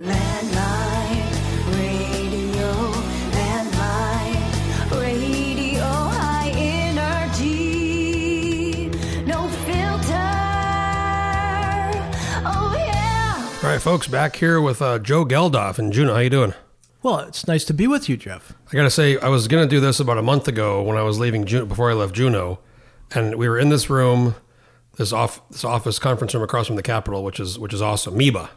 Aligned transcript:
Landmine 0.00 1.26
radio, 1.74 2.72
landmine 3.32 4.90
radio, 4.92 5.82
high 5.82 6.50
energy, 7.34 7.70
no 9.26 9.48
filter. 9.48 10.12
Oh 12.46 12.74
yeah. 12.78 13.58
All 13.60 13.68
right, 13.68 13.82
folks, 13.82 14.06
back 14.06 14.36
here 14.36 14.60
with 14.60 14.80
uh, 14.80 15.00
Joe 15.00 15.24
Geldhof 15.24 15.80
and 15.80 15.92
Juneau. 15.92 16.14
How 16.14 16.20
you 16.20 16.30
doing? 16.30 16.54
Well, 17.02 17.18
it's 17.18 17.48
nice 17.48 17.64
to 17.64 17.74
be 17.74 17.88
with 17.88 18.08
you, 18.08 18.16
Jeff. 18.16 18.52
I 18.68 18.76
got 18.76 18.84
to 18.84 18.90
say, 18.90 19.18
I 19.18 19.28
was 19.28 19.48
going 19.48 19.68
to 19.68 19.68
do 19.68 19.80
this 19.80 19.98
about 19.98 20.16
a 20.16 20.22
month 20.22 20.46
ago 20.46 20.80
when 20.80 20.96
I 20.96 21.02
was 21.02 21.18
leaving 21.18 21.44
Juneau, 21.44 21.66
before 21.66 21.90
I 21.90 21.94
left 21.94 22.14
Juneau, 22.14 22.60
and 23.10 23.34
we 23.34 23.48
were 23.48 23.58
in 23.58 23.68
this 23.70 23.90
room, 23.90 24.36
this 24.96 25.12
off 25.12 25.40
this 25.50 25.64
office 25.64 25.98
conference 25.98 26.34
room 26.34 26.44
across 26.44 26.68
from 26.68 26.76
the 26.76 26.84
Capitol, 26.84 27.24
which 27.24 27.40
is 27.40 27.58
which 27.58 27.74
is 27.74 27.82
awesome. 27.82 28.16
MEBA, 28.16 28.50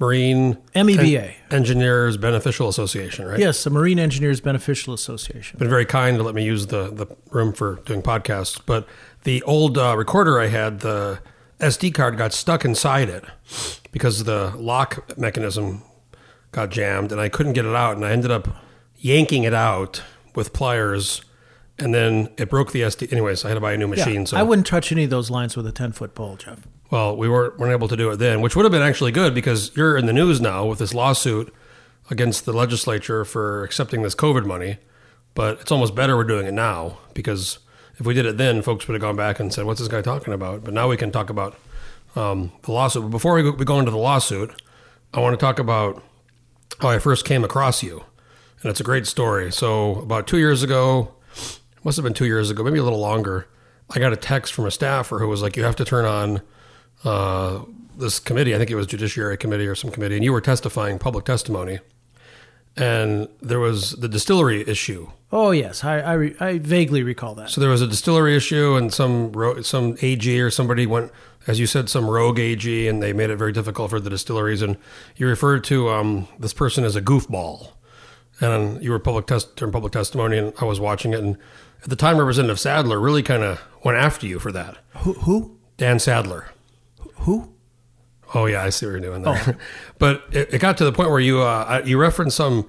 Marine 0.00 0.54
MEBA. 0.74 1.18
En- 1.18 1.34
Engineers 1.50 2.16
Beneficial 2.16 2.68
Association, 2.68 3.26
right? 3.26 3.38
Yes, 3.38 3.62
the 3.64 3.70
Marine 3.70 3.98
Engineers 3.98 4.40
Beneficial 4.40 4.92
Association. 4.92 5.58
Been 5.58 5.68
very 5.68 5.86
kind 5.86 6.16
to 6.16 6.22
let 6.22 6.34
me 6.34 6.44
use 6.44 6.66
the 6.66 6.90
the 6.90 7.06
room 7.30 7.52
for 7.52 7.76
doing 7.86 8.02
podcasts, 8.02 8.60
but 8.66 8.86
the 9.22 9.42
old 9.42 9.78
uh, 9.78 9.96
recorder 9.96 10.40
I 10.40 10.48
had, 10.48 10.80
the 10.80 11.20
SD 11.60 11.94
card 11.94 12.16
got 12.18 12.32
stuck 12.32 12.64
inside 12.64 13.08
it 13.08 13.24
because 13.92 14.24
the 14.24 14.52
lock 14.56 15.16
mechanism 15.16 15.82
got 16.50 16.70
jammed, 16.70 17.12
and 17.12 17.20
I 17.20 17.28
couldn't 17.28 17.52
get 17.52 17.64
it 17.64 17.74
out, 17.74 17.96
and 17.96 18.04
I 18.04 18.10
ended 18.10 18.30
up 18.30 18.48
yanking 18.96 19.44
it 19.44 19.54
out 19.54 20.02
with 20.34 20.52
pliers, 20.52 21.22
and 21.78 21.94
then 21.94 22.28
it 22.36 22.50
broke 22.50 22.72
the 22.72 22.80
SD. 22.82 23.12
Anyways, 23.12 23.44
I 23.44 23.48
had 23.48 23.54
to 23.54 23.60
buy 23.60 23.72
a 23.72 23.76
new 23.76 23.84
Yeah, 23.94 24.04
machine. 24.04 24.26
so 24.26 24.36
I 24.36 24.42
wouldn't 24.42 24.66
touch 24.66 24.90
any 24.90 25.04
of 25.04 25.10
those 25.10 25.30
lines 25.30 25.56
with 25.56 25.66
a 25.66 25.72
10 25.72 25.92
foot 25.92 26.14
pole, 26.14 26.36
Jeff. 26.36 26.66
Well, 26.94 27.16
we 27.16 27.28
weren't, 27.28 27.58
weren't 27.58 27.72
able 27.72 27.88
to 27.88 27.96
do 27.96 28.08
it 28.12 28.18
then, 28.18 28.40
which 28.40 28.54
would 28.54 28.64
have 28.64 28.70
been 28.70 28.80
actually 28.80 29.10
good 29.10 29.34
because 29.34 29.76
you're 29.76 29.96
in 29.96 30.06
the 30.06 30.12
news 30.12 30.40
now 30.40 30.64
with 30.64 30.78
this 30.78 30.94
lawsuit 30.94 31.52
against 32.08 32.44
the 32.44 32.52
legislature 32.52 33.24
for 33.24 33.64
accepting 33.64 34.02
this 34.02 34.14
COVID 34.14 34.46
money. 34.46 34.76
But 35.34 35.62
it's 35.62 35.72
almost 35.72 35.96
better 35.96 36.16
we're 36.16 36.22
doing 36.22 36.46
it 36.46 36.54
now 36.54 36.98
because 37.12 37.58
if 37.98 38.06
we 38.06 38.14
did 38.14 38.26
it 38.26 38.36
then, 38.36 38.62
folks 38.62 38.86
would 38.86 38.94
have 38.94 39.00
gone 39.00 39.16
back 39.16 39.40
and 39.40 39.52
said, 39.52 39.64
"What's 39.64 39.80
this 39.80 39.88
guy 39.88 40.02
talking 40.02 40.32
about?" 40.32 40.62
But 40.62 40.72
now 40.72 40.88
we 40.88 40.96
can 40.96 41.10
talk 41.10 41.30
about 41.30 41.58
um, 42.14 42.52
the 42.62 42.70
lawsuit. 42.70 43.02
But 43.02 43.08
before 43.08 43.34
we 43.34 43.42
go, 43.42 43.50
we 43.50 43.64
go 43.64 43.80
into 43.80 43.90
the 43.90 43.96
lawsuit, 43.96 44.62
I 45.12 45.18
want 45.18 45.32
to 45.32 45.44
talk 45.44 45.58
about 45.58 46.00
how 46.78 46.90
I 46.90 47.00
first 47.00 47.24
came 47.24 47.42
across 47.42 47.82
you, 47.82 48.04
and 48.62 48.70
it's 48.70 48.78
a 48.78 48.84
great 48.84 49.08
story. 49.08 49.50
So 49.50 49.96
about 49.96 50.28
two 50.28 50.38
years 50.38 50.62
ago, 50.62 51.12
must 51.82 51.96
have 51.96 52.04
been 52.04 52.14
two 52.14 52.26
years 52.26 52.50
ago, 52.50 52.62
maybe 52.62 52.78
a 52.78 52.84
little 52.84 53.00
longer. 53.00 53.48
I 53.90 53.98
got 53.98 54.12
a 54.12 54.16
text 54.16 54.54
from 54.54 54.64
a 54.64 54.70
staffer 54.70 55.18
who 55.18 55.26
was 55.26 55.42
like, 55.42 55.56
"You 55.56 55.64
have 55.64 55.74
to 55.74 55.84
turn 55.84 56.04
on 56.04 56.40
uh, 57.04 57.62
this 57.96 58.18
committee. 58.18 58.54
I 58.54 58.58
think 58.58 58.70
it 58.70 58.74
was 58.74 58.86
Judiciary 58.86 59.36
Committee 59.36 59.66
or 59.66 59.74
some 59.74 59.90
committee, 59.90 60.16
and 60.16 60.24
you 60.24 60.32
were 60.32 60.40
testifying 60.40 60.98
public 60.98 61.24
testimony. 61.24 61.78
And 62.76 63.28
there 63.40 63.60
was 63.60 63.92
the 63.92 64.08
distillery 64.08 64.66
issue. 64.68 65.10
Oh, 65.30 65.52
yes, 65.52 65.84
I, 65.84 66.00
I, 66.00 66.12
re- 66.14 66.36
I 66.40 66.58
vaguely 66.58 67.04
recall 67.04 67.34
that. 67.36 67.50
So 67.50 67.60
there 67.60 67.70
was 67.70 67.82
a 67.82 67.86
distillery 67.86 68.36
issue, 68.36 68.74
and 68.74 68.92
some 68.92 69.30
ro- 69.32 69.62
some 69.62 69.96
AG 70.02 70.40
or 70.40 70.50
somebody 70.50 70.84
went, 70.84 71.12
as 71.46 71.60
you 71.60 71.66
said, 71.66 71.88
some 71.88 72.08
rogue 72.10 72.40
AG, 72.40 72.88
and 72.88 73.00
they 73.00 73.12
made 73.12 73.30
it 73.30 73.36
very 73.36 73.52
difficult 73.52 73.90
for 73.90 74.00
the 74.00 74.10
distilleries. 74.10 74.60
And 74.60 74.76
you 75.16 75.28
referred 75.28 75.62
to 75.64 75.88
um, 75.90 76.26
this 76.38 76.52
person 76.52 76.82
as 76.84 76.96
a 76.96 77.02
goofball, 77.02 77.72
and 78.40 78.82
you 78.82 78.90
were 78.90 78.98
public 78.98 79.26
test 79.26 79.54
during 79.54 79.70
public 79.72 79.92
testimony, 79.92 80.36
and 80.38 80.52
I 80.60 80.64
was 80.64 80.80
watching 80.80 81.12
it. 81.12 81.20
And 81.20 81.38
at 81.84 81.90
the 81.90 81.96
time, 81.96 82.18
Representative 82.18 82.58
Saddler 82.58 82.98
really 82.98 83.22
kind 83.22 83.44
of 83.44 83.60
went 83.84 83.98
after 83.98 84.26
you 84.26 84.40
for 84.40 84.50
that. 84.50 84.78
who? 84.98 85.12
Who? 85.12 85.58
Dan 85.76 86.00
Saddler. 86.00 86.46
Who? 87.24 87.50
Oh 88.34 88.46
yeah, 88.46 88.62
I 88.64 88.70
see 88.70 88.86
what 88.86 88.92
you're 88.92 89.00
doing 89.00 89.22
there. 89.22 89.58
but 89.98 90.24
it, 90.32 90.54
it 90.54 90.58
got 90.60 90.76
to 90.78 90.84
the 90.84 90.92
point 90.92 91.10
where 91.10 91.20
you 91.20 91.40
uh, 91.40 91.82
you 91.84 91.98
referenced 91.98 92.36
some 92.36 92.66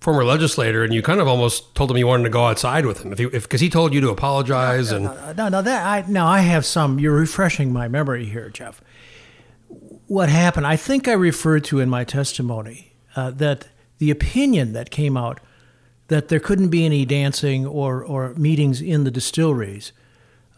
former 0.00 0.24
legislator, 0.24 0.84
and 0.84 0.92
you 0.92 1.00
kind 1.02 1.20
of 1.20 1.26
almost 1.28 1.74
told 1.74 1.90
him 1.90 1.96
you 1.96 2.06
wanted 2.06 2.24
to 2.24 2.30
go 2.30 2.44
outside 2.46 2.84
with 2.86 3.02
him 3.02 3.12
if 3.12 3.18
because 3.18 3.34
if, 3.34 3.48
'cause 3.48 3.60
he 3.60 3.70
told 3.70 3.94
you 3.94 4.00
to 4.02 4.10
apologize 4.10 4.92
and 4.92 5.06
Uh, 5.08 5.32
No, 5.32 5.48
no, 5.48 5.62
that 5.62 5.86
I 5.86 6.04
now 6.10 6.26
I 6.26 6.40
have 6.40 6.66
some. 6.66 6.98
You're 6.98 7.16
refreshing 7.16 7.72
my 7.72 7.88
memory 7.88 8.26
here, 8.26 8.50
Jeff. 8.50 8.80
What 10.06 10.28
happened? 10.28 10.66
I 10.66 10.76
think 10.76 11.08
I 11.08 11.12
referred 11.12 11.64
to 11.64 11.80
in 11.80 11.88
my 11.88 12.04
testimony 12.04 12.92
uh, 13.16 13.30
that 13.32 13.68
the 13.98 14.10
opinion 14.10 14.72
that 14.74 14.90
came 14.90 15.16
out 15.16 15.40
that 16.08 16.28
there 16.28 16.38
couldn't 16.38 16.68
be 16.68 16.84
any 16.84 17.04
dancing 17.04 17.66
or 17.66 18.04
or 18.04 18.34
meetings 18.36 18.80
in 18.82 19.04
the 19.04 19.10
distilleries. 19.10 19.92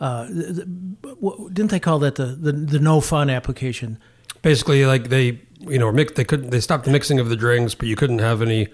Uh, 0.01 0.27
didn't 0.27 1.69
they 1.71 1.81
call 1.81 1.99
that 2.01 2.15
the, 2.17 2.27
the, 2.27 2.53
the 2.53 2.79
no 2.79 3.01
fun 3.01 3.31
application? 3.31 3.99
basically 4.41 4.87
like 4.87 5.09
they 5.09 5.41
you 5.59 5.79
know 5.81 5.91
mix 5.91 6.13
they 6.13 6.23
couldn't 6.23 6.51
they 6.51 6.61
stopped 6.61 6.85
the 6.85 6.91
mixing 6.93 7.19
of 7.19 7.29
the 7.29 7.37
drinks, 7.37 7.75
but 7.75 7.89
you 7.89 7.97
couldn't 7.97 8.21
have 8.21 8.41
any 8.41 8.69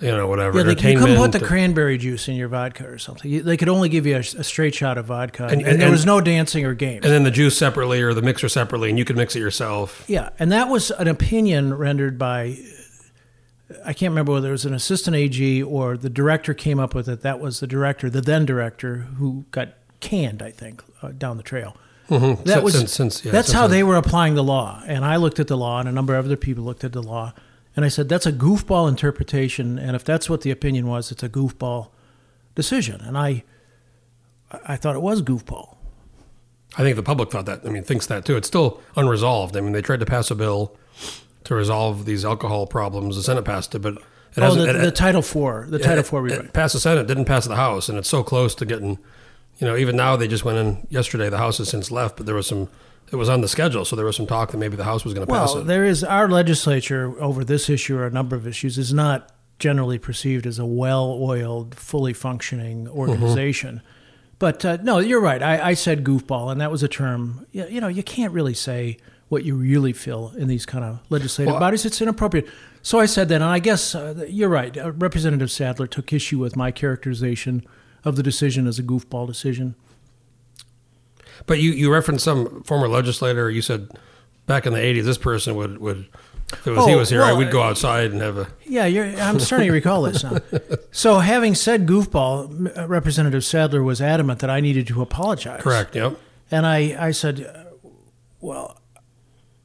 you 0.00 0.08
know 0.10 0.28
whatever 0.28 0.58
Yeah, 0.58 0.62
they, 0.74 0.92
you 0.92 0.98
couldn't 0.98 1.16
put 1.16 1.32
the 1.32 1.40
cranberry 1.40 1.98
juice 1.98 2.28
in 2.28 2.36
your 2.36 2.46
vodka 2.48 2.86
or 2.86 2.98
something. 2.98 3.44
They 3.44 3.56
could 3.56 3.68
only 3.68 3.88
give 3.88 4.06
you 4.06 4.14
a, 4.14 4.20
a 4.20 4.44
straight 4.44 4.74
shot 4.76 4.98
of 4.98 5.06
vodka, 5.06 5.44
and, 5.44 5.54
And- 5.60 5.66
and- 5.66 5.80
there 5.82 5.90
was 5.90 6.06
no 6.06 6.20
dancing 6.20 6.64
or 6.64 6.74
games. 6.74 7.04
and 7.04 7.12
then 7.12 7.24
the 7.24 7.30
juice 7.32 7.56
separately 7.58 8.00
or 8.00 8.14
the 8.14 8.22
mixer 8.22 8.48
separately, 8.48 8.90
and 8.90 8.98
you 8.98 9.04
could 9.04 9.16
mix 9.16 9.34
it 9.34 9.40
yourself. 9.40 10.04
Yeah, 10.06 10.28
and 10.38 10.52
that 10.52 10.68
was 10.68 10.92
an 10.92 11.08
opinion 11.08 11.74
rendered 11.74 12.16
by 12.18 12.58
I 13.84 13.92
can't 13.94 14.10
remember 14.10 14.32
whether 14.32 14.48
it 14.48 14.52
was 14.52 14.64
an 14.66 14.74
assistant 14.74 15.16
AG 15.16 15.62
or 15.62 15.96
the 15.96 16.10
director 16.10 16.52
came 16.54 16.78
up 16.78 16.94
with 16.94 17.08
it. 17.08 17.22
That 17.22 17.40
was 17.40 17.60
the 17.60 17.66
director, 17.66 18.10
the 18.10 18.20
then 18.20 18.44
director, 18.44 18.96
who 19.18 19.46
got 19.50 19.70
canned, 20.02 20.42
I 20.42 20.50
think, 20.50 20.82
uh, 21.00 21.08
down 21.16 21.38
the 21.38 21.42
trail. 21.42 21.74
That 22.10 22.38
Since- 22.46 22.62
was 22.62 22.74
since- 22.74 22.92
since- 22.92 23.24
yeah, 23.24 23.32
that's 23.32 23.52
how 23.52 23.66
they 23.66 23.82
were 23.82 23.96
applying 23.96 24.34
the 24.34 24.44
law, 24.44 24.82
and 24.86 25.02
I 25.02 25.16
looked 25.16 25.40
at 25.40 25.46
the 25.46 25.56
law, 25.56 25.80
and 25.80 25.88
a 25.88 25.92
number 25.92 26.14
of 26.14 26.26
other 26.26 26.36
people 26.36 26.62
looked 26.62 26.84
at 26.84 26.92
the 26.92 27.02
law, 27.02 27.32
and 27.74 27.86
I 27.86 27.88
said 27.88 28.10
that's 28.10 28.26
a 28.26 28.32
goofball 28.32 28.86
interpretation, 28.86 29.78
and 29.78 29.96
if 29.96 30.04
that's 30.04 30.28
what 30.28 30.42
the 30.42 30.50
opinion 30.50 30.86
was, 30.88 31.10
it's 31.10 31.22
a 31.22 31.28
goofball 31.30 31.88
decision, 32.54 33.00
and 33.00 33.16
I 33.16 33.44
I 34.66 34.76
thought 34.76 34.94
it 34.94 35.00
was 35.00 35.22
goofball. 35.22 35.76
I 36.76 36.82
think 36.82 36.96
the 36.96 37.02
public 37.02 37.30
thought 37.30 37.46
that. 37.46 37.62
I 37.64 37.70
mean, 37.70 37.82
thinks 37.84 38.06
that 38.08 38.26
too. 38.26 38.36
It's 38.36 38.48
still 38.48 38.80
unresolved. 38.96 39.56
I 39.56 39.60
mean, 39.62 39.72
they 39.72 39.80
tried 39.80 40.00
to 40.00 40.06
pass 40.06 40.30
a 40.30 40.34
bill 40.34 40.76
to 41.44 41.54
resolve 41.54 42.04
these 42.04 42.24
alcohol 42.24 42.66
problems. 42.66 43.16
The 43.16 43.22
Senate 43.22 43.44
passed 43.46 43.74
it, 43.74 43.78
but 43.78 43.94
it 43.94 44.02
Oh, 44.38 44.42
hasn't. 44.42 44.64
the, 44.66 44.78
it- 44.80 44.84
the 44.84 44.90
Title 44.90 45.22
Four, 45.22 45.66
the 45.70 45.78
Title 45.78 46.00
it- 46.00 46.06
Four 46.06 46.26
it 46.28 46.52
passed 46.52 46.74
the 46.74 46.80
Senate, 46.80 47.06
didn't 47.06 47.24
pass 47.24 47.46
the 47.46 47.56
House, 47.56 47.88
and 47.88 47.96
it's 47.96 48.08
so 48.10 48.22
close 48.22 48.54
to 48.56 48.66
getting. 48.66 48.98
You 49.58 49.66
know, 49.66 49.76
even 49.76 49.96
now 49.96 50.16
they 50.16 50.28
just 50.28 50.44
went 50.44 50.58
in 50.58 50.86
yesterday. 50.90 51.28
The 51.28 51.38
House 51.38 51.58
has 51.58 51.68
since 51.68 51.90
left, 51.90 52.16
but 52.16 52.26
there 52.26 52.34
was 52.34 52.46
some. 52.46 52.68
It 53.10 53.16
was 53.16 53.28
on 53.28 53.42
the 53.42 53.48
schedule, 53.48 53.84
so 53.84 53.94
there 53.94 54.06
was 54.06 54.16
some 54.16 54.26
talk 54.26 54.52
that 54.52 54.56
maybe 54.56 54.74
the 54.74 54.84
House 54.84 55.04
was 55.04 55.12
going 55.12 55.26
to 55.26 55.30
pass 55.32 55.52
it. 55.52 55.56
Well, 55.56 55.64
there 55.64 55.84
is 55.84 56.02
our 56.02 56.28
legislature 56.28 57.14
over 57.20 57.44
this 57.44 57.68
issue 57.68 57.98
or 57.98 58.06
a 58.06 58.10
number 58.10 58.36
of 58.36 58.46
issues 58.46 58.78
is 58.78 58.92
not 58.92 59.30
generally 59.58 59.98
perceived 59.98 60.46
as 60.46 60.58
a 60.58 60.64
well-oiled, 60.64 61.74
fully 61.74 62.14
functioning 62.14 62.88
organization. 62.88 63.82
But 64.38 64.64
uh, 64.64 64.78
no, 64.82 64.98
you're 64.98 65.20
right. 65.20 65.42
I, 65.42 65.68
I 65.68 65.74
said 65.74 66.04
goofball, 66.04 66.50
and 66.50 66.60
that 66.60 66.70
was 66.70 66.82
a 66.82 66.88
term. 66.88 67.46
You, 67.52 67.66
you 67.68 67.80
know, 67.80 67.88
you 67.88 68.02
can't 68.02 68.32
really 68.32 68.54
say 68.54 68.96
what 69.28 69.44
you 69.44 69.54
really 69.54 69.92
feel 69.92 70.32
in 70.36 70.48
these 70.48 70.66
kind 70.66 70.84
of 70.84 70.98
legislative 71.10 71.52
Well, 71.52 71.60
bodies. 71.60 71.84
It's 71.84 72.00
inappropriate. 72.00 72.48
So 72.82 72.98
I 72.98 73.06
said 73.06 73.28
that, 73.28 73.36
and 73.36 73.44
I 73.44 73.60
guess 73.60 73.94
uh, 73.94 74.26
you're 74.28 74.48
right. 74.48 74.76
Uh, 74.76 74.90
Representative 74.92 75.50
Saddler 75.50 75.86
took 75.86 76.12
issue 76.12 76.38
with 76.38 76.56
my 76.56 76.70
characterization 76.70 77.64
of 78.04 78.16
the 78.16 78.22
decision 78.22 78.66
as 78.66 78.78
a 78.78 78.82
goofball 78.82 79.26
decision. 79.26 79.74
But 81.46 81.58
you, 81.60 81.72
you 81.72 81.92
referenced 81.92 82.24
some 82.24 82.62
former 82.62 82.88
legislator. 82.88 83.50
You 83.50 83.62
said 83.62 83.90
back 84.46 84.66
in 84.66 84.72
the 84.72 84.78
'80s, 84.78 85.04
this 85.04 85.18
person 85.18 85.56
would 85.56 85.78
would 85.78 86.06
if 86.52 86.66
it 86.66 86.70
was 86.72 86.86
he 86.86 86.94
Oh, 86.94 86.98
was 86.98 87.10
here, 87.10 87.20
well, 87.20 87.36
we'd 87.36 87.50
go 87.50 87.62
outside 87.62 88.12
and 88.12 88.20
have 88.20 88.36
a. 88.38 88.46
Yeah, 88.66 88.84
you're, 88.86 89.06
I'm 89.06 89.40
starting 89.40 89.68
to 89.68 89.72
recall 89.72 90.02
this 90.02 90.22
now. 90.22 90.38
So, 90.94 91.20
having 91.20 91.54
said 91.54 91.86
goofball, 91.86 92.76
uh, 92.78 92.86
Representative 92.86 93.42
Saddler 93.44 93.82
was 93.82 94.02
adamant 94.02 94.40
that 94.40 94.50
I 94.50 94.60
needed 94.60 94.86
to 94.88 95.00
apologize. 95.00 95.62
Correct. 95.62 95.96
Yep. 95.96 96.18
And 96.50 96.66
I, 96.66 97.06
I 97.06 97.10
said, 97.12 97.40
uh, 97.46 97.88
well, 98.42 98.78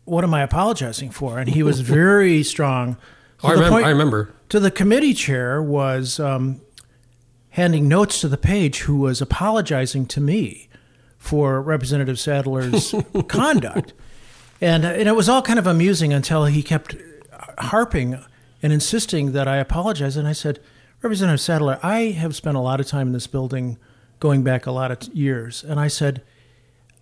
what 0.05 0.23
am 0.23 0.33
I 0.33 0.41
apologizing 0.41 1.11
for? 1.11 1.37
And 1.37 1.49
he 1.49 1.63
was 1.63 1.81
very 1.81 2.43
strong. 2.53 2.95
Oh, 3.43 3.49
I 3.49 3.51
remember. 3.51 3.69
point- 3.71 3.85
I 3.85 3.89
remember. 3.89 4.33
To 4.49 4.61
the 4.61 4.71
committee 4.71 5.13
chair 5.13 5.61
was 5.61 6.17
um, 6.21 6.61
handing 7.57 7.87
notes 7.87 8.21
to 8.21 8.27
the 8.27 8.37
page 8.37 8.81
who 8.81 8.97
was 8.97 9.19
apologizing 9.19 10.05
to 10.05 10.21
me 10.21 10.69
for 11.17 11.59
Representative 11.59 12.19
Saddler's 12.19 12.93
conduct. 13.27 13.93
And, 14.61 14.85
uh, 14.85 14.89
and 14.89 15.09
it 15.09 15.15
was 15.15 15.27
all 15.27 15.41
kind 15.41 15.57
of 15.57 15.65
amusing 15.65 16.13
until 16.13 16.45
he 16.45 16.61
kept 16.61 16.95
harping 17.57 18.23
and 18.61 18.71
insisting 18.71 19.31
that 19.31 19.47
I 19.47 19.57
apologize. 19.57 20.15
And 20.15 20.27
I 20.27 20.33
said, 20.33 20.59
Representative 21.01 21.41
Saddler, 21.41 21.79
I 21.81 22.11
have 22.11 22.35
spent 22.35 22.57
a 22.57 22.59
lot 22.59 22.79
of 22.79 22.85
time 22.85 23.07
in 23.07 23.13
this 23.13 23.25
building 23.25 23.79
going 24.19 24.43
back 24.43 24.67
a 24.67 24.71
lot 24.71 24.91
of 24.91 24.99
t- 24.99 25.11
years. 25.13 25.63
And 25.63 25.79
I 25.79 25.87
said, 25.87 26.21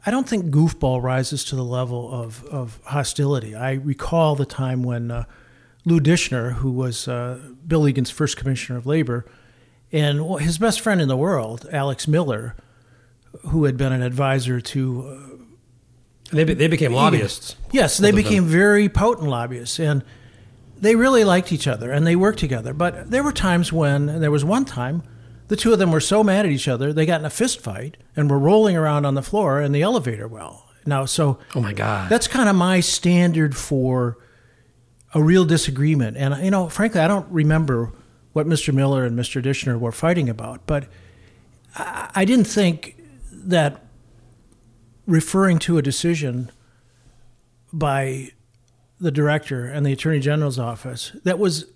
I 0.06 0.12
don't 0.12 0.28
think 0.28 0.46
goofball 0.46 1.04
rises 1.04 1.44
to 1.46 1.58
the 1.58 1.66
level 1.66 2.10
of, 2.10 2.46
of 2.46 2.80
hostility. 2.86 3.56
I 3.56 3.74
recall 3.74 4.36
the 4.36 4.46
time 4.46 4.84
when 4.84 5.12
uh, 5.12 5.26
Lou 5.84 6.00
Dischner, 6.00 6.54
who 6.54 6.72
was 6.72 7.10
uh, 7.10 7.40
Bill 7.68 7.90
Egan's 7.90 8.10
first 8.10 8.38
commissioner 8.38 8.78
of 8.78 8.86
labor, 8.86 9.26
and 9.92 10.40
his 10.42 10.58
best 10.58 10.82
friend 10.82 11.00
in 11.02 11.08
the 11.08 11.18
world, 11.18 11.68
Alex 11.72 12.08
Miller, 12.08 12.56
who 13.48 13.66
had 13.66 13.78
been 13.78 13.94
an 13.94 14.02
advisor 14.02 14.60
to 14.62 15.08
uh, 15.08 15.36
They, 16.32 16.44
be- 16.44 16.54
they 16.54 16.68
became 16.68 16.94
lobbyists. 16.94 17.56
Yes, 17.72 17.98
they 17.98 18.12
became 18.12 18.46
very 18.46 18.90
potent 18.90 19.30
lobbyists, 19.30 19.80
and 19.80 20.04
they 20.78 20.96
really 20.96 21.24
liked 21.24 21.52
each 21.54 21.68
other 21.68 21.92
and 21.92 22.06
they 22.06 22.16
worked 22.16 22.40
together. 22.40 22.74
But 22.74 23.10
there 23.10 23.24
were 23.24 23.32
times 23.32 23.72
when, 23.72 24.10
and 24.10 24.22
there 24.22 24.32
was 24.32 24.44
one 24.44 24.66
time, 24.66 25.04
the 25.48 25.56
two 25.56 25.72
of 25.72 25.80
them 25.80 25.92
were 25.92 26.02
so 26.02 26.24
mad 26.24 26.46
at 26.46 26.52
each 26.52 26.68
other 26.68 26.92
they 26.92 27.06
got 27.06 27.20
in 27.22 27.26
a 27.26 27.30
fist 27.30 27.62
fight 27.62 27.96
and 28.16 28.30
were 28.30 28.40
rolling 28.40 28.76
around 28.76 29.06
on 29.06 29.14
the 29.14 29.22
floor 29.22 29.62
in 29.62 29.72
the 29.72 29.82
elevator 29.84 30.28
well. 30.28 30.68
Now, 30.86 31.06
so 31.06 31.40
Oh 31.56 31.62
my 31.62 31.72
God. 31.74 32.10
that's 32.10 32.28
kind 32.28 32.50
of 32.50 32.56
my 32.56 32.80
standard 32.80 33.56
for 33.56 34.18
a 35.14 35.22
real 35.24 35.46
disagreement. 35.46 36.18
And 36.18 36.44
you 36.44 36.52
know, 36.52 36.68
frankly, 36.68 37.00
I 37.00 37.08
don't 37.08 37.28
remember 37.32 37.92
what 38.36 38.46
Mr. 38.46 38.74
Miller 38.74 39.06
and 39.06 39.18
Mr. 39.18 39.42
Dischner 39.42 39.80
were 39.80 39.94
fighting 39.94 40.28
about, 40.28 40.68
but 40.68 40.90
I, 41.74 42.10
I 42.16 42.26
didn't 42.26 42.48
think 42.48 43.02
that 43.32 43.86
referring 45.08 45.58
to 45.60 45.78
a 45.78 45.82
decision 45.82 46.52
by 47.72 48.32
the 49.00 49.10
director 49.10 49.66
and 49.66 49.86
the 49.86 49.94
attorney 49.94 50.20
general's 50.20 50.60
office 50.60 51.14
that 51.24 51.40
was 51.40 51.68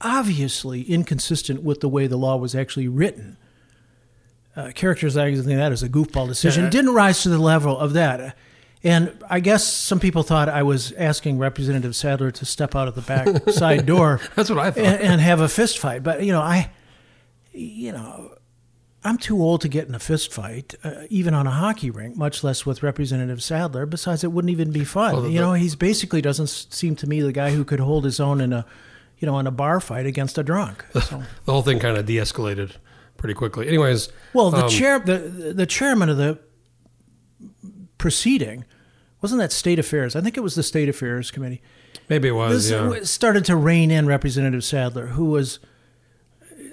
obviously 0.00 0.80
inconsistent 0.84 1.62
with 1.62 1.80
the 1.80 1.88
way 1.88 2.06
the 2.06 2.16
law 2.16 2.36
was 2.36 2.54
actually 2.54 2.88
written. 2.88 3.36
Uh, 4.56 4.70
characterizing 4.74 5.56
that 5.58 5.70
as 5.70 5.82
a 5.82 5.88
goofball 5.88 6.26
decision 6.28 6.64
Yeah. 6.64 6.70
didn't 6.70 6.94
rise 6.94 7.22
to 7.24 7.28
the 7.28 7.38
level 7.38 7.78
of 7.78 7.92
that. 7.92 8.36
And 8.84 9.16
I 9.30 9.40
guess 9.40 9.64
some 9.66 10.00
people 10.00 10.22
thought 10.24 10.48
I 10.48 10.62
was 10.64 10.92
asking 10.92 11.38
Representative 11.38 11.94
Saddler 11.94 12.30
to 12.32 12.44
step 12.44 12.74
out 12.74 12.88
of 12.88 12.94
the 12.94 13.00
back 13.02 13.48
side 13.50 13.86
door 13.86 14.20
That's 14.34 14.50
what 14.50 14.58
I 14.58 14.70
thought. 14.72 14.84
and, 14.84 15.00
and 15.00 15.20
have 15.20 15.40
a 15.40 15.48
fist 15.48 15.78
fight. 15.78 16.02
But 16.02 16.24
you 16.24 16.32
know, 16.32 16.40
I, 16.40 16.70
you 17.52 17.92
know, 17.92 18.34
I'm 19.04 19.18
too 19.18 19.40
old 19.40 19.60
to 19.62 19.68
get 19.68 19.88
in 19.88 19.94
a 19.94 19.98
fist 19.98 20.32
fight, 20.32 20.74
uh, 20.84 21.02
even 21.10 21.34
on 21.34 21.46
a 21.46 21.50
hockey 21.50 21.90
rink, 21.90 22.16
much 22.16 22.42
less 22.44 22.64
with 22.64 22.82
Representative 22.82 23.42
Saddler. 23.42 23.86
Besides, 23.86 24.24
it 24.24 24.32
wouldn't 24.32 24.50
even 24.50 24.70
be 24.72 24.84
fun. 24.84 25.14
Well, 25.14 25.28
you 25.28 25.40
know, 25.40 25.54
he's 25.54 25.76
basically 25.76 26.22
doesn't 26.22 26.48
seem 26.48 26.96
to 26.96 27.08
me 27.08 27.20
the 27.20 27.32
guy 27.32 27.50
who 27.50 27.64
could 27.64 27.80
hold 27.80 28.04
his 28.04 28.20
own 28.20 28.40
in 28.40 28.52
a, 28.52 28.64
you 29.18 29.26
know, 29.26 29.38
in 29.38 29.46
a 29.46 29.50
bar 29.52 29.80
fight 29.80 30.06
against 30.06 30.38
a 30.38 30.42
drunk. 30.42 30.84
So, 31.02 31.22
the 31.44 31.52
whole 31.52 31.62
thing 31.62 31.78
kind 31.78 31.96
of 31.96 32.06
de-escalated 32.06 32.72
pretty 33.16 33.34
quickly. 33.34 33.66
Anyways, 33.68 34.08
well, 34.32 34.50
the 34.50 34.64
um, 34.64 34.68
chair, 34.68 34.98
the 35.00 35.18
the 35.54 35.66
chairman 35.66 36.08
of 36.08 36.16
the 36.16 36.38
proceeding, 38.02 38.64
wasn't 39.20 39.40
that 39.40 39.52
State 39.52 39.78
Affairs? 39.78 40.16
I 40.16 40.20
think 40.20 40.36
it 40.36 40.40
was 40.40 40.56
the 40.56 40.64
State 40.64 40.88
Affairs 40.88 41.30
Committee. 41.30 41.62
maybe 42.08 42.26
it 42.26 42.32
was. 42.32 42.68
This 42.68 42.72
yeah. 42.72 43.04
started 43.04 43.44
to 43.44 43.54
rein 43.54 43.92
in 43.92 44.06
Representative 44.06 44.64
Saddler, 44.64 45.06
who 45.06 45.26
was, 45.26 45.60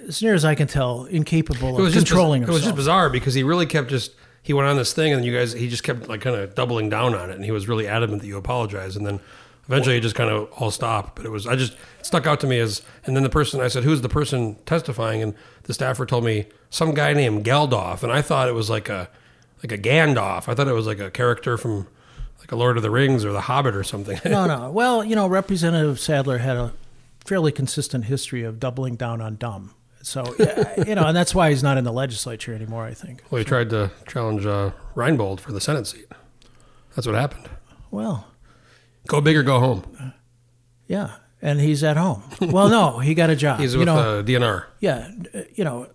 as 0.08 0.20
near 0.20 0.34
as 0.34 0.44
I 0.44 0.56
can 0.56 0.66
tell, 0.66 1.04
incapable 1.04 1.80
of 1.80 1.92
controlling 1.92 2.42
It 2.42 2.48
was 2.48 2.64
just 2.64 2.74
bizarre 2.74 3.08
because 3.08 3.34
he 3.34 3.44
really 3.44 3.64
kept 3.64 3.90
just 3.90 4.12
he 4.42 4.52
went 4.52 4.68
on 4.68 4.76
this 4.76 4.92
thing 4.92 5.12
and 5.12 5.24
you 5.24 5.32
guys 5.32 5.52
he 5.52 5.68
just 5.68 5.84
kept 5.84 6.08
like 6.08 6.20
kind 6.20 6.34
of 6.34 6.56
doubling 6.56 6.88
down 6.88 7.14
on 7.14 7.30
it 7.30 7.36
and 7.36 7.44
he 7.44 7.52
was 7.52 7.68
really 7.68 7.86
adamant 7.86 8.22
that 8.22 8.26
you 8.26 8.36
apologize 8.36 8.96
and 8.96 9.06
then 9.06 9.20
eventually 9.66 9.98
it 9.98 10.00
just 10.00 10.16
kind 10.16 10.30
of 10.30 10.50
all 10.56 10.72
stopped. 10.72 11.14
But 11.14 11.26
it 11.26 11.30
was 11.30 11.46
I 11.46 11.54
just 11.54 11.74
it 11.74 12.06
stuck 12.06 12.26
out 12.26 12.40
to 12.40 12.48
me 12.48 12.58
as 12.58 12.82
and 13.04 13.14
then 13.14 13.22
the 13.22 13.30
person 13.30 13.60
I 13.60 13.68
said 13.68 13.84
who's 13.84 14.00
the 14.00 14.08
person 14.08 14.56
testifying 14.66 15.22
and 15.22 15.34
the 15.64 15.74
staffer 15.74 16.06
told 16.06 16.24
me 16.24 16.46
some 16.70 16.92
guy 16.92 17.12
named 17.12 17.44
Geldhof 17.44 18.02
and 18.02 18.10
I 18.10 18.20
thought 18.20 18.48
it 18.48 18.54
was 18.54 18.68
like 18.68 18.88
a 18.88 19.08
like 19.62 19.72
a 19.72 19.78
Gandalf. 19.78 20.48
I 20.48 20.54
thought 20.54 20.68
it 20.68 20.72
was 20.72 20.86
like 20.86 20.98
a 21.00 21.10
character 21.10 21.56
from 21.58 21.86
like 22.38 22.52
a 22.52 22.56
Lord 22.56 22.76
of 22.76 22.82
the 22.82 22.90
Rings 22.90 23.24
or 23.24 23.32
The 23.32 23.42
Hobbit 23.42 23.74
or 23.74 23.84
something. 23.84 24.18
no, 24.30 24.46
no. 24.46 24.70
Well, 24.70 25.04
you 25.04 25.14
know, 25.14 25.26
Representative 25.26 26.00
Saddler 26.00 26.38
had 26.38 26.56
a 26.56 26.72
fairly 27.24 27.52
consistent 27.52 28.06
history 28.06 28.42
of 28.44 28.58
doubling 28.58 28.96
down 28.96 29.20
on 29.20 29.36
dumb. 29.36 29.74
So, 30.02 30.24
you 30.86 30.94
know, 30.94 31.06
and 31.06 31.16
that's 31.16 31.34
why 31.34 31.50
he's 31.50 31.62
not 31.62 31.76
in 31.76 31.84
the 31.84 31.92
legislature 31.92 32.54
anymore, 32.54 32.84
I 32.86 32.94
think. 32.94 33.22
well, 33.30 33.38
he 33.38 33.44
tried 33.44 33.68
to 33.70 33.90
challenge 34.08 34.46
uh, 34.46 34.70
Reinbold 34.94 35.40
for 35.40 35.52
the 35.52 35.60
Senate 35.60 35.86
seat. 35.86 36.06
That's 36.96 37.06
what 37.06 37.14
happened. 37.16 37.48
Well, 37.90 38.26
Go 39.06 39.20
big 39.20 39.36
or 39.36 39.42
go 39.42 39.60
home. 39.60 40.14
yeah. 40.86 41.12
And 41.42 41.58
he's 41.58 41.82
at 41.82 41.96
home. 41.96 42.22
Well, 42.40 42.68
no, 42.68 42.98
he 42.98 43.14
got 43.14 43.30
a 43.30 43.34
job. 43.36 43.60
He's 43.60 43.72
you 43.72 43.78
with 43.80 43.86
know, 43.86 43.96
uh, 44.18 44.22
DNR. 44.22 44.64
yeah, 44.80 45.10
uh, 45.34 45.40
you 45.54 45.64
know, 45.64 45.88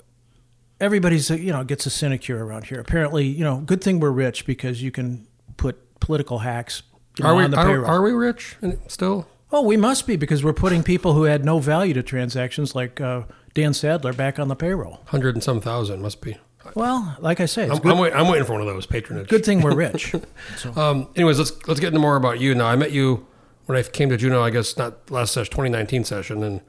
everybody's 0.80 1.30
you 1.30 1.52
know 1.52 1.64
gets 1.64 1.86
a 1.86 1.90
sinecure 1.90 2.46
around 2.46 2.66
here. 2.66 2.80
Apparently, 2.80 3.26
you 3.26 3.44
know, 3.44 3.58
good 3.62 3.84
thing 3.84 4.00
we're 4.00 4.12
rich 4.12 4.46
because 4.46 4.82
you 4.82 4.92
can 4.92 5.28
put 5.58 6.00
political 6.00 6.40
hacks 6.40 6.84
you 7.18 7.24
know, 7.24 7.30
Are 7.30 7.36
we 7.36 7.44
on 7.44 7.52
the 7.52 7.58
are, 7.58 7.66
payroll. 7.66 7.90
are 7.90 8.02
we 8.02 8.12
rich 8.12 8.58
still? 8.88 9.28
oh, 9.52 9.62
we 9.62 9.78
must 9.78 10.06
be 10.06 10.18
because 10.18 10.44
we're 10.44 10.52
putting 10.54 10.84
people 10.84 11.14
who 11.14 11.24
had 11.24 11.46
no 11.46 11.60
value 11.60 11.94
to 11.94 12.04
transactions 12.04 12.76
like 12.76 13.00
uh, 13.00 13.22
Dan 13.54 13.74
Saddler 13.74 14.12
back 14.12 14.38
on 14.38 14.50
the 14.50 14.56
payroll. 14.56 15.00
Hundred 15.06 15.34
and 15.36 15.42
some 15.44 15.62
thousand 15.62 16.02
must 16.02 16.20
be. 16.22 16.38
Well, 16.74 17.16
like 17.20 17.40
I 17.40 17.46
say, 17.46 17.70
I'm, 17.70 17.80
I'm, 17.88 17.98
wait, 18.00 18.12
I'm 18.14 18.28
waiting 18.28 18.46
for 18.46 18.54
one 18.54 18.62
of 18.62 18.68
those 18.68 18.86
patronage. 18.88 19.30
good 19.30 19.46
thing 19.46 19.62
we're 19.62 19.76
rich. 19.76 20.14
So, 20.58 20.74
Um, 20.76 21.08
anyways, 21.16 21.38
let's 21.38 21.68
let's 21.68 21.80
get 21.80 21.88
into 21.88 22.00
more 22.00 22.16
about 22.18 22.40
you 22.42 22.54
now. 22.56 22.66
I 22.66 22.76
met 22.76 22.92
you 22.92 23.26
when 23.68 23.78
I 23.78 23.84
came 23.84 24.10
to 24.10 24.18
Juneau. 24.18 24.42
I 24.42 24.50
guess 24.50 24.76
not 24.76 25.10
last 25.10 25.32
session, 25.34 25.52
2019 25.52 26.04
session, 26.04 26.44
and 26.44 26.60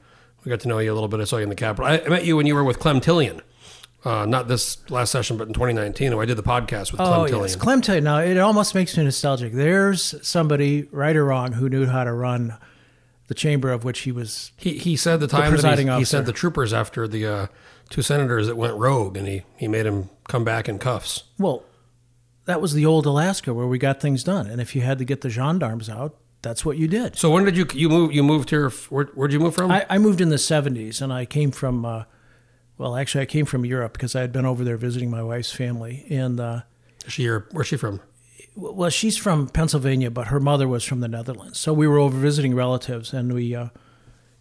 we 0.45 0.49
got 0.49 0.59
to 0.61 0.67
know 0.69 0.77
you 0.77 0.93
a 0.93 0.95
little 0.95 1.09
bit. 1.09 1.19
I 1.19 1.23
saw 1.25 1.37
you 1.37 1.43
in 1.43 1.49
the 1.49 1.55
Capitol. 1.55 1.87
I, 1.87 1.97
I 1.99 2.07
met 2.07 2.25
you 2.25 2.37
when 2.37 2.45
you 2.45 2.55
were 2.55 2.63
with 2.63 2.79
Clem 2.79 3.01
Tillion. 3.01 3.41
Uh, 4.07 4.25
not 4.25 4.47
this 4.47 4.89
last 4.89 5.11
session, 5.11 5.35
but 5.35 5.47
in 5.47 5.53
2019. 5.53 6.13
I 6.13 6.25
did 6.25 6.37
the 6.37 6.43
podcast 6.43 6.93
with 6.93 7.01
Clem 7.01 7.19
oh 7.19 7.25
Tillion. 7.25 7.41
yes, 7.41 7.55
Clem 7.57 7.81
Tillion. 7.81 8.03
Now 8.03 8.19
it 8.19 8.37
almost 8.37 8.73
makes 8.73 8.95
me 8.95 9.03
nostalgic. 9.03 9.51
There's 9.51 10.15
somebody, 10.25 10.87
right 10.91 11.15
or 11.15 11.25
wrong, 11.25 11.51
who 11.51 11.67
knew 11.67 11.87
how 11.87 12.05
to 12.05 12.13
run 12.13 12.57
the 13.27 13.33
chamber 13.33 13.69
of 13.69 13.83
which 13.83 13.99
he 13.99 14.13
was. 14.13 14.53
He 14.55 14.77
he 14.77 14.95
said 14.95 15.19
the 15.19 15.27
time 15.27 15.55
that 15.57 15.77
he, 15.77 15.89
he 15.89 16.05
sent 16.05 16.25
the 16.25 16.31
troopers 16.31 16.71
after 16.71 17.05
the 17.05 17.25
uh, 17.25 17.47
two 17.89 18.01
senators 18.01 18.47
that 18.47 18.55
went 18.55 18.75
rogue, 18.75 19.17
and 19.17 19.27
he 19.27 19.43
he 19.57 19.67
made 19.67 19.85
him 19.85 20.09
come 20.29 20.45
back 20.45 20.69
in 20.69 20.79
cuffs. 20.79 21.25
Well, 21.37 21.65
that 22.45 22.61
was 22.61 22.73
the 22.73 22.85
old 22.85 23.05
Alaska 23.05 23.53
where 23.53 23.67
we 23.67 23.77
got 23.77 23.99
things 23.99 24.23
done, 24.23 24.47
and 24.47 24.61
if 24.61 24.73
you 24.73 24.83
had 24.83 24.99
to 24.99 25.05
get 25.05 25.19
the 25.19 25.29
gendarmes 25.29 25.89
out, 25.89 26.15
that's 26.41 26.63
what 26.63 26.77
you 26.77 26.87
did. 26.87 27.17
So 27.17 27.29
when 27.29 27.43
did 27.43 27.57
you 27.57 27.67
you 27.73 27.89
move? 27.89 28.13
You 28.13 28.23
moved 28.23 28.51
here? 28.51 28.69
Where, 28.69 29.05
where'd 29.07 29.33
you 29.33 29.39
move 29.39 29.55
from? 29.55 29.69
I, 29.69 29.85
I 29.89 29.97
moved 29.97 30.21
in 30.21 30.29
the 30.29 30.37
70s, 30.37 31.01
and 31.01 31.11
I 31.11 31.25
came 31.25 31.51
from, 31.51 31.83
uh, 31.83 32.03
well, 32.77 32.95
actually, 32.95 33.21
I 33.21 33.25
came 33.25 33.45
from 33.45 33.65
Europe 33.65 33.93
because 33.93 34.15
I 34.15 34.21
had 34.21 34.31
been 34.31 34.45
over 34.45 34.63
there 34.63 34.77
visiting 34.77 35.09
my 35.09 35.23
wife's 35.23 35.51
family. 35.51 36.05
And, 36.09 36.39
uh, 36.39 36.61
Is 37.05 37.13
she 37.13 37.23
your, 37.23 37.47
where's 37.51 37.67
she 37.67 37.77
from? 37.77 38.01
well, 38.55 38.89
she's 38.89 39.17
from 39.17 39.47
Pennsylvania, 39.47 40.09
but 40.09 40.27
her 40.27 40.39
mother 40.39 40.67
was 40.67 40.83
from 40.83 40.99
the 40.99 41.07
Netherlands. 41.07 41.59
So 41.59 41.73
we 41.73 41.87
were 41.87 41.99
over 41.99 42.17
visiting 42.17 42.55
relatives, 42.55 43.13
and 43.13 43.33
we 43.33 43.53
uh, 43.53 43.69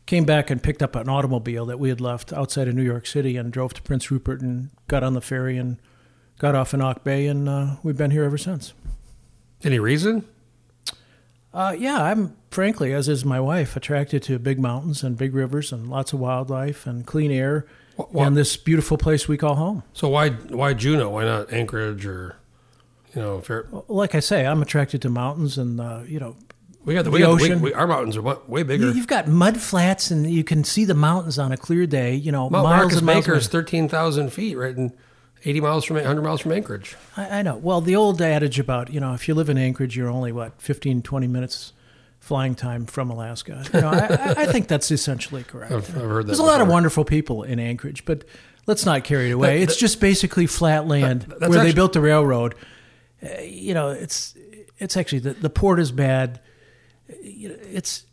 came 0.06 0.24
back 0.24 0.50
and 0.50 0.62
picked 0.62 0.82
up 0.82 0.96
an 0.96 1.08
automobile 1.08 1.66
that 1.66 1.78
we 1.78 1.90
had 1.90 2.00
left 2.00 2.32
outside 2.32 2.66
of 2.66 2.74
New 2.74 2.82
York 2.82 3.06
City 3.06 3.36
and 3.36 3.52
drove 3.52 3.74
to 3.74 3.82
Prince 3.82 4.10
Rupert 4.10 4.40
and 4.40 4.70
got 4.88 5.02
on 5.02 5.12
the 5.12 5.20
ferry 5.20 5.58
and 5.58 5.76
got 6.38 6.54
off 6.54 6.72
in 6.72 6.80
Auk 6.80 7.04
Bay, 7.04 7.26
and 7.26 7.48
uh, 7.48 7.76
we've 7.82 7.96
been 7.96 8.10
here 8.10 8.24
ever 8.24 8.38
since. 8.38 8.72
Any 9.62 9.78
reason? 9.78 10.24
Uh, 11.52 11.74
yeah, 11.78 12.02
I'm 12.02 12.36
frankly, 12.50 12.92
as 12.92 13.08
is 13.08 13.24
my 13.24 13.40
wife, 13.40 13.76
attracted 13.76 14.22
to 14.24 14.38
big 14.38 14.58
mountains 14.60 15.02
and 15.02 15.16
big 15.16 15.34
rivers 15.34 15.72
and 15.72 15.88
lots 15.88 16.12
of 16.12 16.20
wildlife 16.20 16.86
and 16.86 17.06
clean 17.06 17.30
air 17.30 17.66
Wh- 17.98 18.02
wh- 18.14 18.26
and 18.26 18.36
this 18.36 18.56
beautiful 18.56 18.98
place 18.98 19.26
we 19.28 19.36
call 19.36 19.54
home. 19.56 19.82
So 19.92 20.08
why 20.08 20.30
why 20.30 20.74
Juneau? 20.74 21.10
Why 21.10 21.24
not 21.24 21.52
Anchorage 21.52 22.04
or 22.06 22.36
you 23.14 23.22
know? 23.22 23.40
Fair, 23.40 23.66
Like 23.88 24.14
I 24.14 24.20
say, 24.20 24.46
I'm 24.46 24.62
attracted 24.62 25.02
to 25.02 25.08
mountains 25.08 25.58
and 25.58 25.80
uh, 25.80 26.00
you 26.06 26.18
know, 26.20 26.36
we 26.84 26.94
got 26.94 27.02
the, 27.04 27.10
The 27.10 27.14
we 27.14 27.20
got 27.20 27.28
the- 27.30 27.34
we- 27.36 27.42
ocean. 27.44 27.60
we- 27.62 27.72
our 27.74 27.86
mountains 27.86 28.16
are 28.16 28.22
way 28.22 28.62
bigger. 28.62 28.86
you- 28.86 28.92
you've 28.94 29.06
got 29.06 29.26
mud 29.28 29.58
flats 29.60 30.10
and 30.10 30.30
you 30.30 30.44
can 30.44 30.62
see 30.64 30.84
the 30.84 30.94
mountains 30.94 31.38
on 31.38 31.52
a 31.52 31.56
clear 31.56 31.86
day. 31.86 32.14
You 32.14 32.32
know, 32.32 32.50
Mount 32.50 32.64
miles 32.64 32.76
Marcus 32.80 32.96
and 32.98 33.06
miles. 33.06 33.24
Baker 33.24 33.36
is 33.36 33.48
thirteen 33.48 33.88
thousand 33.88 34.30
feet, 34.32 34.56
right, 34.56 34.76
and 34.76 34.92
eighty 35.44 35.60
miles 35.60 35.84
from 35.84 35.96
hundred 35.96 36.22
miles 36.22 36.40
from 36.42 36.52
Anchorage. 36.52 36.96
I, 37.16 37.38
I 37.38 37.42
know. 37.42 37.56
Well, 37.56 37.80
the 37.80 37.96
old 37.96 38.20
adage 38.20 38.58
about 38.58 38.92
you 38.92 39.00
know, 39.00 39.14
if 39.14 39.26
you 39.28 39.34
live 39.34 39.48
in 39.48 39.56
Anchorage, 39.58 39.96
you're 39.96 40.08
only 40.10 40.32
what 40.32 40.60
15, 40.60 41.02
20 41.02 41.26
minutes 41.26 41.72
flying 42.26 42.56
time 42.56 42.86
from 42.86 43.08
Alaska. 43.10 43.64
You 43.72 43.80
know, 43.80 43.88
I, 43.90 44.34
I- 44.42 44.46
think 44.46 44.66
that's 44.66 44.90
essentially 44.90 45.44
correct. 45.44 45.70
I've, 45.72 45.88
I've 45.96 46.02
heard 46.02 46.24
that. 46.24 46.26
There's 46.26 46.40
a 46.40 46.42
lot 46.42 46.60
of 46.60 46.66
wonderful 46.66 47.04
people 47.04 47.44
in 47.44 47.60
Anchorage, 47.60 48.04
but 48.04 48.24
let's 48.66 48.84
not 48.84 49.04
carry 49.04 49.30
it 49.30 49.32
away. 49.32 49.58
That- 49.58 49.62
it's 49.62 49.76
just 49.76 50.00
basically 50.00 50.46
flat 50.48 50.88
land 50.88 51.22
that's 51.22 51.48
where 51.48 51.62
they 51.62 51.72
built 51.72 51.92
the 51.92 52.00
railroad. 52.00 52.56
Uh, 53.22 53.40
you 53.42 53.74
know, 53.74 53.90
it's 53.90 54.34
it's 54.78 54.96
actually 54.96 55.20
the, 55.20 55.34
the 55.34 55.50
port 55.50 55.78
is 55.78 55.92
bad. 55.92 56.40
You 57.22 57.50
know, 57.50 57.56
it's 57.72 58.04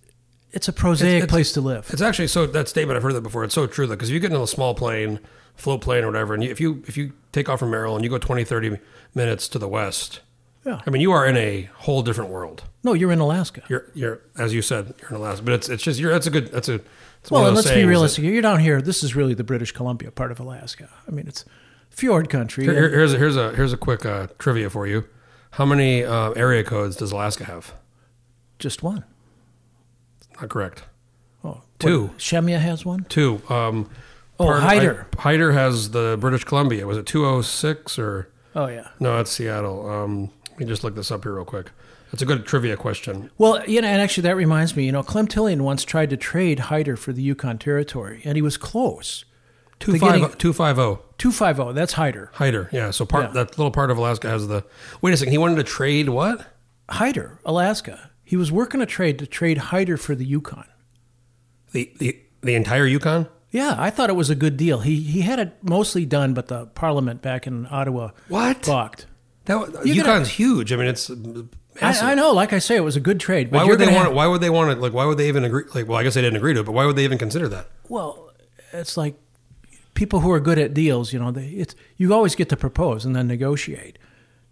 it's 0.51 0.67
a 0.67 0.73
prosaic 0.73 1.23
it's- 1.23 1.29
place 1.31 1.51
to 1.53 1.61
live. 1.61 1.89
It's 1.91 2.01
actually 2.01 2.27
so 2.27 2.45
that 2.45 2.69
statement 2.69 2.95
I've 2.97 3.03
heard 3.03 3.15
that 3.15 3.21
before. 3.21 3.43
It's 3.43 3.55
so 3.55 3.65
true 3.65 3.87
though, 3.87 3.95
because 3.95 4.09
if 4.09 4.13
you 4.13 4.19
get 4.19 4.31
in 4.31 4.39
a 4.39 4.45
small 4.45 4.75
plane, 4.75 5.19
float 5.55 5.81
plane 5.81 6.03
or 6.03 6.07
whatever, 6.07 6.35
and 6.35 6.43
you, 6.43 6.51
if 6.51 6.61
you 6.61 6.83
if 6.87 6.97
you 6.97 7.13
take 7.31 7.49
off 7.49 7.59
from 7.59 7.71
Maryland, 7.71 8.03
you 8.03 8.11
go 8.11 8.19
20, 8.19 8.43
30 8.43 8.77
minutes 9.15 9.47
to 9.47 9.57
the 9.57 9.67
west. 9.67 10.19
Yeah. 10.65 10.81
I 10.85 10.89
mean, 10.89 11.01
you 11.01 11.11
are 11.11 11.25
in 11.25 11.35
a 11.35 11.69
whole 11.75 12.01
different 12.03 12.29
world. 12.31 12.63
No, 12.83 12.93
you're 12.93 13.11
in 13.11 13.19
Alaska. 13.19 13.63
You're 13.69 13.89
you're 13.93 14.21
as 14.37 14.53
you 14.53 14.61
said, 14.61 14.93
you're 15.01 15.09
in 15.11 15.15
Alaska, 15.17 15.43
but 15.43 15.53
it's 15.55 15.69
it's 15.69 15.83
just 15.83 15.99
you're 15.99 16.11
that's 16.11 16.27
a 16.27 16.29
good 16.31 16.47
that's 16.51 16.69
a 16.69 16.75
it's 17.21 17.31
well, 17.31 17.43
let's 17.51 17.63
be 17.67 17.69
sayings 17.73 17.83
that- 17.83 17.89
realistic. 17.89 18.23
You're 18.25 18.41
down 18.41 18.59
here. 18.59 18.81
This 18.81 19.03
is 19.03 19.15
really 19.15 19.33
the 19.33 19.43
British 19.43 19.71
Columbia 19.71 20.11
part 20.11 20.31
of 20.31 20.39
Alaska. 20.39 20.89
I 21.07 21.11
mean, 21.11 21.27
it's 21.27 21.45
fjord 21.89 22.29
country. 22.29 22.65
Here- 22.65 22.89
here's 22.89 23.13
a, 23.13 23.17
here's 23.17 23.35
a 23.37 23.53
here's 23.55 23.73
a 23.73 23.77
quick 23.77 24.05
uh, 24.05 24.27
trivia 24.39 24.69
for 24.69 24.87
you. 24.87 25.05
How 25.51 25.65
many 25.65 26.03
uh, 26.03 26.31
area 26.31 26.63
codes 26.63 26.95
does 26.95 27.11
Alaska 27.11 27.45
have? 27.45 27.73
just 28.59 28.81
one. 28.81 29.03
Not 30.39 30.49
correct. 30.49 30.83
Oh, 31.43 31.61
Two. 31.79 32.05
what, 32.07 32.17
Shemya 32.17 32.59
has 32.59 32.85
one. 32.85 33.05
Two. 33.09 33.41
Um, 33.49 33.89
Oh, 34.39 34.51
Hyder. 34.59 35.05
I- 35.17 35.21
Hyder 35.21 35.51
has 35.51 35.91
the 35.91 36.17
British 36.19 36.43
Columbia. 36.43 36.87
Was 36.87 36.97
it 36.97 37.05
206 37.05 37.99
or 37.99 38.29
Oh 38.55 38.67
yeah. 38.67 38.87
no? 38.99 39.19
It's 39.19 39.31
Seattle. 39.31 39.87
Um, 39.89 40.31
let 40.53 40.59
me 40.59 40.65
just 40.65 40.83
look 40.83 40.95
this 40.95 41.11
up 41.11 41.23
here 41.23 41.33
real 41.33 41.45
quick. 41.45 41.71
That's 42.11 42.21
a 42.21 42.25
good 42.25 42.45
trivia 42.45 42.77
question. 42.77 43.31
Well, 43.37 43.63
you 43.67 43.81
know, 43.81 43.87
and 43.87 44.01
actually 44.01 44.23
that 44.23 44.35
reminds 44.35 44.75
me, 44.75 44.85
you 44.85 44.91
know, 44.91 45.01
Clem 45.03 45.27
Tillion 45.27 45.61
once 45.61 45.83
tried 45.83 46.11
to 46.11 46.17
trade 46.17 46.59
Hyder 46.59 46.95
for 46.95 47.11
the 47.11 47.23
Yukon 47.23 47.57
Territory, 47.57 48.21
and 48.23 48.35
he 48.35 48.41
was 48.41 48.55
close. 48.57 49.25
Two 49.79 49.93
Beginning- 49.93 50.21
five 50.23 50.37
two 50.37 50.53
five 50.53 50.75
zero. 50.75 51.01
250, 51.17 51.73
that's 51.73 51.93
Hyder. 51.93 52.29
Hyder, 52.33 52.69
yeah. 52.71 52.91
So 52.91 53.05
part 53.05 53.25
Yeah. 53.25 53.31
that 53.43 53.57
little 53.57 53.71
part 53.71 53.89
of 53.91 53.97
Alaska 53.97 54.29
has 54.29 54.47
the. 54.47 54.63
Wait 55.01 55.13
a 55.13 55.17
second. 55.17 55.31
He 55.31 55.37
wanted 55.37 55.55
to 55.55 55.63
trade 55.63 56.09
what? 56.09 56.45
Hyder, 56.89 57.39
Alaska. 57.45 58.11
He 58.23 58.37
was 58.37 58.51
working 58.51 58.79
a 58.81 58.85
trade 58.85 59.17
to 59.19 59.25
trade 59.27 59.57
Hyder 59.57 59.97
for 59.97 60.15
the 60.15 60.25
Yukon. 60.25 60.65
The 61.71 61.91
the 61.97 62.19
the 62.41 62.55
entire 62.55 62.85
Yukon. 62.85 63.27
Yeah, 63.51 63.75
I 63.77 63.89
thought 63.89 64.09
it 64.09 64.15
was 64.15 64.29
a 64.29 64.35
good 64.35 64.57
deal. 64.57 64.79
He 64.81 64.97
he 65.01 65.21
had 65.21 65.39
it 65.39 65.57
mostly 65.63 66.05
done, 66.05 66.33
but 66.33 66.47
the 66.47 66.67
Parliament 66.67 67.21
back 67.21 67.45
in 67.47 67.67
Ottawa 67.69 68.11
What? 68.27 68.63
balked. 68.65 69.05
That 69.45 69.85
You 69.85 70.03
gotta- 70.03 70.25
huge. 70.25 70.71
I 70.71 70.75
mean, 70.77 70.87
it's 70.87 71.09
massive. 71.09 71.49
I, 71.81 72.11
I 72.11 72.15
know, 72.15 72.31
like 72.31 72.53
I 72.53 72.59
say, 72.59 72.75
it 72.75 72.83
was 72.83 72.95
a 72.95 72.99
good 73.01 73.19
trade. 73.19 73.51
But 73.51 73.57
Why 73.57 73.65
would 73.65 73.79
they 73.79 73.85
want? 73.87 73.97
have- 74.07 74.13
Why 74.13 74.27
would 74.27 74.41
they 74.41 74.49
want 74.49 74.71
it? 74.71 74.79
Like, 74.79 74.93
why 74.93 75.05
would 75.05 75.17
they 75.17 75.27
even 75.27 75.43
agree? 75.43 75.63
Like, 75.73 75.87
well, 75.87 75.97
I 75.97 76.03
guess 76.03 76.13
they 76.13 76.21
didn't 76.21 76.37
agree 76.37 76.53
to 76.53 76.61
it, 76.61 76.65
but 76.65 76.71
why 76.73 76.85
would 76.85 76.95
they 76.95 77.03
even 77.03 77.17
consider 77.17 77.47
that? 77.49 77.67
Well, 77.89 78.31
it's 78.71 78.95
like 78.97 79.15
people 79.93 80.21
who 80.21 80.31
are 80.31 80.39
good 80.39 80.57
at 80.57 80.73
deals. 80.73 81.11
You 81.13 81.19
know, 81.19 81.31
they, 81.31 81.47
it's 81.47 81.75
you 81.97 82.13
always 82.13 82.35
get 82.35 82.49
to 82.49 82.57
propose 82.57 83.05
and 83.05 83.15
then 83.15 83.27
negotiate. 83.27 83.97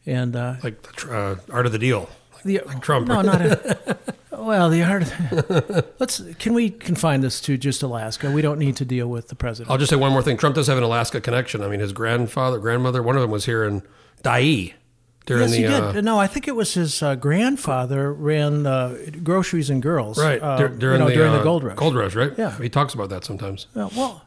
And 0.05 0.36
uh, 0.36 0.55
Like 0.63 0.81
the 0.81 0.91
tr- 0.93 1.15
uh, 1.15 1.36
art 1.51 1.65
of 1.67 1.71
the 1.71 1.79
deal. 1.79 2.10
the 2.43 2.60
like 2.65 2.81
Trump. 2.81 3.07
No, 3.07 3.21
not 3.21 3.41
a, 3.41 3.98
well. 4.31 4.69
The 4.69 4.81
art. 4.83 5.93
let's. 6.00 6.21
Can 6.39 6.53
we 6.53 6.69
confine 6.71 7.21
this 7.21 7.39
to 7.41 7.55
just 7.57 7.81
Alaska? 7.83 8.29
We 8.31 8.41
don't 8.41 8.57
need 8.60 8.75
to 8.77 8.86
deal 8.86 9.07
with 9.07 9.27
the 9.27 9.36
president. 9.36 9.71
I'll 9.71 9.77
just 9.77 9.91
say 9.91 9.95
one 9.95 10.12
more 10.12 10.24
thing. 10.24 10.38
Trump 10.38 10.55
does 10.55 10.65
have 10.67 10.77
an 10.77 10.83
Alaska 10.83 11.21
connection. 11.21 11.62
I 11.63 11.67
mean, 11.67 11.79
his 11.79 11.93
grandfather, 11.93 12.57
grandmother, 12.60 13.01
one 13.03 13.15
of 13.15 13.21
them 13.21 13.29
was 13.31 13.45
here 13.45 13.63
in 13.63 13.83
Dai 14.24 14.74
during 15.25 15.43
yes, 15.43 15.51
the 15.51 15.57
he 15.57 15.63
did. 15.63 15.73
uh, 15.97 16.01
no, 16.01 16.19
I 16.19 16.27
think 16.27 16.47
it 16.47 16.55
was 16.55 16.73
his 16.73 17.01
uh, 17.03 17.15
grandfather 17.15 18.11
ran 18.13 18.65
uh, 18.65 18.97
groceries 19.23 19.69
and 19.69 19.81
girls. 19.81 20.17
right 20.17 20.41
uh, 20.41 20.57
dur- 20.57 20.69
during, 20.69 20.95
you 20.95 20.99
know, 20.99 21.09
the, 21.09 21.15
during 21.15 21.31
uh, 21.33 21.37
the 21.37 21.43
gold 21.43 21.63
rush. 21.63 21.77
Gold 21.77 21.95
rush, 21.95 22.15
right? 22.15 22.33
Yeah. 22.37 22.57
he 22.57 22.69
talks 22.69 22.93
about 22.93 23.09
that 23.09 23.23
sometimes. 23.23 23.67
Uh, 23.75 23.89
well, 23.95 24.25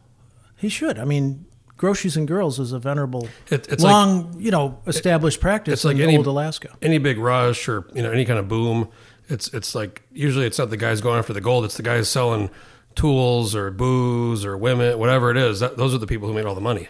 he 0.56 0.68
should. 0.68 0.98
I 0.98 1.04
mean, 1.04 1.46
groceries 1.76 2.16
and 2.16 2.28
girls 2.28 2.58
is 2.60 2.72
a 2.72 2.78
venerable, 2.78 3.28
It- 3.50 3.66
it's 3.72 3.82
like- 3.82 3.92
long, 3.92 4.36
you 4.38 4.50
know, 4.52 4.78
established 4.86 5.40
practice 5.40 5.74
it's 5.74 5.84
like 5.84 5.96
in 5.96 6.02
any- 6.02 6.16
old 6.16 6.26
Alaska. 6.26 6.76
Any 6.80 6.98
big 6.98 7.18
rush 7.18 7.68
or 7.68 7.86
you 7.92 8.02
know 8.02 8.10
any 8.12 8.24
kind 8.24 8.38
of 8.38 8.46
boom, 8.48 8.88
it's 9.28 9.48
it's 9.54 9.74
like 9.74 10.02
usually 10.12 10.46
it's 10.46 10.58
not 10.58 10.70
the 10.70 10.76
guys 10.76 11.00
going 11.00 11.18
after 11.18 11.32
the 11.32 11.40
gold. 11.40 11.64
It's 11.64 11.76
the 11.76 11.82
guys 11.82 12.08
selling 12.08 12.50
tools 12.94 13.56
or 13.56 13.72
booze 13.72 14.44
or 14.44 14.56
women, 14.56 14.96
whatever 14.98 15.30
it 15.32 15.36
is. 15.36 15.58
That, 15.58 15.76
those 15.76 15.92
are 15.92 15.98
the 15.98 16.06
people 16.06 16.28
who 16.28 16.34
made 16.34 16.44
all 16.46 16.54
the 16.54 16.60
money. 16.60 16.88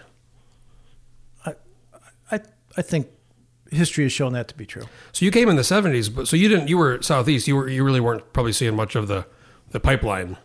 I 2.30 2.40
I 2.76 2.82
think 2.82 3.06
history 3.75 4.04
has 4.04 4.12
shown 4.12 4.33
that 4.33 4.49
to 4.49 4.54
be 4.57 4.66
true. 4.66 4.85
So 5.12 5.25
you 5.25 5.31
came 5.31 5.49
in 5.49 5.57
the 5.57 5.64
seventies, 5.64 6.09
but 6.09 6.28
so 6.28 6.37
you 6.37 6.49
didn't. 6.49 6.69
You 6.69 6.78
were 6.78 7.02
southeast. 7.02 7.47
You 7.49 7.57
were 7.57 7.69
you 7.69 7.85
really 7.85 8.00
weren't 8.00 8.33
probably 8.33 8.52
seeing 8.52 8.75
much 8.76 8.95
of 8.95 9.09
the 9.09 9.26
the 9.71 9.81
pipeline 9.81 10.37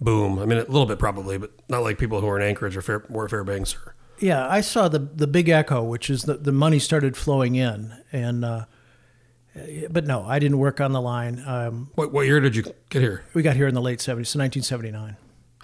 boom. 0.00 0.38
I 0.38 0.44
mean, 0.46 0.58
a 0.58 0.62
little 0.62 0.86
bit 0.86 0.98
probably, 0.98 1.38
but 1.38 1.52
not 1.68 1.82
like 1.82 1.98
people 1.98 2.20
who 2.20 2.28
are 2.28 2.38
in 2.38 2.46
Anchorage 2.46 2.76
or 2.76 2.82
Fair, 2.82 3.04
or 3.10 3.28
Fairbanks. 3.28 3.74
Or, 3.74 3.94
Yeah, 4.18 4.48
I 4.48 4.60
saw 4.60 4.88
the 4.88 4.98
the 4.98 5.26
big 5.26 5.48
echo, 5.48 5.82
which 5.82 6.10
is 6.10 6.22
the 6.22 6.34
the 6.34 6.52
money 6.52 6.78
started 6.78 7.16
flowing 7.16 7.54
in, 7.56 7.94
and 8.12 8.44
uh, 8.44 8.64
but 9.90 10.06
no, 10.06 10.24
I 10.24 10.38
didn't 10.38 10.58
work 10.58 10.80
on 10.80 10.92
the 10.92 11.00
line. 11.00 11.42
Um, 11.46 11.90
what 11.94 12.12
what 12.12 12.26
year 12.26 12.40
did 12.40 12.56
you 12.56 12.62
get 12.90 13.02
here? 13.02 13.24
we 13.34 13.42
got 13.42 13.56
here 13.56 13.66
in 13.66 13.74
the 13.74 13.82
late 13.82 14.00
seventies, 14.00 14.28
so 14.28 14.38
nineteen 14.38 14.62
seventy 14.62 14.90
nine. 14.90 15.16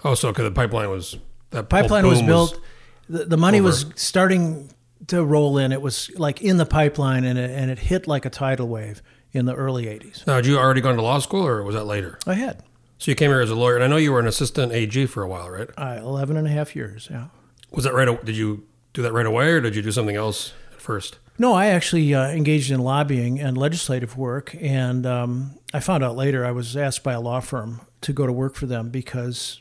Oh, 0.03 0.13
so 0.13 0.31
because 0.31 0.43
the 0.43 0.51
pipeline 0.51 0.89
was 0.89 1.17
that 1.51 1.69
Pipeline 1.69 2.05
was 2.05 2.21
built. 2.21 2.59
the, 3.07 3.25
the 3.25 3.37
money 3.37 3.61
was 3.61 3.85
starting 3.95 4.71
to 5.07 5.23
roll 5.23 5.57
in. 5.57 5.71
It 5.71 5.81
was 5.81 6.09
like 6.15 6.41
in 6.41 6.57
the 6.57 6.65
pipeline, 6.65 7.23
and 7.23 7.37
it, 7.39 7.49
and 7.51 7.69
it 7.71 7.79
hit 7.79 8.07
like 8.07 8.25
a 8.25 8.29
tidal 8.29 8.67
wave 8.67 9.01
in 9.31 9.45
the 9.45 9.53
early 9.55 9.87
eighties. 9.87 10.23
Now, 10.25 10.35
had 10.35 10.45
you 10.45 10.57
already 10.57 10.81
gone 10.81 10.95
to 10.95 11.01
law 11.01 11.19
school, 11.19 11.45
or 11.45 11.63
was 11.63 11.75
that 11.75 11.85
later? 11.85 12.19
I 12.25 12.33
had 12.35 12.63
So 12.97 13.11
you 13.11 13.15
came 13.15 13.31
here 13.31 13.41
as 13.41 13.49
a 13.51 13.55
lawyer, 13.55 13.75
and 13.75 13.83
I 13.83 13.87
know 13.87 13.97
you 13.97 14.11
were 14.11 14.19
an 14.19 14.27
assistant 14.27 14.71
AG 14.71 15.05
for 15.07 15.23
a 15.23 15.27
while, 15.27 15.49
right? 15.49 15.69
uh, 15.77 15.99
11 16.01 16.37
and 16.37 16.47
a 16.47 16.51
half 16.51 16.75
years. 16.75 17.07
Yeah. 17.11 17.27
Was 17.71 17.83
that 17.83 17.93
right? 17.93 18.23
Did 18.25 18.37
you 18.37 18.65
do 18.93 19.01
that 19.01 19.11
right 19.13 19.25
away, 19.25 19.49
or 19.51 19.61
did 19.61 19.75
you 19.75 19.81
do 19.81 19.91
something 19.91 20.15
else 20.15 20.53
at 20.73 20.79
first? 20.81 21.19
No, 21.37 21.53
I 21.53 21.65
actually 21.67 22.13
uh, 22.15 22.29
engaged 22.29 22.71
in 22.71 22.79
lobbying 22.79 23.41
and 23.41 23.57
legislative 23.57 24.15
work, 24.17 24.55
and 24.61 25.05
um, 25.05 25.55
I 25.73 25.81
found 25.81 26.01
out 26.01 26.15
later 26.15 26.45
I 26.45 26.51
was 26.51 26.77
asked 26.77 27.03
by 27.03 27.11
a 27.11 27.19
law 27.19 27.41
firm 27.41 27.81
to 28.01 28.13
go 28.13 28.25
to 28.25 28.31
work 28.31 28.55
for 28.55 28.67
them 28.67 28.89
because 28.89 29.59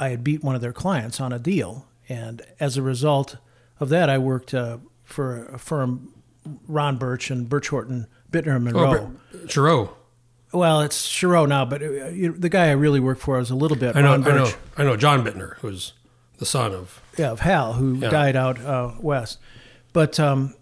I 0.00 0.08
had 0.08 0.24
beat 0.24 0.42
one 0.42 0.54
of 0.54 0.62
their 0.62 0.72
clients 0.72 1.20
on 1.20 1.30
a 1.32 1.38
deal, 1.38 1.86
and 2.08 2.40
as 2.58 2.78
a 2.78 2.82
result 2.82 3.36
of 3.84 3.88
that, 3.90 4.10
I 4.10 4.18
worked 4.18 4.52
uh, 4.52 4.78
for 5.04 5.46
a 5.46 5.58
firm, 5.58 6.12
Ron 6.66 6.96
Birch 6.96 7.30
and 7.30 7.48
Birch 7.48 7.68
Horton, 7.68 8.08
Bittner 8.32 8.56
and 8.56 8.64
Monroe. 8.64 8.90
Oh, 8.96 9.10
but- 9.32 9.46
Chiro. 9.46 9.90
well, 10.52 10.80
it's 10.80 11.06
Chiro 11.08 11.46
now, 11.48 11.64
but 11.64 11.82
uh, 11.82 11.86
you 12.08 12.30
know, 12.30 12.34
the 12.36 12.48
guy 12.48 12.66
I 12.68 12.72
really 12.72 13.00
worked 13.00 13.20
for 13.22 13.38
was 13.38 13.50
a 13.50 13.54
little 13.56 13.76
bit 13.76 13.94
I 13.96 14.00
know, 14.02 14.10
Ron 14.16 14.24
I 14.24 14.36
know, 14.36 14.50
I 14.76 14.82
know. 14.84 14.96
John 14.96 15.24
Bittner, 15.24 15.56
who's 15.58 15.92
the 16.38 16.46
son 16.46 16.72
of. 16.72 17.00
yeah, 17.16 17.30
of 17.30 17.40
Hal, 17.40 17.74
who 17.74 17.94
Yeah. 17.96 18.10
died 18.10 18.34
out 18.36 18.60
uh, 18.60 18.92
west. 19.00 19.38
But 19.92 20.18
um, 20.18 20.54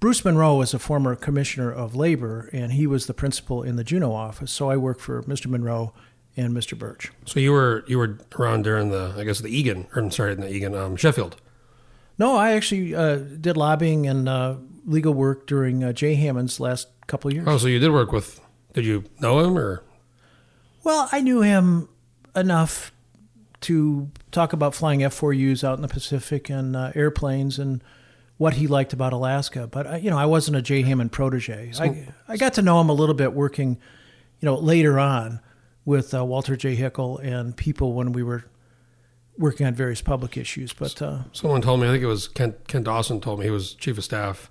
Bruce 0.00 0.24
Monroe 0.24 0.56
was 0.56 0.74
a 0.74 0.78
former 0.78 1.14
commissioner 1.16 1.72
of 1.72 1.94
labor, 1.94 2.50
and 2.52 2.72
he 2.72 2.86
was 2.86 3.06
the 3.06 3.14
principal 3.14 3.62
in 3.62 3.76
the 3.76 3.84
Juneau 3.84 4.12
office. 4.12 4.50
So 4.52 4.68
I 4.68 4.76
worked 4.76 5.00
for 5.00 5.22
Mr. 5.22 5.46
Monroe 5.46 5.94
and 6.36 6.52
Mr. 6.52 6.76
Birch. 6.78 7.10
So 7.24 7.40
you 7.40 7.52
were 7.52 7.84
you 7.86 7.98
were 7.98 8.18
around 8.38 8.64
during 8.64 8.90
the 8.90 9.14
I 9.16 9.24
guess 9.24 9.38
the 9.40 9.48
Egan 9.48 9.86
or 9.94 10.02
I'm 10.02 10.10
sorry 10.10 10.32
in 10.32 10.40
the 10.40 10.50
Egan 10.52 10.74
um, 10.74 10.96
Sheffield. 10.96 11.36
No, 12.18 12.36
I 12.36 12.52
actually 12.52 12.94
uh, 12.94 13.16
did 13.16 13.56
lobbying 13.56 14.06
and 14.06 14.28
uh, 14.28 14.56
legal 14.84 15.14
work 15.14 15.46
during 15.46 15.82
uh, 15.82 15.92
Jay 15.92 16.14
Hammond's 16.14 16.60
last 16.60 16.88
couple 17.06 17.28
of 17.28 17.34
years. 17.34 17.48
Oh, 17.48 17.58
so 17.58 17.66
you 17.66 17.78
did 17.78 17.90
work 17.90 18.12
with? 18.12 18.40
Did 18.74 18.84
you 18.84 19.04
know 19.20 19.40
him 19.40 19.56
or? 19.58 19.82
Well, 20.84 21.08
I 21.12 21.20
knew 21.20 21.42
him 21.42 21.88
enough 22.34 22.92
to 23.62 24.10
talk 24.30 24.52
about 24.52 24.74
flying 24.74 25.00
F4Us 25.00 25.62
out 25.62 25.78
in 25.78 25.82
the 25.82 25.88
Pacific 25.88 26.50
and 26.50 26.74
uh, 26.74 26.92
airplanes 26.94 27.58
and 27.58 27.82
what 28.36 28.54
he 28.54 28.66
liked 28.66 28.92
about 28.92 29.12
Alaska. 29.12 29.66
But 29.66 29.86
uh, 29.86 29.94
you 29.96 30.10
know, 30.10 30.18
I 30.18 30.26
wasn't 30.26 30.56
a 30.56 30.62
Jay 30.62 30.82
Hammond 30.82 31.12
protege. 31.12 31.72
I 31.78 32.08
I 32.28 32.36
got 32.36 32.54
to 32.54 32.62
know 32.62 32.80
him 32.80 32.88
a 32.88 32.94
little 32.94 33.14
bit 33.14 33.32
working, 33.32 33.78
you 34.40 34.46
know, 34.46 34.56
later 34.56 34.98
on 34.98 35.40
with 35.84 36.14
uh, 36.14 36.24
Walter 36.24 36.56
J. 36.56 36.76
Hickel 36.76 37.18
and 37.22 37.56
people 37.56 37.92
when 37.92 38.12
we 38.12 38.22
were 38.22 38.44
working 39.38 39.66
on 39.66 39.74
various 39.74 40.02
public 40.02 40.36
issues. 40.36 40.72
But 40.72 41.00
uh, 41.00 41.20
Someone 41.32 41.62
told 41.62 41.80
me, 41.80 41.88
I 41.88 41.90
think 41.90 42.02
it 42.02 42.08
was 42.08 42.28
Kent, 42.28 42.68
Kent 42.68 42.84
Dawson 42.84 43.20
told 43.20 43.38
me, 43.40 43.46
he 43.46 43.50
was 43.50 43.74
chief 43.74 43.98
of 43.98 44.04
staff. 44.04 44.50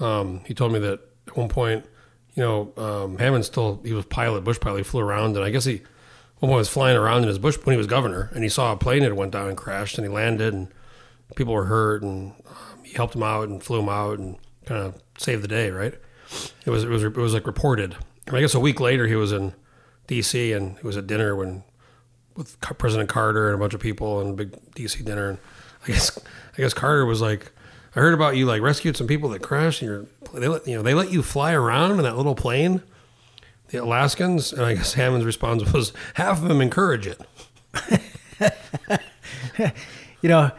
Um, 0.00 0.42
he 0.46 0.54
told 0.54 0.72
me 0.72 0.78
that 0.80 1.00
at 1.28 1.36
one 1.36 1.48
point, 1.48 1.86
you 2.34 2.42
know, 2.42 2.72
um, 2.76 3.18
Hammond 3.18 3.44
still, 3.44 3.80
he 3.84 3.92
was 3.92 4.04
pilot, 4.06 4.42
bush 4.42 4.58
pilot, 4.58 4.78
he 4.78 4.84
flew 4.84 5.02
around, 5.02 5.36
and 5.36 5.44
I 5.44 5.50
guess 5.50 5.64
he, 5.64 5.82
one 6.38 6.50
point 6.50 6.58
was 6.58 6.68
flying 6.68 6.96
around 6.96 7.22
in 7.22 7.28
his 7.28 7.38
bush 7.38 7.56
when 7.62 7.74
he 7.74 7.78
was 7.78 7.86
governor, 7.86 8.30
and 8.34 8.42
he 8.42 8.48
saw 8.48 8.72
a 8.72 8.76
plane 8.76 9.02
that 9.02 9.14
went 9.14 9.32
down 9.32 9.48
and 9.48 9.56
crashed, 9.56 9.98
and 9.98 10.06
he 10.06 10.12
landed, 10.12 10.54
and 10.54 10.68
people 11.36 11.52
were 11.52 11.66
hurt, 11.66 12.02
and 12.02 12.32
um, 12.48 12.84
he 12.84 12.94
helped 12.94 13.14
him 13.14 13.22
out 13.22 13.48
and 13.48 13.62
flew 13.62 13.80
him 13.80 13.88
out 13.88 14.18
and 14.18 14.36
kind 14.64 14.80
of 14.80 15.02
saved 15.18 15.44
the 15.44 15.48
day, 15.48 15.70
right? 15.70 15.94
It 16.64 16.70
was, 16.70 16.84
it 16.84 16.88
was, 16.88 17.04
it 17.04 17.16
was 17.16 17.34
like 17.34 17.46
reported. 17.46 17.96
I 18.28 18.40
guess 18.40 18.54
a 18.54 18.60
week 18.60 18.80
later, 18.80 19.06
he 19.06 19.14
was 19.14 19.30
in 19.30 19.52
D.C., 20.06 20.52
and 20.52 20.78
he 20.78 20.86
was 20.86 20.96
at 20.96 21.06
dinner 21.06 21.36
when 21.36 21.64
with 22.36 22.60
President 22.60 23.08
Carter 23.08 23.48
and 23.48 23.54
a 23.54 23.58
bunch 23.58 23.74
of 23.74 23.80
people 23.80 24.20
and 24.20 24.30
a 24.30 24.44
big 24.44 24.74
DC 24.74 25.04
dinner. 25.04 25.30
And 25.30 25.38
I 25.84 25.88
guess 25.88 26.18
I 26.18 26.56
guess 26.56 26.74
Carter 26.74 27.04
was 27.06 27.20
like, 27.20 27.52
I 27.94 28.00
heard 28.00 28.14
about 28.14 28.36
you 28.36 28.46
like 28.46 28.62
rescued 28.62 28.96
some 28.96 29.06
people 29.06 29.28
that 29.30 29.42
crashed. 29.42 29.82
And 29.82 29.90
you're 29.90 30.40
they 30.40 30.48
let 30.48 30.66
you 30.66 30.76
know 30.76 30.82
they 30.82 30.94
let 30.94 31.12
you 31.12 31.22
fly 31.22 31.52
around 31.52 31.92
in 31.92 32.02
that 32.02 32.16
little 32.16 32.34
plane, 32.34 32.82
the 33.68 33.78
Alaskans. 33.78 34.52
And 34.52 34.62
I 34.62 34.74
guess 34.74 34.94
Hammond's 34.94 35.26
response 35.26 35.72
was 35.72 35.92
half 36.14 36.42
of 36.42 36.48
them 36.48 36.60
encourage 36.60 37.06
it. 37.06 37.20
you 40.22 40.28
know, 40.28 40.50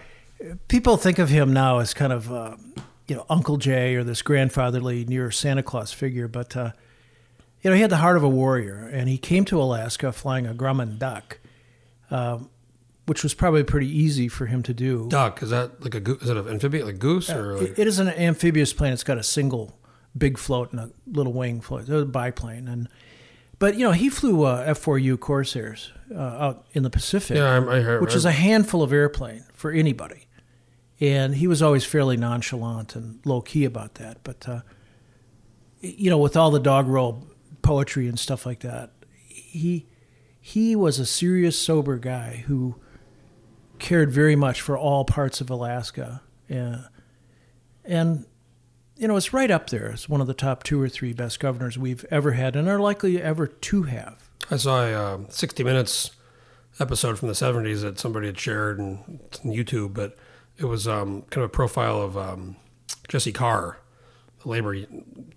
people 0.67 0.97
think 0.97 1.19
of 1.19 1.29
him 1.29 1.53
now 1.53 1.79
as 1.79 1.93
kind 1.93 2.13
of, 2.13 2.31
uh, 2.31 2.55
you 3.07 3.15
know, 3.15 3.25
Uncle 3.29 3.57
Jay 3.57 3.95
or 3.95 4.03
this 4.03 4.21
grandfatherly 4.21 5.05
near 5.05 5.31
Santa 5.31 5.63
Claus 5.63 5.91
figure. 5.91 6.27
But, 6.27 6.55
uh, 6.55 6.71
you 7.61 7.69
know, 7.69 7.75
he 7.75 7.81
had 7.81 7.91
the 7.91 7.97
heart 7.97 8.17
of 8.17 8.23
a 8.23 8.29
warrior, 8.29 8.89
and 8.91 9.07
he 9.09 9.17
came 9.17 9.45
to 9.45 9.61
Alaska 9.61 10.11
flying 10.11 10.45
a 10.45 10.53
Grumman 10.53 10.97
duck, 10.99 11.39
um, 12.13 12.49
which 13.05 13.23
was 13.23 13.33
probably 13.33 13.63
pretty 13.63 13.87
easy 13.89 14.27
for 14.29 14.45
him 14.45 14.63
to 14.63 14.73
do. 14.73 15.07
Duck 15.09 15.43
is 15.43 15.49
that 15.49 15.83
like 15.83 15.95
a 15.95 15.99
goo- 15.99 16.17
is 16.21 16.29
it 16.29 16.37
an 16.37 16.47
amphibian 16.47 16.85
like 16.85 16.99
goose 16.99 17.29
or 17.29 17.57
like, 17.57 17.69
It- 17.71 17.79
it 17.79 17.87
is 17.87 17.99
an 17.99 18.07
amphibious 18.07 18.71
plane. 18.73 18.93
It's 18.93 19.03
got 19.03 19.17
a 19.17 19.23
single 19.23 19.77
big 20.17 20.37
float 20.37 20.71
and 20.71 20.79
a 20.79 20.91
little 21.07 21.33
wing 21.33 21.59
float, 21.59 21.81
It's 21.81 21.89
a 21.89 22.05
biplane. 22.05 22.67
And 22.67 22.87
but 23.59 23.75
you 23.75 23.85
know, 23.85 23.91
he 23.91 24.09
flew 24.09 24.43
uh, 24.43 24.65
F4U 24.73 25.17
Corsairs 25.19 25.91
uh, 26.13 26.19
out 26.19 26.65
in 26.73 26.83
the 26.83 26.89
Pacific 26.89 27.35
yeah 27.37 27.49
I, 27.59 27.77
I 27.77 27.81
heard 27.81 28.01
which 28.01 28.13
is 28.15 28.25
a 28.25 28.31
handful 28.31 28.83
of 28.83 28.93
airplane 28.93 29.43
for 29.53 29.71
anybody. 29.71 30.27
And 31.01 31.35
he 31.35 31.47
was 31.47 31.61
always 31.61 31.83
fairly 31.83 32.15
nonchalant 32.15 32.95
and 32.95 33.19
low 33.25 33.41
key 33.41 33.65
about 33.65 33.95
that. 33.95 34.19
But, 34.23 34.47
uh, 34.47 34.61
you 35.81 36.09
know, 36.09 36.17
with 36.19 36.37
all 36.37 36.51
the 36.51 36.59
dog 36.59 36.87
roll 36.87 37.27
poetry 37.61 38.07
and 38.07 38.17
stuff 38.17 38.45
like 38.45 38.59
that, 38.61 38.91
he 39.27 39.87
he 40.45 40.75
was 40.75 40.99
a 40.99 41.05
serious, 41.05 41.57
sober 41.57 41.97
guy 41.97 42.43
who 42.47 42.75
cared 43.79 44.11
very 44.11 44.35
much 44.35 44.59
for 44.59 44.77
all 44.77 45.05
parts 45.05 45.39
of 45.39 45.49
Alaska. 45.49 46.21
Yeah. 46.49 46.87
And 47.85 48.25
you 48.97 49.07
know, 49.07 49.15
it's 49.15 49.31
right 49.31 49.49
up 49.49 49.69
there. 49.69 49.87
It's 49.87 50.09
one 50.09 50.19
of 50.19 50.27
the 50.27 50.33
top 50.33 50.63
two 50.63 50.81
or 50.81 50.89
three 50.89 51.13
best 51.13 51.39
governors 51.39 51.77
we've 51.77 52.05
ever 52.11 52.33
had 52.33 52.57
and 52.57 52.67
are 52.67 52.77
likely 52.77 53.21
ever 53.21 53.47
to 53.47 53.83
have. 53.83 54.29
I 54.51 54.57
saw 54.57 54.83
a 54.83 54.93
uh, 54.93 55.19
60 55.29 55.63
Minutes 55.63 56.11
episode 56.77 57.17
from 57.17 57.29
the 57.29 57.33
70s 57.35 57.79
that 57.79 57.97
somebody 57.97 58.27
had 58.27 58.37
shared 58.37 58.81
on 58.81 59.21
YouTube, 59.45 59.93
but 59.93 60.17
it 60.57 60.65
was 60.65 60.89
um, 60.89 61.21
kind 61.29 61.37
of 61.37 61.43
a 61.43 61.53
profile 61.53 62.01
of 62.01 62.17
um, 62.17 62.57
Jesse 63.07 63.31
Carr, 63.31 63.77
the 64.41 64.49
labor 64.49 64.75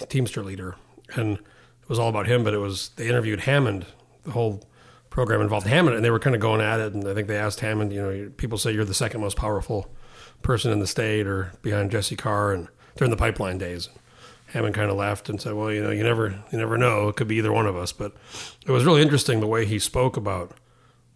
Teamster 0.09 0.43
leader, 0.43 0.75
and 1.15 1.39
it 1.39 1.89
was 1.89 2.01
all 2.01 2.09
about 2.09 2.27
him. 2.27 2.43
But 2.43 2.55
it 2.55 2.59
was 2.59 2.89
they 2.97 3.07
interviewed 3.07 3.41
Hammond. 3.41 3.87
The 4.25 4.33
whole 4.33 4.65
program 5.17 5.41
involved 5.41 5.67
Hammond, 5.67 5.97
and 5.97 6.05
they 6.05 6.11
were 6.11 6.19
kind 6.19 6.37
of 6.37 6.43
going 6.43 6.61
at 6.61 6.79
it. 6.79 6.93
And 6.93 7.09
I 7.09 7.15
think 7.15 7.27
they 7.27 7.39
asked 7.39 7.61
Hammond, 7.61 7.91
you 7.91 8.03
know, 8.03 8.31
people 8.37 8.59
say 8.59 8.73
you're 8.73 8.85
the 8.85 8.93
second 8.93 9.23
most 9.23 9.35
powerful 9.35 9.91
person 10.43 10.71
in 10.71 10.79
the 10.79 10.87
state, 10.87 11.27
or 11.27 11.53
behind 11.63 11.91
Jesse 11.91 12.17
Carr, 12.17 12.53
and 12.53 12.69
during 12.97 13.11
the 13.11 13.17
pipeline 13.17 13.57
days. 13.57 13.89
Hammond 14.49 14.75
kind 14.75 14.91
of 14.91 14.97
laughed 14.99 15.31
and 15.31 15.41
said, 15.41 15.55
"Well, 15.55 15.73
you 15.73 15.83
know, 15.83 15.91
you 15.91 16.05
never, 16.05 16.45
you 16.53 16.59
never 16.59 16.77
know. 16.77 17.09
It 17.09 17.17
could 17.17 17.29
be 17.29 17.37
either 17.37 17.51
one 17.51 17.65
of 17.65 17.77
us." 17.77 17.93
But 17.93 18.13
it 18.67 18.71
was 18.71 18.85
really 18.85 19.01
interesting 19.01 19.41
the 19.41 19.47
way 19.47 19.65
he 19.65 19.79
spoke 19.79 20.19
about 20.19 20.53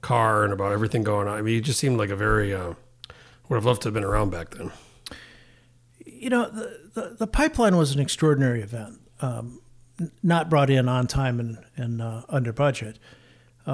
Carr 0.00 0.44
and 0.44 0.52
about 0.54 0.72
everything 0.72 1.02
going 1.02 1.28
on. 1.28 1.36
I 1.36 1.42
mean, 1.42 1.56
he 1.56 1.60
just 1.60 1.78
seemed 1.78 1.98
like 1.98 2.08
a 2.08 2.16
very 2.16 2.54
uh, 2.54 2.72
would 3.50 3.56
have 3.56 3.66
loved 3.66 3.82
to 3.82 3.88
have 3.88 3.94
been 3.94 4.02
around 4.02 4.30
back 4.30 4.54
then. 4.54 4.72
You 6.06 6.30
know, 6.30 6.48
the, 6.48 6.88
the, 6.94 7.16
the 7.18 7.26
pipeline 7.26 7.76
was 7.76 7.94
an 7.94 8.00
extraordinary 8.00 8.62
event, 8.62 8.98
um, 9.20 9.60
not 10.22 10.48
brought 10.48 10.70
in 10.70 10.88
on 10.88 11.06
time 11.06 11.38
and, 11.38 11.58
and 11.76 12.00
uh, 12.00 12.22
under 12.30 12.54
budget. 12.54 12.98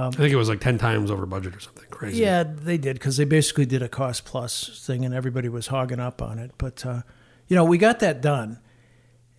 I 0.05 0.11
think 0.11 0.33
it 0.33 0.37
was 0.37 0.49
like 0.49 0.61
ten 0.61 0.79
times 0.79 1.11
over 1.11 1.27
budget 1.27 1.57
or 1.57 1.61
something 1.61 1.85
crazy. 1.91 2.23
Yeah, 2.23 2.43
they 2.43 2.79
did 2.79 2.95
because 2.95 3.17
they 3.17 3.25
basically 3.25 3.67
did 3.67 3.83
a 3.83 3.89
cost 3.89 4.25
plus 4.25 4.85
thing, 4.87 5.05
and 5.05 5.15
everybody 5.15 5.49
was 5.49 5.69
hogging 5.69 6.01
up 6.01 6.21
on 6.23 6.39
it. 6.39 6.53
But 6.59 6.85
uh, 6.85 7.03
you 7.49 7.57
know, 7.57 7.65
we 7.65 7.79
got 7.79 8.01
that 8.01 8.21
done, 8.21 8.59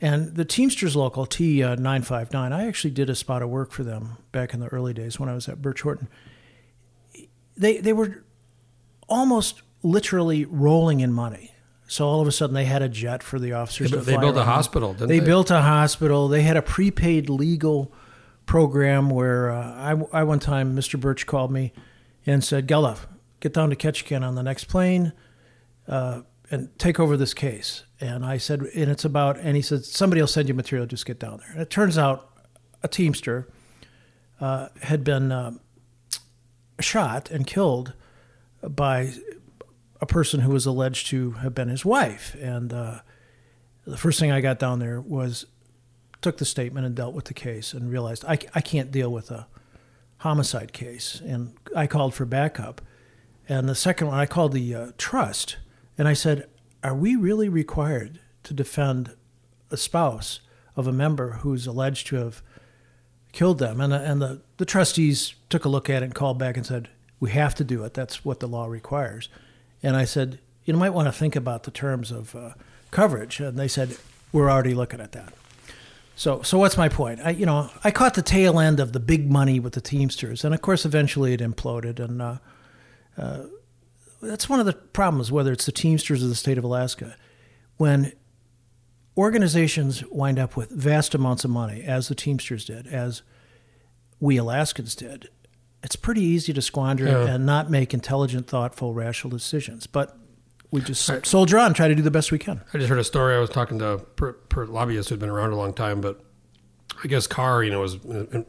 and 0.02 0.36
the 0.36 0.46
Teamsters 0.46 0.96
local 0.96 1.26
T 1.26 1.64
uh, 1.64 1.76
nine 1.76 2.02
five 2.02 2.32
nine. 2.34 2.54
I 2.54 2.68
actually 2.68 2.92
did 2.92 3.10
a 3.10 3.16
spot 3.16 3.42
of 3.42 3.50
work 3.50 3.72
for 3.72 3.84
them 3.84 4.18
back 4.32 4.54
in 4.54 4.60
the 4.60 4.68
early 4.68 4.94
days 4.94 5.20
when 5.20 5.30
I 5.30 5.34
was 5.34 5.48
at 5.48 5.62
Birch 5.62 5.82
Horton. 5.82 6.08
They 7.56 7.78
they 7.80 7.94
were 7.94 8.24
almost 9.08 9.62
literally 9.84 10.46
rolling 10.46 11.00
in 11.00 11.12
money. 11.14 11.52
So 11.90 12.06
all 12.06 12.20
of 12.20 12.28
a 12.28 12.34
sudden, 12.34 12.54
they 12.54 12.66
had 12.66 12.82
a 12.82 12.90
jet 12.90 13.24
for 13.24 13.40
the 13.40 13.54
officers. 13.54 13.92
They, 13.92 13.98
they 14.00 14.18
built 14.18 14.36
a 14.36 14.44
hospital, 14.44 14.94
didn't 14.94 15.08
They 15.08 15.20
they? 15.20 15.26
built 15.26 15.50
a 15.52 15.62
hospital. 15.62 16.28
They 16.28 16.42
had 16.42 16.58
a 16.58 16.62
prepaid 16.62 17.30
legal 17.30 17.94
program 18.48 19.12
where 19.12 19.52
uh, 19.52 19.74
I, 20.12 20.22
I 20.22 20.24
one 20.24 20.40
time 20.40 20.76
Mr. 20.76 21.00
Birch 21.00 21.28
called 21.28 21.52
me 21.52 21.72
and 22.26 22.44
said, 22.44 22.68
"Geldhof, 22.68 23.06
get 23.40 23.54
down 23.54 23.70
to 23.70 23.76
Ketchikan 23.76 24.24
on 24.24 24.34
the 24.34 24.42
next 24.42 24.64
plane 24.64 25.14
uh, 25.88 26.22
and 26.50 26.76
take 26.80 27.00
over 27.00 27.16
this 27.16 27.36
case." 27.36 27.84
And 28.02 28.26
I 28.26 28.38
said, 28.38 28.62
"And 28.62 28.90
it's 28.90 29.06
about," 29.06 29.38
and 29.38 29.56
he 29.56 29.62
said, 29.62 29.86
"Somebody 29.86 30.22
will 30.22 30.28
send 30.28 30.48
you 30.48 30.56
material. 30.56 30.88
Just 30.88 31.06
get 31.06 31.20
down 31.20 31.38
there." 31.38 31.52
And 31.52 31.62
it 31.62 31.70
turns 31.70 32.00
out 32.00 32.32
a 32.82 32.88
Teamster 32.88 33.48
uh, 34.40 34.70
had 34.82 35.04
been 35.04 35.32
uh, 35.32 35.52
shot 36.80 37.30
and 37.30 37.46
killed 37.46 37.94
by 38.68 39.14
a 40.02 40.06
person 40.06 40.40
who 40.42 40.52
was 40.52 40.66
alleged 40.66 41.08
to 41.08 41.32
have 41.32 41.54
been 41.54 41.70
his 41.70 41.84
wife. 41.84 42.36
And 42.36 42.72
uh, 42.72 43.00
the 43.86 43.98
first 43.98 44.20
thing 44.20 44.32
I 44.32 44.42
got 44.42 44.60
down 44.60 44.80
there 44.80 45.02
was 45.02 45.46
took 46.22 46.38
the 46.38 46.46
statement 46.46 46.86
and 46.86 46.96
dealt 46.96 47.14
with 47.14 47.26
the 47.26 47.34
case 47.34 47.74
and 47.74 47.92
realized 47.92 48.26
I, 48.26 48.38
I 48.56 48.62
can't 48.62 48.92
deal 48.92 49.12
with 49.12 49.32
a 49.32 49.48
homicide 50.20 50.74
case. 50.74 51.22
And 51.24 51.54
I 51.76 51.88
called 51.88 52.14
for 52.14 52.26
backup. 52.26 52.82
And 53.48 53.70
the 53.70 53.76
second 53.76 54.08
one, 54.08 54.20
I 54.20 54.26
called 54.26 54.52
the 54.52 54.76
uh, 54.76 54.92
trust 54.98 55.58
and 55.98 56.08
I 56.08 56.14
said, 56.14 56.48
Are 56.84 56.96
we 56.96 57.16
really 57.16 57.50
required 57.50 58.20
to 58.44 58.54
defend 58.54 59.16
a 59.72 59.78
spouse 59.78 60.40
of 60.76 60.88
a 60.88 60.92
member 60.92 61.34
who's 61.42 61.68
alleged 61.68 62.08
to 62.08 62.18
have 62.18 62.42
killed 63.32 63.60
them? 63.60 63.80
And, 63.82 63.94
and 63.94 64.22
the, 64.22 64.42
the 64.58 64.66
trustees 64.66 65.36
took 65.50 65.66
a 65.66 65.70
look 65.70 65.90
at 65.90 66.02
it 66.02 66.06
and 66.06 66.16
called 66.16 66.38
back 66.38 66.58
and 66.58 66.66
said, 66.66 66.90
We 67.20 67.32
have 67.32 67.56
to 67.56 67.64
do 67.64 67.84
it. 67.84 67.94
That's 67.94 68.26
what 68.26 68.40
the 68.40 68.48
law 68.48 68.66
requires. 68.66 69.30
And 69.82 69.96
I 69.96 70.06
said, 70.06 70.40
You 70.66 70.74
might 70.74 70.92
want 70.92 71.08
to 71.08 71.12
think 71.12 71.36
about 71.36 71.64
the 71.64 71.72
terms 71.72 72.12
of 72.12 72.36
uh, 72.36 72.52
coverage. 72.92 73.40
And 73.40 73.58
they 73.58 73.68
said, 73.68 73.98
We're 74.32 74.50
already 74.50 74.74
looking 74.74 75.02
at 75.02 75.14
that. 75.14 75.34
So, 76.18 76.42
so 76.42 76.58
what's 76.58 76.78
my 76.78 76.90
point? 76.90 77.20
I, 77.24 77.30
you 77.30 77.46
know, 77.46 77.70
I 77.84 77.92
caught 77.92 78.16
the 78.16 78.24
tail 78.24 78.60
end 78.60 78.80
of 78.80 78.92
the 78.92 79.00
big 79.00 79.30
money 79.30 79.60
with 79.60 79.74
the 79.74 79.82
Teamsters, 79.82 80.44
and 80.44 80.52
of 80.56 80.62
course, 80.64 80.84
eventually 80.84 81.32
it 81.34 81.42
imploded. 81.42 82.00
And 82.00 82.20
uh, 82.24 82.38
uh, 83.16 83.44
that's 84.20 84.50
one 84.50 84.60
of 84.60 84.66
the 84.66 84.74
problems, 84.74 85.32
whether 85.32 85.52
it's 85.52 85.68
the 85.68 85.72
Teamsters 85.72 86.24
or 86.24 86.28
the 86.28 86.34
state 86.34 86.58
of 86.58 86.64
Alaska, 86.64 87.16
when 87.78 88.14
organizations 89.16 90.04
wind 90.10 90.40
up 90.40 90.58
with 90.58 90.72
vast 90.72 91.14
amounts 91.14 91.46
of 91.46 91.52
money, 91.52 91.84
as 91.84 92.08
the 92.08 92.16
Teamsters 92.16 92.66
did, 92.66 92.88
as 92.88 93.22
we 94.20 94.38
Alaskans 94.38 94.96
did. 94.96 95.30
It's 95.84 95.96
pretty 95.96 96.22
easy 96.24 96.52
to 96.52 96.64
squander 96.64 97.06
Yeah. 97.06 97.28
and 97.28 97.46
not 97.46 97.70
make 97.70 97.94
intelligent, 97.94 98.48
thoughtful, 98.48 98.96
rational 98.96 99.30
decisions. 99.30 99.86
But 99.86 100.18
we 100.72 100.82
just 100.82 101.08
Right. 101.08 101.26
soldier 101.26 101.58
on, 101.58 101.74
try 101.74 101.88
to 101.88 101.96
do 101.96 102.02
the 102.02 102.12
best 102.12 102.32
we 102.32 102.40
can. 102.40 102.62
I 102.74 102.78
just 102.78 102.90
heard 102.90 103.00
a 103.00 103.04
story. 103.04 103.36
I 103.36 103.40
was 103.40 103.50
talking 103.50 103.80
to 103.80 103.88
a 103.90 103.98
per, 104.00 104.34
per 104.34 104.66
lobbyist 104.66 105.10
who'd 105.10 105.20
been 105.20 105.30
around 105.30 105.52
a 105.52 105.56
long 105.56 105.74
time, 105.74 106.02
but 106.02 106.24
I 107.04 107.08
guess 107.08 107.28
Carr, 107.28 107.64
you 107.64 107.72
know, 107.72 107.82
was 107.82 107.96
in, 108.06 108.28
in 108.32 108.46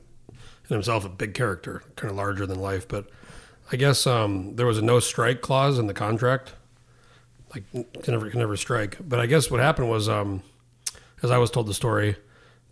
himself 0.68 1.04
a 1.04 1.08
big 1.08 1.34
character, 1.34 1.82
kind 1.96 2.10
of 2.10 2.16
larger 2.16 2.46
than 2.46 2.60
life. 2.60 2.88
But 2.88 3.08
I 3.70 3.76
guess 3.76 4.06
um, 4.06 4.56
there 4.56 4.66
was 4.66 4.78
a 4.78 4.82
no 4.82 5.00
strike 5.00 5.40
clause 5.42 5.78
in 5.78 5.86
the 5.86 5.94
contract, 5.94 6.54
like 7.54 7.64
can 7.72 7.86
never 8.14 8.30
can 8.30 8.40
never 8.40 8.56
strike. 8.56 8.96
But 9.00 9.20
I 9.20 9.26
guess 9.26 9.50
what 9.50 9.60
happened 9.60 9.88
was, 9.88 10.08
um, 10.08 10.42
as 11.22 11.30
I 11.30 11.38
was 11.38 11.50
told 11.50 11.66
the 11.66 11.74
story, 11.74 12.16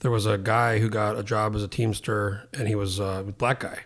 there 0.00 0.10
was 0.10 0.26
a 0.26 0.38
guy 0.38 0.78
who 0.78 0.88
got 0.88 1.18
a 1.18 1.22
job 1.22 1.54
as 1.54 1.62
a 1.62 1.68
teamster, 1.68 2.48
and 2.52 2.66
he 2.68 2.74
was 2.74 3.00
uh, 3.00 3.24
a 3.28 3.32
black 3.32 3.60
guy. 3.60 3.80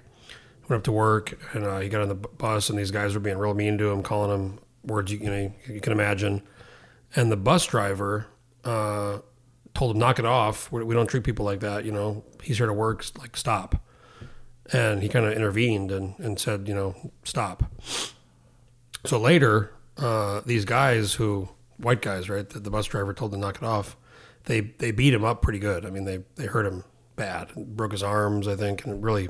Went 0.69 0.81
up 0.81 0.85
to 0.85 0.93
work, 0.93 1.39
and 1.53 1.65
uh, 1.65 1.81
he 1.81 1.89
got 1.89 2.03
on 2.03 2.09
the 2.09 2.15
bus, 2.15 2.71
and 2.71 2.79
these 2.79 2.93
guys 2.93 3.15
were 3.15 3.21
being 3.21 3.39
real 3.39 3.55
mean 3.55 3.77
to 3.79 3.91
him, 3.91 4.03
calling 4.05 4.31
him 4.31 4.59
words 4.85 5.13
you, 5.13 5.19
you 5.19 5.31
know 5.31 5.53
you 5.67 5.81
can 5.81 5.93
imagine. 5.93 6.43
And 7.17 7.31
the 7.31 7.37
bus 7.37 7.67
driver 7.67 8.27
uh, 8.65 9.19
told 9.75 9.97
him, 9.97 9.99
"Knock 9.99 10.19
it 10.19 10.25
off. 10.25 10.71
We 10.73 10.85
we 10.85 10.95
don't 10.95 11.07
treat 11.07 11.25
people 11.25 11.45
like 11.45 11.61
that. 11.61 11.85
You 11.85 11.93
know, 11.93 12.25
he's 12.43 12.59
here 12.59 12.67
to 12.67 12.73
work. 12.73 13.05
Like, 13.19 13.37
stop." 13.37 13.83
And 14.73 15.03
he 15.03 15.09
kind 15.09 15.27
of 15.27 15.33
intervened 15.33 15.91
and, 15.91 16.19
and 16.19 16.39
said, 16.39 16.69
"You 16.69 16.75
know, 16.75 17.13
stop." 17.25 17.65
So 19.05 19.19
later, 19.19 19.73
uh, 19.97 20.43
these 20.45 20.65
guys 20.65 21.15
who 21.15 21.49
white 21.79 22.03
guys, 22.03 22.29
right? 22.29 22.49
The, 22.49 22.61
the 22.61 22.71
bus 22.71 22.87
driver 22.87 23.13
told 23.13 23.33
them 23.33 23.41
knock 23.41 23.57
it 23.57 23.65
off. 23.65 23.97
They 24.45 24.61
they 24.61 24.91
beat 24.91 25.15
him 25.15 25.25
up 25.25 25.43
pretty 25.43 25.59
good. 25.59 25.85
I 25.85 25.91
mean, 25.91 26.05
they 26.05 26.21
they 26.37 26.47
hurt 26.47 26.67
him 26.67 26.85
bad, 27.17 27.55
broke 27.55 27.93
his 27.93 28.03
arms, 28.03 28.49
I 28.49 28.57
think, 28.57 28.85
and 28.85 29.03
really 29.03 29.29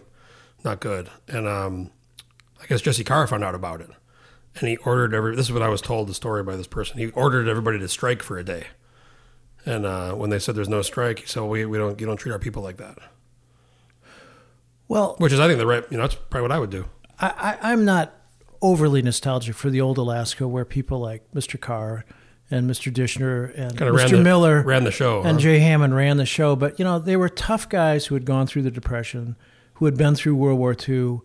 not 0.65 0.81
good. 0.81 1.11
And 1.29 1.49
um, 1.49 1.91
I 2.63 2.67
guess 2.67 2.81
Jesse 2.81 3.05
Carr 3.05 3.27
found 3.27 3.45
out 3.45 3.55
about 3.55 3.81
it, 3.81 3.91
and 4.57 4.69
he 4.69 4.77
ordered 4.79 5.15
every. 5.15 5.37
This 5.37 5.47
is 5.47 5.53
what 5.53 5.63
I 5.63 5.69
was 5.69 5.81
told 5.81 6.09
the 6.09 6.15
story 6.15 6.43
by 6.43 6.57
this 6.57 6.67
person. 6.67 6.99
He 6.99 7.09
ordered 7.09 7.49
everybody 7.49 7.79
to 7.79 7.89
strike 7.89 8.23
for 8.23 8.39
a 8.39 8.45
day. 8.45 8.67
And 9.67 9.85
uh, 9.85 10.15
when 10.15 10.31
they 10.31 10.39
said 10.39 10.55
there's 10.55 10.69
no 10.69 10.83
strike, 10.83 11.21
he 11.21 11.27
said, 11.27 11.41
well, 11.41 11.51
"We 11.51 11.67
we 11.67 11.79
don't 11.79 12.01
you 12.01 12.07
don't 12.07 12.17
treat 12.17 12.33
our 12.33 12.39
people 12.39 12.63
like 12.63 12.79
that." 12.79 12.99
Well, 14.89 15.15
Which 15.19 15.33
is, 15.33 15.39
I 15.39 15.47
think, 15.47 15.59
the 15.59 15.67
right. 15.67 15.85
You 15.91 15.99
know, 15.99 16.03
that's 16.03 16.17
probably 16.17 16.43
what 16.43 16.53
I 16.53 16.59
would 16.59 16.71
do. 16.71 16.87
I, 17.21 17.57
I, 17.63 17.73
I'm 17.73 17.85
not 17.85 18.13
overly 18.61 19.03
nostalgic 19.03 19.55
for 19.55 19.71
the 19.71 19.81
old 19.81 19.99
Alaska 19.99 20.49
where 20.49 20.65
people 20.65 20.99
like 20.99 21.31
Mr. 21.33 21.61
Carr 21.61 22.05
and 22.51 22.69
Mr. 22.69 22.93
Dischner 22.93 23.57
and 23.57 23.77
Kind 23.79 23.89
of 23.89 23.95
Mr. 23.95 24.11
the, 24.11 24.23
Miller 24.23 24.63
ran 24.63 24.83
the 24.83 24.91
show. 24.91 25.19
and 25.23 25.35
huh? 25.35 25.39
Jay 25.39 25.61
Hammond 25.61 25.95
ran 25.95 26.17
the 26.17 26.27
show. 26.27 26.57
But, 26.57 26.79
you 26.81 26.85
know, 26.85 26.99
they 26.99 27.17
were 27.17 27.29
tough 27.29 27.69
guys 27.69 28.07
who 28.07 28.17
had 28.17 28.25
gone 28.25 28.49
through 28.49 28.63
the 28.63 28.71
Depression, 28.71 29.37
who 29.75 29.85
had 29.85 29.97
been 29.97 30.17
through 30.17 30.35
World 30.35 30.59
War 30.59 30.75
II, 30.77 31.21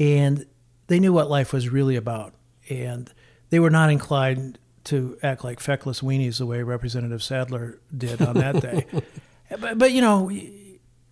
and 0.00 0.44
they 0.88 0.98
knew 0.98 1.12
what 1.12 1.30
life 1.30 1.52
was 1.52 1.68
really 1.68 1.94
about. 1.94 2.34
And 2.68 3.12
they 3.50 3.58
were 3.60 3.70
not 3.70 3.90
inclined 3.90 4.58
to 4.84 5.16
act 5.22 5.44
like 5.44 5.60
feckless 5.60 6.00
weenies 6.00 6.38
the 6.38 6.46
way 6.46 6.62
Representative 6.62 7.22
Saddler 7.22 7.78
did 7.96 8.20
on 8.20 8.34
that 8.34 8.60
day. 8.60 8.86
but, 9.60 9.78
but, 9.78 9.92
you 9.92 10.00
know, 10.02 10.30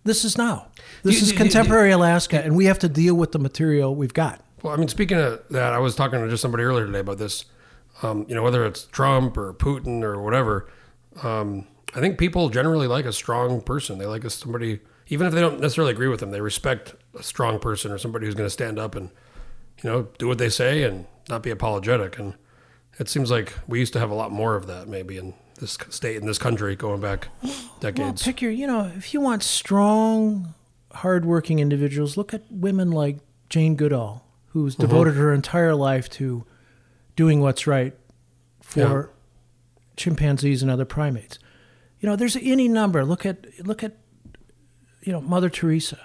this 0.03 0.25
is 0.25 0.37
now. 0.37 0.67
This 1.03 1.19
Do- 1.19 1.23
is 1.23 1.31
do- 1.31 1.37
contemporary 1.37 1.91
Alaska, 1.91 2.43
and 2.43 2.55
we 2.55 2.65
have 2.65 2.79
to 2.79 2.89
deal 2.89 3.15
with 3.15 3.31
the 3.31 3.39
material 3.39 3.95
we've 3.95 4.13
got. 4.13 4.41
Well, 4.61 4.73
I 4.73 4.77
mean, 4.77 4.87
speaking 4.87 5.17
of 5.17 5.41
that, 5.49 5.73
I 5.73 5.79
was 5.79 5.95
talking 5.95 6.21
to 6.21 6.29
just 6.29 6.41
somebody 6.41 6.63
earlier 6.63 6.85
today 6.85 6.99
about 6.99 7.17
this. 7.17 7.45
Um, 8.01 8.25
you 8.27 8.35
know, 8.35 8.43
whether 8.43 8.65
it's 8.65 8.85
Trump 8.85 9.37
or 9.37 9.53
Putin 9.53 10.03
or 10.03 10.21
whatever, 10.21 10.69
um, 11.21 11.67
I 11.95 11.99
think 11.99 12.17
people 12.17 12.49
generally 12.49 12.87
like 12.87 13.05
a 13.05 13.13
strong 13.13 13.61
person. 13.61 13.97
They 13.97 14.05
like 14.05 14.23
a, 14.23 14.29
somebody, 14.29 14.79
even 15.07 15.27
if 15.27 15.33
they 15.33 15.41
don't 15.41 15.59
necessarily 15.59 15.91
agree 15.91 16.07
with 16.07 16.19
them, 16.19 16.31
they 16.31 16.41
respect 16.41 16.95
a 17.17 17.23
strong 17.23 17.59
person 17.59 17.91
or 17.91 17.97
somebody 17.97 18.25
who's 18.25 18.35
going 18.35 18.47
to 18.47 18.53
stand 18.53 18.79
up 18.79 18.95
and, 18.95 19.09
you 19.83 19.89
know, 19.89 20.07
do 20.17 20.27
what 20.27 20.37
they 20.37 20.49
say 20.49 20.83
and 20.83 21.05
not 21.29 21.43
be 21.43 21.49
apologetic. 21.49 22.19
And 22.19 22.33
it 22.99 23.09
seems 23.09 23.31
like 23.31 23.53
we 23.67 23.79
used 23.79 23.93
to 23.93 23.99
have 23.99 24.11
a 24.11 24.15
lot 24.15 24.31
more 24.31 24.55
of 24.55 24.67
that, 24.67 24.87
maybe 24.87 25.17
in 25.17 25.33
this 25.59 25.77
state, 25.89 26.17
in 26.17 26.25
this 26.25 26.37
country, 26.37 26.75
going 26.75 27.01
back 27.01 27.27
Well, 27.41 27.53
decades. 27.79 28.23
pick 28.23 28.41
your, 28.41 28.51
you 28.51 28.67
know, 28.67 28.91
if 28.95 29.13
you 29.13 29.21
want 29.21 29.43
strong, 29.43 30.53
hardworking 30.91 31.59
individuals, 31.59 32.17
look 32.17 32.33
at 32.33 32.43
women 32.49 32.91
like 32.91 33.19
Jane 33.49 33.75
Goodall, 33.75 34.25
who's 34.47 34.73
mm-hmm. 34.73 34.83
devoted 34.83 35.15
her 35.15 35.33
entire 35.33 35.75
life 35.75 36.09
to 36.11 36.45
doing 37.15 37.41
what's 37.41 37.67
right 37.67 37.93
for 38.61 39.11
chimpanzees 39.95 40.61
and 40.61 40.71
other 40.71 40.85
primates. 40.85 41.39
You 41.99 42.09
know, 42.09 42.15
there's 42.15 42.35
any 42.35 42.67
number. 42.67 43.05
Look 43.05 43.25
at 43.25 43.45
look 43.65 43.83
at 43.83 43.97
you 45.01 45.11
know 45.11 45.21
Mother 45.21 45.49
Teresa. 45.49 45.99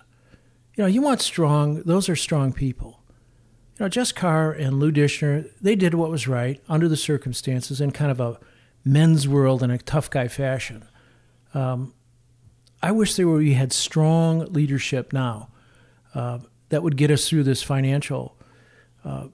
You 0.76 0.84
know, 0.84 0.88
you 0.88 1.02
want 1.02 1.20
strong. 1.20 1.82
Those 1.82 2.08
are 2.08 2.16
strong 2.16 2.52
people. 2.52 2.97
You 3.78 3.84
know, 3.84 3.88
Jess 3.88 4.10
Carr 4.10 4.50
and 4.50 4.80
Lou 4.80 4.90
Dischner, 4.90 5.48
they 5.60 5.76
did 5.76 5.94
what 5.94 6.10
was 6.10 6.26
right 6.26 6.60
under 6.68 6.88
the 6.88 6.96
circumstances 6.96 7.80
in 7.80 7.92
kind 7.92 8.10
of 8.10 8.18
a 8.18 8.40
men's 8.84 9.28
world 9.28 9.62
in 9.62 9.70
a 9.70 9.78
tough 9.78 10.10
guy 10.10 10.26
fashion. 10.26 10.84
Um, 11.54 11.94
I 12.82 12.90
wish 12.90 13.14
there 13.14 13.28
were, 13.28 13.36
we 13.36 13.54
had 13.54 13.72
strong 13.72 14.52
leadership 14.52 15.12
now 15.12 15.50
uh, 16.12 16.38
that 16.70 16.82
would 16.82 16.96
get 16.96 17.10
us 17.12 17.28
through 17.28 17.44
this 17.44 17.62
financial 17.62 18.36
uh, 19.04 19.28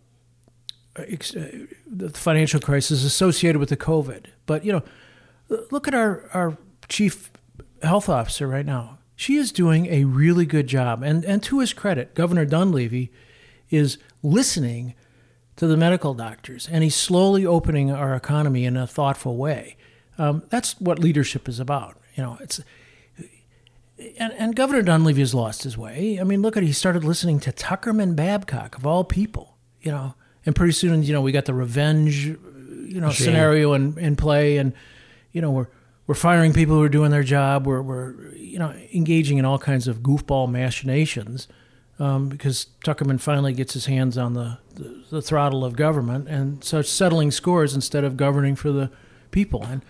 ex- 0.96 1.34
uh, 1.34 1.66
the 1.86 2.10
financial 2.10 2.60
crisis 2.60 3.02
associated 3.02 3.58
with 3.58 3.70
the 3.70 3.76
COVID. 3.78 4.26
But 4.44 4.64
you 4.64 4.72
know, 4.72 4.82
look 5.70 5.88
at 5.88 5.94
our 5.94 6.28
our 6.34 6.58
chief 6.88 7.30
health 7.82 8.08
officer 8.08 8.46
right 8.46 8.66
now. 8.66 8.98
She 9.16 9.36
is 9.36 9.52
doing 9.52 9.86
a 9.86 10.04
really 10.04 10.46
good 10.46 10.66
job, 10.66 11.02
and 11.02 11.24
and 11.24 11.42
to 11.44 11.60
his 11.60 11.72
credit, 11.72 12.14
Governor 12.14 12.44
Dunleavy 12.44 13.10
is 13.70 13.98
listening 14.24 14.94
to 15.56 15.68
the 15.68 15.76
medical 15.76 16.14
doctors, 16.14 16.68
and 16.68 16.82
he's 16.82 16.96
slowly 16.96 17.46
opening 17.46 17.92
our 17.92 18.14
economy 18.14 18.64
in 18.64 18.76
a 18.76 18.86
thoughtful 18.86 19.36
way. 19.36 19.76
Um, 20.18 20.42
that's 20.48 20.80
what 20.80 20.98
leadership 20.98 21.48
is 21.48 21.60
about. 21.60 21.96
You 22.16 22.22
know, 22.24 22.38
it's 22.40 22.60
and, 24.18 24.32
and 24.32 24.56
Governor 24.56 24.82
Dunleavy 24.82 25.20
has 25.20 25.34
lost 25.34 25.62
his 25.62 25.78
way. 25.78 26.18
I 26.20 26.24
mean, 26.24 26.42
look 26.42 26.56
at 26.56 26.62
he 26.62 26.72
started 26.72 27.04
listening 27.04 27.38
to 27.40 27.52
Tuckerman 27.52 28.16
Babcock 28.16 28.76
of 28.76 28.86
all 28.86 29.04
people. 29.04 29.56
You 29.80 29.92
know, 29.92 30.14
and 30.46 30.56
pretty 30.56 30.72
soon, 30.72 31.02
you 31.02 31.12
know, 31.12 31.20
we 31.20 31.30
got 31.30 31.44
the 31.44 31.54
revenge, 31.54 32.26
you 32.26 33.00
know, 33.00 33.10
scenario 33.10 33.74
in, 33.74 33.98
in 33.98 34.16
play, 34.16 34.56
and 34.56 34.72
you 35.32 35.40
know, 35.40 35.50
we're 35.50 35.68
we're 36.06 36.14
firing 36.14 36.52
people 36.52 36.74
who 36.74 36.82
are 36.82 36.88
doing 36.88 37.10
their 37.10 37.22
job. 37.22 37.66
We're 37.66 37.82
we're 37.82 38.34
you 38.34 38.58
know 38.58 38.72
engaging 38.92 39.38
in 39.38 39.44
all 39.44 39.58
kinds 39.58 39.86
of 39.86 39.98
goofball 40.00 40.50
machinations 40.50 41.48
um, 41.98 42.28
because 42.28 42.66
Tuckerman 42.84 43.20
finally 43.20 43.52
gets 43.52 43.74
his 43.74 43.86
hands 43.86 44.18
on 44.18 44.34
the, 44.34 44.58
the, 44.74 45.04
the 45.10 45.22
throttle 45.22 45.64
of 45.64 45.76
government 45.76 46.28
and 46.28 46.62
starts 46.64 46.90
settling 46.90 47.30
scores 47.30 47.74
instead 47.74 48.04
of 48.04 48.16
governing 48.16 48.56
for 48.56 48.72
the 48.72 48.90
people. 49.30 49.64
And 49.64 49.82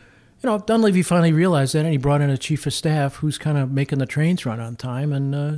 you 0.42 0.50
know, 0.50 0.58
Dunleavy 0.58 1.02
finally 1.02 1.32
realized 1.32 1.74
that, 1.74 1.84
and 1.86 1.92
he 1.92 1.96
brought 1.96 2.20
in 2.20 2.28
a 2.28 2.36
chief 2.36 2.66
of 2.66 2.74
staff 2.74 3.16
who's 3.16 3.38
kind 3.38 3.56
of 3.56 3.70
making 3.70 3.98
the 3.98 4.06
trains 4.06 4.44
run 4.44 4.60
on 4.60 4.76
time, 4.76 5.10
and 5.10 5.34
uh, 5.34 5.52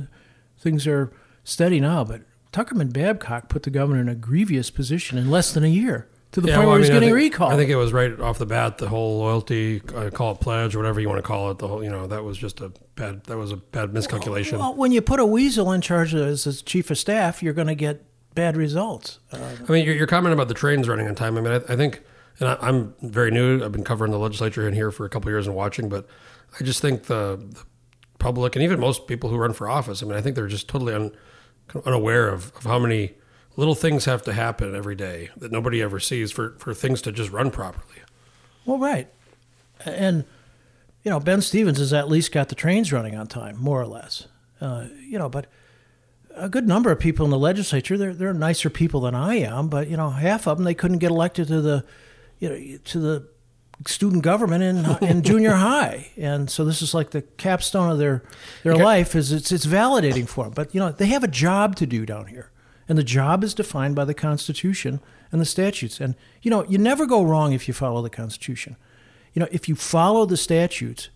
things 0.59 0.87
are 0.87 1.11
steady 1.43 1.81
now. 1.81 2.05
But 2.05 2.21
Tuckerman 2.53 2.93
Babcock 2.93 3.49
put 3.49 3.63
the 3.63 3.69
governor 3.69 3.99
in 3.99 4.07
a 4.07 4.15
grievous 4.15 4.69
position 4.69 5.17
in 5.17 5.29
less 5.29 5.51
than 5.51 5.65
a 5.65 5.67
year, 5.67 6.07
to 6.33 6.41
the 6.41 6.49
Yeah, 6.49 6.55
point 6.55 6.67
well, 6.67 6.73
where 6.73 6.79
he's 6.79 6.89
I 6.89 6.93
mean, 6.93 7.01
getting 7.01 7.15
recalled. 7.15 7.53
I 7.53 7.55
think 7.55 7.69
it 7.69 7.75
was 7.75 7.93
right 7.93 8.19
off 8.19 8.37
the 8.37 8.45
bat 8.45 8.77
the 8.77 8.89
whole 8.89 9.19
loyalty, 9.19 9.81
uh, 9.95 10.09
call 10.09 10.33
it 10.33 10.39
pledge 10.41 10.75
or 10.75 10.79
whatever 10.79 10.99
you 10.99 11.07
want 11.07 11.19
to 11.19 11.27
call 11.27 11.51
it. 11.51 11.57
The 11.59 11.67
whole, 11.67 11.83
you 11.83 11.89
know, 11.89 12.07
that 12.07 12.23
was 12.23 12.37
just 12.37 12.59
a 12.61 12.71
bad. 12.95 13.23
That 13.25 13.37
was 13.37 13.51
a 13.51 13.57
bad 13.57 13.93
miscalculation. 13.93 14.59
well, 14.59 14.75
when 14.75 14.91
you 14.91 15.01
put 15.01 15.19
a 15.19 15.25
weasel 15.25 15.71
in 15.71 15.81
charge 15.81 16.13
as 16.13 16.61
chief 16.63 16.91
of 16.91 16.97
staff, 16.97 17.41
you're 17.41 17.53
going 17.53 17.67
to 17.67 17.75
get 17.75 18.03
bad 18.35 18.55
results. 18.55 19.19
Uh, 19.31 19.39
I 19.67 19.71
mean, 19.71 19.85
your, 19.85 19.95
your 19.95 20.07
comment 20.07 20.33
about 20.33 20.47
the 20.47 20.53
trains 20.53 20.87
running 20.87 21.07
on 21.07 21.15
time. 21.15 21.37
I 21.37 21.41
mean, 21.41 21.53
I, 21.53 21.73
I 21.73 21.75
think, 21.75 22.03
and 22.39 22.49
I, 22.49 22.57
I'm 22.61 22.93
very 23.01 23.31
new. 23.31 23.63
I've 23.63 23.71
been 23.71 23.83
covering 23.83 24.11
the 24.11 24.19
legislature 24.19 24.67
in 24.67 24.73
here 24.75 24.91
for 24.91 25.05
a 25.05 25.09
couple 25.09 25.29
of 25.29 25.33
years 25.33 25.47
and 25.47 25.55
watching, 25.55 25.89
but 25.89 26.07
I 26.59 26.63
just 26.63 26.81
think 26.81 27.03
the, 27.03 27.41
the 27.49 27.63
public 28.19 28.55
and 28.55 28.63
even 28.63 28.79
most 28.79 29.07
people 29.07 29.29
who 29.29 29.37
run 29.37 29.53
for 29.53 29.67
office. 29.69 30.03
I 30.03 30.05
mean, 30.05 30.15
I 30.15 30.21
think 30.21 30.35
they're 30.35 30.47
just 30.47 30.67
totally 30.67 30.93
un, 30.93 31.11
unaware 31.85 32.29
of, 32.29 32.51
of 32.55 32.63
how 32.63 32.77
many 32.79 33.13
little 33.57 33.75
things 33.75 34.05
have 34.05 34.21
to 34.21 34.31
happen 34.33 34.73
every 34.73 34.95
day 34.95 35.29
that 35.35 35.51
nobody 35.51 35.81
ever 35.81 35.99
sees 35.99 36.31
for, 36.31 36.55
for 36.59 36.73
things 36.73 37.01
to 37.01 37.11
just 37.11 37.31
run 37.31 37.51
properly. 37.51 37.99
Well, 38.65 38.77
right. 38.77 39.09
And, 39.85 40.23
you 41.03 41.11
know, 41.11 41.19
Ben 41.19 41.41
Stevens 41.41 41.79
has 41.79 41.91
at 41.91 42.07
least 42.07 42.31
got 42.31 42.47
the 42.49 42.55
trains 42.55 42.93
running 42.93 43.15
on 43.15 43.27
time, 43.27 43.57
more 43.57 43.81
or 43.81 43.87
less. 43.87 44.27
Uh, 44.61 44.85
you 45.01 45.17
know, 45.19 45.27
but 45.27 45.47
a 46.35 46.47
good 46.49 46.67
number 46.67 46.91
of 46.91 46.99
people 46.99 47.25
in 47.25 47.31
the 47.31 47.37
legislature, 47.37 47.97
they're, 47.97 48.13
they're 48.13 48.33
nicer 48.33 48.69
people 48.69 49.01
than 49.01 49.15
I 49.15 49.35
am, 49.35 49.69
but, 49.69 49.87
you 49.89 49.97
know, 49.97 50.09
half 50.11 50.47
of 50.47 50.57
them, 50.57 50.63
they 50.65 50.73
couldn't 50.75 50.99
get 50.99 51.09
elected 51.11 51.47
to 51.47 51.61
the, 51.61 51.83
you 52.39 52.49
know, 52.49 52.77
to 52.85 52.99
the 52.99 53.27
student 53.85 54.23
government 54.23 54.63
in, 54.63 54.85
in 55.09 55.21
junior 55.23 55.53
high. 55.53 56.11
And 56.17 56.49
so 56.49 56.63
this 56.65 56.81
is 56.81 56.93
like 56.93 57.11
the 57.11 57.21
capstone 57.23 57.89
of 57.91 57.97
their, 57.97 58.23
their 58.63 58.73
Okay. 58.73 58.83
life 58.83 59.15
is 59.15 59.31
it's, 59.31 59.51
it's 59.51 59.65
validating 59.65 60.27
for 60.27 60.43
them. 60.45 60.53
But, 60.53 60.73
you 60.75 60.79
know, 60.79 60.91
they 60.91 61.07
have 61.07 61.23
a 61.23 61.27
job 61.27 61.75
to 61.77 61.85
do 61.87 62.05
down 62.05 62.27
here. 62.27 62.51
And 62.89 62.97
the 62.97 63.03
job 63.03 63.43
is 63.43 63.53
defined 63.53 63.95
by 63.95 64.05
the 64.05 64.13
Constitution 64.13 65.01
and 65.31 65.41
the 65.41 65.45
statutes. 65.45 65.99
And, 65.99 66.15
you 66.41 66.49
know, 66.49 66.63
you 66.65 66.77
never 66.77 67.05
go 67.05 67.23
wrong 67.23 67.53
if 67.53 67.67
you 67.67 67.73
follow 67.73 68.01
the 68.01 68.09
Constitution. 68.09 68.77
You 69.33 69.41
know, 69.41 69.47
if 69.51 69.67
you 69.67 69.75
follow 69.75 70.25
the 70.25 70.37
statutes, 70.37 71.09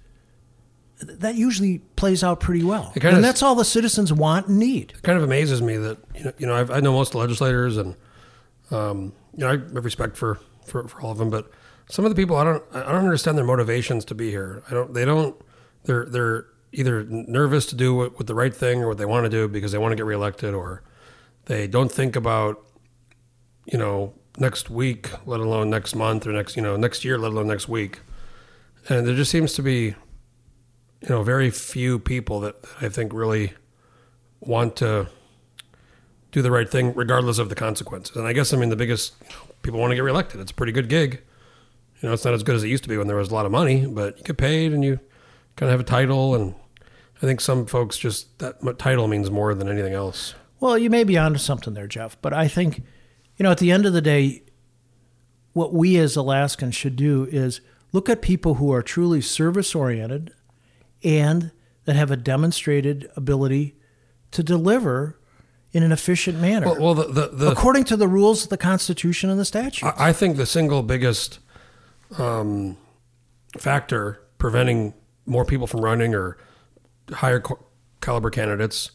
that 1.03 1.35
usually 1.35 1.79
plays 1.95 2.23
out 2.23 2.39
pretty 2.39 2.63
well. 2.63 2.91
And 3.01 3.23
that's 3.23 3.41
all 3.41 3.55
the 3.55 3.65
citizens 3.65 4.13
want 4.13 4.47
and 4.47 4.59
need. 4.59 4.93
It 4.95 5.01
kind 5.01 5.17
of 5.17 5.23
amazes 5.23 5.61
me 5.61 5.77
that 5.77 5.97
you 6.15 6.23
know, 6.23 6.33
you 6.37 6.47
know 6.47 6.55
I've, 6.55 6.71
I 6.71 6.79
know 6.79 6.93
most 6.93 7.15
legislators, 7.15 7.77
and 7.77 7.95
um, 8.69 9.13
you 9.35 9.39
know 9.39 9.47
I 9.47 9.51
have 9.53 9.85
respect 9.85 10.15
for, 10.15 10.39
for, 10.65 10.87
for 10.87 11.01
all 11.01 11.11
of 11.11 11.17
them, 11.17 11.29
but 11.29 11.49
some 11.89 12.05
of 12.05 12.11
the 12.11 12.15
people 12.15 12.37
I 12.37 12.43
don't 12.43 12.63
I 12.73 12.91
don't 12.91 13.03
understand 13.03 13.37
their 13.37 13.45
motivations 13.45 14.05
to 14.05 14.15
be 14.15 14.29
here. 14.29 14.63
I 14.69 14.73
don't 14.73 14.93
they 14.93 15.05
don't 15.05 15.35
they're 15.85 16.05
they're 16.05 16.45
either 16.71 17.03
nervous 17.03 17.65
to 17.67 17.75
do 17.75 17.93
what, 17.93 18.17
what 18.17 18.27
the 18.27 18.35
right 18.35 18.55
thing 18.55 18.81
or 18.81 18.87
what 18.87 18.97
they 18.97 19.05
want 19.05 19.25
to 19.25 19.29
do 19.29 19.47
because 19.47 19.71
they 19.71 19.77
want 19.77 19.91
to 19.91 19.95
get 19.95 20.05
reelected, 20.05 20.53
or 20.53 20.83
they 21.51 21.67
don't 21.67 21.91
think 21.91 22.15
about 22.15 22.63
you 23.65 23.77
know 23.77 24.13
next 24.37 24.69
week, 24.69 25.09
let 25.25 25.41
alone 25.41 25.69
next 25.69 25.95
month 25.95 26.25
or 26.25 26.31
next 26.31 26.55
you 26.55 26.61
know 26.61 26.77
next 26.77 27.03
year, 27.03 27.17
let 27.17 27.33
alone 27.33 27.47
next 27.47 27.67
week. 27.67 27.99
And 28.87 29.05
there 29.05 29.15
just 29.15 29.31
seems 29.31 29.51
to 29.53 29.61
be 29.61 29.95
you 31.01 31.09
know 31.09 31.23
very 31.23 31.49
few 31.51 31.99
people 31.99 32.39
that, 32.39 32.61
that 32.61 32.71
I 32.81 32.87
think 32.87 33.11
really 33.11 33.51
want 34.39 34.77
to 34.77 35.09
do 36.31 36.41
the 36.41 36.51
right 36.51 36.69
thing 36.69 36.93
regardless 36.95 37.37
of 37.37 37.49
the 37.49 37.55
consequences. 37.55 38.15
And 38.15 38.25
I 38.25 38.31
guess 38.31 38.53
I 38.53 38.57
mean 38.57 38.69
the 38.69 38.77
biggest 38.77 39.13
people 39.61 39.79
want 39.79 39.91
to 39.91 39.95
get 39.95 40.03
reelected. 40.03 40.39
It's 40.39 40.51
a 40.51 40.55
pretty 40.55 40.71
good 40.71 40.87
gig. 40.87 41.21
You 41.99 42.07
know, 42.07 42.13
it's 42.13 42.23
not 42.23 42.33
as 42.33 42.43
good 42.43 42.55
as 42.55 42.63
it 42.63 42.69
used 42.69 42.83
to 42.83 42.89
be 42.89 42.95
when 42.97 43.07
there 43.07 43.17
was 43.17 43.29
a 43.29 43.33
lot 43.33 43.45
of 43.45 43.51
money, 43.51 43.85
but 43.85 44.17
you 44.17 44.23
get 44.23 44.37
paid 44.37 44.71
and 44.71 44.85
you 44.85 45.01
kind 45.57 45.69
of 45.69 45.71
have 45.71 45.81
a 45.81 45.83
title. 45.83 46.33
And 46.33 46.55
I 47.17 47.25
think 47.25 47.41
some 47.41 47.65
folks 47.65 47.97
just 47.97 48.39
that 48.39 48.79
title 48.79 49.09
means 49.09 49.29
more 49.29 49.53
than 49.53 49.67
anything 49.67 49.93
else. 49.93 50.33
Well, 50.61 50.77
you 50.77 50.89
may 50.89 51.03
be 51.03 51.17
onto 51.17 51.39
something 51.39 51.73
there, 51.73 51.87
Jeff, 51.87 52.21
but 52.21 52.33
I 52.33 52.47
think, 52.47 52.83
you 53.35 53.43
know, 53.43 53.51
at 53.51 53.57
the 53.57 53.71
end 53.71 53.85
of 53.85 53.91
the 53.91 54.01
day, 54.01 54.43
what 55.53 55.73
we 55.73 55.97
as 55.97 56.15
Alaskans 56.15 56.75
should 56.75 56.95
do 56.95 57.27
is 57.29 57.59
look 57.91 58.07
at 58.07 58.21
people 58.21 58.53
who 58.53 58.71
are 58.71 58.81
truly 58.81 59.19
service 59.21 59.75
oriented 59.75 60.31
and 61.03 61.51
that 61.85 61.95
have 61.95 62.11
a 62.11 62.15
demonstrated 62.15 63.09
ability 63.15 63.75
to 64.29 64.43
deliver 64.43 65.19
in 65.73 65.83
an 65.83 65.91
efficient 65.91 66.39
manner 66.39 66.67
Well, 66.67 66.79
well 66.79 66.93
the 66.93 67.07
the, 67.07 67.27
the 67.29 67.51
according 67.51 67.85
to 67.85 67.97
the 67.97 68.07
rules 68.07 68.43
of 68.43 68.49
the 68.49 68.57
Constitution 68.57 69.29
and 69.29 69.39
the 69.39 69.45
statutes. 69.45 69.83
I 69.97 70.13
think 70.13 70.37
the 70.37 70.45
single 70.45 70.83
biggest 70.83 71.39
um, 72.17 72.77
factor 73.57 74.21
preventing 74.37 74.93
more 75.25 75.45
people 75.45 75.67
from 75.67 75.81
running 75.81 76.13
or 76.13 76.37
higher 77.11 77.41
caliber 78.01 78.29
candidates, 78.29 78.91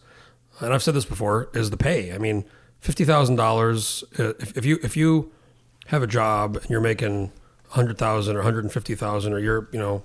and 0.60 0.72
I've 0.72 0.82
said 0.82 0.94
this 0.94 1.04
before, 1.04 1.48
is 1.54 1.70
the 1.70 1.76
pay. 1.76 2.12
I 2.12 2.18
mean, 2.18 2.44
fifty 2.80 3.04
thousand 3.04 3.36
dollars. 3.36 4.04
If 4.18 4.56
if 4.56 4.64
you 4.64 4.78
if 4.82 4.96
you 4.96 5.32
have 5.88 6.02
a 6.02 6.06
job 6.06 6.56
and 6.56 6.68
you're 6.70 6.80
making 6.80 7.32
hundred 7.70 7.98
thousand 7.98 8.36
or 8.36 8.42
hundred 8.42 8.64
and 8.64 8.72
fifty 8.72 8.94
thousand, 8.94 9.32
or 9.32 9.38
you're 9.38 9.68
you 9.72 9.78
know 9.78 10.02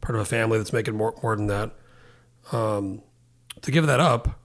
part 0.00 0.14
of 0.14 0.20
a 0.20 0.24
family 0.24 0.58
that's 0.58 0.72
making 0.72 0.96
more 0.96 1.14
more 1.22 1.34
than 1.36 1.46
that, 1.48 1.72
um, 2.52 3.02
to 3.62 3.70
give 3.70 3.86
that 3.86 4.00
up 4.00 4.38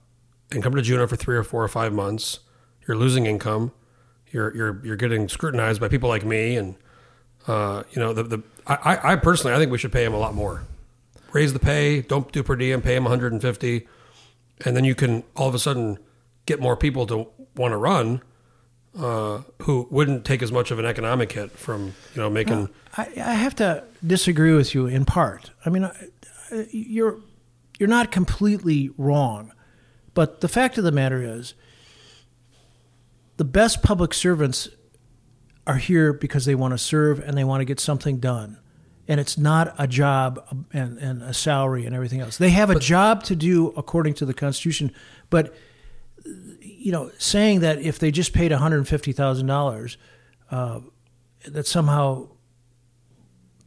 and 0.50 0.62
come 0.62 0.74
to 0.74 0.82
Juneau 0.82 1.06
for 1.06 1.16
three 1.16 1.36
or 1.36 1.42
four 1.44 1.62
or 1.62 1.68
five 1.68 1.92
months, 1.92 2.40
you're 2.86 2.96
losing 2.96 3.26
income. 3.26 3.72
You're 4.30 4.54
you're 4.56 4.80
you're 4.84 4.96
getting 4.96 5.28
scrutinized 5.28 5.80
by 5.80 5.88
people 5.88 6.08
like 6.08 6.24
me, 6.24 6.56
and 6.56 6.74
uh, 7.46 7.84
you 7.92 8.00
know 8.00 8.12
the 8.12 8.22
the 8.24 8.42
I, 8.66 8.74
I- 8.94 9.12
I 9.12 9.16
personally 9.16 9.54
I 9.54 9.58
think 9.58 9.70
we 9.70 9.78
should 9.78 9.92
pay 9.92 10.04
him 10.04 10.12
a 10.14 10.18
lot 10.18 10.34
more. 10.34 10.64
Raise 11.32 11.52
the 11.52 11.58
pay. 11.58 12.00
Don't 12.00 12.30
do 12.32 12.42
per 12.42 12.56
diem. 12.56 12.80
Pay 12.82 12.96
him 12.96 13.04
150, 13.04 13.88
and 14.64 14.76
then 14.76 14.84
you 14.84 14.94
can 14.94 15.24
all 15.36 15.48
of 15.48 15.54
a 15.54 15.58
sudden 15.58 15.98
get 16.46 16.60
more 16.60 16.76
people 16.76 17.06
to 17.06 17.28
want 17.56 17.72
to 17.72 17.76
run, 17.76 18.22
uh, 18.98 19.40
who 19.62 19.88
wouldn't 19.90 20.24
take 20.24 20.42
as 20.42 20.52
much 20.52 20.70
of 20.70 20.78
an 20.78 20.84
economic 20.84 21.32
hit 21.32 21.50
from 21.52 21.94
you 22.14 22.22
know 22.22 22.30
making. 22.30 22.68
I, 22.96 23.08
I 23.16 23.34
have 23.34 23.54
to 23.56 23.84
disagree 24.06 24.52
with 24.52 24.74
you 24.74 24.86
in 24.86 25.04
part. 25.04 25.50
I 25.64 25.70
mean, 25.70 25.90
you're 26.70 27.18
you're 27.78 27.88
not 27.88 28.12
completely 28.12 28.90
wrong, 28.96 29.52
but 30.14 30.40
the 30.40 30.48
fact 30.48 30.78
of 30.78 30.84
the 30.84 30.92
matter 30.92 31.22
is, 31.22 31.54
the 33.36 33.44
best 33.44 33.82
public 33.82 34.14
servants 34.14 34.68
are 35.66 35.76
here 35.76 36.12
because 36.12 36.44
they 36.44 36.54
want 36.54 36.72
to 36.72 36.78
serve 36.78 37.18
and 37.18 37.36
they 37.36 37.44
want 37.44 37.60
to 37.62 37.64
get 37.64 37.80
something 37.80 38.18
done, 38.18 38.58
and 39.06 39.20
it's 39.20 39.36
not 39.36 39.74
a 39.78 39.86
job 39.86 40.64
and, 40.72 40.98
and 40.98 41.22
a 41.22 41.34
salary 41.34 41.86
and 41.86 41.94
everything 41.94 42.20
else. 42.20 42.38
They 42.38 42.50
have 42.50 42.70
a 42.70 42.78
job 42.78 43.24
to 43.24 43.36
do 43.36 43.68
according 43.76 44.14
to 44.14 44.26
the 44.26 44.34
Constitution, 44.34 44.92
but 45.30 45.54
you 46.60 46.92
know, 46.92 47.10
saying 47.18 47.60
that 47.60 47.80
if 47.80 47.98
they 47.98 48.10
just 48.10 48.32
paid 48.32 48.50
one 48.50 48.60
hundred 48.60 48.86
fifty 48.88 49.12
thousand 49.12 49.50
uh, 49.50 49.54
dollars, 49.54 49.96
that 50.50 51.66
somehow 51.66 52.28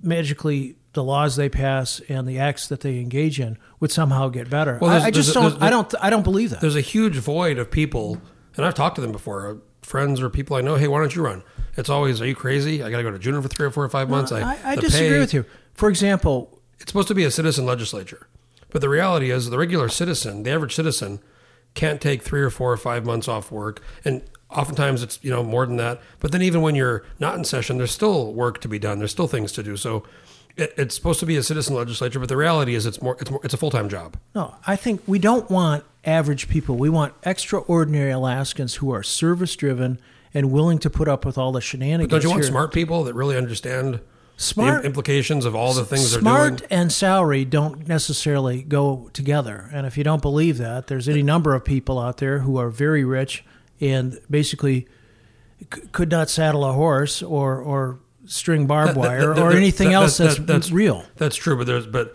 magically 0.02 0.78
the 0.93 1.04
laws 1.04 1.36
they 1.36 1.50
pass 1.50 2.02
and 2.10 2.28
the 2.28 2.39
acts 2.39 2.67
that 2.67 2.82
they 2.82 3.00
engage 3.00 3.39
in 3.39 3.58
would 3.80 3.91
somehow 3.91 4.30
get 4.30 4.50
better. 4.50 4.80
Well, 4.82 4.91
I, 4.91 5.08
I 5.08 5.12
just 5.12 5.34
don't. 5.34 5.62
I 5.62 5.69
don't. 5.69 5.93
I 6.02 6.10
don't 6.10 6.23
believe 6.23 6.50
that. 6.52 6.62
There's 6.62 6.76
a 6.76 6.82
huge 6.82 7.17
void 7.17 7.60
of 7.60 7.69
people, 7.69 8.19
and 8.56 8.65
I've 8.65 8.73
talked 8.73 8.95
to 8.95 9.02
them 9.02 9.12
before, 9.12 9.62
friends 9.82 10.21
or 10.21 10.30
people 10.30 10.56
I 10.56 10.62
know. 10.62 10.76
Hey, 10.76 10.88
why 10.88 11.00
don't 11.00 11.15
you 11.15 11.23
run? 11.23 11.43
It's 11.77 11.89
always, 11.89 12.21
are 12.21 12.25
you 12.27 12.35
crazy? 12.35 12.81
I 12.83 12.89
got 12.89 12.97
to 12.97 13.03
go 13.03 13.11
to 13.11 13.19
June 13.19 13.41
for 13.41 13.47
three 13.47 13.65
or 13.65 13.71
four 13.71 13.83
or 13.83 13.89
five 13.89 14.09
months. 14.09 14.31
I, 14.31 14.57
I 14.63 14.75
the 14.75 14.81
disagree 14.81 15.09
pay- 15.09 15.19
with 15.19 15.33
you. 15.33 15.45
For 15.73 15.89
example, 15.89 16.59
It's 16.79 16.89
supposed 16.91 17.07
to 17.09 17.15
be 17.15 17.23
a 17.23 17.31
citizen 17.31 17.65
legislature, 17.65 18.27
but 18.69 18.81
the 18.81 18.89
reality 18.89 19.29
is, 19.31 19.49
the 19.49 19.57
regular 19.57 19.87
citizen, 19.89 20.43
the 20.43 20.51
average 20.51 20.73
citizen, 20.75 21.19
can't 21.75 22.01
take 22.01 22.23
three 22.23 22.41
or 22.41 22.49
four 22.49 22.71
or 22.71 22.77
five 22.77 23.05
months 23.05 23.27
off 23.27 23.51
work, 23.51 23.81
and 24.03 24.23
oftentimes 24.49 25.03
it's 25.03 25.19
you 25.23 25.29
know 25.29 25.43
more 25.43 25.65
than 25.67 25.77
that. 25.77 26.01
But 26.19 26.31
then 26.31 26.41
even 26.41 26.61
when 26.61 26.73
you're 26.73 27.03
not 27.19 27.37
in 27.37 27.43
session, 27.43 27.77
there's 27.77 27.91
still 27.91 28.33
work 28.33 28.59
to 28.61 28.67
be 28.67 28.79
done. 28.79 28.97
There's 28.97 29.11
still 29.11 29.27
things 29.27 29.51
to 29.53 29.63
do. 29.63 29.77
So. 29.77 30.03
It, 30.55 30.73
it's 30.75 30.95
supposed 30.95 31.19
to 31.19 31.27
be 31.27 31.37
a 31.37 31.43
citizen 31.43 31.75
legislature, 31.75 32.17
but 32.19 32.29
the 32.29 32.35
reality 32.35 32.73
is 32.73 32.87
it's 32.87 32.99
more 32.99 33.15
it's 33.21 33.29
more 33.29 33.39
it's 33.43 33.53
a 33.53 33.57
full 33.57 33.69
time 33.69 33.89
job. 33.89 34.17
no. 34.33 34.55
I 34.65 34.75
think 34.75 35.03
we 35.05 35.19
don't 35.19 35.47
want 35.51 35.83
average 36.03 36.49
people. 36.49 36.77
We 36.77 36.89
want 36.89 37.13
extraordinary 37.21 38.09
Alaskans 38.09 38.73
who 38.73 38.89
are 38.91 39.03
service 39.03 39.55
driven 39.55 39.99
and 40.33 40.51
willing 40.51 40.77
to 40.79 40.89
put 40.89 41.07
up 41.07 41.25
with 41.25 41.37
all 41.37 41.51
the 41.51 41.61
shenanigans. 41.61 42.09
Don't 42.11 42.23
you 42.23 42.29
want 42.29 42.43
here. 42.43 42.51
smart 42.51 42.73
people 42.73 43.03
that 43.05 43.13
really 43.13 43.37
understand 43.37 44.01
Smart- 44.37 44.81
the 44.83 44.87
implications 44.87 45.45
of 45.45 45.55
all 45.55 45.73
the 45.73 45.83
things 45.85 46.11
they're 46.11 46.21
doing? 46.21 46.33
Smart 46.33 46.61
and 46.69 46.91
salary 46.91 47.43
don't 47.45 47.87
necessarily 47.87 48.61
go 48.61 49.09
together. 49.13 49.69
And 49.73 49.87
if 49.87 49.97
you 49.97 50.03
don't 50.03 50.21
believe 50.21 50.57
that, 50.59 50.87
there's 50.87 51.09
any 51.09 51.23
number 51.23 51.55
of 51.55 51.63
people 51.65 51.97
out 51.99 52.17
there 52.17 52.39
who 52.39 52.57
are 52.57 52.69
very 52.69 53.03
rich 53.03 53.43
and 53.81 54.19
basically 54.29 54.87
c- 55.73 55.81
could 55.91 56.11
not 56.11 56.29
saddle 56.29 56.63
a 56.65 56.73
horse 56.73 57.23
or, 57.23 57.59
or 57.61 57.99
string 58.25 58.67
barbed 58.67 58.89
That- 58.89 58.93
that- 58.95 58.99
wire 58.99 59.33
that- 59.33 59.41
or 59.41 59.49
that- 59.51 59.57
anything 59.57 59.93
else 59.93 60.17
that- 60.17 60.45
that's, 60.45 60.69
real. 60.71 61.03
That's 61.15 61.35
true, 61.35 61.57
but 61.57 61.65
there's 61.65 61.87
but 61.87 62.13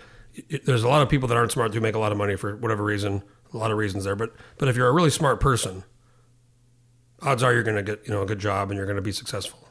there's 0.65 0.83
a 0.83 0.89
lot 0.89 1.03
of 1.03 1.09
people 1.09 1.29
that 1.29 1.37
aren't 1.37 1.53
smart 1.53 1.75
who 1.75 1.81
make 1.81 1.95
a 1.95 1.99
lot 1.99 2.13
of 2.13 2.19
money 2.19 2.37
for 2.37 2.57
whatever 2.57 2.83
reason. 2.85 3.23
A 3.53 3.57
lot 3.59 3.71
of 3.71 3.77
reasons 3.77 4.05
there, 4.05 4.17
but 4.17 4.33
but 4.59 4.69
if 4.69 4.77
you're 4.77 4.89
a 4.89 4.93
really 4.93 5.11
smart 5.11 5.41
person, 5.41 5.85
odds 7.23 7.43
are 7.43 7.53
you're 7.53 7.63
going 7.63 7.77
to 7.77 7.83
get 7.83 8.07
you 8.07 8.13
know 8.13 8.23
a 8.23 8.27
good 8.27 8.39
job 8.39 8.71
and 8.71 8.77
you're 8.77 8.87
going 8.87 8.97
to 8.97 9.03
be 9.03 9.13
successful. 9.13 9.69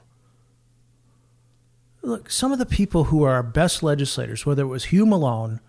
Look, 2.04 2.32
some 2.32 2.52
of 2.52 2.58
the 2.58 2.66
people 2.66 3.06
who 3.06 3.24
are 3.24 3.32
our 3.34 3.44
best 3.44 3.84
legislators, 3.84 4.46
whether 4.46 4.64
it 4.64 4.68
was 4.68 4.86
Hugh 4.86 5.06
Malone, 5.06 5.60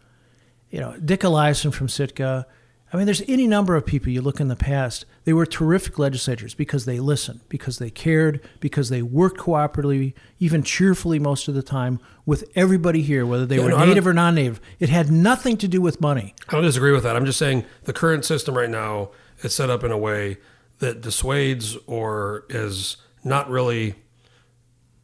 you 0.70 0.80
know, 0.80 0.96
Dick 0.96 1.20
Eliason 1.20 1.74
from 1.74 1.88
Sitka, 1.88 2.46
I 2.90 2.96
mean, 2.96 3.06
there's 3.06 3.22
any 3.26 3.46
number 3.46 3.74
of 3.74 3.86
people 3.86 4.10
you 4.10 4.20
look 4.20 4.38
in 4.40 4.48
the 4.48 4.56
past, 4.56 5.06
they 5.24 5.32
were 5.32 5.46
terrific 5.46 5.98
legislators 5.98 6.54
because 6.54 6.84
they 6.84 7.00
listened, 7.00 7.40
because 7.48 7.78
they 7.78 7.90
cared, 7.90 8.40
because 8.60 8.90
they 8.90 9.00
worked 9.00 9.38
cooperatively, 9.38 10.12
even 10.38 10.62
cheerfully 10.62 11.18
most 11.18 11.48
of 11.48 11.54
the 11.54 11.62
time 11.62 12.00
with 12.26 12.44
everybody 12.54 13.00
here, 13.02 13.24
whether 13.26 13.46
they 13.46 13.56
Yeah, 13.56 13.64
were 13.64 13.70
no, 13.70 13.84
native 13.84 14.06
or 14.06 14.12
non 14.12 14.34
native. 14.34 14.60
It 14.78 14.90
had 14.90 15.10
nothing 15.10 15.56
to 15.58 15.68
do 15.68 15.80
with 15.80 16.02
money. 16.02 16.34
I 16.48 16.52
don't 16.52 16.64
disagree 16.64 16.92
with 16.92 17.02
that. 17.04 17.16
I'm 17.16 17.24
just 17.26 17.38
saying 17.38 17.64
the 17.84 17.94
current 17.94 18.24
system 18.26 18.56
right 18.56 18.70
now 18.70 19.10
is 19.42 19.54
set 19.54 19.70
up 19.70 19.84
in 19.84 19.90
a 19.90 19.98
way 19.98 20.38
that 20.82 21.00
dissuades 21.00 21.76
or 21.86 22.44
is 22.50 22.96
not 23.22 23.48
really 23.48 23.94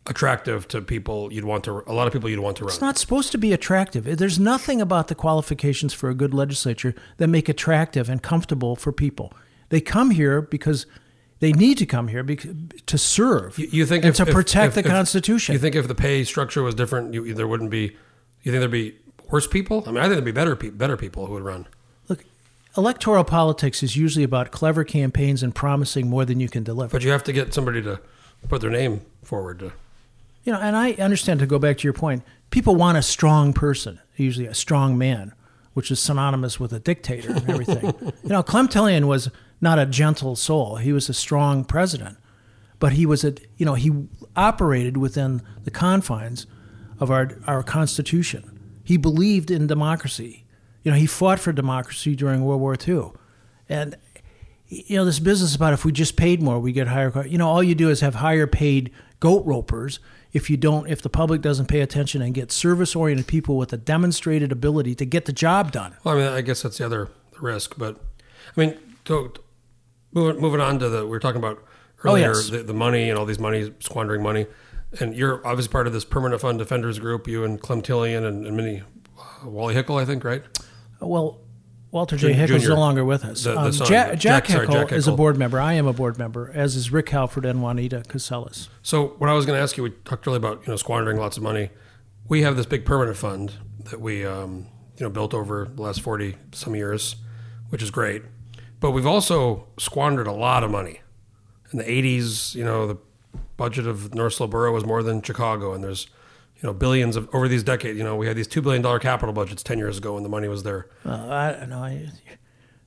attractive 0.07 0.67
to 0.67 0.81
people 0.81 1.33
you'd 1.33 1.45
want 1.45 1.63
to. 1.65 1.85
A 1.87 1.93
lot 1.93 2.09
of 2.09 2.13
people 2.13 2.29
you'd 2.29 2.41
want 2.41 2.57
to 2.57 2.65
run. 2.65 2.73
It's 2.73 2.81
not 2.81 2.99
supposed 2.99 3.31
to 3.33 3.39
be 3.39 3.53
attractive. 3.53 4.05
There's 4.19 4.41
nothing 4.41 4.81
about 4.81 5.07
the 5.07 5.15
qualifications 5.15 5.95
for 5.95 6.11
a 6.11 6.15
good 6.15 6.35
legislature 6.35 6.95
that 7.19 7.29
make 7.29 7.49
attractive 7.49 8.11
and 8.11 8.21
comfortable 8.23 8.75
for 8.75 8.91
people. 8.91 9.33
They 9.69 9.81
come 9.81 10.11
here 10.11 10.43
because 10.43 10.85
they 11.39 11.53
need 11.53 11.79
to 11.79 11.87
come 11.87 12.09
here 12.09 12.25
because, 12.25 12.55
to 12.87 12.99
serve. 12.99 13.57
You, 13.57 13.69
you 13.71 13.87
think 13.87 14.05
and 14.05 14.11
if, 14.11 14.17
to 14.17 14.27
protect 14.27 14.69
if- 14.71 14.75
the 14.75 14.81
if- 14.81 14.87
Constitution? 14.87 15.53
You 15.53 15.61
think 15.61 15.77
if 15.77 15.87
the 15.87 15.95
pay 15.95 16.25
structure 16.25 16.63
was 16.65 16.75
different, 16.75 17.15
you, 17.15 17.33
there 17.35 17.47
wouldn't 17.47 17.71
be. 17.71 17.97
You 18.43 18.51
think 18.53 18.61
there'd 18.61 18.71
be 18.71 18.97
worse 19.31 19.47
people? 19.47 19.85
I 19.87 19.91
mean, 19.91 19.99
I 19.99 20.03
think 20.03 20.15
there'd 20.15 20.25
be 20.25 20.33
better 20.33 20.57
pe- 20.57 20.71
better 20.71 20.97
people 20.97 21.27
who 21.27 21.35
would 21.35 21.45
run. 21.45 21.69
Electoral 22.77 23.25
politics 23.25 23.83
is 23.83 23.97
usually 23.97 24.25
about 24.25 24.51
clever 24.51 24.85
campaigns 24.85 25.43
and 25.43 25.55
promising 25.55 26.09
more 26.09 26.25
than 26.25 26.39
you 26.39 26.49
can 26.49 26.63
deliver. 26.63 26.93
But 26.93 27.03
you 27.03 27.11
have 27.11 27.25
to 27.25 27.33
get 27.33 27.55
somebody 27.55 27.83
to 27.83 28.01
put 28.49 28.61
their 28.61 28.71
name 28.71 29.01
forward. 29.23 29.61
To, 29.61 29.73
You 30.45 30.53
know, 30.53 30.61
and 30.61 30.77
I 30.77 30.93
understand 30.93 31.41
to 31.41 31.47
go 31.47 31.59
back 31.59 31.79
to 31.79 31.85
your 31.85 31.93
point, 31.93 32.23
people 32.51 32.77
want 32.77 32.99
a 32.99 33.03
strong 33.03 33.53
person, 33.53 34.01
usually 34.17 34.47
a 34.47 34.55
strong 34.55 34.97
man, 34.97 35.35
which 35.73 35.91
is 35.91 35.99
synonymous 35.99 36.61
with 36.61 36.73
a 36.73 36.79
dictator 36.79 37.33
and 37.33 37.51
everything. 37.51 37.95
you 38.23 38.29
know, 38.29 38.43
Clem 38.43 38.69
Tillion 38.69 39.07
was 39.07 39.31
not 39.61 39.79
a 39.79 39.87
gentle 39.87 40.37
soul. 40.37 40.77
He 40.77 40.93
was 40.93 41.09
a 41.09 41.15
strong 41.15 41.65
president, 41.65 42.19
but 42.79 42.93
he 42.93 43.07
was 43.07 43.25
a, 43.25 43.35
you 43.57 43.67
know, 43.67 43.75
he 43.75 44.07
operated 44.37 44.97
within 44.97 45.43
the 45.65 45.71
confines 45.71 46.47
of 47.01 47.11
our 47.11 47.37
our 47.47 47.63
constitution. 47.63 48.59
He 48.85 48.97
believed 48.97 49.51
in 49.51 49.67
democracy. 49.67 50.45
You 50.83 50.93
know, 50.93 50.97
he 50.97 51.07
fought 51.07 51.41
for 51.41 51.53
democracy 51.53 52.15
during 52.15 52.45
World 52.45 52.61
War 52.61 52.77
II. 52.87 53.11
And 53.69 53.97
you 54.69 54.97
know 54.97 55.05
this 55.05 55.19
business 55.19 55.55
about 55.55 55.73
if 55.73 55.85
we 55.85 55.93
just 55.93 56.15
paid 56.15 56.43
more 56.43 56.61
we 56.61 56.73
get 56.73 56.89
higher 56.89 57.27
you 57.27 57.39
know 57.39 57.49
all 57.49 57.63
you 57.63 57.75
do 57.75 57.89
is 57.89 58.01
have 58.01 58.17
higher 58.17 58.47
paid 58.47 58.93
goat 59.19 59.43
ropers 59.47 59.99
if 60.35 60.51
you 60.51 60.59
don't 60.59 60.87
if 60.91 61.01
the 61.01 61.09
public 61.09 61.41
doesn't 61.41 61.69
pay 61.69 61.81
attention 61.81 62.21
and 62.21 62.35
get 62.35 62.53
service 62.53 62.95
oriented 62.95 63.27
people 63.27 63.57
with 63.57 63.73
a 63.73 63.79
demonstrated 63.79 64.53
ability 64.53 64.95
to 64.95 65.07
get 65.07 65.25
the 65.25 65.33
job 65.33 65.73
done 65.73 65.97
well, 66.05 66.17
I 66.17 66.19
mean, 66.19 66.29
I 66.29 66.43
guess 66.43 66.61
that's 66.61 66.77
the 66.77 66.85
other 66.85 67.09
risk. 67.41 67.77
But 67.79 67.97
I 68.55 68.61
mean, 68.61 68.77
to, 69.07 69.33
moving 70.13 70.39
moving 70.41 70.61
on 70.61 70.79
to 70.81 70.89
the 70.91 71.05
we 71.05 71.11
were 71.11 71.19
talking 71.21 71.39
about 71.39 71.65
Oh, 72.05 72.11
earlier 72.11 72.29
yes. 72.33 72.51
the, 72.51 72.63
the 72.63 72.75
money 72.75 73.11
and 73.11 73.19
all 73.19 73.25
these 73.25 73.41
money 73.41 73.73
squandering 73.81 74.23
money, 74.23 74.47
and 75.01 75.17
you're 75.17 75.45
obviously 75.45 75.73
part 75.73 75.89
of 75.89 75.93
this 75.93 76.05
permanent 76.05 76.41
fund 76.41 76.59
defenders 76.59 77.01
group. 77.01 77.27
You 77.27 77.43
and 77.43 77.61
Clem 77.61 77.83
Tillion 77.83 78.25
and, 78.25 78.47
and 78.47 78.57
Minnie 78.57 78.83
uh, 79.19 79.49
Wally 79.49 79.75
Hickel, 79.75 80.01
I 80.01 80.05
think, 80.05 80.23
right? 80.23 80.45
Well 81.01 81.41
walter 81.91 82.17
j 82.19 82.29
Jun- 82.35 82.39
hickel's 82.49 82.63
Junior. 82.63 82.69
no 82.75 82.81
longer 82.81 83.05
with 83.05 83.25
us 83.25 83.45
The- 83.45 83.53
the 83.53 83.59
Um, 83.59 83.73
son. 83.73 83.87
jack, 83.87 84.19
Jack- 84.19 84.47
sorry, 84.47 84.67
hickle 84.67 84.75
Jack 84.75 84.93
is 84.93 85.09
a 85.09 85.13
board 85.13 85.39
member 85.39 85.59
i 85.59 85.73
am 85.73 85.87
a 85.87 85.93
board 85.95 86.19
member 86.19 86.51
as 86.55 86.77
is 86.77 86.93
rick 86.93 87.09
halford 87.09 87.47
and 87.47 87.63
juanita 87.63 88.03
casellas 88.09 88.69
So 88.83 89.15
what 89.19 89.31
I 89.31 89.33
was 89.33 89.47
going 89.47 89.57
to 89.57 89.63
ask 89.63 89.77
you, 89.79 89.83
we 89.85 89.91
talked 90.05 90.27
earlier 90.27 90.37
about 90.39 90.67
you 90.67 90.73
know 90.73 90.77
squandering 90.77 91.17
lots 91.19 91.37
of 91.39 91.43
money. 91.43 91.71
We 92.29 92.43
have 92.43 92.57
this 92.57 92.67
big 92.67 92.85
permanent 92.85 93.17
fund 93.17 93.55
that 93.85 94.01
we 94.03 94.27
um, 94.27 94.67
you 94.99 95.05
know 95.07 95.11
built 95.11 95.33
over 95.33 95.69
the 95.75 95.81
last 95.81 96.03
forty 96.03 96.37
some 96.53 96.75
years, 96.75 97.17
which 97.71 97.83
is 97.83 97.91
great. 97.91 98.23
But 98.81 98.91
we've 98.91 99.07
also 99.07 99.67
squandered 99.79 100.27
a 100.27 100.33
lot 100.33 100.63
of 100.63 100.71
money. 100.71 101.01
In 101.73 101.79
the 101.79 101.85
'80s, 101.85 102.55
you 102.55 102.65
know, 102.65 102.87
the 102.87 102.99
budget 103.57 103.87
of 103.87 104.15
North 104.15 104.35
Slope 104.35 104.51
Borough 104.51 104.73
was 104.75 104.85
more 104.85 105.03
than 105.03 105.23
Chicago, 105.23 105.73
and 105.73 105.83
there's 105.83 106.07
you 106.61 106.67
know 106.67 106.73
billions 106.73 107.17
of 107.17 107.29
over 107.35 107.49
these 107.49 107.63
decades. 107.63 107.99
You 107.99 108.05
know, 108.05 108.17
we 108.17 108.27
had 108.27 108.37
these 108.37 108.49
two 108.49 108.63
billion 108.63 108.83
dollar 108.83 108.99
capital 108.99 109.33
budgets 109.33 109.63
ten 109.63 109.79
years 109.79 109.99
ago, 109.99 110.17
and 110.17 110.25
the 110.25 110.29
money 110.31 110.49
was 110.49 110.63
there. 110.63 110.87
uh, 111.07 111.11
I 111.61 111.67
know. 111.67 111.79
I, 111.79 112.09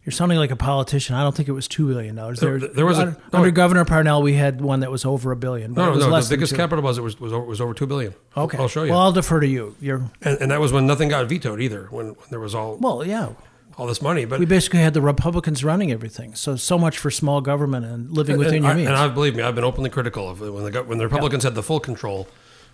you're 0.04 0.12
sounding 0.12 0.40
like 0.40 0.50
a 0.50 0.56
politician. 0.56 1.16
I 1.16 1.22
don't 1.22 1.36
think 1.36 1.48
it 1.48 1.52
was 1.52 1.68
two 1.68 1.88
billion 1.88 2.16
dollars. 2.16 2.40
There- 2.40 2.58
there 2.58 2.88
was 2.88 2.98
a- 2.98 3.02
under, 3.32 3.46
no, 3.48 3.52
Governor 3.52 3.86
Parnell, 3.86 4.24
we 4.24 4.34
had 4.34 4.60
one 4.60 4.80
that 4.80 4.90
was 4.90 5.06
over 5.06 5.32
a 5.32 5.36
billion. 5.36 5.74
But 5.74 5.86
No, 5.86 5.94
no, 5.94 6.08
less 6.08 6.28
the 6.28 6.36
biggest 6.36 6.56
capital 6.56 6.82
budget 6.82 7.04
was 7.04 7.20
was 7.20 7.32
over, 7.32 7.46
was 7.46 7.62
over 7.62 7.74
two 7.76 7.86
billion. 7.86 8.16
I'll- 8.36 8.46
Okay, 8.46 8.58
I'll 8.58 8.68
show 8.68 8.84
you. 8.84 8.92
Well, 8.92 9.00
I'll 9.00 9.12
defer 9.12 9.40
to 9.40 9.48
you. 9.48 9.76
You're 9.80 10.10
and, 10.24 10.42
and 10.42 10.52
that 10.52 10.60
was 10.60 10.74
when 10.74 10.88
nothing 10.88 11.10
got 11.10 11.28
vetoed 11.30 11.62
either. 11.62 11.88
When, 11.92 12.08
when 12.08 12.16
there 12.32 12.40
was 12.40 12.56
all 12.56 12.78
well, 12.82 13.06
yeah. 13.06 13.30
all 13.78 13.86
this 13.86 14.02
money, 14.02 14.26
but 14.26 14.40
We 14.40 14.46
basically 14.48 14.80
had 14.80 14.96
the 14.96 15.02
Republicans 15.02 15.64
running 15.64 15.92
everything. 15.92 16.34
So 16.34 16.56
so 16.56 16.80
much 16.80 16.98
for 16.98 17.12
small 17.12 17.40
government 17.40 17.86
and 17.86 18.10
living 18.10 18.38
within 18.40 18.56
and, 18.56 18.64
your 18.66 18.74
I, 18.74 18.76
means. 18.78 18.88
and 18.88 18.98
I 18.98 19.08
believe 19.08 19.36
me, 19.36 19.44
I've 19.44 19.56
been 19.56 19.64
openly 19.64 19.92
critical 19.92 20.28
of 20.28 20.42
it 20.42 20.52
when 20.52 20.64
the 20.72 20.82
when 20.84 20.98
the 20.98 21.06
Republicans 21.06 21.44
had 21.44 21.54
the 21.54 21.64
full 21.64 21.80
control. 21.80 22.28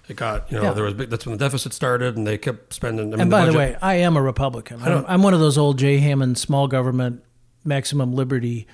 It 0.10 0.16
got 0.16 0.50
you 0.52 0.58
know 0.58 0.64
Yeah. 0.64 0.74
there 0.74 0.84
was 0.84 0.94
big, 0.94 1.10
that's 1.10 1.26
when 1.26 1.38
the 1.38 1.44
deficit 1.44 1.74
started, 1.74 2.16
and 2.16 2.26
they 2.26 2.38
kept 2.38 2.74
spending. 2.74 3.08
I 3.14 3.18
mean, 3.18 3.22
and 3.22 3.32
by 3.32 3.42
the, 3.46 3.52
budget- 3.54 3.74
way, 3.74 3.78
I 3.82 3.96
am 3.96 4.16
a 4.16 4.22
Republican. 4.22 4.82
I'm, 4.82 5.06
I'm 5.08 5.22
one 5.24 5.34
of 5.34 5.40
those 5.40 5.58
old 5.58 5.78
Jay 5.78 5.98
Hammond 5.98 6.38
small 6.38 6.68
government, 6.68 7.24
maximum 7.66 8.14
liberty, 8.14 8.68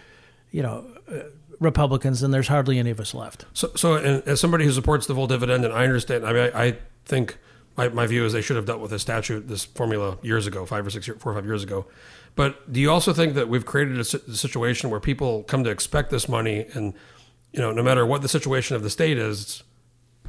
you 0.51 0.61
know, 0.61 0.85
uh, 1.11 1.19
Republicans, 1.59 2.21
and 2.23 2.33
there's 2.33 2.47
hardly 2.49 2.77
any 2.77 2.89
of 2.91 2.99
us 2.99 3.13
left. 3.13 3.45
so 3.53 3.71
so 3.75 3.95
and 3.95 4.21
as 4.27 4.39
somebody 4.39 4.65
who 4.65 4.71
supports 4.71 5.07
the 5.07 5.15
full 5.15 5.27
dividend, 5.27 5.65
and 5.65 5.73
I 5.73 5.83
understand. 5.85 6.25
I 6.25 6.33
mean, 6.33 6.51
I, 6.53 6.63
I 6.65 6.77
think 7.05 7.37
my, 7.77 7.87
my 7.89 8.05
view 8.05 8.25
is 8.25 8.33
they 8.33 8.41
should 8.41 8.55
have 8.55 8.65
dealt 8.67 8.79
with 8.81 8.91
this 8.91 9.01
statute, 9.01 9.47
this 9.47 9.63
formula 9.65 10.17
years 10.21 10.45
ago, 10.45 10.65
five 10.65 10.85
or 10.85 10.89
six, 10.91 11.07
year, 11.07 11.17
four 11.19 11.31
or 11.31 11.35
five 11.35 11.45
years 11.45 11.63
ago. 11.63 11.85
But 12.35 12.71
do 12.71 12.79
you 12.79 12.91
also 12.91 13.13
think 13.13 13.33
that 13.35 13.47
we've 13.49 13.65
created 13.65 13.97
a, 13.97 14.01
a 14.01 14.35
situation 14.35 14.89
where 14.91 14.99
people 14.99 15.43
come 15.43 15.63
to 15.63 15.69
expect 15.71 16.09
this 16.11 16.27
money, 16.29 16.65
and 16.73 16.93
you 17.51 17.59
know, 17.59 17.71
no 17.71 17.81
matter 17.81 18.05
what 18.05 18.21
the 18.21 18.29
situation 18.29 18.75
of 18.75 18.83
the 18.83 18.89
state 18.89 19.17
is, 19.17 19.63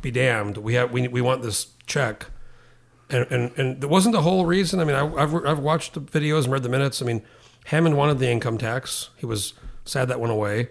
be 0.04 0.12
damned, 0.12 0.58
we 0.58 0.74
have 0.74 0.92
we 0.92 1.08
we 1.08 1.20
want 1.20 1.42
this 1.42 1.72
check. 1.86 2.26
And, 3.10 3.26
and 3.30 3.58
and 3.58 3.80
that 3.80 3.88
wasn't 3.88 4.14
the 4.14 4.22
whole 4.22 4.46
reason. 4.46 4.78
I 4.80 4.84
mean, 4.84 4.94
I, 4.94 5.04
I've 5.14 5.34
I've 5.44 5.58
watched 5.58 5.94
the 5.94 6.00
videos 6.00 6.44
and 6.44 6.52
read 6.52 6.62
the 6.62 6.68
minutes. 6.68 7.02
I 7.02 7.04
mean, 7.04 7.22
Hammond 7.66 7.96
wanted 7.96 8.18
the 8.18 8.30
income 8.30 8.58
tax. 8.58 9.10
He 9.16 9.26
was 9.26 9.54
sad 9.84 10.08
that 10.08 10.20
went 10.20 10.32
away, 10.32 10.68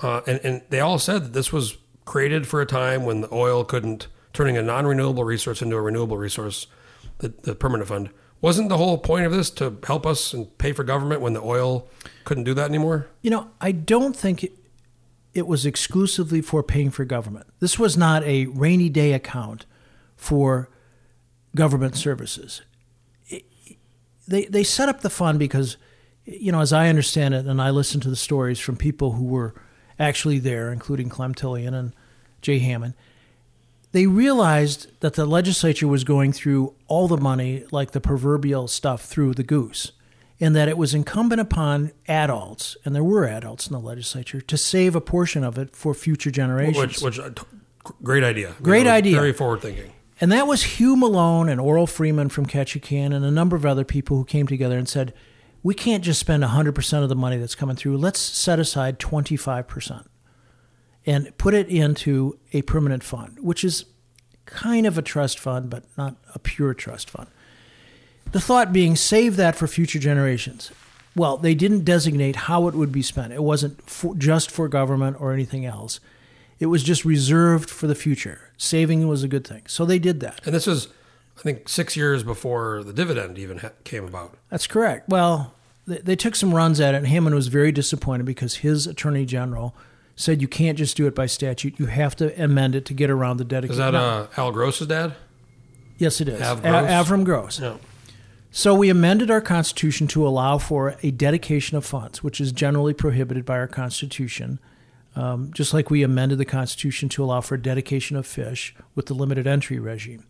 uh, 0.00 0.20
and 0.26 0.40
and 0.44 0.62
they 0.70 0.80
all 0.80 0.98
said 0.98 1.24
that 1.24 1.32
this 1.32 1.52
was 1.52 1.76
created 2.04 2.46
for 2.46 2.60
a 2.60 2.66
time 2.66 3.04
when 3.04 3.20
the 3.20 3.32
oil 3.32 3.64
couldn't 3.64 4.06
turning 4.32 4.56
a 4.56 4.62
non-renewable 4.62 5.24
resource 5.24 5.60
into 5.60 5.76
a 5.76 5.80
renewable 5.80 6.16
resource. 6.16 6.66
The, 7.18 7.32
the 7.42 7.54
permanent 7.54 7.88
fund 7.88 8.10
wasn't 8.42 8.68
the 8.68 8.76
whole 8.76 8.98
point 8.98 9.24
of 9.24 9.32
this 9.32 9.50
to 9.50 9.78
help 9.84 10.06
us 10.06 10.34
and 10.34 10.56
pay 10.58 10.72
for 10.72 10.84
government 10.84 11.22
when 11.22 11.32
the 11.32 11.40
oil 11.40 11.88
couldn't 12.24 12.44
do 12.44 12.52
that 12.54 12.68
anymore. 12.68 13.06
You 13.22 13.30
know, 13.30 13.50
I 13.60 13.72
don't 13.72 14.14
think 14.14 14.50
it, 15.36 15.46
was 15.46 15.66
exclusively 15.66 16.40
for 16.40 16.62
paying 16.62 16.90
for 16.90 17.04
government. 17.04 17.46
This 17.60 17.78
was 17.78 17.96
not 17.96 18.22
a 18.24 18.46
rainy 18.46 18.88
day 18.88 19.12
account 19.12 19.66
for 20.16 20.68
government 21.54 21.96
services. 21.96 22.62
It- 23.28 23.44
They 24.28 24.44
they 24.46 24.64
set 24.64 24.88
up 24.88 25.00
the 25.02 25.10
fund 25.10 25.38
because, 25.38 25.76
you 26.24 26.50
know, 26.52 26.60
as 26.60 26.72
I 26.72 26.88
understand 26.88 27.34
it, 27.34 27.46
and 27.46 27.60
I 27.60 27.70
listened 27.70 28.02
to 28.04 28.10
the 28.10 28.16
stories 28.16 28.58
from 28.58 28.76
people 28.76 29.12
who 29.12 29.24
were 29.24 29.54
actually 29.98 30.38
there, 30.40 30.72
including 30.72 31.08
Clem 31.08 31.34
Tillion 31.34 31.74
and 31.74 31.92
Jay 32.42 32.58
Hammond. 32.58 32.94
They 33.92 34.06
realized 34.06 34.88
that 35.00 35.14
the 35.14 35.24
legislature 35.24 35.88
was 35.88 36.04
going 36.04 36.32
through 36.32 36.74
all 36.86 37.08
the 37.08 37.16
money, 37.16 37.64
like 37.70 37.92
the 37.92 38.00
proverbial 38.00 38.68
stuff, 38.68 39.02
through 39.04 39.34
the 39.34 39.42
goose, 39.44 39.92
and 40.40 40.54
that 40.54 40.68
it 40.68 40.76
was 40.76 40.94
incumbent 40.94 41.40
upon 41.40 41.92
adults, 42.08 42.76
and 42.84 42.94
there 42.94 43.04
were 43.04 43.26
adults 43.26 43.66
in 43.66 43.72
the 43.72 43.80
legislature, 43.80 44.40
to 44.40 44.56
save 44.56 44.94
a 44.94 45.00
portion 45.00 45.42
of 45.44 45.56
it 45.58 45.74
for 45.74 45.94
future 45.94 46.30
generations. 46.30 46.76
Which, 46.78 47.00
which, 47.00 47.18
uh, 47.18 47.30
great 48.02 48.22
idea. 48.24 48.54
Great 48.62 48.80
You 48.80 48.84
know, 48.84 48.90
idea. 48.92 49.16
Very 49.16 49.32
forward 49.32 49.62
thinking. 49.62 49.92
And 50.20 50.32
that 50.32 50.46
was 50.46 50.62
Hugh 50.62 50.96
Malone 50.96 51.48
and 51.48 51.60
Oral 51.60 51.86
Freeman 51.86 52.28
from 52.28 52.46
Ketchikan 52.46 53.14
and 53.14 53.24
a 53.24 53.30
number 53.30 53.54
of 53.56 53.66
other 53.66 53.84
people 53.84 54.16
who 54.16 54.24
came 54.24 54.46
together 54.46 54.78
and 54.78 54.88
said, 54.88 55.12
we 55.62 55.74
can't 55.74 56.04
just 56.04 56.20
spend 56.20 56.42
100% 56.42 57.02
of 57.02 57.08
the 57.08 57.16
money 57.16 57.36
that's 57.38 57.54
coming 57.54 57.76
through. 57.76 57.96
Let's 57.98 58.20
set 58.20 58.58
aside 58.58 58.98
25% 58.98 60.06
and 61.04 61.36
put 61.38 61.54
it 61.54 61.68
into 61.68 62.38
a 62.52 62.62
permanent 62.62 63.02
fund, 63.02 63.38
which 63.40 63.64
is 63.64 63.84
kind 64.44 64.86
of 64.86 64.96
a 64.96 65.02
trust 65.02 65.38
fund, 65.38 65.68
but 65.68 65.84
not 65.98 66.16
a 66.34 66.38
pure 66.38 66.72
trust 66.72 67.10
fund. 67.10 67.28
The 68.32 68.40
thought 68.40 68.72
being, 68.72 68.96
save 68.96 69.36
that 69.36 69.56
for 69.56 69.66
future 69.66 69.98
generations. 69.98 70.70
Well, 71.14 71.36
they 71.38 71.54
didn't 71.54 71.84
designate 71.84 72.36
how 72.36 72.68
it 72.68 72.74
would 72.74 72.92
be 72.92 73.02
spent. 73.02 73.32
It 73.32 73.42
wasn't 73.42 73.80
for, 73.88 74.14
just 74.14 74.50
for 74.50 74.68
government 74.68 75.16
or 75.20 75.32
anything 75.32 75.64
else. 75.64 75.98
It 76.58 76.66
was 76.66 76.82
just 76.82 77.04
reserved 77.04 77.70
for 77.70 77.86
the 77.86 77.94
future. 77.94 78.50
Saving 78.58 79.08
was 79.08 79.22
a 79.22 79.28
good 79.28 79.46
thing. 79.46 79.62
So 79.66 79.84
they 79.86 79.98
did 79.98 80.20
that. 80.20 80.40
And 80.44 80.54
this 80.54 80.66
was, 80.66 80.88
I 81.38 81.42
think, 81.42 81.68
six 81.68 81.96
years 81.96 82.22
before 82.22 82.82
the 82.84 82.92
dividend 82.92 83.38
even 83.38 83.58
ha- 83.58 83.70
came 83.84 84.04
about. 84.04 84.36
That's 84.50 84.66
correct. 84.66 85.08
Well, 85.08 85.54
they, 85.86 85.98
they 85.98 86.16
took 86.16 86.34
some 86.34 86.52
runs 86.54 86.80
at 86.80 86.94
it, 86.94 86.98
and 86.98 87.06
Hammond 87.06 87.34
was 87.34 87.48
very 87.48 87.72
disappointed 87.72 88.24
because 88.26 88.56
his 88.56 88.86
attorney 88.86 89.24
general 89.24 89.74
said 90.16 90.40
you 90.42 90.48
can't 90.48 90.76
just 90.78 90.96
do 90.96 91.06
it 91.06 91.14
by 91.14 91.26
statute. 91.26 91.78
You 91.78 91.86
have 91.86 92.16
to 92.16 92.42
amend 92.42 92.74
it 92.74 92.84
to 92.86 92.94
get 92.94 93.10
around 93.10 93.36
the 93.36 93.44
dedication. 93.44 93.72
Is 93.72 93.78
that 93.78 93.94
uh, 93.94 94.26
Al 94.36 94.50
Gross's 94.52 94.86
dad? 94.86 95.14
yes, 95.98 96.20
it 96.20 96.28
is. 96.28 96.40
Av 96.42 96.58
A- 96.58 96.62
Gross? 96.62 96.90
Avrum 96.90 97.24
Gross. 97.24 97.60
No. 97.60 97.78
So 98.56 98.74
we 98.74 98.88
amended 98.88 99.30
our 99.30 99.42
Constitution 99.42 100.06
to 100.06 100.26
allow 100.26 100.56
for 100.56 100.96
a 101.02 101.10
dedication 101.10 101.76
of 101.76 101.84
funds, 101.84 102.24
which 102.24 102.40
is 102.40 102.52
generally 102.52 102.94
prohibited 102.94 103.44
by 103.44 103.58
our 103.58 103.66
Constitution. 103.66 104.60
Um, 105.14 105.50
just 105.52 105.74
like 105.74 105.90
we 105.90 106.02
amended 106.02 106.38
the 106.38 106.46
Constitution 106.46 107.10
to 107.10 107.22
allow 107.22 107.42
for 107.42 107.56
a 107.56 107.62
dedication 107.62 108.16
of 108.16 108.26
fish 108.26 108.74
with 108.94 109.06
the 109.06 109.14
limited 109.14 109.46
entry 109.46 109.78
regime. 109.78 110.24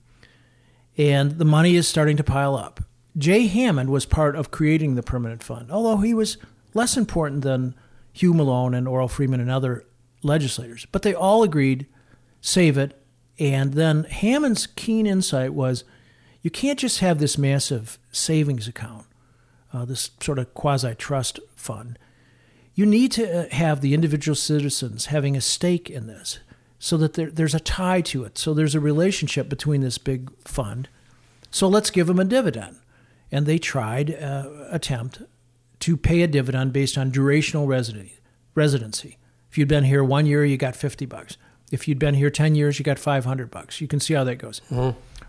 And 0.98 1.38
the 1.38 1.44
money 1.44 1.76
is 1.76 1.86
starting 1.86 2.16
to 2.16 2.24
pile 2.24 2.56
up. 2.56 2.80
Jay 3.16 3.46
Hammond 3.46 3.90
was 3.90 4.06
part 4.06 4.34
of 4.34 4.50
creating 4.50 4.96
the 4.96 5.04
permanent 5.04 5.44
fund, 5.44 5.70
although 5.70 5.98
he 5.98 6.12
was 6.12 6.36
less 6.74 6.96
important 6.96 7.42
than 7.42 7.76
Hugh 8.12 8.34
Malone 8.34 8.74
and 8.74 8.88
Oral 8.88 9.06
Freeman 9.06 9.38
and 9.38 9.52
other 9.52 9.84
legislators. 10.24 10.84
But 10.90 11.02
they 11.02 11.14
all 11.14 11.44
agreed, 11.44 11.86
save 12.40 12.76
it. 12.76 13.00
And 13.38 13.74
then 13.74 14.02
Hammond's 14.02 14.66
keen 14.66 15.06
insight 15.06 15.54
was 15.54 15.84
you 16.46 16.50
can't 16.50 16.78
just 16.78 17.00
have 17.00 17.18
this 17.18 17.36
massive 17.36 17.98
savings 18.16 18.66
account, 18.68 19.06
uh, 19.72 19.84
this 19.84 20.10
sort 20.20 20.38
of 20.38 20.52
quasi 20.54 20.94
trust 20.94 21.40
fund. 21.54 21.98
You 22.74 22.86
need 22.86 23.12
to 23.12 23.46
uh, 23.46 23.54
have 23.54 23.80
the 23.80 23.94
individual 23.94 24.34
citizens 24.34 25.06
having 25.06 25.36
a 25.36 25.40
stake 25.40 25.88
in 25.88 26.06
this 26.06 26.40
so 26.78 26.96
that 26.98 27.14
there, 27.14 27.30
there's 27.30 27.54
a 27.54 27.60
tie 27.60 28.00
to 28.02 28.24
it. 28.24 28.38
So 28.38 28.52
there's 28.52 28.74
a 28.74 28.80
relationship 28.80 29.48
between 29.48 29.80
this 29.80 29.98
big 29.98 30.30
fund. 30.46 30.88
So 31.50 31.68
let's 31.68 31.90
give 31.90 32.06
them 32.06 32.18
a 32.18 32.24
dividend. 32.24 32.76
And 33.32 33.46
they 33.46 33.58
tried 33.58 34.14
uh, 34.14 34.48
attempt 34.70 35.22
to 35.80 35.96
pay 35.96 36.22
a 36.22 36.26
dividend 36.26 36.72
based 36.72 36.96
on 36.96 37.10
durational 37.10 37.66
residency. 37.66 38.18
residency. 38.54 39.18
If 39.50 39.58
you'd 39.58 39.68
been 39.68 39.84
here 39.84 40.04
one 40.04 40.26
year, 40.26 40.44
you 40.44 40.56
got 40.56 40.76
50 40.76 41.06
bucks. 41.06 41.36
If 41.72 41.88
you'd 41.88 41.98
been 41.98 42.14
here 42.14 42.30
10 42.30 42.54
years, 42.54 42.78
you 42.78 42.84
got 42.84 42.98
500 42.98 43.50
bucks. 43.50 43.80
You 43.80 43.88
can 43.88 44.00
see 44.00 44.14
how 44.14 44.24
that 44.24 44.36
goes. 44.36 44.60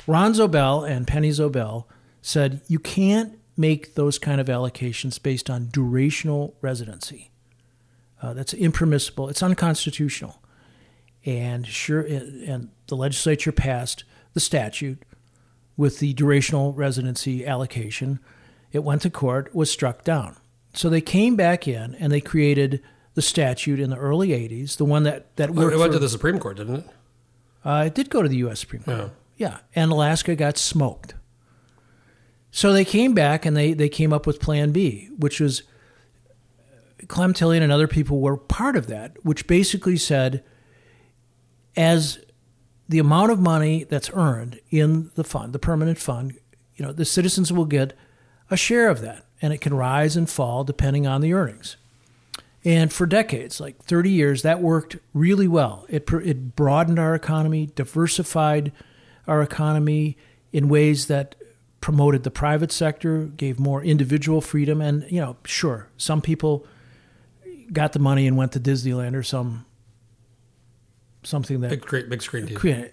Ron 0.05 0.33
Zobel 0.33 0.87
and 0.87 1.07
Penny 1.07 1.29
Zobel 1.29 1.85
said 2.21 2.61
you 2.67 2.79
can't 2.79 3.37
make 3.55 3.95
those 3.95 4.19
kind 4.19 4.39
of 4.39 4.47
allocations 4.47 5.21
based 5.21 5.49
on 5.49 5.65
durational 5.67 6.53
residency. 6.61 7.31
Uh, 8.21 8.33
that's 8.33 8.53
impermissible. 8.53 9.29
It's 9.29 9.43
unconstitutional. 9.43 10.41
And 11.25 11.67
sure, 11.67 12.01
and 12.01 12.69
the 12.87 12.95
legislature 12.95 13.51
passed 13.51 14.03
the 14.33 14.39
statute 14.39 15.03
with 15.75 15.99
the 15.99 16.13
durational 16.13 16.75
residency 16.75 17.45
allocation. 17.45 18.19
It 18.71 18.83
went 18.83 19.01
to 19.03 19.09
court, 19.09 19.53
was 19.53 19.69
struck 19.71 20.03
down. 20.03 20.37
So 20.73 20.89
they 20.89 21.01
came 21.01 21.35
back 21.35 21.67
in 21.67 21.95
and 21.95 22.11
they 22.11 22.21
created 22.21 22.81
the 23.15 23.21
statute 23.21 23.79
in 23.79 23.89
the 23.89 23.97
early 23.97 24.29
'80s, 24.29 24.77
the 24.77 24.85
one 24.85 25.03
that 25.03 25.35
that 25.37 25.49
worked. 25.51 25.73
It 25.73 25.77
went 25.79 25.91
for- 25.91 25.97
to 25.97 25.99
the 25.99 26.09
Supreme 26.09 26.37
Court, 26.39 26.57
didn't 26.57 26.75
it? 26.75 26.85
uh, 27.65 27.83
it 27.87 27.95
did 27.95 28.09
go 28.09 28.21
to 28.21 28.29
the 28.29 28.37
U.S. 28.37 28.59
Supreme 28.59 28.83
Court. 28.83 28.97
Yeah. 28.97 29.09
Yeah, 29.49 29.57
and 29.75 29.91
Alaska 29.91 30.35
got 30.35 30.57
smoked. 30.57 31.13
So 32.57 32.73
they 32.73 32.85
came 32.85 33.13
back 33.13 33.45
and 33.45 33.55
they, 33.55 33.73
they 33.73 33.87
came 33.87 34.11
up 34.11 34.25
with 34.25 34.39
Plan 34.39 34.71
B, 34.71 35.11
which 35.15 35.39
was 35.39 35.61
Clem 37.07 37.31
Tillion 37.31 37.61
and 37.61 37.71
other 37.71 37.87
people 37.87 38.19
were 38.19 38.35
part 38.35 38.75
of 38.75 38.87
that, 38.87 39.23
which 39.23 39.45
basically 39.45 39.95
said 39.95 40.43
as 41.75 42.17
the 42.89 42.97
amount 42.97 43.31
of 43.31 43.39
money 43.39 43.83
that's 43.83 44.09
earned 44.11 44.59
in 44.71 45.11
the 45.13 45.23
fund, 45.23 45.53
the 45.53 45.59
permanent 45.59 45.99
fund, 45.99 46.33
you 46.75 46.83
know, 46.83 46.91
the 46.91 47.05
citizens 47.05 47.53
will 47.53 47.65
get 47.65 47.95
a 48.49 48.57
share 48.57 48.89
of 48.89 49.01
that, 49.01 49.23
and 49.39 49.53
it 49.53 49.61
can 49.61 49.75
rise 49.75 50.17
and 50.17 50.27
fall 50.27 50.63
depending 50.63 51.05
on 51.05 51.21
the 51.21 51.33
earnings. 51.33 51.77
And 52.65 52.91
for 52.91 53.05
decades, 53.05 53.59
like 53.59 53.83
30 53.83 54.09
years, 54.09 54.41
that 54.41 54.63
worked 54.63 54.97
really 55.13 55.47
well. 55.47 55.85
It, 55.89 56.11
it 56.11 56.55
broadened 56.55 56.97
our 56.97 57.13
economy, 57.13 57.69
diversified 57.75 58.71
our 59.27 59.43
economy 59.43 60.17
in 60.51 60.69
ways 60.69 61.05
that 61.05 61.35
promoted 61.81 62.23
the 62.23 62.31
private 62.31 62.71
sector, 62.71 63.25
gave 63.25 63.59
more 63.59 63.83
individual 63.83 64.41
freedom. 64.41 64.81
And, 64.81 65.05
you 65.11 65.19
know, 65.21 65.37
sure, 65.45 65.87
some 65.97 66.21
people 66.21 66.65
got 67.71 67.93
the 67.93 67.99
money 67.99 68.27
and 68.27 68.35
went 68.37 68.51
to 68.53 68.59
Disneyland 68.59 69.15
or 69.15 69.23
some 69.23 69.65
something 71.23 71.61
that 71.61 71.69
Big, 71.69 71.81
great, 71.81 72.09
big 72.09 72.21
screen 72.21 72.47
TV. 72.47 72.89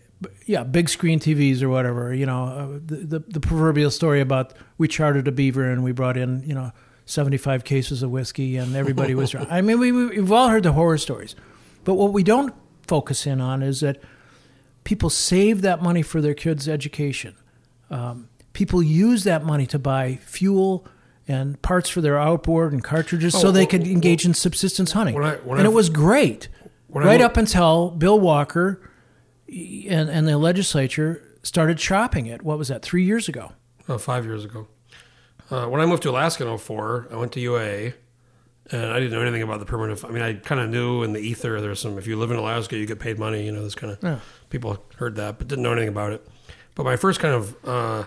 yeah, 0.46 0.64
big 0.64 0.88
screen 0.88 1.20
TVs 1.20 1.62
or 1.62 1.68
whatever. 1.68 2.12
You 2.14 2.26
know, 2.26 2.44
uh, 2.44 2.66
the, 2.84 2.96
the 2.96 3.18
the 3.20 3.40
proverbial 3.40 3.90
story 3.90 4.20
about 4.20 4.54
we 4.78 4.88
chartered 4.88 5.28
a 5.28 5.32
beaver 5.32 5.70
and 5.70 5.84
we 5.84 5.92
brought 5.92 6.16
in 6.16 6.42
you 6.44 6.54
know 6.54 6.72
seventy 7.06 7.36
five 7.36 7.64
cases 7.64 8.02
of 8.02 8.10
whiskey 8.10 8.56
and 8.56 8.74
everybody 8.74 9.14
was. 9.14 9.30
drunk. 9.30 9.48
I 9.52 9.60
mean, 9.60 9.78
we, 9.78 9.92
we- 9.92 10.06
we've 10.20 10.32
all 10.32 10.48
heard 10.48 10.62
the 10.62 10.72
horror 10.72 10.98
stories, 10.98 11.34
but 11.84 11.94
what 11.94 12.12
we 12.12 12.22
don't 12.22 12.54
focus 12.86 13.26
in 13.26 13.40
on 13.40 13.62
is 13.62 13.80
that 13.80 14.00
people 14.84 15.10
save 15.10 15.62
that 15.62 15.82
money 15.82 16.02
for 16.02 16.20
their 16.20 16.34
kids' 16.34 16.68
education. 16.68 17.34
Um, 17.90 18.28
people 18.54 18.82
use 18.82 19.24
that 19.24 19.44
money 19.44 19.66
to 19.66 19.78
buy 19.78 20.16
fuel 20.22 20.86
and 21.28 21.60
parts 21.62 21.88
for 21.90 22.00
their 22.00 22.18
outboard 22.18 22.72
and 22.72 22.82
cartridges 22.82 23.34
so 23.34 23.48
Oh, 23.48 23.50
they 23.50 23.60
well, 23.60 23.66
could 23.68 23.82
well, 23.82 23.90
engage 23.90 24.24
in 24.24 24.32
subsistence 24.34 24.92
hunting. 24.92 25.16
I- 25.22 25.34
and 25.34 25.60
I- 25.60 25.64
it 25.64 25.72
was 25.72 25.90
great, 25.90 26.48
when 26.88 27.04
I 27.04 27.08
right 27.08 27.20
up 27.20 27.36
until 27.36 27.90
Bill 27.90 28.18
Walker 28.18 28.80
and, 29.48 30.08
and 30.08 30.26
the 30.26 30.38
legislature 30.38 31.22
started 31.42 31.78
shopping 31.78 32.26
it. 32.26 32.42
What 32.42 32.56
was 32.58 32.68
that? 32.68 32.82
Three 32.82 33.04
years 33.04 33.28
ago. 33.28 33.52
Five 33.98 34.24
years 34.24 34.44
ago. 34.46 34.66
Uh, 35.50 35.66
when 35.66 35.80
I 35.82 35.86
moved 35.86 36.02
to 36.04 36.10
Alaska 36.10 36.46
in 36.46 36.56
04, 36.58 37.08
I 37.12 37.16
went 37.16 37.32
to 37.32 37.40
UA, 37.40 37.92
and 38.70 38.84
I 38.86 38.98
didn't 38.98 39.12
know 39.12 39.20
anything 39.20 39.42
about 39.42 39.60
the 39.60 39.66
permanent. 39.66 40.02
I 40.04 40.08
mean, 40.08 40.22
I 40.22 40.32
kind 40.34 40.58
of 40.60 40.70
knew 40.70 41.02
in 41.02 41.12
the 41.12 41.20
ether 41.20 41.60
there's 41.60 41.80
some. 41.80 41.98
If 41.98 42.06
you 42.06 42.16
live 42.16 42.30
in 42.30 42.38
Alaska, 42.38 42.76
you 42.78 42.86
get 42.86 42.98
paid 42.98 43.18
money. 43.18 43.44
You 43.44 43.52
know, 43.52 43.62
this 43.62 43.74
kind 43.74 43.92
of 43.92 43.98
Yeah. 44.02 44.18
people 44.48 44.82
heard 44.96 45.16
that, 45.16 45.36
but 45.38 45.48
didn't 45.48 45.62
know 45.62 45.72
anything 45.72 45.90
about 45.90 46.12
it. 46.12 46.26
But 46.74 46.84
my 46.84 46.96
first 46.96 47.20
kind 47.20 47.34
of 47.34 47.54
uh, 47.68 48.04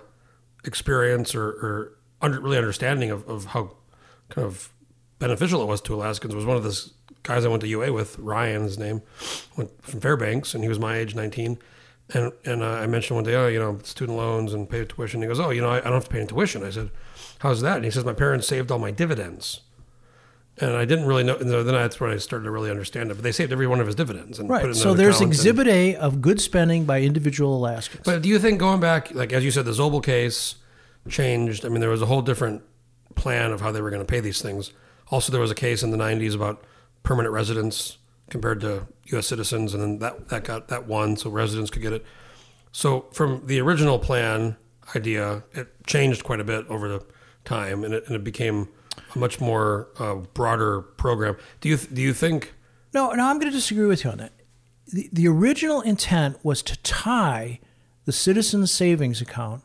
experience 0.67 1.34
or, 1.34 1.47
or 1.47 1.97
under, 2.21 2.39
really 2.39 2.58
understanding 2.58 3.10
of, 3.10 3.27
of 3.27 3.46
how 3.46 3.71
kind 4.29 4.46
of 4.46 4.71
beneficial 5.19 5.62
it 5.62 5.65
was 5.65 5.81
to 5.81 5.96
Alaskans 5.96 6.35
was 6.35 6.46
one 6.46 6.58
of 6.58 6.63
the 6.63 6.92
guys 7.23 7.46
I 7.46 7.48
went 7.48 7.62
to 7.62 7.67
UA 7.67 7.94
with, 7.94 8.19
Ryan, 8.19 8.63
his 8.63 8.77
name, 8.77 9.02
went 9.58 9.81
from 9.83 10.00
Fairbanks, 10.00 10.54
and 10.54 10.63
he 10.63 10.69
was 10.69 10.79
my 10.79 10.98
age, 10.98 11.15
19. 11.15 11.58
And 12.13 12.31
and 12.46 12.63
uh, 12.63 12.67
I 12.67 12.87
mentioned 12.87 13.15
one 13.15 13.25
day, 13.25 13.35
oh, 13.35 13.48
you 13.48 13.60
know, 13.60 13.79
student 13.83 14.17
loans 14.17 14.54
and 14.54 14.69
pay 14.69 14.85
tuition. 14.85 15.21
He 15.21 15.27
goes, 15.27 15.42
oh, 15.42 15.50
you 15.50 15.60
know, 15.60 15.69
I, 15.69 15.79
I 15.79 15.81
don't 15.81 15.94
have 15.94 16.06
to 16.06 16.10
pay 16.10 16.19
any 16.19 16.27
tuition. 16.27 16.63
I 16.63 16.69
said, 16.69 16.89
how's 17.39 17.62
that? 17.62 17.77
And 17.77 17.85
he 17.85 17.92
says, 17.92 18.06
my 18.06 18.13
parents 18.13 18.48
saved 18.48 18.71
all 18.71 18.79
my 18.79 18.92
dividends. 18.92 19.62
And 20.60 20.71
I 20.75 20.85
didn't 20.85 21.05
really 21.05 21.23
know. 21.23 21.35
And 21.35 21.49
then 21.49 21.65
that's 21.67 21.99
when 21.99 22.10
I 22.10 22.17
started 22.17 22.45
to 22.45 22.51
really 22.51 22.71
understand 22.71 23.12
it. 23.12 23.13
But 23.13 23.23
they 23.23 23.31
saved 23.31 23.51
every 23.51 23.67
one 23.67 23.79
of 23.79 23.85
his 23.85 23.95
dividends 23.95 24.39
and 24.39 24.49
put 24.49 24.55
it 24.55 24.63
in 24.63 24.67
Right. 24.69 24.75
So 24.75 24.93
there's 24.95 25.17
account 25.17 25.23
and- 25.25 25.33
Exhibit 25.33 25.67
A 25.67 25.95
of 25.95 26.21
good 26.21 26.41
spending 26.41 26.85
by 26.85 27.01
individual 27.01 27.55
Alaskans. 27.58 28.03
but 28.05 28.21
do 28.23 28.29
you 28.29 28.39
think 28.39 28.60
going 28.60 28.79
back, 28.79 29.13
like 29.13 29.31
as 29.33 29.43
you 29.45 29.51
said, 29.51 29.65
the 29.65 29.71
Zobel 29.71 30.03
case 30.03 30.55
changed? 31.10 31.63
I 31.65 31.69
mean, 31.69 31.79
there 31.79 31.89
was 31.89 32.01
a 32.01 32.08
whole 32.08 32.21
different 32.21 32.63
plan 33.15 33.51
of 33.51 33.62
how 33.62 33.71
they 33.71 33.81
were 33.81 33.89
going 33.91 34.01
to 34.01 34.05
pay 34.05 34.19
these 34.19 34.41
things. 34.41 34.71
Also, 35.10 35.31
there 35.31 35.41
was 35.41 35.51
a 35.51 35.55
case 35.55 35.83
in 35.83 35.91
the 35.91 35.97
'90s 35.97 36.33
about 36.35 36.63
permanent 37.03 37.33
residents 37.33 37.97
compared 38.29 38.60
to 38.62 38.87
U.S. 39.05 39.27
citizens, 39.27 39.73
and 39.73 39.81
then 39.81 39.99
that 39.99 40.29
that 40.29 40.43
got 40.43 40.67
that 40.69 40.87
won, 40.87 41.15
so 41.17 41.29
residents 41.29 41.69
could 41.69 41.81
get 41.81 41.93
it. 41.93 42.03
So 42.71 43.05
from 43.13 43.43
the 43.45 43.60
original 43.62 43.99
plan, 43.99 44.58
idea. 44.95 45.43
It 45.53 45.67
changed 45.85 46.23
quite 46.23 46.39
a 46.39 46.43
bit 46.43 46.65
over 46.67 46.87
the 46.89 47.03
time, 47.45 47.83
and 47.83 47.93
it, 47.93 48.03
and 48.08 48.15
it 48.15 48.23
became 48.23 48.69
much 49.18 49.40
more 49.42 49.90
uh, 50.00 50.15
broader 50.34 50.82
program. 50.82 51.36
Do 51.62 51.70
you 51.70 51.78
do 51.78 52.02
you 52.02 52.13
think? 52.13 52.54
No, 52.94 53.12
no, 53.12 53.28
I'm 53.28 53.40
going 53.40 53.52
to 53.52 53.58
disagree 53.58 53.86
with 53.86 54.04
you 54.04 54.12
on 54.12 54.18
that. 54.20 54.32
The, 54.92 55.10
the 55.12 55.28
original 55.28 55.82
intent 55.82 56.38
was 56.44 56.62
to 56.63 56.78
tie 56.78 57.60
the 58.06 58.13
citizens' 58.13 58.72
savings 58.72 59.20
account 59.22 59.62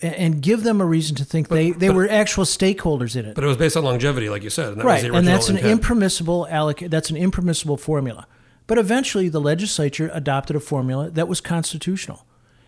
and, 0.00 0.14
and 0.14 0.42
give 0.42 0.62
them 0.62 0.80
a 0.80 0.86
reason 0.86 1.14
to 1.16 1.24
think 1.24 1.48
they, 1.48 1.70
they 1.72 1.88
but- 1.88 1.96
were 1.96 2.08
actual 2.08 2.44
stakeholders 2.44 3.14
in 3.14 3.26
it. 3.26 3.34
But 3.34 3.44
it 3.44 3.48
was 3.48 3.58
based 3.58 3.76
on 3.76 3.84
longevity, 3.84 4.30
like 4.30 4.42
you 4.42 4.50
said, 4.50 4.68
and 4.68 4.80
that 4.80 4.84
was 4.86 5.02
right, 5.02 5.12
and 5.14 5.28
that's 5.28 5.48
an 5.50 5.56
intent. 5.58 5.72
impermissible 5.72 6.46
alloc- 6.50 6.88
That's 6.90 7.10
an 7.10 7.16
impermissible 7.16 7.76
formula. 7.76 8.26
But 8.66 8.78
eventually, 8.78 9.28
the 9.28 9.40
legislature 9.40 10.10
adopted 10.14 10.56
a 10.56 10.60
formula 10.60 11.10
that 11.10 11.28
was 11.28 11.40
constitutional, 11.40 12.24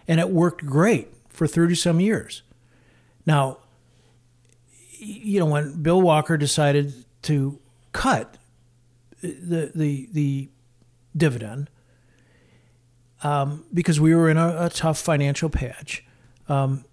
and 0.07 0.21
it 0.21 0.29
worked 0.29 0.67
great 0.67 1.09
for 1.31 1.47
thirty 1.47 1.75
some 1.75 2.01
years. 2.01 2.43
Now, 3.25 3.59
you 4.99 5.41
know, 5.41 5.47
when 5.47 5.83
Bill 5.83 6.01
Walker 6.01 6.37
decided 6.37 6.93
to 7.23 7.59
cut 7.93 8.37
the 9.23 9.73
the 9.75 10.09
the 10.13 10.49
dividend 11.17 11.71
um, 13.23 13.65
because 13.73 14.01
we 14.01 14.15
were 14.15 14.29
in 14.29 14.37
a, 14.37 14.67
a 14.67 14.71
tough 14.71 14.99
financial 14.99 15.49
patch. 15.49 16.05
Um, 16.49 16.85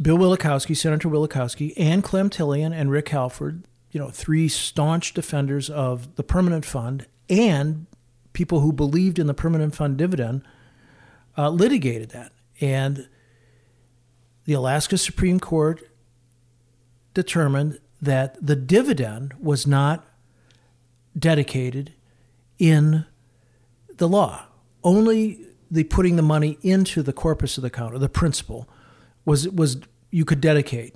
Bill 0.00 0.18
Wielechowski, 0.18 0.76
Senator 0.76 1.08
Wielechowski, 1.08 1.72
and 1.76 2.02
Clem 2.02 2.30
Tillion 2.30 2.72
and 2.72 2.90
Rick 2.90 3.10
Halford, 3.10 3.64
you 3.90 4.00
know, 4.00 4.10
three 4.10 4.48
staunch 4.48 5.14
defenders 5.14 5.70
of 5.70 6.16
the 6.16 6.22
permanent 6.22 6.64
fund 6.64 7.06
and 7.28 7.86
people 8.32 8.60
who 8.60 8.72
believed 8.72 9.18
in 9.18 9.26
the 9.26 9.34
permanent 9.34 9.74
fund 9.74 9.96
dividend, 9.96 10.42
uh, 11.38 11.48
litigated 11.48 12.10
that. 12.10 12.32
And 12.60 13.08
the 14.44 14.52
Alaska 14.52 14.98
Supreme 14.98 15.40
Court 15.40 15.82
determined 17.14 17.78
that 18.02 18.36
the 18.44 18.56
dividend 18.56 19.32
was 19.40 19.66
not 19.66 20.04
dedicated 21.18 21.92
in 22.58 23.06
the 23.96 24.08
law. 24.08 24.44
Only 24.82 25.46
the 25.70 25.84
putting 25.84 26.16
the 26.16 26.22
money 26.22 26.58
into 26.62 27.02
the 27.02 27.12
corpus 27.12 27.56
of 27.56 27.62
the 27.62 27.68
account 27.68 27.94
or 27.94 27.98
the 27.98 28.08
principal 28.08 28.68
was 29.24 29.48
was 29.48 29.78
you 30.10 30.24
could 30.24 30.40
dedicate. 30.40 30.94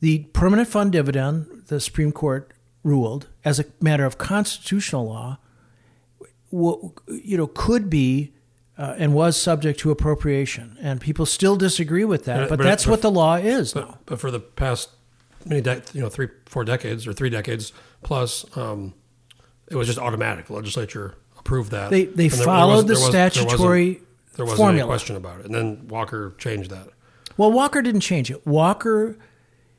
The 0.00 0.18
permanent 0.34 0.68
fund 0.68 0.92
dividend, 0.92 1.64
the 1.68 1.80
Supreme 1.80 2.12
Court 2.12 2.52
ruled 2.84 3.28
as 3.44 3.58
a 3.58 3.64
matter 3.80 4.04
of 4.04 4.18
constitutional 4.18 5.06
law, 5.06 5.38
you 6.52 7.36
know, 7.36 7.46
could 7.46 7.88
be 7.90 8.34
uh, 8.76 8.94
and 8.98 9.12
was 9.12 9.36
subject 9.36 9.80
to 9.80 9.90
appropriation, 9.90 10.76
and 10.80 11.00
people 11.00 11.26
still 11.26 11.56
disagree 11.56 12.04
with 12.04 12.24
that. 12.26 12.48
But- 12.48 12.58
But, 12.58 12.62
that's 12.64 12.84
but- 12.84 12.90
what 12.92 13.02
the 13.02 13.10
law 13.10 13.34
is 13.36 13.74
now. 13.74 13.86
But, 13.86 14.06
but 14.06 14.20
for 14.20 14.30
the 14.30 14.38
past 14.38 14.90
many, 15.48 15.60
de- 15.60 15.82
you 15.92 16.00
know, 16.00 16.08
three, 16.08 16.28
four 16.46 16.64
decades 16.64 17.06
or 17.06 17.12
three 17.12 17.30
decades 17.30 17.72
plus, 18.02 18.44
um, 18.56 18.94
it 19.68 19.76
was 19.76 19.86
just 19.86 19.98
automatic. 19.98 20.46
The 20.46 20.54
legislature 20.54 21.14
approved 21.38 21.70
that. 21.72 21.90
They 21.90 22.04
they 22.06 22.28
there- 22.28 22.36
there 22.38 22.44
followed 22.44 22.74
was- 22.74 22.84
the 22.84 22.94
there 22.94 23.02
was- 23.02 23.12
there 23.12 23.22
wasn't- 23.24 23.34
statutory 23.50 24.00
There 24.36 24.44
wasn't 24.44 24.56
formula. 24.58 24.82
any 24.84 24.88
question 24.88 25.16
about 25.16 25.40
it. 25.40 25.46
And 25.46 25.54
then 25.54 25.88
Walker 25.88 26.34
changed 26.38 26.70
that. 26.70 26.88
Well, 27.36 27.50
Walker 27.52 27.82
didn't 27.82 28.00
change 28.02 28.30
it. 28.30 28.46
Walker 28.46 29.16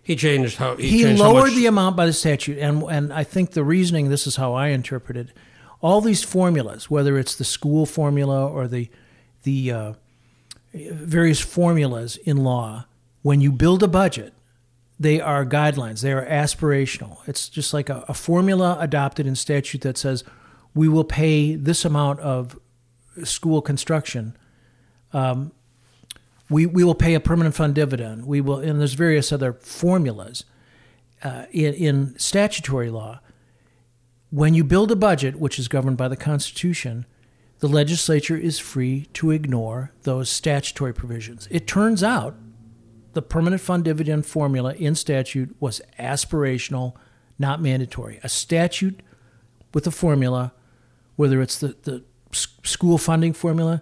He 0.04 0.16
changed 0.16 0.58
how 0.58 0.76
he, 0.76 0.88
he 0.90 1.04
changed 1.04 1.22
how 1.22 1.32
lowered 1.34 1.48
much- 1.48 1.56
the 1.56 1.66
amount 1.68 1.96
by 1.96 2.06
the 2.06 2.14
statute, 2.14 2.58
and 2.58 2.84
and 2.84 3.14
I 3.14 3.24
think 3.24 3.52
the 3.52 3.64
reasoning. 3.64 4.10
This 4.10 4.26
is 4.28 4.36
how 4.38 4.54
I 4.54 4.68
interpreted 4.70 5.34
all 5.82 6.02
these 6.02 6.24
formulas, 6.24 6.90
whether 6.90 7.18
it's 7.18 7.36
the 7.36 7.44
school 7.46 7.86
formula 7.86 8.46
or 8.48 8.68
the 8.68 8.90
the 9.44 9.72
uh, 9.72 9.94
various 10.74 11.40
formulas 11.40 12.18
in 12.18 12.38
law. 12.38 12.86
When 13.22 13.42
you 13.42 13.52
build 13.52 13.84
a 13.84 13.88
budget, 13.88 14.34
they 15.00 15.22
are 15.22 15.46
guidelines. 15.46 16.02
They 16.02 16.12
are 16.12 16.26
aspirational. 16.26 17.20
It's 17.28 17.50
just 17.50 17.74
like 17.74 17.90
a, 17.90 18.04
a 18.08 18.14
formula 18.14 18.78
adopted 18.80 19.26
in 19.26 19.36
statute 19.36 19.82
that 19.82 19.98
says 19.98 20.24
we 20.76 20.90
will 20.90 21.04
pay 21.04 21.56
this 21.56 21.86
amount 21.86 22.20
of 22.20 22.60
school 23.24 23.62
construction 23.62 24.36
we, 26.50 26.66
we 26.66 26.84
will 26.84 26.96
pay 26.96 27.14
a 27.14 27.20
permanent 27.20 27.56
fund 27.56 27.76
dividend. 27.76 28.26
We 28.26 28.42
will, 28.42 28.60
and 28.60 28.80
there's 28.80 28.94
various 28.94 29.32
other 29.32 29.54
formulas 29.54 30.46
uh, 31.24 31.46
in, 31.52 31.74
in 31.76 32.20
statutory 32.20 32.90
law. 32.90 33.20
When 34.32 34.54
you 34.54 34.64
build 34.64 34.92
a 34.92 34.96
budget, 34.96 35.36
which 35.40 35.60
is 35.60 35.68
governed 35.68 35.98
by 35.98 36.08
the 36.08 36.16
Constitution, 36.16 37.06
the 37.60 37.68
legislature 37.68 38.38
is 38.38 38.58
free 38.58 39.08
to 39.14 39.32
ignore 39.32 39.92
those 40.04 40.30
statutory 40.30 40.94
provisions. 40.94 41.48
It 41.52 41.68
turns 41.68 42.04
out 42.04 42.36
the 43.20 43.24
permanent 43.24 43.62
fund 43.62 43.84
dividend 43.84 44.26
formula 44.26 44.74
in 44.76 44.96
statute 44.96 45.54
was 45.60 45.82
aspirational, 46.00 46.94
not 47.38 47.62
mandatory. 47.62 48.18
A 48.24 48.30
statute 48.30 49.02
with 49.74 49.86
a 49.86 49.92
formula, 49.92 50.54
whether 51.18 51.42
it's 51.42 51.60
the, 51.60 51.76
the 51.84 52.02
school 52.32 52.98
funding 52.98 53.34
formula, 53.34 53.82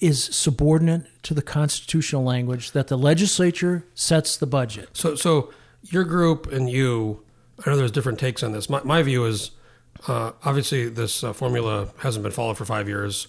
is 0.00 0.24
subordinate 0.24 1.04
to 1.22 1.34
the 1.34 1.42
constitutional 1.42 2.24
language 2.24 2.70
that 2.70 2.86
the 2.88 2.96
legislature 2.96 3.84
sets 3.94 4.38
the 4.38 4.46
budget. 4.46 4.88
So, 4.94 5.14
so 5.14 5.52
your 5.82 6.04
group 6.04 6.50
and 6.50 6.70
you, 6.70 7.24
I 7.66 7.68
know 7.68 7.76
there's 7.76 7.90
different 7.90 8.18
takes 8.18 8.42
on 8.42 8.52
this. 8.52 8.70
My, 8.70 8.82
my 8.84 9.02
view 9.02 9.26
is 9.26 9.50
uh, 10.08 10.32
obviously 10.46 10.88
this 10.88 11.22
uh, 11.22 11.34
formula 11.34 11.88
hasn't 11.98 12.22
been 12.22 12.32
followed 12.32 12.56
for 12.56 12.64
five 12.64 12.88
years. 12.88 13.28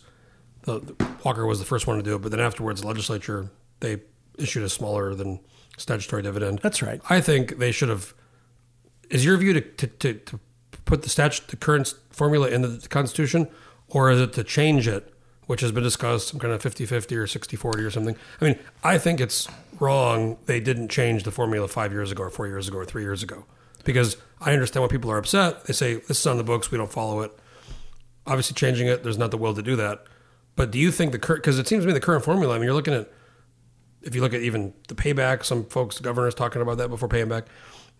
The, 0.62 0.80
the- 0.80 1.08
Walker 1.26 1.46
was 1.46 1.60
the 1.60 1.66
first 1.66 1.86
one 1.86 1.98
to 1.98 2.04
do 2.04 2.16
it, 2.16 2.20
but 2.22 2.32
then 2.32 2.40
afterwards, 2.40 2.80
the 2.80 2.88
legislature 2.88 3.50
they 3.82 3.98
issued 4.38 4.64
a 4.64 4.70
smaller 4.70 5.14
than 5.16 5.40
statutory 5.78 6.22
dividend. 6.22 6.60
That's 6.60 6.82
right. 6.82 7.02
I 7.10 7.22
think 7.22 7.58
they 7.58 7.72
should 7.72 7.90
have. 7.90 8.14
Is 9.10 9.24
your 9.24 9.38
view 9.38 9.54
to 9.54 9.62
to, 9.62 9.88
to, 9.88 10.14
to 10.14 10.40
put 10.86 11.04
the 11.04 11.10
statute, 11.10 11.48
the 11.50 11.56
current 11.56 11.94
formula 12.10 12.48
in 12.48 12.62
the 12.62 12.88
Constitution, 12.90 13.48
or 13.90 14.10
is 14.10 14.20
it 14.20 14.34
to 14.34 14.44
change 14.44 14.88
it, 14.88 15.14
which 15.46 15.62
has 15.62 15.72
been 15.72 15.84
discussed, 15.84 16.30
some 16.30 16.40
kind 16.40 16.54
of 16.54 16.62
50-50 16.64 17.12
or 17.12 17.26
60-40 17.26 17.86
or 17.86 17.92
something? 17.92 18.16
I 18.42 18.46
mean, 18.46 18.60
I 18.84 18.98
think 18.98 19.20
it's 19.20 19.48
wrong. 19.80 20.38
They 20.46 20.60
didn't 20.60 20.90
change 20.90 21.24
the 21.24 21.32
formula 21.32 21.68
five 21.68 21.92
years 21.92 22.12
ago, 22.12 22.24
or 22.24 22.30
four 22.30 22.48
years 22.48 22.68
ago, 22.68 22.78
or 22.78 22.86
three 22.86 23.04
years 23.04 23.22
ago, 23.22 23.46
because 23.84 24.18
I 24.42 24.54
understand 24.54 24.82
why 24.82 24.88
people 24.88 25.12
are 25.12 25.18
upset. 25.18 25.66
They 25.66 25.74
say 25.74 25.96
this 25.96 26.20
is 26.20 26.28
on 26.28 26.38
the 26.38 26.44
books, 26.44 26.72
we 26.72 26.78
don't 26.78 26.92
follow 26.92 27.22
it. 27.22 27.32
Obviously, 28.26 28.56
changing 28.56 28.88
it, 28.88 29.04
there's 29.04 29.18
not 29.18 29.32
the 29.32 29.38
will 29.38 29.54
to 29.54 29.62
do 29.62 29.76
that. 29.78 30.06
But 30.58 30.72
do 30.72 30.80
you 30.80 30.92
think 30.92 31.12
the 31.12 31.20
current? 31.20 31.44
Because 31.44 31.60
it 31.60 31.68
seems 31.68 31.84
to 31.84 31.88
me 31.88 31.94
the 31.94 32.02
current 32.02 32.26
formula. 32.26 32.56
I 32.56 32.58
mean, 32.58 32.66
you're 32.66 32.74
looking 32.74 32.94
at 32.94 33.10
if 34.02 34.16
you 34.16 34.22
look 34.22 34.34
at 34.34 34.42
even 34.42 34.74
the 34.88 34.96
payback, 34.96 35.44
some 35.46 35.66
folks, 35.66 35.98
the 35.98 36.04
governor's 36.04 36.36
talking 36.36 36.62
about 36.62 36.78
that 36.78 36.90
before 36.90 37.10
paying 37.10 37.30
back. 37.30 37.46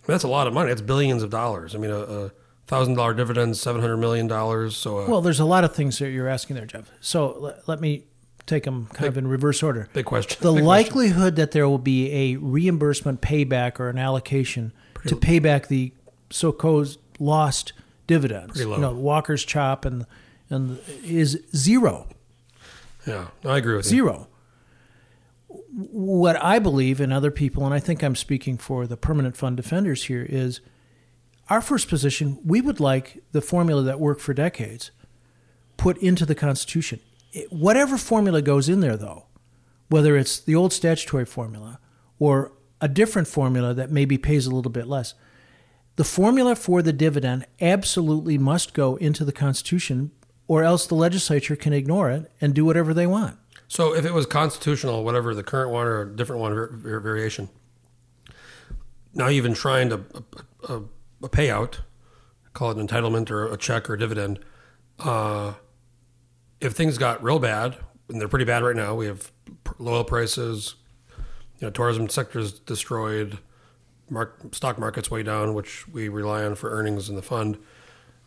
That's 0.06 0.24
a 0.24 0.28
lot 0.28 0.48
of 0.48 0.54
money. 0.54 0.72
It's 0.72 0.82
billions 0.82 1.22
of 1.24 1.30
dollars. 1.30 1.76
I 1.76 1.80
mean, 1.80 1.92
a, 1.92 1.98
a 2.00 2.32
thousand 2.66 2.96
dollar 2.96 3.14
dividend, 3.14 3.58
seven 3.58 3.82
hundred 3.82 3.98
million 3.98 4.28
dollars. 4.28 4.78
So 4.78 5.00
a 5.00 5.10
Well, 5.10 5.22
there's 5.22 5.40
a 5.40 5.46
lot 5.46 5.64
of 5.64 5.76
things 5.76 6.00
that 6.00 6.10
you're 6.12 6.30
asking 6.30 6.56
there, 6.56 6.66
Jeff. 6.66 6.90
So 7.02 7.38
let, 7.40 7.68
let 7.68 7.82
me 7.82 8.04
take 8.46 8.64
them 8.64 8.88
kind 8.94 9.08
of 9.08 9.18
in 9.18 9.28
reverse 9.28 9.62
order. 9.62 9.90
big 9.92 10.06
question. 10.06 10.38
The 10.42 10.48
Big 10.54 10.64
question. 10.64 10.66
likelihood 10.66 11.36
that 11.36 11.52
there 11.52 11.68
will 11.68 11.78
be 11.78 12.10
a 12.14 12.38
reimbursement 12.38 13.20
payback 13.22 13.78
or 13.80 13.90
an 13.90 13.98
allocation 13.98 14.72
to 15.08 15.16
pay 15.18 15.40
back 15.40 15.68
the 15.68 15.92
so-called 16.30 16.98
lost 17.20 17.74
dividends, 18.08 18.54
Pretty 18.54 18.66
low. 18.66 18.76
you 18.78 18.82
know, 18.82 18.94
Walker's 18.94 19.44
chop 19.44 19.84
and 19.84 20.06
and 20.50 20.80
is 21.04 21.44
zero. 21.54 22.08
Yeah, 23.06 23.28
I 23.44 23.58
agree 23.58 23.76
with 23.76 23.92
you. 23.92 24.28
What 25.50 26.42
I 26.44 26.60
believe 26.60 27.00
and 27.00 27.14
other 27.14 27.32
people, 27.32 27.66
and 27.66 27.74
I 27.74 27.80
think 27.80 28.04
I'm 28.04 28.16
speaking 28.16 28.58
for 28.58 28.86
the 28.86 28.98
permanent 28.98 29.38
fund 29.38 29.58
defenders 29.58 30.06
here, 30.06 30.26
is 30.28 30.60
our 31.50 31.62
first 31.62 31.88
position, 31.88 32.40
we 32.44 32.60
would 32.60 32.80
like 32.80 33.24
the 33.32 33.42
formula 33.42 33.82
that 33.84 34.00
worked 34.00 34.22
for 34.22 34.34
decades 34.34 34.92
put 35.78 35.98
into 36.00 36.26
the 36.26 36.36
Constitution. 36.36 37.00
It- 37.32 37.52
whatever 37.52 37.98
formula 37.98 38.42
goes 38.42 38.68
in 38.68 38.82
there, 38.82 38.98
though, 38.98 39.28
whether 39.90 40.18
it's 40.18 40.40
the 40.40 40.56
old 40.56 40.74
statutory 40.74 41.26
formula 41.26 41.80
or 42.20 42.52
a 42.82 42.88
different 42.90 43.28
formula 43.28 43.74
that 43.74 43.92
maybe 43.92 44.18
pays 44.18 44.46
a 44.46 44.52
little 44.54 44.72
bit 44.72 44.88
less, 44.88 45.14
the 45.96 46.04
formula 46.04 46.56
for 46.56 46.82
the 46.82 46.94
dividend 46.94 47.46
absolutely 47.62 48.38
must 48.38 48.74
go 48.74 48.98
into 48.98 49.24
the 49.24 49.32
Constitution, 49.32 50.12
or 50.48 50.64
else 50.64 50.86
the 50.86 50.96
legislature 50.96 51.56
can 51.56 51.74
ignore 51.74 52.10
it 52.12 52.32
and 52.42 52.54
do 52.54 52.66
whatever 52.66 52.94
they 52.94 53.08
want. 53.08 53.38
So 53.68 53.94
if 53.94 54.06
it 54.06 54.14
was 54.14 54.26
constitutional, 54.26 55.04
whatever 55.04 55.36
the 55.36 55.44
current 55.44 55.72
one 55.72 55.88
or 55.88 56.02
a 56.02 56.16
different 56.16 56.42
one 56.42 56.54
var- 56.54 57.00
variation, 57.00 57.50
now 59.14 59.28
you've 59.28 59.46
enshrined 59.46 59.92
a, 59.92 60.04
a, 60.14 60.74
a, 60.74 60.82
a 61.24 61.30
payout, 61.30 61.80
call 62.54 62.72
it 62.72 62.78
an 62.78 62.88
entitlement 62.88 63.30
or 63.30 63.52
a 63.52 63.58
check 63.58 63.90
or 63.90 63.96
a 63.96 64.00
dividend. 64.00 64.40
Uh, 65.00 65.54
if 66.62 66.74
things 66.74 66.98
got 66.98 67.22
real 67.22 67.40
bad, 67.40 67.78
and 68.10 68.22
they're 68.22 68.28
pretty 68.28 68.46
bad 68.46 68.64
right 68.64 68.76
now, 68.76 68.96
we 68.96 69.06
have 69.06 69.32
low 69.80 69.96
oil 69.96 70.04
prices, 70.04 70.76
you 71.60 71.68
know, 71.68 71.70
tourism 71.70 72.08
sector's 72.08 72.60
destroyed, 72.60 73.40
mark, 74.10 74.40
stock 74.54 74.80
market's 74.80 75.12
way 75.12 75.24
down, 75.24 75.54
which 75.54 75.88
we 75.90 76.08
rely 76.08 76.44
on 76.44 76.56
for 76.56 76.70
earnings 76.70 77.10
in 77.10 77.16
the 77.16 77.22
fund. 77.22 77.58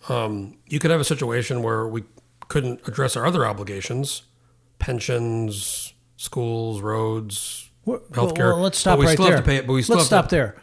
Um, 0.08 0.58
you 0.66 0.78
could 0.78 0.90
have 0.90 1.00
a 1.00 1.04
situation 1.04 1.62
where 1.62 1.86
we 1.86 2.04
couldn't 2.48 2.86
address 2.86 3.16
our 3.16 3.26
other 3.26 3.46
obligations, 3.46 4.22
pensions, 4.80 5.92
schools, 6.16 6.80
roads, 6.80 7.70
Well, 7.84 8.00
healthcare. 8.10 8.52
well, 8.54 8.58
let's 8.58 8.78
stop 8.78 8.94
but 8.96 9.00
we 9.00 9.06
right 9.06 9.12
still 9.12 9.26
there. 9.26 9.36
Have 9.36 9.44
to 9.44 9.48
pay 9.48 9.56
it, 9.56 9.66
but 9.66 9.74
we 9.74 9.82
still 9.82 9.96
let's 9.96 10.06
stop 10.06 10.28
there. 10.30 10.56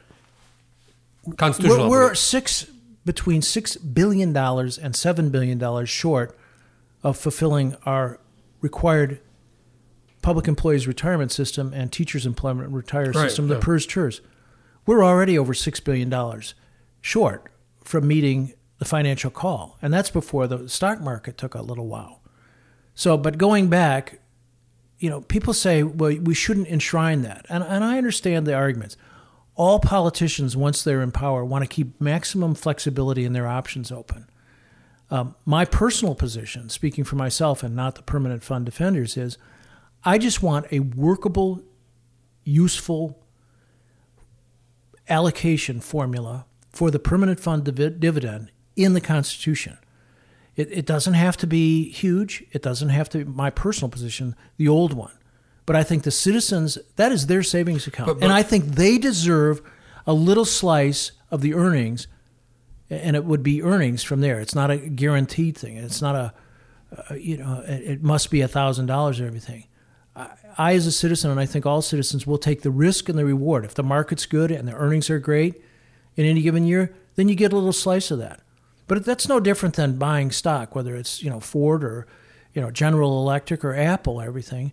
to, 1.30 1.36
Constitutional. 1.36 1.90
We're, 1.90 2.10
we're 2.10 2.16
six 2.16 2.68
between 3.06 3.42
six 3.42 3.78
billion 3.78 4.34
dollars 4.34 4.78
and 4.78 4.96
seven 4.96 5.30
billion 5.30 5.58
dollars 5.58 5.90
short 5.90 6.38
of 7.04 7.18
fulfilling 7.18 7.76
our 7.86 8.20
required 8.62 9.20
public 10.22 10.48
employees 10.48 10.88
retirement 10.88 11.32
system 11.32 11.72
and 11.74 11.92
teachers 11.92 12.26
employment 12.26 12.70
retire 12.72 13.12
Right, 13.12 13.30
system, 13.30 13.48
the 13.48 13.56
yeah. 13.56 13.62
PERS 13.62 13.86
TERS. 13.86 14.22
We're 14.86 15.04
already 15.04 15.38
over 15.38 15.54
six 15.54 15.80
billion 15.80 16.10
dollars 16.10 16.54
short 17.02 17.52
from 17.84 18.08
meeting 18.08 18.54
the 18.80 18.86
financial 18.86 19.32
call, 19.32 19.78
and 19.82 19.94
that's 19.94 20.10
before 20.10 20.48
the 20.48 20.68
stock 20.70 21.02
market 21.02 21.38
took 21.38 21.56
a 21.56 21.62
little 21.62 21.88
while. 21.88 22.17
So, 22.98 23.16
but 23.16 23.38
going 23.38 23.70
back, 23.70 24.22
you 24.98 25.08
know, 25.08 25.22
people 25.22 25.54
say, 25.54 25.84
well, 25.84 26.18
we 26.18 26.34
shouldn't 26.34 26.68
enshrine 26.68 27.22
that. 27.22 27.46
And, 27.48 27.64
and 27.64 27.84
I 27.84 28.00
understand 28.00 28.48
the 28.48 28.56
arguments. 28.56 28.98
All 29.54 29.80
politicians, 29.80 30.58
once 30.58 30.84
they're 30.84 31.04
in 31.04 31.12
power, 31.12 31.46
want 31.46 31.64
to 31.64 31.68
keep 31.68 32.02
maximum 32.02 32.56
flexibility 32.56 33.24
in 33.24 33.34
their 33.34 33.48
options 33.48 33.92
open. 33.92 34.28
Um, 35.12 35.36
my 35.46 35.64
personal 35.64 36.16
position, 36.16 36.70
speaking 36.70 37.04
for 37.04 37.18
myself 37.18 37.62
and 37.62 37.76
not 37.76 37.94
the 37.94 38.02
permanent 38.02 38.44
fund 38.44 38.66
defenders, 38.66 39.16
is 39.16 39.38
I 40.04 40.18
just 40.18 40.42
want 40.42 40.66
a 40.72 40.80
workable, 40.80 41.62
useful 42.44 43.24
allocation 45.08 45.82
formula 45.82 46.48
for 46.72 46.90
the 46.90 47.00
permanent 47.00 47.40
fund 47.40 47.64
divi- 47.64 47.92
dividend 47.92 48.52
in 48.76 48.94
the 48.94 49.02
Constitution. 49.02 49.78
It, 50.58 50.70
it 50.72 50.86
doesn't 50.86 51.14
have 51.14 51.38
to 51.38 51.48
be 51.48 51.90
huge. 51.92 52.44
It 52.52 52.62
doesn't 52.62 52.90
have 52.90 53.08
to 53.12 53.20
be 53.20 53.24
my 53.24 53.50
personal 53.50 53.90
position, 53.90 54.36
the 54.58 54.68
old 54.68 54.92
one. 54.94 55.14
But 55.66 55.76
I 55.78 55.84
think 55.84 56.04
the 56.04 56.12
citizens, 56.12 56.78
that 56.98 57.12
is 57.14 57.28
their 57.28 57.44
savings 57.44 57.88
account. 57.88 58.08
But- 58.08 58.14
but- 58.16 58.24
and 58.24 58.34
I 58.34 58.44
think 58.44 58.66
they 58.76 58.98
deserve 58.98 59.62
a 60.06 60.14
little 60.14 60.46
slice 60.46 61.12
of 61.32 61.42
the 61.42 61.54
earnings, 61.54 62.08
and 62.90 63.16
it 63.16 63.24
would 63.26 63.44
be 63.44 63.62
earnings 63.62 64.02
from 64.04 64.22
there. 64.22 64.40
It's 64.40 64.56
not 64.56 64.72
a 64.72 64.78
guaranteed 64.78 65.58
thing. 65.58 65.78
It's 65.78 66.02
not 66.02 66.16
a, 66.16 66.34
uh, 67.12 67.16
you 67.16 67.38
know, 67.38 67.64
it, 67.68 67.82
it 67.84 68.04
must 68.04 68.32
be 68.32 68.42
a 68.42 68.48
$1,000 68.48 69.22
or 69.22 69.26
everything. 69.26 69.66
I, 70.16 70.30
I, 70.58 70.74
as 70.74 70.88
a 70.88 70.92
citizen, 70.92 71.30
and 71.30 71.40
I 71.40 71.46
think 71.46 71.66
all 71.66 71.82
citizens, 71.82 72.26
will 72.26 72.38
take 72.40 72.62
the 72.64 72.72
risk 72.72 73.10
and 73.10 73.20
the 73.20 73.26
reward. 73.26 73.66
If 73.66 73.76
the 73.76 73.84
market's 73.84 74.26
good 74.26 74.50
and 74.52 74.68
the 74.68 74.74
earnings 74.74 75.10
are 75.10 75.20
great 75.20 75.62
in 76.16 76.26
any 76.26 76.42
given 76.42 76.66
year, 76.66 76.96
then 77.16 77.28
you 77.30 77.36
get 77.36 77.52
a 77.52 77.56
little 77.56 77.74
slice 77.74 78.10
of 78.10 78.18
that. 78.20 78.40
But 78.88 79.04
that's 79.04 79.28
no 79.28 79.40
different 79.40 79.76
than 79.76 79.98
buying 79.98 80.32
stock, 80.32 80.76
whether 80.76 80.96
it's 80.96 81.22
you 81.22 81.30
know 81.30 81.40
Ford 81.40 81.84
or 81.84 82.08
you 82.54 82.62
know 82.62 82.72
General 82.72 83.22
Electric 83.22 83.64
or 83.64 83.76
Apple, 83.76 84.22
everything. 84.22 84.72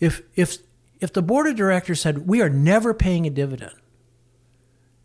If 0.00 0.22
if 0.34 0.58
if 1.00 1.12
the 1.12 1.22
board 1.22 1.46
of 1.46 1.56
directors 1.56 2.00
said 2.00 2.26
we 2.26 2.40
are 2.40 2.48
never 2.48 2.94
paying 2.94 3.26
a 3.26 3.30
dividend, 3.30 3.74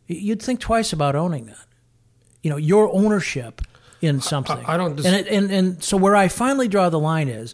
you'd 0.08 0.42
think 0.42 0.60
twice 0.60 0.94
about 0.94 1.16
owning 1.16 1.48
that. 1.48 1.66
You 2.42 2.50
know 2.50 2.58
your 2.58 2.94
ownership 2.94 3.62
in 4.02 4.22
something. 4.22 4.64
I 4.66 4.78
don't 4.78 4.96
dis- 4.96 5.06
and, 5.06 5.16
it, 5.16 5.28
and 5.28 5.52
and 5.52 5.84
so 5.84 5.98
where 5.98 6.16
I 6.16 6.30
finally 6.30 6.70
draw 6.70 6.90
the 6.90 7.00
line 7.00 7.28
is, 7.28 7.54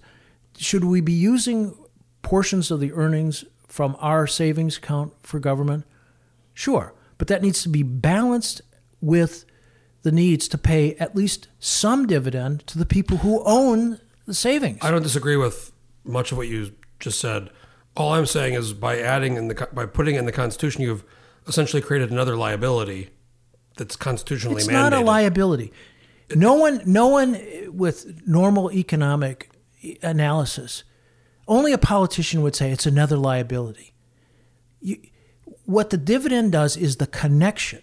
should 0.58 0.84
we 0.84 1.02
be 1.02 1.14
using 1.14 1.76
portions 2.22 2.70
of 2.70 2.80
the 2.80 2.94
earnings 2.94 3.46
from 3.68 3.96
our 4.00 4.28
savings 4.28 4.78
account 4.78 5.14
for 5.24 5.40
government? 5.40 5.86
Sure, 6.54 6.94
but 7.18 7.28
that 7.30 7.42
needs 7.42 7.64
to 7.64 7.70
be 7.70 7.82
balanced 7.82 8.62
with 9.02 9.46
the 10.04 10.12
needs 10.12 10.48
to 10.50 10.58
pay 10.58 10.96
at 10.96 11.16
least 11.16 11.48
some 11.60 12.06
dividend 12.06 12.68
to 12.68 12.78
the 12.78 12.86
people 12.86 13.18
who 13.18 13.42
own 13.46 14.00
the 14.26 14.34
savings. 14.34 14.80
I 14.82 14.92
don't 14.92 15.04
disagree 15.04 15.38
with 15.38 15.72
much 16.04 16.32
of 16.32 16.38
what 16.38 16.48
you 16.48 16.74
just 17.00 17.20
said. 17.20 17.50
All 17.96 18.14
I'm 18.14 18.26
saying 18.26 18.54
is 18.54 18.74
by 18.74 19.00
adding 19.00 19.38
in 19.38 19.48
the 19.48 19.68
by 19.74 19.86
putting 19.86 20.16
in 20.16 20.26
the 20.26 20.32
Constitution, 20.32 20.82
you've 20.82 21.04
essentially 21.48 21.82
created 21.82 22.12
another 22.12 22.36
liability 22.36 23.10
that's 23.78 23.96
constitutionally 23.96 24.62
mandated. 24.62 24.66
it's 24.66 24.68
mandated. 24.70 24.92
not 24.92 24.94
a 24.94 25.02
liability. 25.02 25.74
No 26.36 26.54
one, 26.54 26.82
no 26.86 27.08
one 27.08 27.40
with 27.68 28.22
normal 28.26 28.72
economic 28.72 29.50
analysis, 30.02 30.84
only 31.48 31.74
a 31.74 31.78
politician 31.78 32.42
would 32.42 32.56
say 32.56 32.72
it's 32.72 32.86
another 32.86 33.18
liability. 33.18 33.94
You, 34.80 34.98
what 35.66 35.90
the 35.90 35.98
dividend 35.98 36.52
does 36.52 36.76
is 36.76 36.98
the 36.98 37.08
connection 37.08 37.83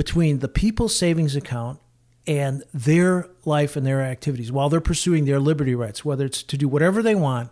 between 0.00 0.38
the 0.38 0.48
people's 0.48 0.96
savings 0.96 1.36
account 1.36 1.78
and 2.26 2.64
their 2.72 3.28
life 3.44 3.76
and 3.76 3.86
their 3.86 4.00
activities 4.00 4.50
while 4.50 4.70
they're 4.70 4.80
pursuing 4.80 5.26
their 5.26 5.38
liberty 5.38 5.74
rights, 5.74 6.02
whether 6.02 6.24
it's 6.24 6.42
to 6.42 6.56
do 6.56 6.66
whatever 6.66 7.02
they 7.02 7.14
want. 7.14 7.50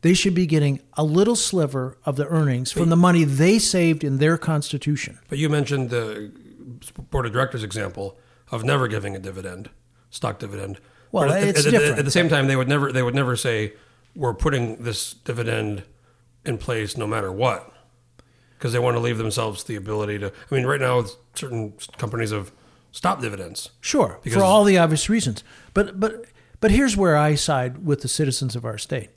They 0.00 0.12
should 0.12 0.34
be 0.34 0.44
getting 0.44 0.80
a 0.94 1.04
little 1.04 1.36
sliver 1.36 1.96
of 2.04 2.16
the 2.16 2.26
earnings 2.26 2.72
from 2.72 2.88
the 2.88 2.96
money 2.96 3.22
they 3.22 3.60
saved 3.60 4.02
in 4.02 4.18
their 4.18 4.36
constitution. 4.36 5.20
But 5.28 5.38
you 5.38 5.48
mentioned 5.48 5.90
the 5.90 6.32
board 7.12 7.26
of 7.26 7.32
directors 7.32 7.62
example 7.62 8.18
of 8.50 8.64
never 8.64 8.88
giving 8.88 9.14
a 9.14 9.20
dividend, 9.20 9.70
stock 10.10 10.40
dividend. 10.40 10.80
Well, 11.12 11.30
at- 11.30 11.44
it's 11.44 11.64
at- 11.64 11.70
different. 11.70 12.00
At 12.00 12.04
the 12.04 12.10
same 12.10 12.28
time, 12.28 12.48
they 12.48 12.56
would 12.56 12.68
never 12.68 12.90
they 12.90 13.04
would 13.04 13.14
never 13.14 13.36
say 13.36 13.72
we're 14.16 14.34
putting 14.34 14.82
this 14.82 15.14
dividend 15.14 15.84
in 16.44 16.58
place 16.58 16.96
no 16.96 17.06
matter 17.06 17.30
what, 17.30 17.72
because 18.58 18.72
they 18.72 18.78
want 18.78 18.96
to 18.96 19.00
leave 19.00 19.18
themselves 19.18 19.64
the 19.64 19.76
ability 19.76 20.18
to. 20.20 20.26
I 20.50 20.54
mean, 20.54 20.66
right 20.66 20.80
now, 20.80 21.04
certain 21.34 21.74
companies 21.98 22.30
have 22.30 22.52
stopped 22.92 23.22
dividends. 23.22 23.70
Sure, 23.80 24.18
Because- 24.22 24.38
for 24.38 24.44
all 24.44 24.64
the 24.64 24.78
obvious 24.78 25.08
reasons. 25.08 25.42
But 25.74 25.98
but 26.00 26.24
but 26.60 26.70
here's 26.70 26.96
where 26.96 27.16
I 27.16 27.34
side 27.34 27.84
with 27.84 28.00
the 28.02 28.08
citizens 28.08 28.56
of 28.56 28.64
our 28.64 28.78
state. 28.78 29.10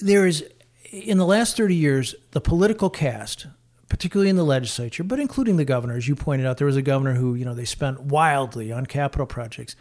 There 0.00 0.26
is 0.26 0.44
in 0.90 1.18
the 1.18 1.26
last 1.26 1.56
30 1.56 1.74
years 1.74 2.14
the 2.32 2.40
political 2.40 2.90
caste, 2.90 3.46
particularly 3.88 4.30
in 4.30 4.36
the 4.36 4.44
legislature, 4.44 5.04
but 5.04 5.18
including 5.20 5.56
the 5.56 5.64
governor 5.64 5.96
as 5.96 6.08
you 6.08 6.14
pointed 6.14 6.46
out, 6.46 6.58
there 6.58 6.66
was 6.66 6.76
a 6.76 6.82
governor 6.82 7.14
who, 7.14 7.34
you 7.34 7.44
know, 7.44 7.54
they 7.54 7.64
spent 7.64 8.00
wildly 8.00 8.72
on 8.72 8.86
capital 8.86 9.26
projects. 9.26 9.76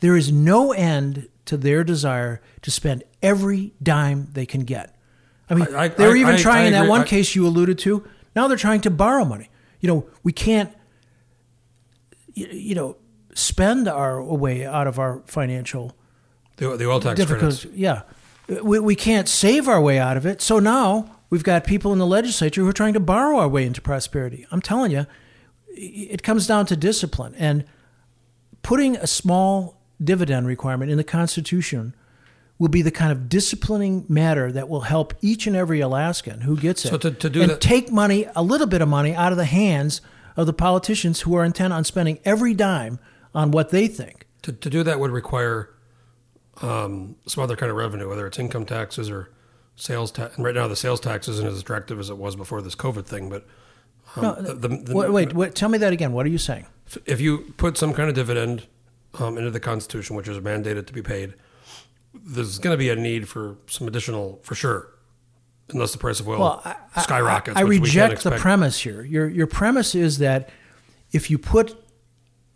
There 0.00 0.16
is 0.16 0.32
no 0.32 0.72
end 0.72 1.28
to 1.46 1.56
their 1.56 1.84
desire 1.84 2.40
to 2.62 2.70
spend 2.70 3.04
every 3.22 3.74
dime 3.82 4.28
they 4.32 4.46
can 4.46 4.62
get. 4.62 4.96
I 5.50 5.54
mean, 5.54 5.66
I- 5.74 5.84
I- 5.84 5.88
they 5.88 6.06
were 6.06 6.16
I- 6.16 6.20
even 6.20 6.36
trying 6.38 6.66
in 6.68 6.72
that 6.72 6.88
one 6.88 7.04
case 7.04 7.34
you 7.34 7.46
alluded 7.46 7.78
to. 7.80 8.04
Now 8.34 8.48
they're 8.48 8.56
trying 8.56 8.80
to 8.82 8.90
borrow 8.90 9.24
money. 9.24 9.50
You 9.80 9.88
know, 9.88 10.06
we 10.22 10.32
can't 10.32 10.70
you, 12.34 12.74
know, 12.74 12.96
spend 13.34 13.88
our 13.88 14.22
way 14.22 14.64
out 14.64 14.86
of 14.86 14.98
our 14.98 15.22
financial 15.26 15.94
The, 16.56 16.76
the 16.76 16.88
oil 16.88 17.00
tax 17.00 17.22
credits. 17.24 17.64
Yeah, 17.74 18.02
we, 18.62 18.78
we 18.78 18.94
can't 18.94 19.28
save 19.28 19.68
our 19.68 19.80
way 19.80 19.98
out 19.98 20.16
of 20.16 20.26
it. 20.26 20.40
So 20.40 20.58
now 20.58 21.16
we've 21.28 21.44
got 21.44 21.64
people 21.64 21.92
in 21.92 21.98
the 21.98 22.06
legislature 22.06 22.62
who 22.62 22.68
are 22.68 22.72
trying 22.72 22.94
to 22.94 23.00
borrow 23.00 23.38
our 23.38 23.48
way 23.48 23.66
into 23.66 23.80
prosperity. 23.80 24.46
I'm 24.50 24.60
telling 24.62 24.90
you, 24.92 25.06
it 25.68 26.22
comes 26.22 26.46
down 26.46 26.66
to 26.66 26.76
discipline 26.76 27.34
and 27.36 27.64
putting 28.62 28.96
a 28.96 29.06
small 29.06 29.80
dividend 30.02 30.46
requirement 30.46 30.90
in 30.90 30.96
the 30.96 31.04
Constitution 31.04 31.94
will 32.60 32.68
be 32.68 32.82
the 32.82 32.90
kind 32.92 33.10
of 33.10 33.28
disciplining 33.28 34.04
matter 34.08 34.52
that 34.52 34.68
will 34.68 34.82
help 34.82 35.14
each 35.22 35.46
and 35.48 35.56
every 35.56 35.80
Alaskan 35.80 36.42
who 36.42 36.56
gets 36.56 36.84
it 36.84 36.90
So 36.90 36.98
to- 36.98 37.10
to 37.10 37.28
do 37.30 37.40
and 37.42 37.50
that- 37.52 37.60
take 37.60 37.90
money, 37.90 38.26
a 38.36 38.42
little 38.42 38.66
bit 38.68 38.80
of 38.82 38.88
money, 38.88 39.14
out 39.14 39.32
of 39.32 39.38
the 39.38 39.46
hands 39.46 40.00
of 40.36 40.46
the 40.46 40.52
politicians 40.52 41.22
who 41.22 41.34
are 41.34 41.44
intent 41.44 41.72
on 41.72 41.82
spending 41.84 42.18
every 42.24 42.52
dime 42.54 42.98
on 43.34 43.50
what 43.50 43.70
they 43.70 43.88
think. 43.88 44.26
To, 44.42 44.52
to 44.52 44.70
do 44.70 44.82
that 44.84 45.00
would 45.00 45.10
require 45.10 45.70
um, 46.62 47.16
some 47.26 47.42
other 47.42 47.56
kind 47.56 47.70
of 47.70 47.76
revenue, 47.76 48.08
whether 48.08 48.26
it's 48.26 48.38
income 48.38 48.66
taxes 48.66 49.08
or 49.10 49.30
sales 49.76 50.10
tax. 50.12 50.36
And 50.36 50.44
right 50.44 50.54
now, 50.54 50.68
the 50.68 50.76
sales 50.76 51.00
tax 51.00 51.28
isn't 51.28 51.46
as 51.46 51.58
attractive 51.58 51.98
as 51.98 52.10
it 52.10 52.18
was 52.18 52.36
before 52.36 52.60
this 52.62 52.74
COVID 52.74 53.06
thing. 53.06 53.30
But 53.30 53.46
um, 54.16 54.22
No, 54.22 54.34
the, 54.34 54.54
the, 54.54 54.68
the- 54.68 54.94
wait, 54.94 55.10
wait, 55.12 55.32
wait, 55.32 55.54
tell 55.54 55.68
me 55.70 55.78
that 55.78 55.92
again. 55.92 56.12
What 56.12 56.26
are 56.26 56.30
you 56.30 56.38
saying? 56.38 56.66
if 57.06 57.20
you 57.20 57.54
put 57.56 57.78
some 57.78 57.94
kind 57.94 58.08
of 58.08 58.16
dividend 58.16 58.66
um, 59.20 59.38
into 59.38 59.50
the 59.50 59.60
Constitution, 59.60 60.16
which 60.16 60.26
is 60.28 60.36
mandated 60.38 60.86
to 60.88 60.92
be 60.92 61.02
paid, 61.02 61.34
there's 62.14 62.58
going 62.58 62.74
to 62.74 62.78
be 62.78 62.90
a 62.90 62.96
need 62.96 63.28
for 63.28 63.56
some 63.66 63.86
additional, 63.86 64.40
for 64.42 64.54
sure, 64.54 64.88
unless 65.68 65.92
the 65.92 65.98
price 65.98 66.20
of 66.20 66.28
oil 66.28 66.40
Well, 66.40 66.62
I, 66.64 67.02
skyrockets. 67.02 67.56
I, 67.56 67.60
I 67.60 67.64
reject 67.64 68.24
the 68.24 68.32
premise 68.32 68.80
here. 68.80 69.02
Your 69.02 69.28
your 69.28 69.46
premise 69.46 69.94
is 69.94 70.18
that 70.18 70.50
if 71.12 71.30
you 71.30 71.38
put 71.38 71.76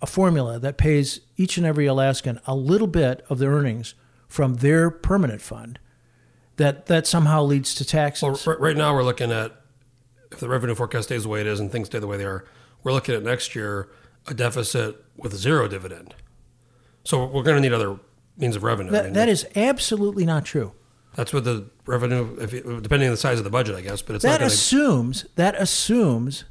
a 0.03 0.07
formula 0.07 0.59
that 0.59 0.77
pays 0.77 1.21
each 1.37 1.57
and 1.57 1.67
every 1.67 1.87
Alaskan 1.87 2.41
a 2.47 2.55
little 2.55 2.87
bit 2.87 3.25
of 3.29 3.39
the 3.39 3.47
earnings 3.47 3.95
from 4.29 4.55
their 4.57 4.91
permanent 4.91 5.41
fund, 5.41 5.79
that 6.57 6.87
that 6.87 7.07
somehow 7.07 7.43
leads 7.43 7.75
to 7.77 7.85
taxes. 7.85 8.23
Well, 8.23 8.41
right, 8.47 8.61
right 8.61 8.77
now 8.77 8.95
we're 8.95 9.05
looking 9.05 9.31
at 9.31 9.53
if 10.31 10.41
the 10.41 10.49
revenue 10.49 10.75
forecast 10.75 11.09
stays 11.09 11.23
the 11.23 11.29
way 11.29 11.41
it 11.41 11.47
is 11.47 11.61
and 11.61 11.71
things 11.71 11.87
stay 11.87 12.01
the 12.01 12.07
way 12.07 12.17
they 12.17 12.25
are, 12.25 12.45
we're 12.83 12.93
looking 12.93 13.15
at 13.15 13.23
next 13.23 13.55
year 13.55 13.89
a 14.27 14.35
deficit 14.35 15.05
with 15.17 15.35
zero 15.35 15.69
dividend. 15.69 16.15
So 17.05 17.27
we're 17.27 17.43
going 17.43 17.57
to 17.57 17.61
need 17.61 17.75
other 17.75 17.99
means 18.37 18.57
of 18.57 18.63
revenue. 18.63 18.91
I 18.91 18.93
that, 18.93 19.05
mean, 19.05 19.13
that 19.15 19.29
is 19.29 19.47
absolutely 19.57 20.25
not 20.25 20.45
true. 20.45 20.73
that's 21.15 21.33
what 21.33 21.45
the 21.45 21.71
revenue, 21.87 22.37
if 22.41 22.53
it, 22.53 22.65
depending 22.83 23.09
on 23.09 23.13
the 23.13 23.19
size 23.19 23.39
of 23.39 23.45
the 23.45 23.51
budget, 23.51 23.77
I 23.77 23.81
guess. 23.81 24.03
But 24.03 24.17
it's 24.17 24.25
That 24.25 24.39
to. 24.39 24.47
assumes 24.47 25.27
that 25.37 25.55
assumes 25.61 26.45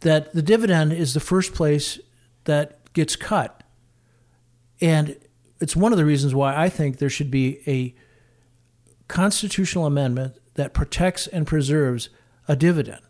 that 0.00 0.32
the 0.34 0.42
dividend 0.42 0.92
is 0.92 1.14
the 1.14 1.20
first 1.20 1.54
place 1.54 1.98
that 2.44 2.92
gets 2.92 3.16
cut, 3.16 3.62
and 4.80 5.16
it's 5.60 5.74
one 5.74 5.92
of 5.92 5.98
the 5.98 6.04
reasons 6.04 6.34
why 6.34 6.54
I 6.54 6.68
think 6.68 6.98
there 6.98 7.08
should 7.08 7.30
be 7.30 7.60
a 7.66 7.94
constitutional 9.08 9.86
amendment 9.86 10.34
that 10.54 10.74
protects 10.74 11.26
and 11.26 11.46
preserves 11.46 12.08
a 12.48 12.56
dividend 12.56 13.00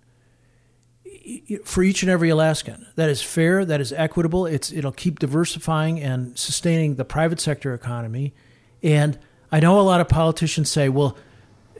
for 1.64 1.82
each 1.82 2.02
and 2.02 2.10
every 2.10 2.28
Alaskan. 2.28 2.86
That 2.94 3.08
is 3.08 3.22
fair, 3.22 3.64
that 3.64 3.80
is 3.80 3.92
equitable. 3.92 4.46
It's 4.46 4.72
it'll 4.72 4.92
keep 4.92 5.18
diversifying 5.18 6.00
and 6.00 6.38
sustaining 6.38 6.96
the 6.96 7.04
private 7.04 7.40
sector 7.40 7.74
economy. 7.74 8.34
And 8.82 9.18
I 9.50 9.60
know 9.60 9.80
a 9.80 9.82
lot 9.82 10.00
of 10.00 10.08
politicians 10.08 10.70
say, 10.70 10.88
well, 10.88 11.16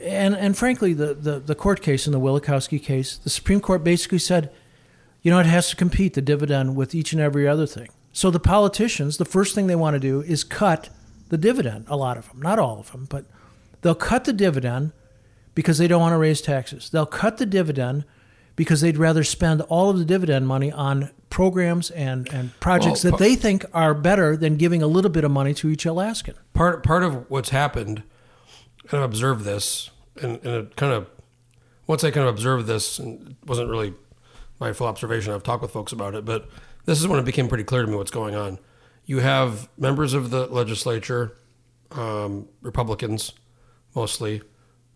and 0.00 0.34
and 0.34 0.56
frankly, 0.56 0.94
the 0.94 1.14
the, 1.14 1.38
the 1.38 1.54
court 1.54 1.82
case 1.82 2.06
in 2.06 2.12
the 2.12 2.20
Wielechowski 2.20 2.82
case, 2.82 3.16
the 3.16 3.30
Supreme 3.30 3.60
Court 3.60 3.84
basically 3.84 4.18
said, 4.18 4.50
you 5.22 5.30
know, 5.30 5.38
it 5.38 5.46
has 5.46 5.70
to 5.70 5.76
compete 5.76 6.14
the 6.14 6.22
dividend 6.22 6.76
with 6.76 6.94
each 6.94 7.12
and 7.12 7.20
every 7.20 7.46
other 7.46 7.66
thing. 7.66 7.88
So 8.12 8.30
the 8.30 8.40
politicians, 8.40 9.18
the 9.18 9.24
first 9.24 9.54
thing 9.54 9.66
they 9.66 9.76
want 9.76 9.94
to 9.94 10.00
do 10.00 10.22
is 10.22 10.42
cut 10.42 10.88
the 11.28 11.38
dividend. 11.38 11.84
A 11.88 11.96
lot 11.96 12.16
of 12.16 12.28
them, 12.28 12.40
not 12.40 12.58
all 12.58 12.80
of 12.80 12.92
them, 12.92 13.06
but 13.10 13.26
they'll 13.82 13.94
cut 13.94 14.24
the 14.24 14.32
dividend 14.32 14.92
because 15.54 15.78
they 15.78 15.88
don't 15.88 16.00
want 16.00 16.12
to 16.12 16.18
raise 16.18 16.40
taxes. 16.40 16.90
They'll 16.90 17.06
cut 17.06 17.38
the 17.38 17.46
dividend 17.46 18.04
because 18.56 18.80
they'd 18.80 18.96
rather 18.96 19.22
spend 19.22 19.60
all 19.62 19.90
of 19.90 19.98
the 19.98 20.04
dividend 20.04 20.46
money 20.46 20.72
on 20.72 21.10
programs 21.30 21.90
and, 21.90 22.32
and 22.32 22.58
projects 22.60 23.04
Well, 23.04 23.12
that 23.12 23.18
they 23.18 23.36
think 23.36 23.64
are 23.72 23.94
better 23.94 24.36
than 24.36 24.56
giving 24.56 24.82
a 24.82 24.86
little 24.86 25.10
bit 25.10 25.24
of 25.24 25.30
money 25.30 25.54
to 25.54 25.68
each 25.68 25.84
Alaskan. 25.86 26.34
part 26.54 26.82
part 26.82 27.02
of 27.02 27.30
what's 27.30 27.50
happened, 27.50 28.02
and 28.90 28.98
I've 28.98 29.04
observed 29.04 29.44
this, 29.44 29.90
and, 30.20 30.36
and 30.44 30.46
it 30.46 30.76
kind 30.76 30.92
of 30.92 31.08
once 31.86 32.02
I 32.02 32.10
kind 32.10 32.26
of 32.26 32.34
observed 32.34 32.66
this, 32.66 32.98
and 32.98 33.30
it 33.30 33.36
wasn't 33.46 33.70
really 33.70 33.94
my 34.58 34.72
full 34.72 34.86
observation. 34.86 35.32
I've 35.32 35.42
talked 35.42 35.62
with 35.62 35.70
folks 35.70 35.92
about 35.92 36.14
it, 36.14 36.24
but 36.24 36.48
this 36.86 36.98
is 36.98 37.06
when 37.06 37.18
it 37.18 37.24
became 37.24 37.48
pretty 37.48 37.64
clear 37.64 37.82
to 37.82 37.88
me 37.88 37.96
what's 37.96 38.10
going 38.10 38.34
on. 38.34 38.58
You 39.04 39.18
have 39.20 39.68
members 39.78 40.14
of 40.14 40.30
the 40.30 40.46
legislature, 40.46 41.36
um, 41.92 42.48
Republicans 42.62 43.32
mostly, 43.94 44.42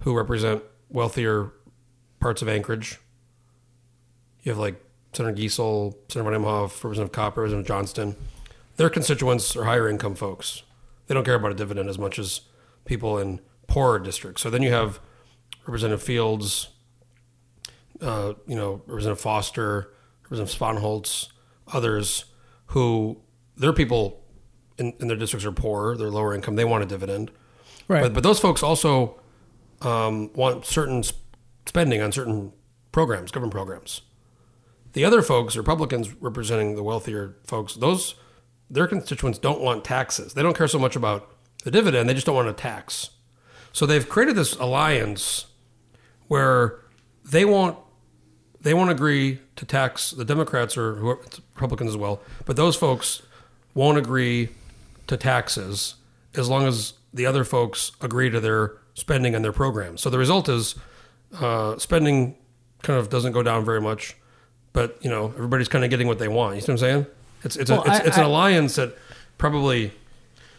who 0.01 0.17
represent 0.17 0.63
wealthier 0.89 1.53
parts 2.19 2.43
of 2.43 2.49
Anchorage. 2.49 2.99
You 4.43 4.53
have 4.53 4.59
like 4.59 4.83
Senator 5.13 5.37
Giessel, 5.37 5.95
Senator 6.09 6.31
von 6.31 6.43
Imhof, 6.43 6.83
Representative 6.85 7.13
Copper, 7.13 7.43
Representative 7.43 7.69
Johnston. 7.69 8.17
Their 8.77 8.91
constituents 8.91 9.57
are 9.57 9.65
higher 9.65 9.89
income 9.89 10.15
folks. 10.15 10.63
They 11.07 11.15
don't 11.15 11.25
care 11.25 11.35
about 11.35 11.53
a 11.53 11.55
dividend 11.55 11.89
as 11.89 11.99
much 11.99 12.19
as 12.19 12.43
people 12.85 13.19
in 13.19 13.41
poorer 13.67 13.99
districts. 13.99 14.43
So 14.43 14.51
then 14.51 14.63
you 14.63 14.73
have 14.73 15.01
Representative 15.67 16.03
Fields, 16.03 16.69
uh, 18.01 18.35
you 18.47 18.57
know, 18.57 18.83
Representative 18.87 19.21
Foster, 19.21 19.93
Representative 20.23 20.59
Spohnholz, 20.59 21.29
others 21.73 22.25
who 22.67 23.21
their 23.57 23.73
people 23.73 24.25
in, 24.79 24.95
in 25.01 25.09
their 25.09 25.17
districts 25.17 25.45
are 25.45 25.53
poor, 25.53 25.97
they're 25.97 26.11
lower 26.11 26.35
income, 26.35 26.57
they 26.57 26.65
want 26.65 26.83
a 26.83 26.87
dividend. 26.87 27.31
Right. 27.89 28.03
But, 28.03 28.15
but 28.15 28.23
those 28.23 28.41
folks 28.41 28.63
also 28.63 29.21
um, 29.83 30.33
want 30.33 30.65
certain 30.65 31.03
spending 31.67 32.01
on 32.01 32.13
certain 32.13 32.53
programs, 32.93 33.31
government 33.31 33.53
programs. 33.53 34.03
The 34.93 35.05
other 35.05 35.23
folks, 35.23 35.57
Republicans 35.57 36.13
representing 36.21 36.75
the 36.75 36.83
wealthier 36.83 37.37
folks, 37.45 37.75
those 37.75 38.15
their 38.69 38.87
constituents 38.87 39.39
don't 39.39 39.61
want 39.61 39.85
taxes. 39.85 40.35
They 40.35 40.43
don't 40.43 40.57
care 40.57 40.69
so 40.69 40.79
much 40.79 40.97
about 40.97 41.29
the 41.65 41.71
dividend; 41.71 42.09
they 42.09 42.15
just 42.15 42.27
don't 42.27 42.37
want 42.37 42.49
a 42.49 42.53
tax. 42.53 43.11
So 43.73 43.87
they've 43.87 44.09
created 44.09 44.37
this 44.37 44.55
alliance 44.57 45.47
where 46.29 46.81
they 47.25 47.45
won't 47.45 47.79
they 48.61 48.75
won't 48.75 48.91
agree 48.91 49.41
to 49.57 49.65
tax 49.65 50.11
the 50.11 50.25
Democrats 50.25 50.77
or 50.77 50.95
Republicans 51.55 51.91
as 51.91 51.97
well, 51.97 52.21
but 52.45 52.57
those 52.57 52.77
folks 52.77 53.23
won't 53.75 53.99
agree 53.99 54.51
to 55.07 55.17
taxes 55.17 55.95
as 56.35 56.49
long 56.49 56.67
as 56.67 56.95
the 57.13 57.27
other 57.27 57.45
folks 57.45 57.93
agree 58.01 58.31
to 58.31 58.39
their 58.41 58.77
spending 58.95 59.35
and 59.35 59.45
their 59.45 59.53
programs. 59.53 60.01
So 60.01 60.11
the 60.11 60.19
result 60.19 60.49
is 60.49 60.75
uh, 61.39 61.79
spending 61.79 62.37
kind 62.83 62.99
of 62.99 63.09
doesn't 63.09 63.33
go 63.33 63.43
down 63.43 63.65
very 63.65 63.81
much, 63.81 64.17
but 64.73 64.97
you 65.01 65.11
know 65.11 65.27
everybody's 65.27 65.69
kind 65.69 65.85
of 65.85 65.91
getting 65.91 66.07
what 66.07 66.19
they 66.19 66.29
want. 66.29 66.55
You 66.57 66.61
see 66.61 66.73
what 66.73 66.75
I'm 66.75 66.79
saying? 66.79 67.07
It's 67.45 67.57
it's 67.57 67.71
Well, 67.71 67.83
a, 67.83 67.87
it's, 67.91 68.01
I- 68.01 68.05
it's 68.05 68.17
an 68.17 68.23
I- 68.25 68.27
alliance 68.27 68.75
that 68.77 68.97
probably 69.39 69.93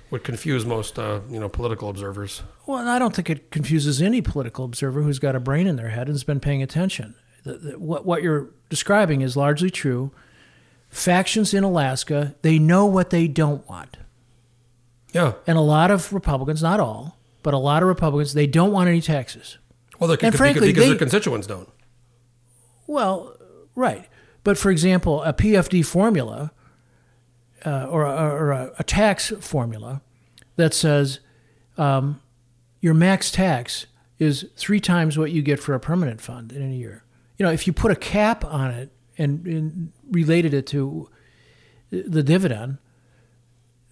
would 0.10 0.24
confuse 0.24 0.66
most 0.66 0.98
uh, 1.00 1.22
you 1.30 1.40
know 1.40 1.48
political 1.50 1.90
observers. 1.90 2.44
Well, 2.66 2.80
and 2.80 2.90
I 2.90 3.00
don't 3.00 3.16
think 3.16 3.30
it 3.30 3.52
confuses 3.52 4.02
any 4.02 4.22
political 4.22 4.66
observer 4.66 5.02
who's 5.04 5.20
got 5.20 5.36
a 5.36 5.40
brain 5.40 5.68
in 5.68 5.76
their 5.76 5.90
head 5.90 6.08
and 6.08 6.16
has 6.16 6.24
been 6.24 6.40
paying 6.40 6.62
attention. 6.64 7.16
The, 7.44 7.54
the, 7.54 7.80
what, 7.80 8.06
what 8.06 8.22
you're 8.22 8.50
describing 8.70 9.22
is 9.22 9.36
largely 9.36 9.70
true. 9.72 10.12
Factions 10.90 11.54
in 11.54 11.64
Alaska, 11.64 12.36
they 12.42 12.60
know 12.60 12.86
what 12.86 13.10
they 13.10 13.28
don't 13.28 13.68
want. 13.70 13.98
Yeah. 15.14 15.34
And 15.48 15.58
a 15.58 15.62
lot 15.62 15.90
of 15.90 16.12
Republicans, 16.14 16.62
not 16.62 16.80
all, 16.80 17.18
but 17.44 17.54
a 17.54 17.58
lot 17.58 17.82
of 17.82 17.88
Republicans, 17.88 18.34
they 18.34 18.46
don't 18.48 18.72
want 18.72 18.90
any 18.90 19.02
taxes. 19.02 19.58
Well, 20.00 20.08
they're, 20.10 20.16
And 20.16 20.20
because, 20.34 20.38
frankly, 20.38 20.68
because 20.68 20.84
they- 20.84 20.90
their 20.90 20.98
constituents 20.98 21.48
don't. 21.48 21.70
Well, 22.88 23.36
right. 23.76 24.08
But 24.44 24.58
for 24.58 24.72
example, 24.72 25.24
a 25.24 25.34
PFD 25.34 25.86
formula 25.86 26.52
uh, 27.66 27.86
or, 27.90 28.06
a, 28.06 28.30
or 28.30 28.52
a, 28.52 28.72
a 28.80 28.84
tax 28.84 29.32
formula 29.40 30.02
that 30.56 30.74
says 30.74 31.20
um, 31.78 32.22
your 32.80 32.94
max 32.94 33.32
tax 33.32 33.86
is 34.20 34.46
three 34.56 34.80
times 34.80 35.18
what 35.18 35.32
you 35.32 35.42
get 35.42 35.60
for 35.60 35.74
a 35.74 35.80
permanent 35.80 36.22
fund 36.22 36.52
in 36.52 36.62
a 36.62 36.74
year. 36.74 37.04
You 37.38 37.46
know, 37.46 37.52
if 37.52 37.66
you 37.66 37.74
put 37.74 37.92
a 37.92 37.96
cap 37.96 38.46
on 38.46 38.72
it 38.72 38.92
and, 39.18 39.46
and 39.48 39.92
related 40.12 40.54
it 40.54 40.68
to 40.68 41.10
the 41.92 42.24
dividend, 42.24 42.78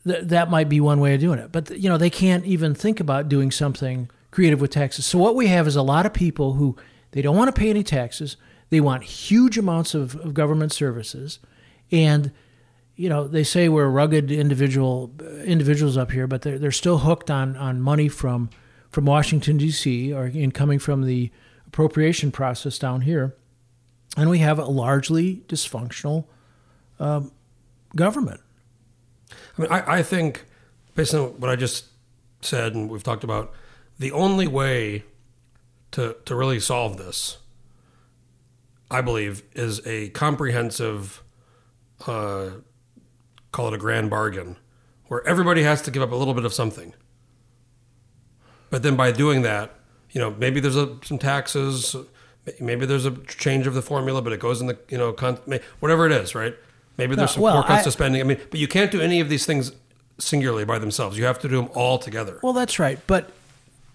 th- 0.06 0.24
that 0.26 0.50
might 0.50 0.70
be 0.70 0.80
one 0.80 1.00
way 1.00 1.16
of 1.16 1.20
doing 1.20 1.40
it. 1.40 1.52
But 1.52 1.72
you 1.78 1.90
know, 1.90 1.98
they 1.98 2.10
can't 2.10 2.46
even 2.46 2.76
think 2.76 3.00
about 3.00 3.30
doing 3.30 3.52
something 3.52 4.10
creative 4.32 4.62
with 4.62 4.72
taxes. 4.72 5.06
So 5.06 5.18
what 5.18 5.36
we 5.36 5.48
have 5.48 5.68
is 5.68 5.76
a 5.76 5.82
lot 5.82 6.06
of 6.06 6.14
people 6.14 6.54
who 6.54 6.76
they 7.12 7.22
don't 7.22 7.36
want 7.36 7.54
to 7.54 7.60
pay 7.60 7.70
any 7.70 7.84
taxes. 7.84 8.38
They 8.70 8.80
want 8.80 9.04
huge 9.04 9.58
amounts 9.58 9.94
of, 9.94 10.16
of 10.18 10.34
government 10.34 10.72
services, 10.72 11.40
and 11.92 12.32
you 12.96 13.10
know 13.10 13.28
they 13.28 13.44
say 13.44 13.70
we're 13.70 13.90
rugged 13.90 14.32
individual 14.32 15.12
individuals 15.44 15.98
up 15.98 16.12
here, 16.12 16.28
but 16.28 16.44
they're 16.44 16.60
they're 16.60 16.72
still 16.72 17.00
hooked 17.00 17.32
on 17.32 17.56
on 17.58 17.82
money 17.82 18.08
from 18.10 18.50
from 18.90 19.06
Washington 19.06 19.58
D.C. 19.58 20.14
or 20.14 20.28
in 20.28 20.52
coming 20.52 20.80
from 20.80 21.06
the 21.06 21.32
appropriation 21.68 22.32
process 22.32 22.78
down 22.78 23.02
here, 23.02 23.36
and 24.18 24.30
we 24.30 24.40
have 24.40 24.60
a 24.60 24.66
largely 24.66 25.44
dysfunctional 25.48 26.26
um, 27.00 27.32
government. 27.96 28.42
I 29.58 29.62
mean, 29.62 29.72
I, 29.72 29.98
I 29.98 30.04
think, 30.04 30.46
based 30.96 31.14
on 31.14 31.40
what 31.40 31.50
I 31.50 31.56
just 31.56 31.86
said 32.42 32.74
and 32.74 32.90
we've 32.90 33.04
talked 33.04 33.24
about, 33.24 33.52
the 33.98 34.12
only 34.12 34.48
way 34.48 35.04
to 35.92 36.16
to 36.26 36.36
really 36.36 36.60
solve 36.60 36.98
this, 36.98 37.38
I 38.92 39.02
believe, 39.02 39.44
is 39.54 39.86
a 39.86 40.10
comprehensive, 40.10 41.22
uh, 42.08 42.50
call 43.52 43.68
it 43.68 43.74
a 43.74 43.78
grand 43.78 44.10
bargain, 44.10 44.58
where 45.08 45.26
everybody 45.28 45.64
has 45.64 45.82
to 45.84 45.92
give 45.92 46.02
up 46.02 46.12
a 46.12 46.16
little 46.16 46.34
bit 46.34 46.46
of 46.46 46.54
something. 46.54 46.94
But 48.70 48.84
then 48.84 48.96
by 48.96 49.12
doing 49.12 49.42
that, 49.44 49.72
you 50.12 50.20
know, 50.22 50.32
maybe 50.32 50.60
there's 50.60 50.76
a, 50.76 50.98
some 51.04 51.18
taxes, 51.18 51.96
maybe 52.60 52.86
there's 52.86 53.06
a 53.06 53.12
change 53.26 53.68
of 53.68 53.74
the 53.74 53.82
formula, 53.82 54.22
but 54.22 54.34
it 54.34 54.40
goes 54.40 54.62
in 54.62 54.68
the, 54.68 54.78
you 54.90 54.98
know, 54.98 55.14
con- 55.14 55.40
may- 55.46 55.62
whatever 55.80 56.06
it 56.06 56.12
is, 56.12 56.34
right? 56.36 56.56
Maybe 56.98 57.16
there's 57.16 57.32
No, 57.32 57.34
some 57.36 57.44
well, 57.44 57.54
more 57.56 57.64
cuts 57.64 57.82
I- 57.82 57.84
to 57.86 57.92
spending. 57.92 58.22
I 58.22 58.24
mean, 58.24 58.40
but 58.50 58.60
you 58.60 58.68
can't 58.68 58.92
do 58.92 59.02
any 59.02 59.20
of 59.20 59.30
these 59.30 59.46
things 59.46 59.72
singularly 60.18 60.66
by 60.66 60.80
themselves. 60.80 61.18
You 61.18 61.26
have 61.26 61.40
to 61.40 61.48
do 61.48 61.58
them 61.62 61.70
all 61.74 61.98
together. 61.98 62.40
Well, 62.44 62.54
that's 62.54 62.78
right. 62.80 63.00
But 63.08 63.32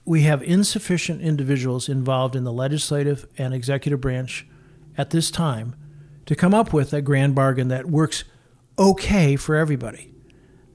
we 0.05 0.23
have 0.23 0.43
insufficient 0.43 1.21
individuals 1.21 1.89
involved 1.89 2.35
in 2.37 2.45
the 2.45 2.53
legislative 2.53 3.27
and 3.39 3.53
executive 3.55 4.01
branch 4.01 4.47
at 4.97 5.11
this 5.11 5.31
time 5.31 5.75
to 6.27 6.35
come 6.35 6.55
up 6.55 6.73
with 6.73 6.93
a 6.93 7.03
grand 7.03 7.35
bargain 7.35 7.69
that 7.69 7.87
works 7.87 8.25
okay 8.79 9.37
for 9.37 9.57
everybody. 9.57 10.13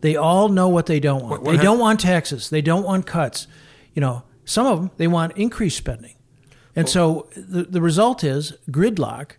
They 0.01 0.15
all 0.15 0.47
know 0.49 0.69
what 0.69 0.85
they 0.85 0.99
don't 0.99 1.21
want. 1.21 1.31
What- 1.31 1.43
what 1.43 1.57
they 1.57 1.63
don't 1.63 1.79
want 1.79 1.99
taxes. 1.99 2.49
They 2.49 2.61
don't 2.61 2.83
want 2.83 3.05
cuts. 3.05 3.47
You 3.93 4.01
know, 4.01 4.23
some 4.45 4.65
of 4.65 4.79
them 4.79 4.91
they 4.97 5.07
want 5.07 5.35
increased 5.37 5.77
spending, 5.77 6.15
and 6.75 6.87
so 6.87 7.27
the 7.35 7.63
the 7.63 7.81
result 7.81 8.23
is 8.23 8.53
gridlock, 8.71 9.31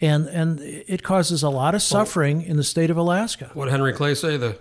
and 0.00 0.28
and 0.28 0.60
it 0.60 1.02
causes 1.02 1.42
a 1.42 1.48
lot 1.48 1.74
of 1.74 1.82
suffering 1.82 2.42
in 2.42 2.56
the 2.56 2.62
state 2.62 2.90
of 2.90 2.96
Alaska. 2.96 3.50
What 3.54 3.64
did 3.64 3.72
Henry 3.72 3.92
Clay 3.92 4.14
say? 4.14 4.36
The 4.36 4.58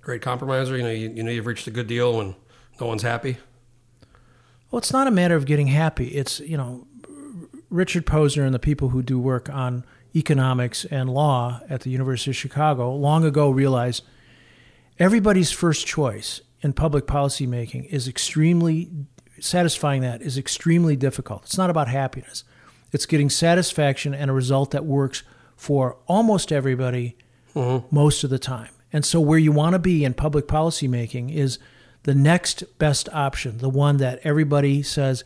great 0.00 0.22
compromiser. 0.22 0.76
You 0.76 0.82
know, 0.82 0.90
you, 0.90 1.10
you 1.10 1.22
know, 1.22 1.30
you've 1.30 1.46
reached 1.46 1.66
a 1.68 1.70
good 1.70 1.86
deal 1.86 2.16
when 2.16 2.34
no 2.80 2.86
one's 2.86 3.02
happy. 3.02 3.36
Well, 4.70 4.78
it's 4.78 4.92
not 4.92 5.06
a 5.06 5.10
matter 5.12 5.36
of 5.36 5.44
getting 5.46 5.68
happy. 5.68 6.08
It's, 6.08 6.40
you 6.40 6.56
know, 6.56 6.85
Richard 7.70 8.06
Posner 8.06 8.44
and 8.44 8.54
the 8.54 8.58
people 8.58 8.90
who 8.90 9.02
do 9.02 9.18
work 9.18 9.48
on 9.50 9.84
economics 10.14 10.84
and 10.86 11.10
law 11.10 11.60
at 11.68 11.82
the 11.82 11.90
University 11.90 12.30
of 12.30 12.36
Chicago 12.36 12.94
long 12.94 13.24
ago 13.24 13.50
realized 13.50 14.02
everybody's 14.98 15.50
first 15.50 15.86
choice 15.86 16.40
in 16.62 16.72
public 16.72 17.06
policy 17.06 17.46
making 17.46 17.84
is 17.84 18.08
extremely 18.08 18.90
satisfying 19.40 20.00
that 20.02 20.22
is 20.22 20.38
extremely 20.38 20.96
difficult. 20.96 21.42
It's 21.44 21.58
not 21.58 21.70
about 21.70 21.88
happiness. 21.88 22.44
It's 22.92 23.06
getting 23.06 23.28
satisfaction 23.28 24.14
and 24.14 24.30
a 24.30 24.34
result 24.34 24.70
that 24.70 24.84
works 24.84 25.22
for 25.56 25.98
almost 26.06 26.52
everybody 26.52 27.16
mm-hmm. 27.54 27.94
most 27.94 28.24
of 28.24 28.30
the 28.30 28.38
time. 28.38 28.70
And 28.92 29.04
so 29.04 29.20
where 29.20 29.38
you 29.38 29.52
want 29.52 29.74
to 29.74 29.78
be 29.78 30.04
in 30.04 30.14
public 30.14 30.48
policy 30.48 30.88
making 30.88 31.30
is 31.30 31.58
the 32.04 32.14
next 32.14 32.78
best 32.78 33.08
option, 33.12 33.58
the 33.58 33.68
one 33.68 33.98
that 33.98 34.20
everybody 34.22 34.82
says, 34.82 35.24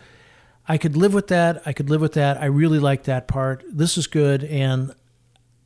I 0.70 0.78
could 0.78 0.96
live 0.96 1.12
with 1.12 1.26
that. 1.28 1.62
I 1.66 1.72
could 1.72 1.90
live 1.90 2.00
with 2.00 2.12
that. 2.12 2.40
I 2.40 2.44
really 2.44 2.78
like 2.78 3.02
that 3.04 3.26
part. 3.26 3.64
This 3.72 3.98
is 3.98 4.06
good, 4.06 4.44
and 4.44 4.94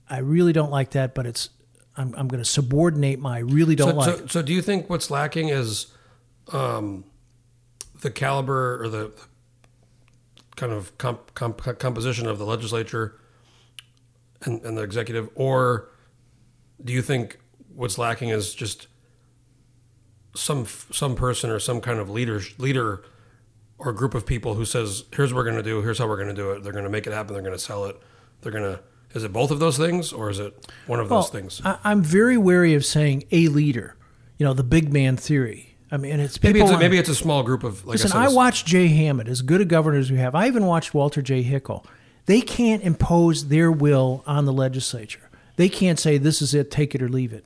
I 0.08 0.20
really 0.20 0.54
don't 0.54 0.70
like 0.70 0.92
that. 0.92 1.14
But 1.14 1.26
it's 1.26 1.50
I'm 1.94 2.14
I'm 2.16 2.26
going 2.26 2.42
to 2.42 2.48
subordinate 2.48 3.18
my 3.18 3.40
really 3.40 3.76
don't 3.76 3.90
So, 3.90 3.96
like. 3.96 4.18
so, 4.20 4.26
so 4.28 4.40
do 4.40 4.54
you 4.54 4.62
think 4.62 4.88
what's 4.88 5.10
lacking 5.10 5.50
is 5.50 5.88
um, 6.54 7.04
the 8.00 8.10
caliber 8.10 8.82
or 8.82 8.88
the 8.88 9.12
kind 10.56 10.72
of 10.72 10.96
comp, 10.96 11.34
comp, 11.34 11.78
composition 11.78 12.26
of 12.26 12.38
the 12.38 12.46
legislature 12.46 13.20
and, 14.44 14.62
and 14.62 14.74
the 14.78 14.82
executive, 14.82 15.28
or 15.34 15.90
do 16.82 16.94
you 16.94 17.02
think 17.02 17.38
what's 17.74 17.98
lacking 17.98 18.30
is 18.30 18.54
just 18.54 18.86
some 20.34 20.64
some 20.64 21.14
person 21.14 21.50
or 21.50 21.58
some 21.58 21.82
kind 21.82 21.98
of 21.98 22.08
leader 22.08 22.40
leader 22.56 23.04
or 23.78 23.90
a 23.90 23.94
group 23.94 24.14
of 24.14 24.24
people 24.26 24.54
who 24.54 24.64
says, 24.64 25.04
"Here's 25.14 25.32
what 25.32 25.38
we're 25.38 25.50
going 25.50 25.56
to 25.56 25.62
do. 25.62 25.82
Here's 25.82 25.98
how 25.98 26.06
we're 26.06 26.16
going 26.16 26.28
to 26.28 26.34
do 26.34 26.50
it. 26.52 26.62
They're 26.62 26.72
going 26.72 26.84
to 26.84 26.90
make 26.90 27.06
it 27.06 27.12
happen. 27.12 27.34
They're 27.34 27.42
going 27.42 27.54
to 27.56 27.58
sell 27.58 27.84
it. 27.86 28.00
They're 28.40 28.52
going 28.52 28.64
to." 28.64 28.80
Is 29.14 29.22
it 29.22 29.32
both 29.32 29.52
of 29.52 29.60
those 29.60 29.78
things, 29.78 30.12
or 30.12 30.28
is 30.28 30.40
it 30.40 30.66
one 30.88 30.98
of 30.98 31.08
those 31.08 31.28
things? 31.28 31.60
I, 31.64 31.78
I'm 31.84 32.02
very 32.02 32.36
wary 32.36 32.74
of 32.74 32.84
saying 32.84 33.22
a 33.30 33.46
leader. 33.46 33.94
You 34.38 34.46
know, 34.46 34.54
the 34.54 34.64
big 34.64 34.92
man 34.92 35.16
theory. 35.16 35.76
I 35.92 35.96
mean, 35.98 36.18
it's 36.18 36.36
people. 36.36 36.54
Maybe 36.54 36.60
it's 36.62 36.70
a, 36.72 36.78
maybe 36.78 36.98
it's 36.98 37.08
a 37.08 37.14
small 37.14 37.44
group 37.44 37.62
of 37.62 37.86
like 37.86 38.00
Listen, 38.00 38.10
I, 38.10 38.24
said, 38.26 38.32
I 38.32 38.34
watched 38.34 38.66
Jay 38.66 38.88
Hammond, 38.88 39.28
as 39.28 39.42
good 39.42 39.60
a 39.60 39.64
governor 39.64 39.98
as 39.98 40.10
we 40.10 40.18
have. 40.18 40.34
I 40.34 40.48
even 40.48 40.66
watched 40.66 40.94
Walter 40.94 41.22
J. 41.22 41.44
Hickel. 41.44 41.84
They 42.26 42.40
can't 42.40 42.82
impose 42.82 43.46
their 43.48 43.70
will 43.70 44.24
on 44.26 44.46
the 44.46 44.52
legislature. 44.52 45.30
They 45.56 45.68
can't 45.68 46.00
say 46.00 46.18
this 46.18 46.42
is 46.42 46.52
it, 46.52 46.70
take 46.72 46.96
it 46.96 47.02
or 47.02 47.08
leave 47.08 47.32
it. 47.32 47.44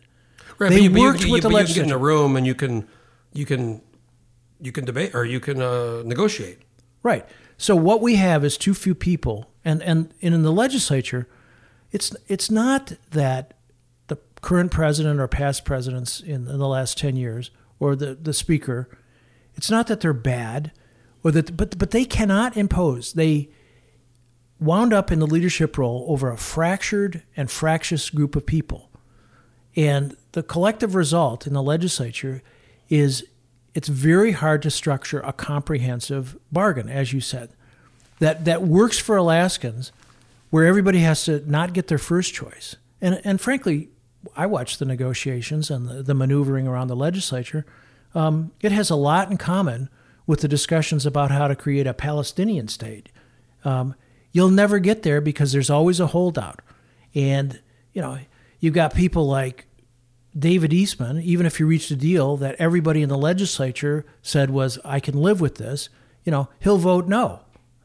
Right, 0.58 0.70
They 0.70 0.76
but 0.76 0.82
you, 0.82 0.90
but 0.90 0.96
you- 0.98 1.04
worked 1.04 1.24
you- 1.24 1.32
with 1.32 1.42
the 1.42 1.50
but 1.50 1.68
you 1.68 1.74
get 1.74 1.84
in 1.84 1.92
a 1.92 1.98
room 1.98 2.36
and 2.36 2.46
you 2.46 2.54
can 2.54 2.88
you 3.34 3.44
can 3.44 3.82
you 4.60 4.72
can 4.72 4.84
debate 4.84 5.14
or 5.14 5.24
you 5.24 5.40
can 5.40 5.60
uh, 5.60 6.02
negotiate. 6.04 6.58
Right. 7.02 7.26
So 7.56 7.74
what 7.74 8.00
we 8.00 8.16
have 8.16 8.44
is 8.44 8.56
too 8.56 8.74
few 8.74 8.94
people, 8.94 9.50
and 9.64 9.82
and, 9.82 10.12
in 10.20 10.42
the 10.42 10.52
legislature, 10.52 11.26
it's 11.90 12.14
it's 12.28 12.50
not 12.50 12.92
that 13.10 13.54
the 14.06 14.18
current 14.40 14.70
president 14.70 15.20
or 15.20 15.28
past 15.28 15.64
presidents 15.64 16.20
in, 16.20 16.46
in 16.48 16.58
the 16.58 16.68
last 16.68 16.98
ten 16.98 17.16
years 17.16 17.50
or 17.80 17.96
the 17.96 18.14
the 18.14 18.32
speaker, 18.32 18.88
it's 19.54 19.70
not 19.70 19.86
that 19.88 20.00
they're 20.00 20.12
bad, 20.12 20.72
or 21.24 21.32
that 21.32 21.56
but 21.56 21.78
but 21.78 21.90
they 21.90 22.04
cannot 22.04 22.56
impose. 22.56 23.12
They 23.12 23.50
wound 24.60 24.92
up 24.92 25.12
in 25.12 25.18
the 25.18 25.26
leadership 25.26 25.78
role 25.78 26.04
over 26.08 26.30
a 26.30 26.36
fractured 26.36 27.22
and 27.36 27.50
fractious 27.50 28.10
group 28.10 28.34
of 28.36 28.44
people. 28.44 28.90
And 29.76 30.16
the 30.32 30.42
collective 30.42 30.94
result 30.94 31.46
in 31.46 31.52
the 31.52 31.62
legislature 31.62 32.42
is 32.88 33.24
it's 33.74 33.88
very 33.88 34.32
hard 34.32 34.62
to 34.62 34.70
structure 34.70 35.20
a 35.20 35.32
comprehensive 35.32 36.36
bargain, 36.50 36.88
as 36.88 37.12
you 37.12 37.20
said, 37.20 37.50
that, 38.18 38.44
that 38.44 38.62
works 38.62 38.98
for 38.98 39.16
Alaskans, 39.16 39.92
where 40.50 40.66
everybody 40.66 41.00
has 41.00 41.24
to 41.24 41.48
not 41.50 41.72
get 41.72 41.88
their 41.88 41.98
first 41.98 42.34
choice. 42.34 42.76
And, 43.00 43.20
and 43.24 43.40
frankly, 43.40 43.90
I 44.36 44.46
watched 44.46 44.78
the 44.78 44.84
negotiations 44.84 45.70
and 45.70 45.88
the, 45.88 46.02
the 46.02 46.14
maneuvering 46.14 46.66
around 46.66 46.88
the 46.88 46.96
legislature. 46.96 47.64
Um, 48.14 48.52
it 48.60 48.72
has 48.72 48.90
a 48.90 48.96
lot 48.96 49.30
in 49.30 49.36
common 49.36 49.88
with 50.26 50.40
the 50.40 50.48
discussions 50.48 51.06
about 51.06 51.30
how 51.30 51.48
to 51.48 51.54
create 51.54 51.86
a 51.86 51.94
Palestinian 51.94 52.68
state. 52.68 53.10
Um, 53.64 53.94
you'll 54.32 54.50
never 54.50 54.78
get 54.78 55.02
there 55.02 55.20
because 55.20 55.52
there's 55.52 55.70
always 55.70 56.00
a 56.00 56.08
holdout. 56.08 56.60
And, 57.14 57.60
you 57.92 58.02
know, 58.02 58.18
you've 58.58 58.74
got 58.74 58.94
people 58.94 59.26
like 59.26 59.66
David 60.38 60.72
Eastman, 60.72 61.20
even 61.22 61.46
if 61.46 61.58
you 61.58 61.66
reached 61.66 61.90
a 61.90 61.96
deal 61.96 62.36
that 62.36 62.54
everybody 62.58 63.02
in 63.02 63.08
the 63.08 63.18
legislature 63.18 64.04
said 64.22 64.50
was, 64.50 64.78
I 64.84 65.00
can 65.00 65.14
live 65.20 65.40
with 65.40 65.56
this, 65.56 65.88
you 66.24 66.30
know, 66.30 66.48
he'll 66.60 66.78
vote 66.78 67.08
no. 67.08 67.40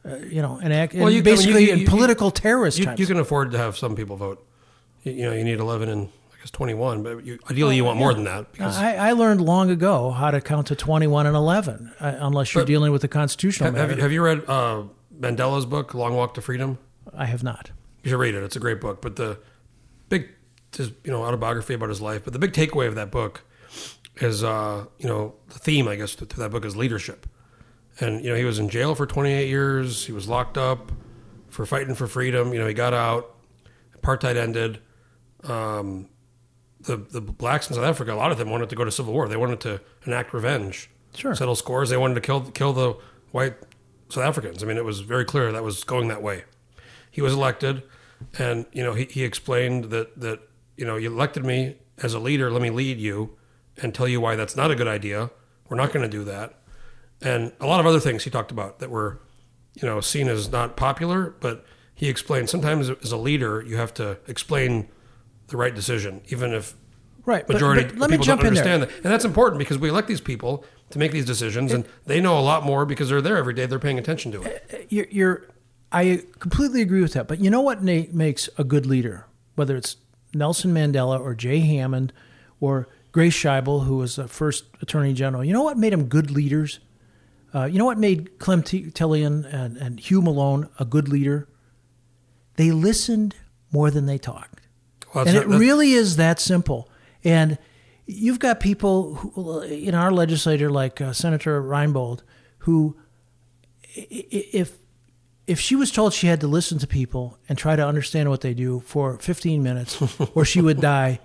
Uh, 0.06 0.16
you 0.16 0.42
know, 0.42 0.60
and, 0.62 0.72
act, 0.72 0.92
Well, 0.94 1.06
and 1.06 1.16
you 1.16 1.22
can- 1.22 1.32
basically 1.32 1.62
you- 1.70 1.76
you- 1.76 1.84
in 1.84 1.86
political 1.86 2.30
terrorist 2.30 2.78
You, 2.78 2.92
you 2.96 3.06
can 3.06 3.16
afford 3.18 3.52
to 3.52 3.58
have 3.58 3.76
some 3.76 3.96
people 3.96 4.16
vote. 4.16 4.46
You, 5.02 5.12
you 5.12 5.22
know, 5.22 5.32
you 5.32 5.44
need 5.44 5.58
eleven 5.60 5.88
and 5.88 6.08
I 6.32 6.40
guess 6.40 6.50
twenty 6.50 6.74
one, 6.74 7.02
but 7.02 7.24
you, 7.24 7.38
ideally 7.50 7.76
you 7.76 7.84
want 7.84 7.98
more 7.98 8.12
than 8.12 8.24
that 8.24 8.52
because 8.52 8.76
I, 8.76 8.96
I 8.96 9.12
learned 9.12 9.40
long 9.40 9.70
ago 9.70 10.10
how 10.10 10.30
to 10.30 10.42
count 10.42 10.66
to 10.66 10.76
21 10.76 11.26
and 11.26 11.34
11, 11.34 11.90
uh, 12.00 12.16
unless 12.18 12.54
you're 12.54 12.66
dealing 12.66 12.92
with 12.92 13.00
the 13.00 13.08
constitutional 13.08 13.72
have, 13.72 13.90
you, 13.96 14.02
have 14.02 14.12
you 14.12 14.22
read 14.22 14.42
uh, 14.46 14.82
Mandela's 15.18 15.64
book, 15.64 15.94
Long 15.94 16.14
Walk 16.14 16.34
to 16.34 16.42
Freedom? 16.42 16.76
I 17.16 17.24
have 17.24 17.42
not. 17.42 17.70
You 18.02 18.10
should 18.10 18.18
read 18.18 18.34
it. 18.34 18.42
It's 18.42 18.56
a 18.56 18.60
great 18.60 18.80
book. 18.82 19.00
But 19.00 19.16
the 19.16 19.38
big, 20.10 20.28
his, 20.76 20.92
you 21.04 21.10
know, 21.10 21.22
autobiography 21.22 21.74
about 21.74 21.88
his 21.88 22.00
life. 22.00 22.22
But 22.24 22.32
the 22.32 22.38
big 22.38 22.52
takeaway 22.52 22.86
of 22.86 22.94
that 22.94 23.10
book 23.10 23.42
is, 24.16 24.44
uh, 24.44 24.86
you 24.98 25.08
know, 25.08 25.34
the 25.48 25.58
theme, 25.58 25.88
I 25.88 25.96
guess, 25.96 26.14
to, 26.16 26.26
to 26.26 26.36
that 26.40 26.50
book 26.50 26.64
is 26.64 26.76
leadership. 26.76 27.26
And 28.00 28.24
you 28.24 28.30
know, 28.30 28.36
he 28.36 28.44
was 28.44 28.58
in 28.58 28.68
jail 28.68 28.94
for 28.94 29.06
28 29.06 29.48
years. 29.48 30.06
He 30.06 30.12
was 30.12 30.28
locked 30.28 30.58
up 30.58 30.90
for 31.48 31.64
fighting 31.64 31.94
for 31.94 32.06
freedom. 32.06 32.52
You 32.52 32.58
know, 32.60 32.66
he 32.66 32.74
got 32.74 32.92
out. 32.94 33.34
Apartheid 34.00 34.36
ended. 34.36 34.80
Um, 35.44 36.08
the 36.80 36.96
the 36.96 37.20
blacks 37.20 37.68
in 37.68 37.74
South 37.76 37.84
Africa, 37.84 38.12
a 38.12 38.16
lot 38.16 38.32
of 38.32 38.38
them 38.38 38.50
wanted 38.50 38.68
to 38.70 38.76
go 38.76 38.84
to 38.84 38.90
civil 38.90 39.12
war. 39.12 39.28
They 39.28 39.36
wanted 39.36 39.60
to 39.60 39.80
enact 40.06 40.34
revenge, 40.34 40.90
Sure. 41.14 41.34
settle 41.34 41.54
scores. 41.54 41.88
They 41.90 41.96
wanted 41.96 42.14
to 42.14 42.20
kill 42.20 42.42
kill 42.50 42.72
the 42.72 42.94
white 43.30 43.54
South 44.08 44.24
Africans. 44.24 44.62
I 44.62 44.66
mean, 44.66 44.76
it 44.76 44.84
was 44.84 45.00
very 45.00 45.24
clear 45.24 45.50
that 45.52 45.62
was 45.62 45.84
going 45.84 46.08
that 46.08 46.22
way. 46.22 46.44
He 47.10 47.22
was 47.22 47.32
elected, 47.32 47.84
and 48.38 48.66
you 48.72 48.82
know 48.82 48.94
he, 48.94 49.04
he 49.04 49.24
explained 49.24 49.84
that 49.86 50.18
that 50.20 50.40
you 50.76 50.84
know 50.84 50.96
you 50.96 51.12
elected 51.12 51.44
me 51.44 51.76
as 52.02 52.14
a 52.14 52.18
leader. 52.18 52.50
Let 52.50 52.62
me 52.62 52.70
lead 52.70 52.98
you 52.98 53.36
and 53.82 53.94
tell 53.94 54.08
you 54.08 54.20
why 54.20 54.36
that's 54.36 54.56
not 54.56 54.70
a 54.70 54.74
good 54.74 54.88
idea. 54.88 55.30
We're 55.68 55.76
not 55.76 55.92
going 55.92 56.08
to 56.08 56.16
do 56.18 56.24
that, 56.24 56.58
and 57.22 57.52
a 57.60 57.66
lot 57.66 57.80
of 57.80 57.86
other 57.86 58.00
things 58.00 58.24
he 58.24 58.30
talked 58.30 58.50
about 58.50 58.78
that 58.80 58.90
were 58.90 59.20
you 59.74 59.86
know 59.88 60.00
seen 60.00 60.28
as 60.28 60.50
not 60.50 60.76
popular. 60.76 61.34
But 61.40 61.64
he 61.94 62.08
explained 62.08 62.50
sometimes 62.50 62.90
as 62.90 63.12
a 63.12 63.16
leader 63.16 63.62
you 63.66 63.76
have 63.76 63.94
to 63.94 64.18
explain 64.26 64.88
the 65.48 65.56
right 65.56 65.74
decision, 65.74 66.22
even 66.28 66.52
if 66.52 66.74
Right. 67.26 67.48
majority 67.48 67.84
but 67.84 67.96
let 67.96 68.04
of 68.04 68.10
me 68.10 68.14
people 68.18 68.26
jump 68.26 68.40
don't 68.42 68.48
in 68.48 68.54
there. 68.54 68.64
understand 68.64 68.82
that. 68.82 69.04
And 69.04 69.12
that's 69.12 69.24
important 69.24 69.58
because 69.58 69.78
we 69.78 69.88
elect 69.88 70.08
these 70.08 70.20
people 70.20 70.62
to 70.90 70.98
make 70.98 71.10
these 71.10 71.24
decisions, 71.24 71.72
and 71.72 71.86
they 72.04 72.20
know 72.20 72.38
a 72.38 72.42
lot 72.42 72.64
more 72.64 72.84
because 72.84 73.08
they're 73.08 73.22
there 73.22 73.38
every 73.38 73.54
day. 73.54 73.64
They're 73.64 73.78
paying 73.78 73.98
attention 73.98 74.30
to 74.32 74.42
it. 74.42 74.64
Uh, 74.70 74.76
uh, 74.76 74.80
you're, 74.90 75.06
you're 75.10 75.46
I 75.90 76.22
completely 76.38 76.82
agree 76.82 77.00
with 77.00 77.14
that. 77.14 77.26
But 77.26 77.40
you 77.40 77.48
know 77.48 77.62
what 77.62 77.82
makes 77.82 78.50
a 78.58 78.64
good 78.64 78.84
leader? 78.84 79.26
Whether 79.54 79.74
it's 79.76 79.96
Nelson 80.34 80.74
Mandela 80.74 81.20
or 81.20 81.34
Jay 81.34 81.60
Hammond 81.60 82.12
or 82.60 82.88
Grace 83.12 83.36
Schaible, 83.36 83.84
who 83.84 83.98
was 83.98 84.16
the 84.16 84.26
first 84.28 84.64
Attorney 84.82 85.12
General. 85.12 85.44
You 85.44 85.52
know 85.52 85.62
what 85.62 85.78
made 85.78 85.92
them 85.92 86.06
good 86.06 86.30
leaders? 86.30 86.80
Uh, 87.54 87.64
you 87.66 87.78
know 87.78 87.84
what 87.84 87.98
made 87.98 88.38
Clem 88.38 88.62
T- 88.62 88.90
Tillion 88.90 89.44
and, 89.52 89.76
and 89.76 90.00
Hugh 90.00 90.20
Malone 90.20 90.68
a 90.78 90.84
good 90.84 91.08
leader? 91.08 91.48
They 92.56 92.72
listened 92.72 93.36
more 93.70 93.90
than 93.90 94.06
they 94.06 94.18
talked. 94.18 94.66
Well, 95.14 95.26
and 95.26 95.36
it 95.36 95.46
really 95.46 95.92
is 95.92 96.16
that 96.16 96.40
simple. 96.40 96.88
And 97.22 97.58
you've 98.06 98.40
got 98.40 98.58
people 98.58 99.14
who, 99.14 99.60
in 99.60 99.94
our 99.94 100.10
legislature, 100.10 100.70
like 100.70 101.00
uh, 101.00 101.12
Senator 101.12 101.62
Reinbold, 101.62 102.22
who, 102.58 102.96
if 103.94 104.76
if 105.46 105.60
she 105.60 105.76
was 105.76 105.90
told 105.90 106.12
she 106.14 106.26
had 106.26 106.40
to 106.40 106.46
listen 106.46 106.78
to 106.78 106.86
people 106.86 107.38
and 107.48 107.58
try 107.58 107.76
to 107.76 107.86
understand 107.86 108.30
what 108.30 108.40
they 108.40 108.54
do 108.54 108.80
for 108.80 109.18
15 109.18 109.62
minutes, 109.62 110.00
or 110.34 110.44
she 110.44 110.60
would 110.60 110.80
die, 110.80 111.20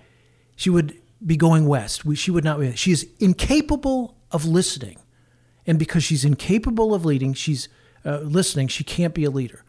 she 0.56 0.68
would 0.70 0.96
be 1.24 1.36
going 1.36 1.66
west. 1.66 2.04
We, 2.04 2.16
she 2.16 2.30
would 2.30 2.44
not 2.44 2.60
be. 2.60 2.74
She 2.76 2.92
is 2.92 3.06
incapable 3.18 4.16
of 4.30 4.44
listening, 4.44 4.98
and 5.66 5.78
because 5.78 6.04
she's 6.04 6.24
incapable 6.24 6.94
of 6.94 7.04
leading, 7.04 7.32
she's 7.34 7.68
uh, 8.04 8.18
listening. 8.18 8.68
She 8.68 8.84
can't 8.84 9.14
be 9.14 9.24
a 9.24 9.30
leader, 9.30 9.64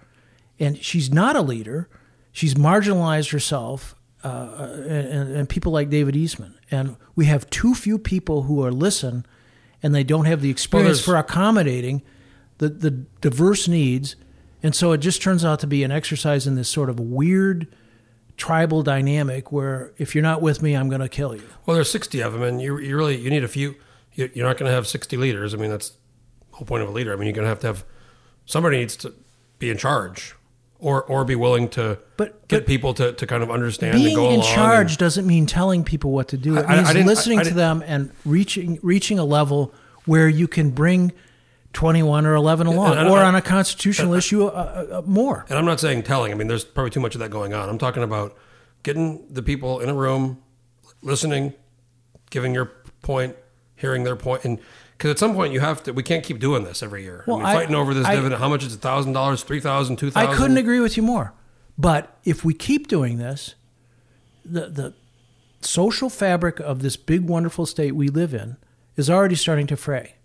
and 0.59 0.77
she's 0.77 1.11
not 1.11 1.35
a 1.35 1.41
leader. 1.41 1.89
She's 2.33 2.53
marginalized 2.55 3.31
herself, 3.31 3.95
uh, 4.23 4.67
and, 4.87 5.35
and 5.35 5.49
people 5.49 5.71
like 5.73 5.89
David 5.89 6.15
Eastman. 6.15 6.57
And 6.69 6.95
we 7.15 7.25
have 7.25 7.49
too 7.49 7.73
few 7.75 7.97
people 7.97 8.43
who 8.43 8.63
are 8.63 8.71
listen, 8.71 9.25
and 9.83 9.93
they 9.93 10.03
don't 10.03 10.25
have 10.25 10.41
the 10.41 10.49
experience 10.49 10.99
there's- 10.99 11.05
for 11.05 11.15
accommodating 11.17 12.01
the, 12.59 12.69
the 12.69 12.91
diverse 12.91 13.67
needs. 13.67 14.15
And 14.63 14.75
so 14.75 14.91
it 14.91 14.99
just 14.99 15.21
turns 15.21 15.43
out 15.43 15.59
to 15.61 15.67
be 15.67 15.83
an 15.83 15.91
exercise 15.91 16.45
in 16.47 16.55
this 16.55 16.69
sort 16.69 16.89
of 16.89 16.99
weird 16.99 17.67
tribal 18.37 18.83
dynamic 18.83 19.51
where 19.51 19.91
if 19.97 20.13
you're 20.15 20.21
not 20.23 20.41
with 20.41 20.61
me, 20.61 20.75
I'm 20.75 20.89
going 20.89 21.01
to 21.01 21.09
kill 21.09 21.35
you. 21.35 21.43
Well, 21.65 21.75
there's 21.75 21.91
60 21.91 22.21
of 22.21 22.33
them, 22.33 22.43
and 22.43 22.61
you, 22.61 22.77
you 22.79 22.95
really 22.95 23.17
you 23.17 23.29
need 23.29 23.43
a 23.43 23.47
few. 23.47 23.75
You, 24.13 24.29
you're 24.33 24.45
not 24.47 24.57
going 24.57 24.69
to 24.69 24.73
have 24.73 24.87
60 24.87 25.17
leaders. 25.17 25.53
I 25.53 25.57
mean, 25.57 25.69
that's 25.71 25.89
the 26.49 26.57
whole 26.57 26.65
point 26.65 26.83
of 26.83 26.89
a 26.89 26.91
leader. 26.91 27.13
I 27.13 27.15
mean, 27.15 27.25
you're 27.27 27.33
going 27.33 27.45
to 27.45 27.49
have 27.49 27.59
to 27.61 27.67
have 27.67 27.85
somebody 28.45 28.77
needs 28.77 28.95
to 28.97 29.13
be 29.59 29.69
in 29.69 29.77
charge, 29.77 30.35
or 30.79 31.03
or 31.03 31.23
be 31.25 31.35
willing 31.35 31.69
to 31.69 31.97
But- 32.17 32.47
get 32.47 32.61
but 32.61 32.65
people 32.67 32.93
to, 32.95 33.13
to 33.13 33.27
kind 33.27 33.41
of 33.43 33.49
understand 33.51 33.95
and 33.95 34.03
Being 34.03 34.31
in 34.33 34.41
charge 34.41 34.91
and- 34.91 34.97
doesn't 34.97 35.25
mean 35.27 35.45
telling 35.45 35.83
people 35.83 36.11
what 36.11 36.27
to 36.29 36.37
do. 36.37 36.57
It 36.57 36.65
I- 36.65 36.73
I 36.73 36.75
means 36.77 36.87
didn't- 36.89 37.03
I- 37.03 37.05
listening 37.05 37.39
I 37.39 37.43
to 37.43 37.53
them 37.53 37.83
and 37.85 38.11
reaching 38.25 38.79
reaching 38.81 39.17
a 39.19 39.23
level 39.25 39.73
where 40.05 40.27
you 40.27 40.47
can 40.47 40.71
bring 40.71 41.11
21 41.73 42.25
or 42.25 42.35
11 42.35 42.67
along, 42.67 42.97
and 42.97 43.07
I- 43.07 43.09
or 43.11 43.19
I- 43.19 43.25
on 43.25 43.35
a 43.35 43.41
constitutional 43.41 44.13
issue, 44.13 44.45
uh, 44.45 44.49
uh, 44.91 44.97
uh, 44.97 45.01
more. 45.05 45.45
And 45.49 45.57
I'm 45.57 45.65
not 45.65 45.79
saying 45.79 46.03
telling. 46.03 46.31
I 46.31 46.35
mean, 46.35 46.47
there's 46.47 46.63
probably 46.65 46.91
too 46.91 46.99
much 46.99 47.15
of 47.15 47.19
that 47.19 47.31
going 47.31 47.53
on. 47.53 47.69
I'm 47.69 47.77
talking 47.77 48.03
about 48.03 48.35
getting 48.83 49.25
the 49.29 49.41
people 49.41 49.79
in 49.79 49.89
a 49.89 49.93
room, 49.93 50.39
listening, 51.01 51.53
giving 52.29 52.53
your 52.53 52.71
point, 53.01 53.35
hearing 53.75 54.03
their 54.03 54.15
point, 54.15 54.43
and 54.45 54.59
because 54.97 55.11
at 55.11 55.19
some 55.19 55.33
point 55.33 55.53
you 55.53 55.59
have 55.61 55.81
to. 55.83 55.93
We 55.93 56.03
can't 56.03 56.23
keep 56.23 56.39
doing 56.39 56.63
this 56.63 56.83
every 56.83 57.03
year. 57.03 57.23
Well, 57.25 57.37
I 57.37 57.39
mean, 57.39 57.47
I- 57.47 57.53
fighting 57.55 57.75
over 57.75 57.93
this 57.93 58.05
I- 58.05 58.15
dividend. 58.15 58.39
How 58.41 58.49
much 58.49 58.63
is 58.63 58.73
it? 58.75 58.81
Thousand 58.81 59.13
dollars, 59.13 59.41
three 59.43 59.59
thousand, 59.59 59.95
two 59.97 60.11
thousand. 60.11 60.29
I 60.29 60.35
couldn't 60.35 60.57
agree 60.57 60.79
with 60.79 60.97
you 60.97 61.03
more. 61.03 61.33
But 61.77 62.15
if 62.25 62.43
we 62.45 62.53
keep 62.53 62.87
doing 62.87 63.17
this, 63.17 63.55
the 64.45 64.67
the 64.67 64.93
social 65.61 66.09
fabric 66.09 66.59
of 66.59 66.81
this 66.81 66.97
big 66.97 67.21
wonderful 67.21 67.65
state 67.65 67.95
we 67.95 68.07
live 68.09 68.33
in 68.33 68.57
is 68.97 69.09
already 69.09 69.35
starting 69.35 69.67
to 69.67 69.77
fray. 69.77 70.15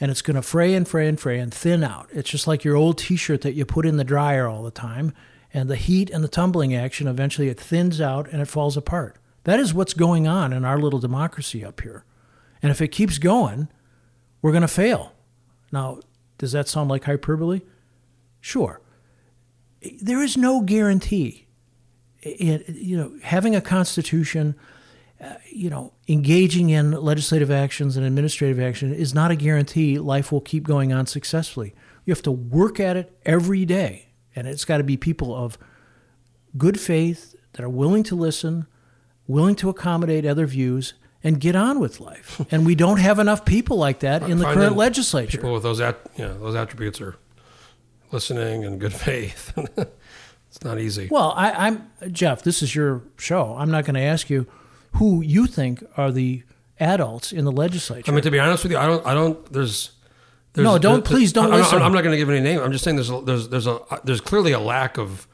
And 0.00 0.10
it's 0.10 0.22
going 0.22 0.34
to 0.36 0.42
fray 0.42 0.74
and 0.74 0.86
fray 0.86 1.08
and 1.08 1.18
fray 1.18 1.38
and 1.38 1.52
thin 1.52 1.84
out. 1.84 2.08
It's 2.12 2.30
just 2.30 2.46
like 2.46 2.64
your 2.64 2.76
old 2.76 2.98
t-shirt 2.98 3.42
that 3.42 3.54
you 3.54 3.64
put 3.64 3.86
in 3.86 3.96
the 3.96 4.04
dryer 4.04 4.48
all 4.48 4.62
the 4.62 4.70
time 4.70 5.12
and 5.52 5.70
the 5.70 5.76
heat 5.76 6.10
and 6.10 6.24
the 6.24 6.28
tumbling 6.28 6.74
action 6.74 7.06
eventually 7.06 7.48
it 7.48 7.60
thins 7.60 8.00
out 8.00 8.28
and 8.32 8.42
it 8.42 8.48
falls 8.48 8.76
apart. 8.76 9.18
That 9.44 9.60
is 9.60 9.72
what's 9.72 9.94
going 9.94 10.26
on 10.26 10.52
in 10.52 10.64
our 10.64 10.78
little 10.78 10.98
democracy 10.98 11.64
up 11.64 11.80
here. 11.82 12.04
And 12.62 12.72
if 12.72 12.80
it 12.80 12.88
keeps 12.88 13.18
going, 13.18 13.68
we're 14.42 14.52
going 14.52 14.62
to 14.62 14.68
fail. 14.68 15.12
Now, 15.70 16.00
does 16.38 16.52
that 16.52 16.66
sound 16.66 16.90
like 16.90 17.04
hyperbole? 17.04 17.60
Sure 18.40 18.80
there 20.00 20.22
is 20.22 20.36
no 20.36 20.60
guarantee. 20.60 21.46
It, 22.22 22.68
you 22.68 22.96
know, 22.96 23.18
having 23.22 23.54
a 23.54 23.60
constitution, 23.60 24.54
uh, 25.24 25.36
you 25.50 25.70
know, 25.70 25.92
engaging 26.06 26.68
in 26.70 26.90
legislative 26.90 27.50
actions 27.50 27.96
and 27.96 28.04
administrative 28.04 28.60
action 28.60 28.92
is 28.92 29.14
not 29.14 29.30
a 29.30 29.36
guarantee 29.36 29.98
life 29.98 30.30
will 30.30 30.40
keep 30.40 30.64
going 30.64 30.92
on 30.92 31.06
successfully. 31.06 31.74
You 32.04 32.12
have 32.12 32.22
to 32.22 32.32
work 32.32 32.78
at 32.78 32.96
it 32.96 33.16
every 33.24 33.64
day, 33.64 34.08
and 34.36 34.46
it's 34.46 34.66
got 34.66 34.78
to 34.78 34.84
be 34.84 34.96
people 34.98 35.34
of 35.34 35.56
good 36.58 36.78
faith 36.78 37.34
that 37.52 37.64
are 37.64 37.70
willing 37.70 38.02
to 38.04 38.14
listen, 38.14 38.66
willing 39.26 39.54
to 39.56 39.70
accommodate 39.70 40.26
other 40.26 40.46
views, 40.46 40.92
and 41.22 41.40
get 41.40 41.56
on 41.56 41.80
with 41.80 42.00
life. 42.00 42.44
and 42.50 42.66
we 42.66 42.74
don't 42.74 42.98
have 42.98 43.18
enough 43.18 43.46
people 43.46 43.78
like 43.78 44.00
that 44.00 44.22
in 44.24 44.36
the 44.38 44.44
Finding 44.44 44.62
current 44.62 44.76
legislature. 44.76 45.38
People 45.38 45.54
with 45.54 45.62
those 45.62 45.80
at, 45.80 45.98
you 46.16 46.24
know, 46.26 46.38
those 46.38 46.54
attributes 46.54 47.00
are 47.00 47.16
listening 48.12 48.64
and 48.64 48.78
good 48.78 48.92
faith. 48.92 49.52
it's 49.76 50.62
not 50.62 50.78
easy. 50.78 51.08
Well, 51.10 51.32
I, 51.34 51.68
I'm 51.68 51.90
Jeff. 52.12 52.42
This 52.42 52.62
is 52.62 52.74
your 52.74 53.02
show. 53.16 53.56
I'm 53.56 53.70
not 53.70 53.86
going 53.86 53.94
to 53.94 54.02
ask 54.02 54.28
you 54.28 54.46
who 54.94 55.22
you 55.22 55.46
think 55.46 55.84
are 55.96 56.10
the 56.12 56.42
adults 56.80 57.32
in 57.32 57.44
the 57.44 57.52
legislature. 57.52 58.10
I 58.10 58.14
mean, 58.14 58.22
to 58.22 58.30
be 58.30 58.38
honest 58.40 58.62
with 58.64 58.72
you, 58.72 58.78
I 58.78 58.86
don't. 58.86 59.06
I 59.06 59.14
don't. 59.14 59.52
There's. 59.52 59.92
there's 60.52 60.64
No, 60.64 60.78
don't- 60.78 61.04
please 61.04 61.32
don't 61.32 61.52
I'm, 61.52 61.60
listen. 61.60 61.82
I'm, 61.82 61.92
not 61.92 62.02
going 62.02 62.12
to 62.12 62.16
give 62.16 62.30
any 62.30 62.40
name. 62.40 62.60
I'm 62.60 62.72
just 62.72 62.84
saying 62.84 62.96
there's 62.96 63.10
a, 63.10 63.20
there's 63.20 63.48
there's 63.48 63.66
a 63.66 63.80
there's 64.04 64.20
clearly 64.20 64.52
a 64.52 64.60
lack 64.60 64.98
of 64.98 65.26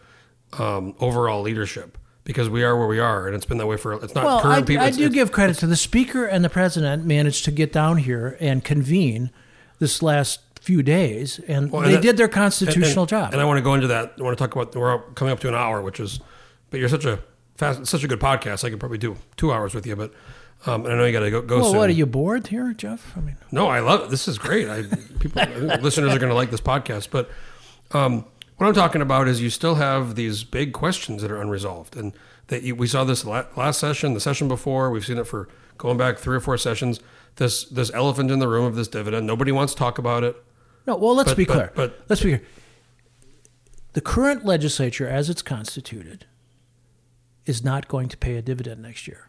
um, 0.59 0.95
overall 1.01 1.43
leadership 1.43 1.99
because 2.25 2.49
we 2.49 2.63
are 2.63 2.77
where 2.77 2.87
we 2.89 2.99
are, 2.99 3.27
and 3.27 3.35
it's 3.37 3.47
been 3.47 3.59
that 3.59 3.67
way 3.67 3.77
for. 3.77 3.93
It's 3.95 4.15
not 4.15 4.25
well, 4.25 4.41
current 4.41 4.63
I, 4.65 4.67
people. 4.67 4.85
I 4.85 4.91
do 4.91 5.05
it's- 5.05 5.15
give 5.15 5.33
credit 5.33 5.57
to 5.59 5.67
the 5.67 5.77
speaker 5.77 6.25
and 6.27 6.45
the 6.45 6.51
president 6.51 7.05
managed 7.05 7.45
to 7.47 7.51
get 7.51 7.73
down 7.73 7.99
here 7.99 8.37
and 8.41 8.65
convene 8.65 9.31
this 9.79 10.03
last 10.03 10.41
few 10.61 10.83
days, 10.83 11.41
and 11.49 11.71
Well, 11.71 11.83
and 11.83 11.95
they 11.95 12.01
did 12.01 12.17
their 12.19 12.27
and- 12.27 12.35
constitutional 12.35 13.03
and, 13.05 13.09
job. 13.09 13.33
And 13.33 13.41
I 13.41 13.45
want 13.45 13.59
to 13.59 13.63
go 13.63 13.75
into 13.75 13.87
that. 13.89 14.15
I 14.19 14.23
want 14.23 14.37
to 14.37 14.45
talk 14.45 14.55
about. 14.55 14.75
We're 14.75 14.99
coming 15.15 15.33
up 15.33 15.41
to 15.41 15.49
an 15.49 15.55
hour, 15.55 15.81
which 15.81 16.01
is. 16.01 16.21
But 16.71 16.79
you're 16.79 16.89
such 16.89 17.05
a 17.05 17.19
fast, 17.61 17.87
such 17.87 18.03
a 18.03 18.09
good 18.09 18.19
podcast. 18.21 18.65
I 18.65 18.71
could 18.71 18.81
probably 18.81 18.99
do 18.99 19.17
two 19.37 19.53
hours 19.53 19.75
with 19.75 19.87
you, 19.87 19.95
but. 19.97 20.13
Um, 20.67 20.85
and 20.85 20.93
I 20.93 20.97
know 20.99 21.07
you 21.07 21.13
got 21.15 21.21
to 21.21 21.31
go, 21.31 21.41
go 21.41 21.57
well, 21.61 21.71
soon. 21.71 21.79
what 21.79 21.89
are 21.89 21.95
you 21.95 22.05
bored 22.05 22.49
here, 22.49 22.75
Jeff? 22.75 23.17
I 23.17 23.21
mean, 23.21 23.39
No, 23.51 23.69
I 23.69 23.81
love 23.81 24.03
it. 24.03 24.11
This 24.11 24.29
is 24.29 24.37
great. 24.37 24.69
I 24.69 24.83
people 25.19 25.41
listeners 25.81 26.15
are 26.15 26.19
going 26.19 26.29
to 26.29 26.35
like 26.35 26.51
this 26.51 26.61
podcast. 26.61 27.09
But 27.11 27.31
um, 27.93 28.27
what 28.59 28.67
I'm 28.67 28.75
talking 28.75 29.01
about 29.01 29.27
is 29.27 29.41
you 29.41 29.49
still 29.49 29.77
have 29.77 30.17
these 30.17 30.45
big 30.45 30.75
questions 30.75 31.23
that 31.23 31.31
are 31.31 31.41
unresolved, 31.41 31.97
and 31.97 32.13
that 32.49 32.63
you, 32.63 32.75
we 32.75 32.87
saw 32.87 33.05
this 33.05 33.25
last 33.25 33.81
session, 33.81 34.13
the 34.13 34.21
session 34.21 34.49
before. 34.49 34.91
We've 34.91 35.03
seen 35.07 35.17
it 35.17 35.27
for 35.27 35.49
going 35.79 35.97
back 35.97 36.19
three 36.19 36.37
or 36.37 36.41
four 36.41 36.59
sessions. 36.59 37.01
This 37.37 37.65
this 37.65 37.91
elephant 37.95 38.31
in 38.31 38.39
the 38.39 38.47
room 38.49 38.67
of 38.67 38.75
this 38.75 38.89
dividend. 38.89 39.27
Nobody 39.27 39.53
wants 39.53 39.73
to 39.73 39.79
talk 39.79 39.97
about 39.97 40.25
it. 40.25 40.37
no. 40.87 40.95
Well, 40.97 41.15
let's 41.15 41.31
But- 41.31 41.37
be 41.39 41.45
but- 41.47 41.53
clear. 41.55 41.73
but- 41.75 42.01
let's 42.11 42.21
be 42.23 42.37
clear. 42.37 42.43
The 43.95 44.03
current 44.03 44.45
legislature, 44.45 45.09
as 45.09 45.31
it's 45.31 45.41
constituted, 45.41 46.27
is 47.47 47.65
not 47.65 47.89
going 47.89 48.09
to 48.09 48.17
pay 48.17 48.37
a 48.37 48.43
dividend 48.43 48.83
next 48.83 49.07
year. 49.09 49.29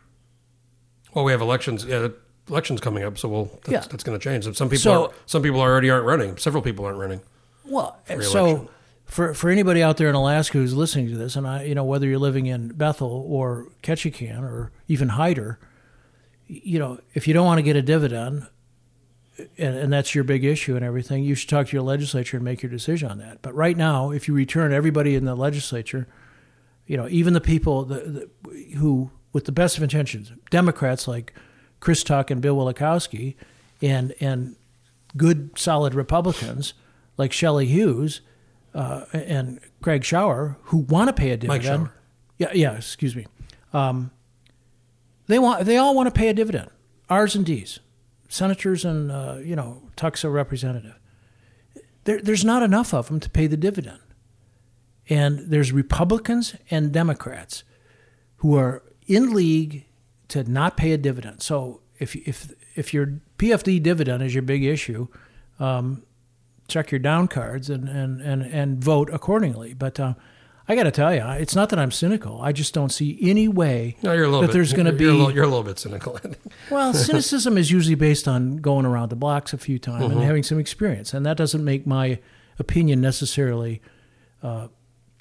Well, 1.13 1.25
we 1.25 1.31
have 1.31 1.41
elections. 1.41 1.85
Yeah, 1.85 2.09
elections 2.49 2.79
coming 2.81 3.03
up, 3.03 3.17
so 3.17 3.27
we'll 3.29 3.45
that's, 3.65 3.69
Yeah. 3.69 3.79
that's 3.89 4.03
going 4.03 4.17
to 4.17 4.23
change. 4.23 4.45
And 4.45 4.55
some 4.55 4.69
people 4.69 4.81
So- 4.81 5.05
are, 5.07 5.11
some 5.25 5.41
people 5.41 5.59
already 5.59 5.89
aren't 5.89 6.05
running. 6.05 6.37
Several 6.37 6.63
people 6.63 6.85
aren't 6.85 6.97
running. 6.99 7.21
Well, 7.65 7.97
so 8.21 8.69
for 9.05 9.33
for 9.33 9.49
anybody 9.49 9.81
out 9.83 9.97
there 9.97 10.09
in 10.09 10.15
Alaska 10.15 10.57
who's 10.57 10.73
listening 10.73 11.09
to 11.09 11.17
this, 11.17 11.35
and 11.35 11.47
I, 11.47 11.63
you 11.63 11.75
know, 11.75 11.83
whether 11.83 12.07
you're 12.07 12.19
living 12.19 12.47
in 12.47 12.69
Bethel 12.69 13.25
or 13.27 13.67
Ketchikan 13.83 14.41
or 14.43 14.71
even 14.87 15.09
Hyder, 15.09 15.59
you 16.47 16.79
know, 16.79 16.99
if 17.13 17.27
you 17.27 17.33
don't 17.33 17.45
want 17.45 17.59
to 17.59 17.63
get 17.63 17.75
a 17.75 17.81
dividend, 17.81 18.47
and, 19.57 19.75
and 19.77 19.93
that's 19.93 20.13
your 20.15 20.23
big 20.23 20.43
issue 20.43 20.75
and 20.75 20.83
everything, 20.83 21.23
you 21.23 21.35
should 21.35 21.49
talk 21.49 21.67
to 21.67 21.73
your 21.73 21.83
legislature 21.83 22.37
and 22.37 22.43
make 22.43 22.61
your 22.61 22.69
decision 22.71 23.09
on 23.09 23.17
that. 23.19 23.41
But 23.41 23.53
right 23.55 23.77
now, 23.77 24.11
if 24.11 24.27
you 24.27 24.33
return 24.33 24.73
everybody 24.73 25.15
in 25.15 25.23
the 25.25 25.35
legislature, 25.35 26.07
you 26.87 26.97
know, 26.97 27.07
even 27.09 27.33
the 27.33 27.41
people 27.41 27.85
the, 27.85 28.29
the, 28.43 28.75
who, 28.77 29.11
with 29.33 29.45
the 29.45 29.51
best 29.51 29.77
of 29.77 29.83
intentions, 29.83 30.31
Democrats 30.49 31.07
like 31.07 31.33
Chris 31.79 32.03
Tuck 32.03 32.29
and 32.31 32.41
Bill 32.41 32.57
Wielechowski, 32.57 33.35
and 33.81 34.13
and 34.19 34.55
good 35.17 35.57
solid 35.57 35.93
Republicans 35.93 36.73
like 37.17 37.31
Shelley 37.31 37.65
Hughes 37.65 38.21
uh, 38.73 39.05
and 39.13 39.59
Craig 39.81 40.03
Shower, 40.03 40.57
who 40.63 40.77
want 40.77 41.07
to 41.09 41.13
pay 41.13 41.31
a 41.31 41.37
dividend. 41.37 41.89
Yeah, 42.37 42.51
yeah. 42.53 42.75
Excuse 42.75 43.15
me. 43.15 43.27
Um, 43.73 44.11
they 45.27 45.39
want. 45.39 45.65
They 45.65 45.77
all 45.77 45.95
want 45.95 46.07
to 46.07 46.17
pay 46.17 46.29
a 46.29 46.33
dividend. 46.33 46.69
R's 47.09 47.35
and 47.35 47.45
D's, 47.45 47.79
senators 48.29 48.85
and 48.85 49.11
uh, 49.11 49.37
you 49.43 49.55
know 49.55 49.83
Tuck's 49.95 50.23
a 50.23 50.29
representative. 50.29 50.97
There, 52.05 52.21
there's 52.21 52.43
not 52.43 52.63
enough 52.63 52.93
of 52.93 53.07
them 53.07 53.19
to 53.19 53.29
pay 53.29 53.47
the 53.47 53.57
dividend, 53.57 53.99
and 55.11 55.39
there's 55.51 55.71
Republicans 55.71 56.55
and 56.71 56.91
Democrats 56.91 57.63
who 58.37 58.55
are 58.57 58.81
in 59.07 59.33
league 59.33 59.85
to 60.29 60.43
not 60.49 60.77
pay 60.77 60.93
a 60.93 60.97
dividend. 60.97 61.41
So 61.43 61.81
if 61.99 62.15
if 62.15 62.51
if 62.75 62.93
your 62.93 63.19
PFD 63.37 63.83
dividend 63.83 64.23
is 64.23 64.33
your 64.33 64.41
big 64.43 64.63
issue, 64.63 65.07
um, 65.59 66.03
check 66.67 66.91
your 66.91 66.99
down 66.99 67.27
cards 67.27 67.69
and 67.69 67.87
and 67.89 68.21
and, 68.21 68.41
and 68.41 68.83
vote 68.83 69.09
accordingly. 69.11 69.73
But 69.73 69.99
uh, 69.99 70.13
I 70.67 70.75
got 70.75 70.83
to 70.83 70.91
tell 70.91 71.13
you, 71.13 71.21
it's 71.41 71.55
not 71.55 71.69
that 71.69 71.79
I'm 71.79 71.91
cynical. 71.91 72.41
I 72.41 72.53
just 72.53 72.73
don't 72.73 72.91
see 72.91 73.17
any 73.21 73.47
way 73.49 73.97
No, 74.03 74.15
that 74.15 74.47
bit. 74.47 74.53
there's 74.53 74.71
going 74.71 74.85
to 74.85 74.93
be. 74.93 75.03
you're, 75.03 75.13
a 75.13 75.15
little, 75.17 75.33
you're 75.33 75.43
a 75.43 75.47
little 75.47 75.63
bit 75.63 75.77
cynical. 75.79 76.17
Well, 76.69 76.93
cynicism 76.93 77.57
is 77.57 77.69
usually 77.69 77.95
based 77.95 78.27
on 78.29 78.57
going 78.57 78.85
around 78.85 79.09
the 79.09 79.17
blocks 79.17 79.51
a 79.51 79.57
few 79.57 79.77
times 79.77 80.03
Mm-hmm. 80.05 80.13
and 80.13 80.21
having 80.21 80.43
some 80.43 80.57
experience, 80.59 81.13
and 81.13 81.25
that 81.25 81.35
doesn't 81.35 81.65
make 81.65 81.85
my 81.85 82.19
opinion 82.59 83.01
necessarily 83.01 83.81
uh, 84.41 84.67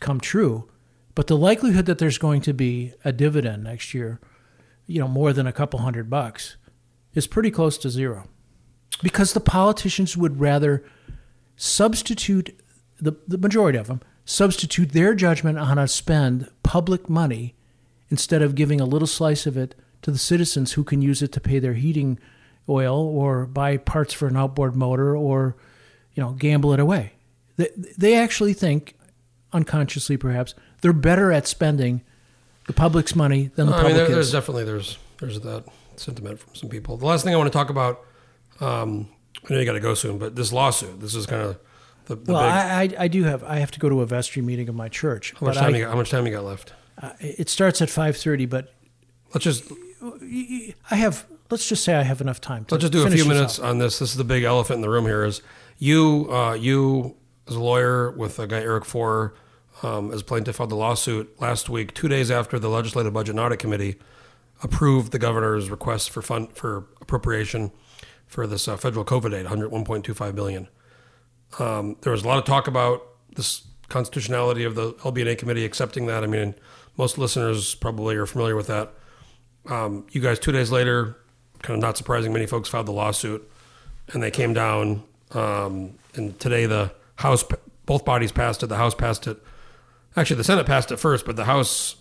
come 0.01 0.21
true. 0.21 0.69
But 1.15 1.27
the 1.27 1.37
likelihood 1.37 1.87
that 1.87 1.99
there's 1.99 2.19
going 2.19 2.41
to 2.43 2.53
be 2.53 2.95
a 3.05 3.13
dividend 3.13 3.65
next 3.65 3.95
year, 3.95 4.21
you 4.87 5.01
know, 5.01 5.09
more 5.09 5.33
than 5.33 5.47
a 5.47 5.53
couple 5.53 5.81
hundred 5.81 6.09
bucks, 6.09 6.57
is 7.15 7.27
pretty 7.27 7.51
close 7.51 7.77
to 7.79 7.91
zero, 7.91 8.29
because 9.03 9.33
the 9.33 9.41
politicians 9.41 10.17
would 10.17 10.41
rather 10.41 10.85
substitute 11.57 12.59
the 12.99 13.17
the 13.27 13.39
majority 13.39 13.79
of 13.79 13.87
them 13.87 14.01
substitute 14.25 14.93
their 14.93 15.15
judgment 15.15 15.59
on 15.59 15.67
how 15.67 15.75
to 15.75 15.89
spend 15.89 16.49
public 16.63 17.09
money 17.09 17.55
instead 18.11 18.43
of 18.43 18.55
giving 18.55 18.81
a 18.81 18.85
little 18.85 19.09
slice 19.09 19.45
of 19.45 19.57
it 19.57 19.75
to 20.03 20.11
the 20.11 20.19
citizens 20.19 20.73
who 20.73 20.85
can 20.85 21.03
use 21.03 21.21
it 21.21 21.33
to 21.33 21.41
pay 21.41 21.59
their 21.59 21.75
heating 21.75 22.19
oil 22.69 22.97
or 22.97 23.47
buy 23.47 23.77
parts 23.77 24.15
for 24.15 24.29
an 24.29 24.37
outboard 24.37 24.77
motor 24.77 25.17
or 25.17 25.57
you 26.15 26.23
know 26.23 26.31
gamble 26.33 26.73
it 26.73 26.81
away 26.81 27.13
they, 27.57 27.69
they 27.77 28.15
actually 28.15 28.53
think 28.53 28.95
unconsciously 29.53 30.17
perhaps 30.17 30.55
they're 30.81 30.93
better 30.93 31.33
at 31.33 31.47
spending 31.47 32.03
the 32.67 32.73
public's 32.73 33.17
money 33.17 33.51
than 33.57 33.67
the 33.67 33.73
I 33.73 33.77
mean, 33.77 33.83
public 33.87 33.97
there, 33.97 34.15
there's 34.15 34.27
is 34.29 34.33
definitely 34.33 34.65
there's 34.65 34.99
there's 35.19 35.41
that 35.41 35.65
sentiment 35.97 36.39
from 36.39 36.55
some 36.55 36.69
people. 36.69 36.97
The 36.97 37.07
last 37.07 37.25
thing 37.25 37.35
I 37.35 37.37
want 37.37 37.53
to 37.53 37.57
talk 37.57 37.69
about, 37.69 38.01
um, 38.61 39.09
I 39.49 39.53
know 39.53 39.59
you 39.61 39.67
got 39.67 39.73
to 39.73 39.81
go 39.81 39.95
soon, 39.95 40.19
but 40.19 40.37
this 40.37 40.53
lawsuit. 40.53 41.01
This 41.01 41.15
is 41.15 41.27
kind 41.27 41.43
of 41.43 41.59
the, 42.07 42.17
the 42.17 42.33
well 42.33 42.43
big. 42.43 42.51
I, 42.51 43.03
I, 43.03 43.05
I 43.05 43.09
do 43.09 43.25
have 43.25 43.45
i 43.45 43.59
have 43.59 43.71
to 43.73 43.81
go 43.81 43.89
to 43.89 44.01
a 44.01 44.07
vestry 44.07 44.43
meeting 44.43 44.69
of 44.69 44.75
my 44.75 44.89
church 44.89 45.35
how 45.39 45.47
much 45.47 45.57
time 45.57 45.75
I, 45.75 45.79
you 45.79 45.85
got? 45.85 45.91
How 45.91 45.97
much 45.97 46.11
time 46.11 46.27
you 46.27 46.33
got 46.33 46.45
left? 46.45 46.73
uh, 47.01 47.13
it 47.21 47.49
starts 47.49 47.81
at 47.81 47.89
5.30 47.89 48.49
but 48.49 48.75
Let's 49.33 49.45
just 49.45 49.71
i 50.91 50.97
have 50.97 51.25
let's 51.51 51.69
just 51.69 51.85
say 51.85 51.95
i 51.95 52.03
have 52.03 52.21
enough 52.21 52.41
time 52.41 52.65
to 52.65 52.75
let's 52.75 52.83
just 52.83 52.93
do 52.93 53.07
a 53.07 53.11
few 53.11 53.25
minutes 53.27 53.61
out. 53.61 53.67
on 53.67 53.79
this. 53.79 53.99
This 53.99 54.11
is 54.11 54.17
the 54.17 54.25
big 54.25 54.43
elephant 54.43 54.77
in 54.77 54.81
the 54.83 54.91
room. 54.91 55.05
Here 55.07 55.25
is 55.25 55.43
you. 55.79 56.27
Uh, 56.33 56.55
you 56.55 57.17
as 57.51 57.57
a 57.57 57.61
lawyer 57.61 58.11
with 58.13 58.39
a 58.39 58.47
guy 58.47 58.61
Eric 58.61 58.85
Forrer 58.85 59.33
um, 59.83 60.13
as 60.13 60.23
plaintiff 60.23 60.57
filed 60.57 60.71
the 60.71 60.77
lawsuit 60.77 61.41
last 61.41 61.69
week, 61.69 61.95
two 61.95 62.09
days 62.09 62.31
after 62.31 62.59
the 62.59 62.69
Legislative 62.69 63.13
Budget 63.13 63.31
and 63.31 63.41
Audit 63.41 63.59
Committee 63.59 63.97
approved 64.63 65.11
the 65.11 65.19
governor's 65.19 65.71
request 65.71 66.11
for 66.11 66.23
fund 66.23 66.53
for 66.53 66.87
appropriation 67.01 67.73
for 68.27 68.47
this 68.47 68.69
uh, 68.69 68.77
federal 68.77 69.05
COVID 69.05 69.35
aid, 69.35 69.47
101.25 69.47 70.35
billion. 70.35 70.69
Um, 71.59 71.97
there 72.03 72.13
was 72.13 72.23
a 72.23 72.29
lot 72.29 72.39
of 72.39 72.45
talk 72.45 72.69
about 72.69 73.03
this 73.35 73.67
constitutionality 73.89 74.65
of 74.65 74.77
the 74.77 74.93
LB&A 74.95 75.35
committee 75.35 75.65
accepting 75.65 76.07
that. 76.07 76.23
I 76.23 76.29
mean, 76.29 76.55
most 76.97 77.19
listeners 77.19 77.75
probably 77.75 78.15
are 78.17 78.27
familiar 78.27 78.55
with 78.55 78.69
that. 78.69 78.93
Um, 79.67 80.07
you 80.13 80.21
guys, 80.21 80.39
two 80.39 80.53
days 80.53 80.71
later, 80.71 81.17
kind 81.63 81.77
of 81.77 81.83
not 81.83 81.97
surprising. 81.97 82.33
Many 82.33 82.47
folks 82.47 82.69
filed 82.69 82.87
the 82.87 82.93
lawsuit, 82.93 83.51
and 84.13 84.23
they 84.23 84.31
came 84.31 84.55
down. 84.55 85.03
Um, 85.33 85.95
and 86.15 86.39
today 86.39 86.67
the 86.67 86.93
House, 87.21 87.45
both 87.87 88.05
bodies 88.05 88.33
passed 88.33 88.63
it. 88.63 88.67
The 88.67 88.77
House 88.77 88.95
passed 88.95 89.27
it. 89.27 89.39
Actually, 90.17 90.37
the 90.37 90.45
Senate 90.45 90.67
passed 90.67 90.91
it 90.91 90.97
first, 90.99 91.25
but 91.25 91.37
the 91.37 91.45
House 91.45 91.97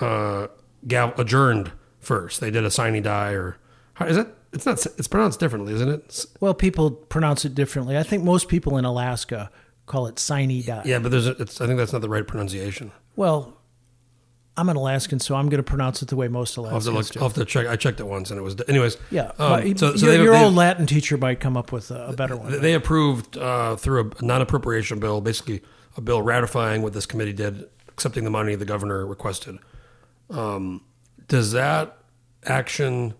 uh, 0.00 0.48
gav- 0.86 1.18
adjourned 1.18 1.72
first. 2.00 2.40
They 2.40 2.50
did 2.50 2.64
a 2.64 2.70
sine 2.70 3.00
die, 3.02 3.32
or 3.32 3.58
is 4.00 4.16
it? 4.16 4.28
It's 4.52 4.64
not. 4.66 4.84
It's 4.98 5.08
pronounced 5.08 5.38
differently, 5.40 5.74
isn't 5.74 5.88
it? 5.88 6.26
Well, 6.40 6.54
people 6.54 6.90
pronounce 6.90 7.44
it 7.44 7.54
differently. 7.54 7.98
I 7.98 8.02
think 8.02 8.24
most 8.24 8.48
people 8.48 8.78
in 8.78 8.84
Alaska 8.84 9.50
call 9.84 10.06
it 10.06 10.18
sine 10.18 10.62
die. 10.64 10.82
Yeah, 10.84 10.98
but 10.98 11.10
there's. 11.10 11.26
A, 11.26 11.32
I 11.32 11.44
think 11.44 11.76
that's 11.76 11.92
not 11.92 12.00
the 12.00 12.08
right 12.08 12.26
pronunciation. 12.26 12.92
Well, 13.16 13.56
I'm 14.56 14.68
an 14.68 14.76
Alaskan, 14.76 15.20
so 15.20 15.34
I'm 15.34 15.48
going 15.48 15.58
to 15.58 15.62
pronounce 15.62 16.00
it 16.02 16.08
the 16.08 16.16
way 16.16 16.28
most 16.28 16.56
I'll 16.56 16.64
have 16.64 16.82
to, 16.82 16.90
Alaskans 16.90 16.94
look, 16.94 17.12
do. 17.12 17.20
I'll 17.20 17.28
have 17.28 17.34
to 17.34 17.44
check. 17.44 17.66
I 17.66 17.76
checked 17.76 18.00
it 18.00 18.06
once, 18.06 18.30
and 18.30 18.38
it 18.38 18.42
was. 18.42 18.56
Anyways, 18.68 18.96
yeah, 19.10 19.32
Um, 19.38 19.76
so, 19.76 19.96
so 19.96 20.06
your, 20.06 20.16
they, 20.16 20.22
your 20.24 20.32
they- 20.32 20.44
old 20.44 20.54
Latin 20.54 20.86
teacher 20.86 21.16
might 21.18 21.40
come 21.40 21.56
up 21.56 21.72
with 21.72 21.90
a, 21.90 22.06
a 22.08 22.12
better 22.14 22.36
one. 22.36 22.60
They 22.60 22.72
approved 22.74 23.36
uh, 23.36 23.76
through 23.76 24.12
a 24.18 24.24
non-appropriation 24.24 24.98
bill, 24.98 25.20
basically 25.20 25.62
a 25.96 26.00
bill 26.00 26.22
ratifying 26.22 26.82
what 26.82 26.92
this 26.94 27.06
committee 27.06 27.32
did, 27.32 27.68
accepting 27.88 28.24
the 28.24 28.30
money 28.30 28.54
the 28.54 28.64
governor 28.64 29.04
requested. 29.06 29.58
Um, 30.30 30.82
does 31.28 31.52
that 31.52 31.98
action 32.44 33.14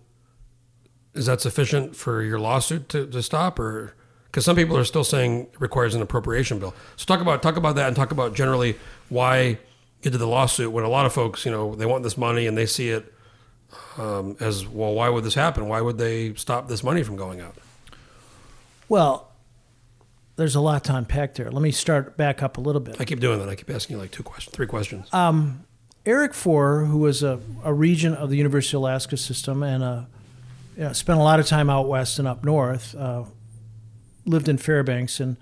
is 1.13 1.25
that 1.25 1.41
sufficient 1.41 1.95
for 1.95 2.21
your 2.21 2.39
lawsuit 2.39 2.89
to, 2.89 3.07
to 3.07 3.23
stop, 3.23 3.57
or 3.59 3.95
because 4.25 4.45
some 4.45 4.55
people 4.55 4.77
are 4.77 4.83
still 4.83 5.03
saying 5.03 5.41
it 5.51 5.59
requires 5.59 5.95
an 5.95 6.01
appropriation 6.01 6.59
bill? 6.59 6.73
So 6.95 7.05
talk 7.05 7.21
about 7.21 7.41
talk 7.41 7.57
about 7.57 7.75
that 7.75 7.87
and 7.87 7.95
talk 7.95 8.11
about 8.11 8.35
generally 8.35 8.75
why 9.09 9.57
you 10.07 10.11
did 10.11 10.19
the 10.19 10.27
lawsuit 10.27 10.71
when 10.71 10.83
a 10.85 10.89
lot 10.89 11.05
of 11.05 11.13
folks, 11.13 11.45
you 11.45 11.51
know, 11.51 11.75
they 11.75 11.85
want 11.85 12.03
this 12.03 12.17
money 12.17 12.47
and 12.47 12.57
they 12.57 12.65
see 12.65 12.89
it 12.89 13.13
um, 13.97 14.37
as 14.39 14.65
well. 14.65 14.93
Why 14.93 15.09
would 15.09 15.23
this 15.23 15.35
happen? 15.35 15.67
Why 15.67 15.81
would 15.81 15.97
they 15.97 16.33
stop 16.35 16.67
this 16.67 16.83
money 16.83 17.03
from 17.03 17.15
going 17.15 17.41
out? 17.41 17.55
well, 18.89 19.31
there's 20.37 20.55
a 20.55 20.61
lot 20.61 20.83
to 20.85 20.95
unpack 20.95 21.33
there. 21.33 21.51
Let 21.51 21.61
me 21.61 21.71
start 21.71 22.15
back 22.15 22.41
up 22.41 22.57
a 22.57 22.61
little 22.61 22.79
bit. 22.79 23.01
I 23.01 23.05
keep 23.05 23.19
doing 23.19 23.39
that. 23.39 23.49
I 23.49 23.55
keep 23.55 23.69
asking 23.69 23.95
you 23.95 24.01
like 24.01 24.11
two 24.11 24.23
questions, 24.23 24.55
three 24.55 24.67
questions. 24.67 25.09
Eric 26.05 26.31
Forrer, 26.31 26.87
who 26.87 26.99
was 26.99 27.21
a, 27.21 27.39
a 27.65 27.73
regent 27.73 28.15
of 28.15 28.29
the 28.29 28.37
University 28.37 28.77
of 28.77 28.81
Alaska 28.81 29.17
system 29.17 29.61
and 29.61 29.83
uh, 29.83 30.01
yeah, 30.77 30.93
spent 30.93 31.19
a 31.19 31.23
lot 31.23 31.41
of 31.41 31.47
time 31.47 31.69
out 31.69 31.89
west 31.89 32.17
and 32.17 32.27
up 32.27 32.45
north, 32.45 32.95
uh, 32.95 33.23
lived 34.25 34.47
in 34.47 34.57
Fairbanks, 34.57 35.19
and 35.19 35.35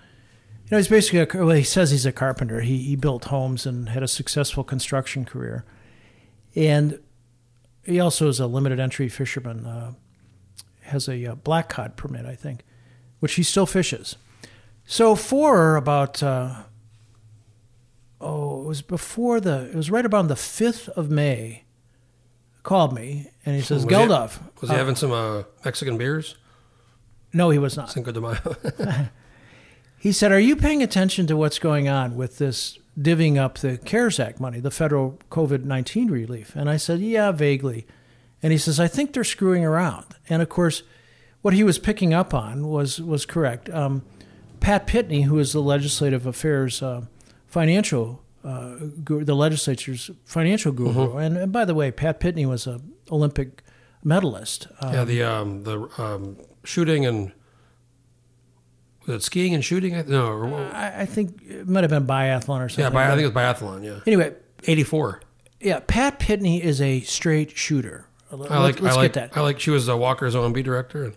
you 0.66 0.72
know 0.72 0.78
he's 0.78 0.88
basically 0.88 1.20
a, 1.20 1.46
well, 1.46 1.56
he 1.56 1.64
says 1.64 1.92
he's 1.92 2.06
a 2.06 2.12
carpenter. 2.12 2.62
He 2.62 2.78
he 2.80 2.96
built 2.96 3.26
homes 3.26 3.66
and 3.66 3.90
had 3.90 4.04
a 4.04 4.08
successful 4.08 4.64
construction 4.64 5.24
career, 5.26 5.64
and 6.56 7.00
he 7.84 8.00
also 8.00 8.28
is 8.28 8.40
a 8.40 8.48
limited 8.48 8.80
entry 8.80 9.10
fisherman. 9.10 9.66
Uh, 9.66 9.94
has 10.82 11.08
a 11.08 11.26
uh, 11.32 11.36
black 11.36 11.70
cod 11.70 11.98
permit, 11.98 12.26
I 12.28 12.36
think, 12.36 12.62
which 13.20 13.34
he 13.36 13.44
still 13.44 13.66
fishes. 13.66 14.18
So 14.86 15.16
for 15.16 15.76
about 15.76 16.22
uh, 16.22 16.64
oh, 18.22 18.62
it 18.64 18.68
was 18.68 18.82
before 18.84 19.40
the, 19.40 19.66
it 19.70 19.76
was 19.76 19.90
right 19.90 20.06
around 20.06 20.28
the 20.28 20.36
5th 20.36 20.90
of 20.90 21.10
May, 21.10 21.64
called 22.64 22.94
me 22.94 23.32
and 23.46 23.56
he 23.56 23.62
says, 23.64 23.84
Was 23.84 23.92
he- 23.92 24.08
Was 24.62 24.70
he 24.70 24.76
uh, 24.76 24.78
having 24.78 24.96
some 24.96 25.12
uh, 25.12 25.44
Mexican 25.64 25.98
beers? 25.98 26.36
no, 27.34 27.50
he 27.50 27.58
was 27.60 27.76
not. 27.76 27.90
Cinco 27.92 28.12
de 28.12 28.22
Mayo. 28.22 28.56
He 30.06 30.12
said, 30.12 30.32
Are 30.32 30.40
you 30.40 30.56
paying 30.56 30.84
attention 30.84 31.26
to 31.26 31.36
what's 31.36 31.58
going 31.58 31.90
on 31.90 32.16
with 32.16 32.38
this 32.38 32.78
divvying 32.96 33.40
up 33.40 33.58
the 33.58 33.80
CARES 33.80 34.20
Act 34.20 34.40
money, 34.40 34.60
the 34.60 34.70
federal 34.70 35.18
COVID 35.32 35.64
19 35.64 36.12
relief? 36.12 36.56
And 36.56 36.70
I 36.70 36.78
said, 36.78 37.00
Yeah, 37.00 37.32
vaguely. 37.32 37.88
And 38.44 38.52
he 38.52 38.60
says, 38.60 38.80
I 38.80 38.88
think 38.88 39.14
they're 39.14 39.24
screwing 39.24 39.66
around. 39.66 40.06
And 40.30 40.44
of 40.44 40.50
course, 40.50 40.84
what 41.42 41.56
he 41.56 41.64
was 41.64 41.80
picking 41.80 42.14
up 42.14 42.36
on 42.36 42.68
was, 42.68 43.02
was 43.02 43.26
correct. 43.26 43.68
Um, 43.72 44.04
Pat 44.60 44.86
Pitney, 44.86 45.24
who 45.24 45.40
is 45.40 45.54
the 45.54 45.60
legislative 45.60 46.28
affairs 46.28 46.84
uh, 46.84 47.06
financial, 47.48 48.22
uh, 48.44 48.76
guru, 49.04 49.24
the 49.24 49.36
legislature's 49.36 50.12
financial 50.24 50.72
guru, 50.72 51.18
and, 51.18 51.36
and 51.36 51.52
by 51.52 51.66
the 51.66 51.74
way, 51.74 51.90
Pat 51.90 52.20
Pitney 52.20 52.46
was 52.46 52.68
a 52.68 52.80
Olympic 53.10 53.64
medalist. 54.04 54.68
Uh, 54.80 54.92
yeah, 54.94 55.04
the 55.04 55.24
um, 55.24 55.64
the 55.64 55.90
um, 55.98 56.38
shooting 56.64 57.08
and 57.08 57.32
was 59.06 59.16
it 59.18 59.24
skiing 59.24 59.54
and 59.54 59.64
shooting? 59.64 59.96
I- 59.96 60.04
No, 60.04 60.28
or, 60.28 60.46
what- 60.48 60.74
I, 60.74 61.02
I 61.02 61.06
think 61.06 61.42
it 61.48 61.68
might 61.68 61.84
have 61.84 61.92
been 61.92 62.08
biathlon 62.08 62.62
or 62.66 62.70
something. 62.70 62.84
yeah, 62.84 62.90
bi- 62.90 63.06
I 63.06 63.16
think 63.16 63.22
it 63.22 63.34
was 63.34 63.44
biathlon. 63.44 63.84
Yeah, 63.84 64.00
Anyway, 64.08 64.34
eighty 64.68 64.84
four. 64.84 65.22
Yeah, 65.62 65.80
Pat 65.86 66.20
Pitney 66.20 66.60
is 66.62 66.82
a 66.82 67.02
straight 67.02 67.58
shooter. 67.58 68.08
Let- 68.32 68.52
I 68.52 68.60
like. 68.60 68.82
Let's 68.82 68.96
I 68.96 69.00
like. 69.02 69.14
get 69.14 69.32
that. 69.32 69.38
I 69.38 69.42
like. 69.42 69.60
She 69.60 69.70
was 69.72 69.88
a 69.88 69.96
Walker's 69.98 70.36
OMB 70.36 70.64
director, 70.64 71.04
and 71.06 71.16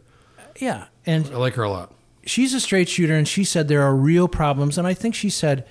Yeah, 0.58 0.86
and 1.06 1.26
I 1.26 1.36
like 1.36 1.54
her 1.54 1.62
a 1.64 1.70
lot. 1.70 1.92
she's 2.24 2.54
a 2.54 2.60
straight 2.60 2.88
shooter, 2.88 3.14
and 3.14 3.26
she 3.26 3.44
said 3.44 3.68
there 3.68 3.82
are 3.82 3.94
real 3.94 4.28
problems. 4.28 4.78
And 4.78 4.86
I 4.86 4.94
think 4.94 5.14
she 5.14 5.30
said 5.30 5.66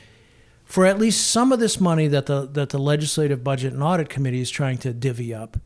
for 0.65 0.85
at 0.85 0.99
least 0.99 1.27
some 1.27 1.51
of 1.53 1.59
this 1.59 1.79
money 1.79 2.07
that 2.07 2.25
the 2.25 2.45
that 2.53 2.69
the 2.69 2.79
Legislative 2.79 3.43
Budget 3.43 3.73
and 3.73 3.81
Audit 3.83 4.09
Committee 4.09 4.41
is 4.41 4.49
trying 4.49 4.77
to 4.79 4.91
divvy 4.93 5.33
up, 5.33 5.57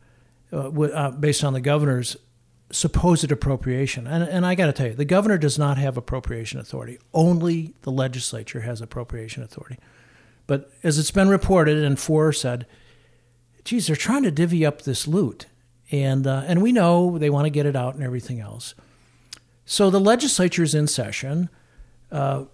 uh, 0.52 0.62
wi- 0.64 0.94
uh, 0.94 1.10
based 1.10 1.42
on 1.42 1.52
the 1.54 1.60
governor's 1.60 2.16
supposed 2.72 3.30
appropriation. 3.30 4.08
And 4.08 4.24
and 4.24 4.44
I 4.44 4.56
got 4.56 4.66
to 4.66 4.72
tell 4.72 4.88
you, 4.88 4.94
the 4.94 5.04
governor 5.04 5.38
does 5.38 5.58
not 5.58 5.78
have 5.78 5.96
appropriation 5.96 6.58
authority. 6.58 6.98
Only 7.14 7.74
the 7.82 7.92
legislature 7.92 8.62
has 8.62 8.80
appropriation 8.80 9.44
authority. 9.44 9.78
But 10.46 10.72
as 10.82 10.98
it's 10.98 11.10
been 11.10 11.28
reported, 11.28 11.78
and 11.78 11.96
Forrer 11.96 12.32
said, 12.32 12.66
geez, 13.64 13.86
they're 13.86 13.96
trying 13.96 14.22
to 14.24 14.30
divvy 14.30 14.66
up 14.66 14.82
this 14.82 15.06
loot. 15.06 15.46
And, 15.90 16.26
uh, 16.26 16.42
and 16.46 16.62
we 16.62 16.72
know 16.72 17.18
they 17.18 17.30
want 17.30 17.46
to 17.46 17.50
get 17.50 17.66
it 17.66 17.76
out 17.76 17.94
and 17.94 18.02
everything 18.02 18.40
else. 18.40 18.74
So 19.64 19.90
the 19.90 20.00
legislature's 20.00 20.74
in 20.74 20.88
session. 20.88 21.48
Uh, 22.10 22.44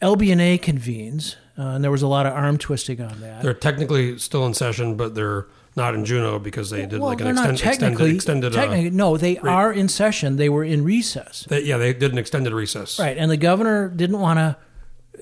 LB&A 0.00 0.58
convenes, 0.58 1.36
uh, 1.56 1.62
and 1.62 1.84
there 1.84 1.90
was 1.90 2.02
a 2.02 2.08
lot 2.08 2.26
of 2.26 2.32
arm 2.32 2.58
twisting 2.58 3.00
on 3.00 3.20
that. 3.20 3.42
They're 3.42 3.54
technically 3.54 4.18
still 4.18 4.44
in 4.46 4.52
session, 4.52 4.96
but 4.96 5.14
they're 5.14 5.46
not 5.76 5.94
in 5.94 6.04
Juneau 6.04 6.38
because 6.38 6.70
they 6.70 6.86
did 6.86 7.00
well, 7.00 7.10
like 7.10 7.20
an 7.20 7.28
extend, 7.28 7.58
technically, 7.58 8.14
extended. 8.14 8.48
extended 8.48 8.52
technically 8.52 8.88
uh, 8.88 8.92
no, 8.92 9.16
they 9.16 9.38
re- 9.42 9.50
are 9.50 9.72
in 9.72 9.88
session. 9.88 10.36
They 10.36 10.48
were 10.48 10.64
in 10.64 10.84
recess. 10.84 11.46
they, 11.48 11.62
yeah, 11.62 11.76
they 11.76 11.92
did 11.92 12.12
an 12.12 12.18
extended 12.18 12.52
recess. 12.52 12.98
Right, 12.98 13.16
and 13.16 13.30
the 13.30 13.36
governor 13.36 13.88
didn't 13.88 14.20
want 14.20 14.38
to, 14.38 14.56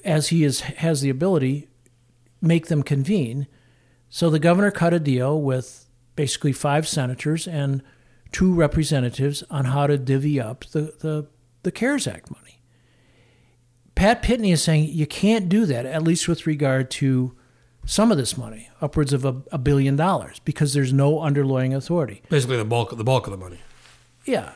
as 0.05 0.28
he 0.28 0.44
is 0.44 0.61
has 0.61 1.00
the 1.00 1.11
ability, 1.11 1.68
make 2.40 2.66
them 2.66 2.82
convene. 2.82 3.46
So 4.09 4.28
the 4.28 4.38
governor 4.38 4.70
cut 4.70 4.92
a 4.92 5.00
deal 5.00 5.40
with 5.40 5.86
basically 6.16 6.53
five 6.53 6.86
senators 6.86 7.48
and 7.48 7.82
two 8.30 8.53
representatives 8.53 9.42
on 9.50 9.66
how 9.66 9.86
to 9.86 9.96
divvy 9.96 10.40
up 10.40 10.64
the, 10.66 10.94
the, 11.00 11.28
the 11.62 11.72
CARES 11.72 12.07
Act 12.07 12.30
money. 12.30 12.62
Pat 13.94 14.22
Pitney 14.22 14.53
is 14.53 14.62
saying 14.62 14.88
you 14.88 15.07
can't 15.07 15.48
do 15.48 15.66
that, 15.66 15.86
at 15.86 16.03
least 16.03 16.26
with 16.26 16.46
regard 16.46 16.90
to 16.92 17.36
some 17.85 18.12
of 18.12 18.18
this 18.18 18.37
money, 18.37 18.68
upwards 18.80 19.12
of 19.12 19.24
a, 19.24 19.43
a 19.51 19.59
billion 19.59 19.97
dollars, 19.97 20.41
because 20.45 20.72
there's 20.74 20.93
no 20.93 21.20
underlying 21.20 21.74
authority. 21.74 22.22
Basically, 22.28 22.57
the 22.57 22.64
bulk 22.64 22.97
the 22.97 23.05
bulk 23.05 23.26
of 23.26 23.33
the 23.33 23.37
money. 23.37 23.61
Yeah, 24.24 24.53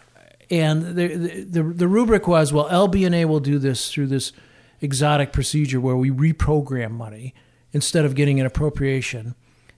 and 0.51 0.97
the 0.97 1.45
the 1.45 1.63
the 1.63 1.89
rubric 1.89 2.29
was 2.29 2.53
well, 2.53 2.69
LB&A 2.69 3.25
will 3.25 3.41
do 3.41 3.59
this 3.59 3.91
through 3.91 4.07
this 4.09 4.33
exotic 4.81 5.33
procedure 5.33 5.81
where 5.81 5.97
we 5.97 6.11
reprogram 6.11 6.93
money 6.93 7.35
instead 7.73 8.05
of 8.05 8.15
getting 8.15 8.39
an 8.41 8.47
appropriation, 8.47 9.35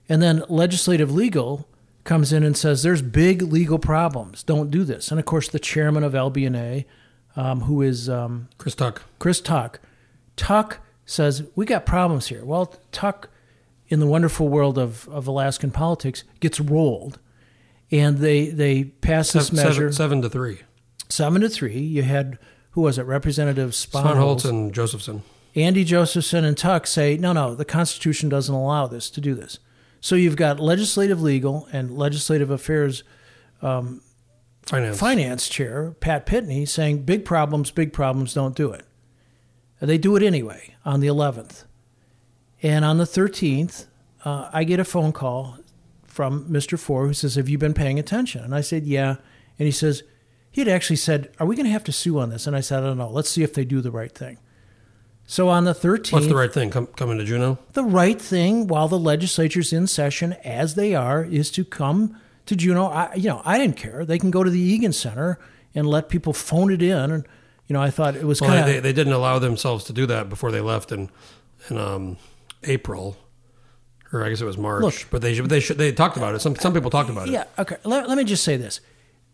and 0.07 0.21
then 0.21 0.43
legislative 0.47 1.11
legal 1.11 1.67
comes 2.03 2.33
in 2.33 2.43
and 2.43 2.57
says 2.57 2.81
there's 2.81 3.01
big 3.01 3.41
legal 3.41 3.77
problems, 3.77 4.43
don't 4.43 4.71
do 4.71 4.83
this. 4.83 5.11
And 5.11 5.19
of 5.19 5.25
course, 5.25 5.47
the 5.47 5.59
chairman 5.59 6.03
of 6.03 6.13
LB&A, 6.13 6.85
um, 7.35 7.61
who 7.61 7.81
is 7.81 8.09
um, 8.09 8.49
Chris 8.57 8.73
Tuck. 8.75 9.03
Chris 9.19 9.41
Tuck, 9.41 9.79
Tuck 10.35 10.79
says 11.05 11.43
we 11.55 11.65
got 11.65 11.85
problems 11.85 12.27
here. 12.27 12.43
Well, 12.43 12.73
Tuck, 12.91 13.29
in 13.89 13.99
the 13.99 14.05
wonderful 14.07 14.47
world 14.47 14.77
of, 14.77 15.07
of 15.09 15.27
Alaskan 15.27 15.71
politics, 15.71 16.23
gets 16.39 16.59
rolled, 16.59 17.19
and 17.91 18.19
they 18.19 18.49
they 18.49 18.85
pass 18.85 19.31
this 19.33 19.47
Seven, 19.47 19.63
measure 19.65 19.91
seven, 19.91 19.93
seven 19.93 20.21
to 20.21 20.29
three. 20.29 20.59
seven 21.09 21.41
to 21.41 21.49
three. 21.49 21.79
You 21.79 22.03
had 22.03 22.37
who 22.71 22.81
was 22.81 22.97
it? 22.97 23.03
Representative 23.03 23.71
Spohnholz 23.71 24.45
and 24.45 24.73
Josephson. 24.73 25.23
Andy 25.55 25.83
Josephson, 25.83 26.45
and 26.45 26.55
Tuck 26.57 26.85
say 26.87 27.17
no, 27.17 27.33
no. 27.33 27.55
The 27.55 27.65
Constitution 27.65 28.29
doesn't 28.29 28.53
allow 28.53 28.87
this 28.87 29.09
to 29.09 29.19
do 29.21 29.33
this. 29.35 29.59
So 30.01 30.15
you've 30.15 30.37
got 30.37 30.59
legislative, 30.59 31.21
legal, 31.21 31.67
and 31.73 31.91
legislative 31.91 32.49
affairs 32.51 33.03
um, 33.61 34.01
Finance. 34.65 34.99
finance 34.99 35.49
chair 35.49 35.95
Pat 35.99 36.25
Pitney 36.27 36.67
saying 36.67 37.03
big 37.03 37.25
problems, 37.25 37.71
big 37.71 37.91
problems, 37.91 38.33
don't 38.35 38.55
do 38.55 38.71
it. 38.71 38.85
And 39.81 39.89
they 39.89 39.97
do 39.97 40.15
it 40.15 40.23
anyway 40.23 40.75
on 40.85 40.99
the 40.99 41.07
11th, 41.07 41.65
and 42.61 42.83
on 42.85 42.97
the 42.97 43.05
13th, 43.05 43.85
uh, 44.25 44.49
I 44.51 44.63
get 44.63 44.79
a 44.79 44.85
phone 44.85 45.11
call 45.11 45.57
from 46.05 46.45
Mr. 46.49 46.77
Forrer 46.77 47.07
who 47.07 47.13
says, 47.13 47.35
"Have 47.35 47.47
you 47.49 47.57
been 47.57 47.73
paying 47.73 47.99
attention?" 47.99 48.43
And 48.43 48.53
I 48.53 48.61
said, 48.61 48.85
"Yeah," 48.85 49.15
and 49.57 49.65
he 49.65 49.71
says. 49.71 50.03
He 50.51 50.61
had 50.61 50.67
actually 50.67 50.95
said, 50.95 51.29
"Are 51.39 51.45
we 51.45 51.55
going 51.55 51.67
to 51.67 51.71
have 51.71 51.83
to 51.83 51.91
sue 51.91 52.17
on 52.19 52.31
this?" 52.31 52.47
And 52.47 52.55
I 52.55 52.59
said, 52.61 52.79
"I 52.83 52.87
don't 52.87 52.97
know. 52.97 53.09
Let's 53.09 53.29
see 53.29 53.43
if 53.43 53.53
they 53.53 53.63
do 53.63 53.81
the 53.81 53.91
right 53.91 54.11
thing." 54.11 54.39
So 55.27 55.47
on 55.47 55.65
the 55.65 55.75
13th, 55.75 56.11
What's 56.11 56.25
the 56.25 56.35
right 56.35 56.51
thing? 56.51 56.71
Come 56.71 56.87
coming 56.87 57.19
to 57.19 57.23
Juneau. 57.23 57.59
the 57.73 57.83
right 57.83 58.19
thing 58.19 58.65
while 58.65 58.87
the 58.87 58.97
legislature's 58.97 59.71
in 59.71 59.85
session, 59.85 60.33
as 60.43 60.73
they 60.73 60.95
are, 60.95 61.23
is 61.23 61.51
to 61.51 61.63
come 61.63 62.17
to 62.47 62.55
Juneau. 62.55 62.87
I, 62.87 63.13
you 63.13 63.29
know, 63.29 63.43
I 63.45 63.59
didn't 63.59 63.77
care. 63.77 64.03
They 64.03 64.17
can 64.17 64.31
go 64.31 64.43
to 64.43 64.49
the 64.49 64.59
Egan 64.59 64.91
Center 64.91 65.37
and 65.75 65.85
let 65.87 66.09
people 66.09 66.33
phone 66.33 66.71
it 66.73 66.81
in. 66.81 67.11
And 67.11 67.27
you 67.67 67.73
know, 67.75 67.81
I 67.81 67.91
thought 67.91 68.15
it 68.15 68.25
was 68.25 68.41
Well, 68.41 68.49
kind 68.49 68.61
of 68.61 68.65
they, 68.65 68.79
they 68.79 68.91
didn't 68.93 69.13
allow 69.13 69.37
themselves 69.37 69.83
to 69.85 69.93
do 69.93 70.07
that 70.07 70.29
before 70.29 70.51
they 70.51 70.61
left 70.61 70.91
in 70.91 71.11
in 71.69 71.77
um, 71.77 72.17
April, 72.63 73.17
or 74.11 74.23
I 74.23 74.29
guess 74.29 74.41
it 74.41 74.45
was 74.45 74.57
March. 74.57 74.81
Look- 74.81 75.07
but 75.09 75.21
they 75.21 75.33
should, 75.35 75.49
they 75.49 75.59
should 75.59 75.77
they 75.77 75.91
talked 75.91 76.17
about 76.17 76.35
it. 76.35 76.39
Some 76.39 76.55
some 76.55 76.73
people 76.73 76.89
talked 76.89 77.09
about 77.09 77.27
it. 77.27 77.31
Yeah, 77.31 77.45
okay. 77.57 77.77
Let, 77.83 78.07
let 78.07 78.17
me 78.17 78.23
just 78.23 78.43
say 78.43 78.57
this. 78.57 78.81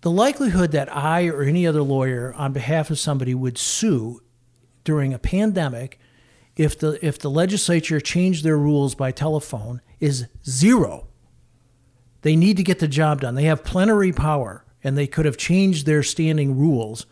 The 0.02 0.12
likelihood 0.12 0.72
that 0.72 0.96
I 0.96 1.28
or 1.28 1.44
any 1.44 1.66
other 1.66 1.82
lawyer 1.82 2.34
on 2.38 2.54
behalf 2.54 2.90
of 2.90 3.00
somebody 3.00 3.34
would 3.34 3.58
sue 3.58 4.22
during 4.84 5.14
a 5.14 5.20
pandemic 5.20 6.00
if 6.56 6.78
the 6.78 7.04
if 7.06 7.20
the 7.20 7.30
legislature 7.30 8.00
changed 8.00 8.44
their 8.44 8.58
rules 8.58 8.96
by 8.96 9.12
telephone 9.12 9.82
is 10.00 10.28
zero. 10.48 11.08
They 12.22 12.36
need 12.36 12.58
to 12.58 12.64
get 12.64 12.80
the 12.80 12.88
job 12.88 13.22
done. 13.22 13.36
They 13.36 13.44
have 13.44 13.64
plenary 13.64 14.12
power 14.12 14.66
and 14.84 14.98
they 14.98 15.08
could 15.08 15.26
have 15.26 15.38
changed 15.38 15.86
their 15.86 16.04
standing 16.04 16.58
rules 16.58 17.06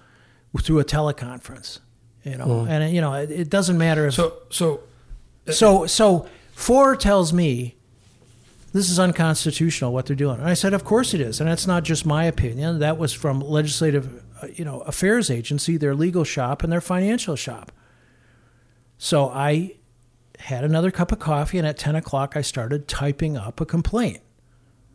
through 0.61 0.79
a 0.79 0.85
teleconference. 0.85 1.79
You 2.23 2.37
know, 2.37 2.45
mm. 2.45 2.69
and 2.69 2.93
you 2.93 3.01
know, 3.01 3.13
it, 3.13 3.31
it 3.31 3.49
doesn't 3.49 3.77
matter 3.77 4.07
if 4.07 4.13
So 4.13 4.37
so 4.49 4.81
so 5.49 5.85
so 5.85 6.27
Forrer 6.55 6.97
tells 6.97 7.33
me 7.33 7.75
this 8.73 8.89
is 8.89 8.99
unconstitutional 8.99 9.93
what 9.93 10.07
they're 10.07 10.15
doing. 10.15 10.39
And 10.39 10.47
I 10.49 10.55
said, 10.55 10.73
of 10.73 10.83
course 10.83 11.13
it 11.13 11.21
is, 11.21 11.39
and 11.39 11.49
that's 11.49 11.67
not 11.67 11.83
just 11.83 12.05
my 12.05 12.25
opinion. 12.25 12.79
That 12.79 12.97
was 12.97 13.13
from 13.13 13.39
legislative, 13.39 14.23
uh, 14.41 14.47
you 14.53 14.65
know, 14.65 14.81
affairs 14.81 15.29
agency, 15.29 15.77
their 15.77 15.93
legal 15.93 16.23
shop, 16.23 16.63
and 16.63 16.71
their 16.71 16.81
financial 16.81 17.35
shop. 17.35 17.71
So 18.97 19.29
I 19.29 19.75
had 20.39 20.63
another 20.63 20.89
cup 20.89 21.11
of 21.11 21.19
coffee, 21.19 21.57
and 21.59 21.67
at 21.67 21.77
ten 21.77 21.95
o'clock 21.95 22.35
I 22.35 22.41
started 22.41 22.87
typing 22.87 23.37
up 23.37 23.61
a 23.61 23.65
complaint. 23.65 24.21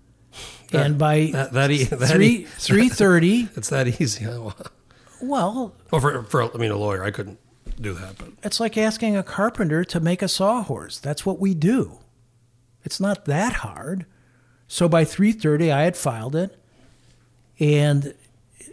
and 0.73 0.99
by 0.99 1.31
that 1.33 1.53
that, 1.53 1.71
e- 1.71 1.85
that 1.85 2.09
three 2.09 2.27
e- 2.27 2.45
three 2.45 2.89
thirty, 2.89 3.49
it's 3.55 3.69
that 3.69 4.01
easy. 4.01 4.27
Well, 4.27 4.55
well, 5.23 5.75
for 6.01 6.25
for 6.25 6.43
I 6.43 6.59
mean 6.59 6.73
a 6.73 6.77
lawyer, 6.77 7.05
I 7.05 7.11
couldn't 7.13 7.39
do 7.83 7.95
that. 7.95 8.19
But 8.19 8.29
it's 8.43 8.61
like 8.61 8.77
asking 8.77 9.17
a 9.17 9.23
carpenter 9.23 9.85
to 9.85 10.01
make 10.01 10.23
a 10.23 10.29
sawhorse. 10.29 10.99
That's 10.99 11.25
what 11.25 11.39
we 11.39 11.55
do. 11.55 11.99
It's 12.85 13.01
not 13.01 13.25
that 13.27 13.55
hard. 13.55 14.07
So 14.67 14.89
by 14.89 15.05
3:30 15.05 15.73
I 15.73 15.83
had 15.83 15.97
filed 15.97 16.37
it 16.37 16.59
and 17.59 18.15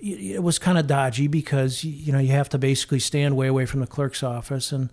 it 0.02 0.44
was 0.44 0.60
kind 0.60 0.78
of 0.78 0.88
dodgy 0.88 1.28
because 1.28 1.84
you 1.84 2.12
know 2.12 2.20
you 2.20 2.32
have 2.32 2.50
to 2.50 2.58
basically 2.58 3.00
stand 3.00 3.36
way 3.36 3.48
away 3.48 3.66
from 3.66 3.80
the 3.80 3.88
clerk's 3.88 4.22
office 4.22 4.72
and 4.72 4.90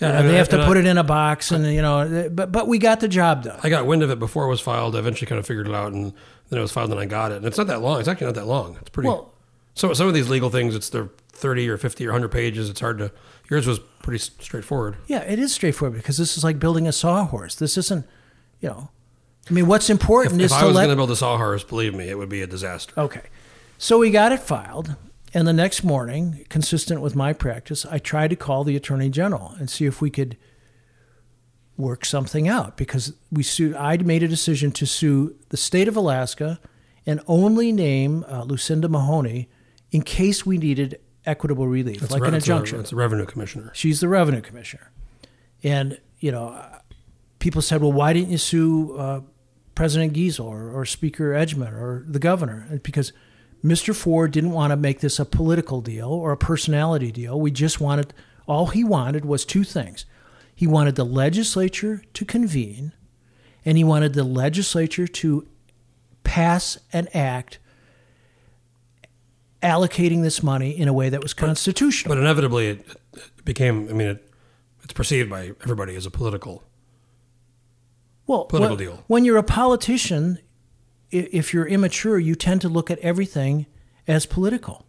know, 0.00 0.08
uh, 0.08 0.12
and 0.12 0.28
they 0.28 0.36
have 0.36 0.48
to 0.50 0.64
put 0.64 0.76
I- 0.76 0.80
it 0.80 0.86
in 0.86 0.98
a 0.98 1.04
box 1.04 1.50
and 1.50 1.66
you 1.66 1.82
know 1.82 1.98
uh, 2.00 2.28
but 2.28 2.52
but 2.52 2.68
we 2.68 2.78
got 2.78 3.00
the 3.00 3.08
job 3.08 3.44
done. 3.44 3.58
I 3.62 3.68
got 3.68 3.86
wind 3.86 4.02
of 4.02 4.10
it 4.10 4.18
before 4.18 4.44
it 4.44 4.48
was 4.48 4.60
filed. 4.60 4.94
I 4.94 5.00
eventually 5.00 5.26
kind 5.26 5.38
of 5.38 5.46
figured 5.46 5.66
it 5.68 5.74
out, 5.74 5.92
and 5.92 6.12
then 6.50 6.58
it 6.58 6.62
was 6.62 6.72
filed, 6.72 6.90
and 6.90 7.00
I 7.00 7.06
got 7.06 7.32
it. 7.32 7.38
And 7.38 7.46
it's 7.46 7.58
not 7.58 7.66
that 7.66 7.80
long. 7.80 8.00
It's 8.00 8.08
actually 8.08 8.26
not 8.26 8.36
that 8.36 8.46
long. 8.46 8.76
It's 8.80 8.90
pretty. 8.90 9.08
Well- 9.08 9.32
so 9.78 9.94
some 9.94 10.08
of 10.08 10.14
these 10.14 10.28
legal 10.28 10.50
things, 10.50 10.74
it's 10.74 10.90
they're 10.90 11.10
thirty 11.28 11.68
or 11.68 11.76
fifty 11.76 12.06
or 12.06 12.12
hundred 12.12 12.30
pages. 12.30 12.68
It's 12.68 12.80
hard 12.80 12.98
to. 12.98 13.12
Yours 13.48 13.66
was 13.66 13.78
pretty 14.02 14.18
straightforward. 14.18 14.96
Yeah, 15.06 15.20
it 15.20 15.38
is 15.38 15.54
straightforward 15.54 15.96
because 15.96 16.18
this 16.18 16.36
is 16.36 16.42
like 16.42 16.58
building 16.58 16.86
a 16.88 16.92
sawhorse. 16.92 17.54
This 17.54 17.78
isn't, 17.78 18.04
you 18.60 18.68
know, 18.68 18.90
I 19.48 19.52
mean 19.52 19.66
what's 19.66 19.88
important 19.88 20.40
If, 20.40 20.46
is 20.46 20.52
if 20.52 20.58
I 20.58 20.60
to 20.62 20.66
was 20.66 20.76
let 20.76 20.86
going 20.86 20.96
to 20.96 20.96
build 20.96 21.10
a 21.12 21.16
sawhorse, 21.16 21.64
believe 21.64 21.94
me, 21.94 22.08
it 22.08 22.18
would 22.18 22.28
be 22.28 22.42
a 22.42 22.46
disaster. 22.46 22.92
Okay. 22.98 23.22
So 23.78 23.98
we 23.98 24.10
got 24.10 24.32
it 24.32 24.40
filed. 24.40 24.96
And 25.32 25.46
the 25.46 25.52
next 25.52 25.84
morning, 25.84 26.44
consistent 26.48 27.00
with 27.00 27.14
my 27.14 27.32
practice, 27.32 27.86
I 27.86 27.98
tried 27.98 28.30
to 28.30 28.36
call 28.36 28.64
the 28.64 28.76
attorney 28.76 29.10
general 29.10 29.54
and 29.58 29.70
see 29.70 29.84
if 29.84 30.00
we 30.00 30.10
could 30.10 30.36
work 31.76 32.04
something 32.04 32.48
out 32.48 32.76
because 32.76 33.12
we 33.30 33.42
sued. 33.44 33.76
I'd 33.76 34.04
made 34.04 34.22
a 34.22 34.28
decision 34.28 34.72
to 34.72 34.86
sue 34.86 35.36
the 35.50 35.56
state 35.56 35.86
of 35.86 35.96
Alaska 35.96 36.58
and 37.06 37.20
only 37.26 37.72
name 37.72 38.24
uh, 38.28 38.42
Lucinda 38.42 38.88
Mahoney 38.88 39.48
in 39.90 40.02
case 40.02 40.44
we 40.46 40.58
needed 40.58 41.00
equitable 41.26 41.66
relief, 41.66 42.02
It's 42.02 42.10
like 42.12 42.22
re- 42.22 42.28
an 42.28 42.34
it's 42.34 42.48
a- 42.48 42.52
injunction. 42.52 42.80
It's 42.80 42.92
a 42.92 42.96
revenue 42.96 43.26
commissioner. 43.26 43.70
She's 43.74 44.00
the 44.00 44.08
revenue 44.08 44.40
commissioner. 44.40 44.90
And, 45.62 45.98
you 46.20 46.30
know, 46.30 46.62
people 47.38 47.62
said, 47.62 47.80
well, 47.80 47.92
why 47.92 48.12
didn't 48.12 48.30
you 48.30 48.38
sue 48.38 48.96
uh, 48.96 49.20
President 49.74 50.12
Giessel 50.14 50.44
or, 50.46 50.70
or 50.70 50.84
Speaker 50.84 51.32
Edgmon 51.32 51.72
or 51.72 52.04
the 52.06 52.18
governor? 52.18 52.66
And 52.70 52.82
Because 52.82 53.12
Mr. 53.64 53.94
Forrer 53.94 54.28
didn't 54.30 54.52
want 54.52 54.70
to 54.70 54.76
make 54.76 55.00
this 55.00 55.18
a 55.18 55.24
political 55.24 55.80
deal 55.80 56.08
or 56.10 56.32
a 56.32 56.36
personality 56.36 57.10
deal. 57.10 57.40
We 57.40 57.50
just 57.50 57.80
wanted, 57.80 58.14
all 58.46 58.66
he 58.68 58.84
wanted 58.84 59.24
was 59.24 59.44
two 59.44 59.64
things. 59.64 60.06
He 60.54 60.66
wanted 60.66 60.94
the 60.96 61.04
legislature 61.04 62.02
to 62.14 62.24
convene, 62.24 62.92
and 63.64 63.76
he 63.78 63.84
wanted 63.84 64.14
the 64.14 64.24
legislature 64.24 65.06
to 65.06 65.46
pass 66.24 66.78
an 66.92 67.08
act 67.14 67.58
allocating 69.62 70.22
this 70.22 70.42
money 70.42 70.70
in 70.70 70.88
a 70.88 70.92
way 70.92 71.08
that 71.08 71.22
was 71.22 71.34
constitutional. 71.34 72.14
But 72.14 72.20
inevitably, 72.20 72.68
it, 72.68 72.86
it 73.14 73.44
became. 73.44 73.88
I 73.88 73.92
mean, 73.92 74.08
it, 74.08 74.30
it's 74.84 74.92
perceived 74.92 75.28
by 75.28 75.52
everybody 75.62 75.94
as 75.96 76.06
a 76.06 76.10
political. 76.10 76.62
well, 78.26 78.44
political 78.44 78.76
when, 78.76 78.84
deal. 78.84 79.04
When 79.06 79.24
you're 79.24 79.36
a 79.36 79.42
politician, 79.42 80.38
if 81.10 81.52
you're 81.52 81.66
immature, 81.66 82.18
you 82.18 82.34
tend 82.34 82.60
to 82.62 82.68
look 82.68 82.90
at 82.90 82.98
everything 83.00 83.66
as 84.06 84.26
political. 84.26 84.86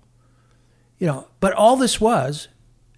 You 0.97 1.07
know, 1.07 1.27
but 1.39 1.53
all 1.53 1.75
this 1.75 1.99
was, 1.99 2.49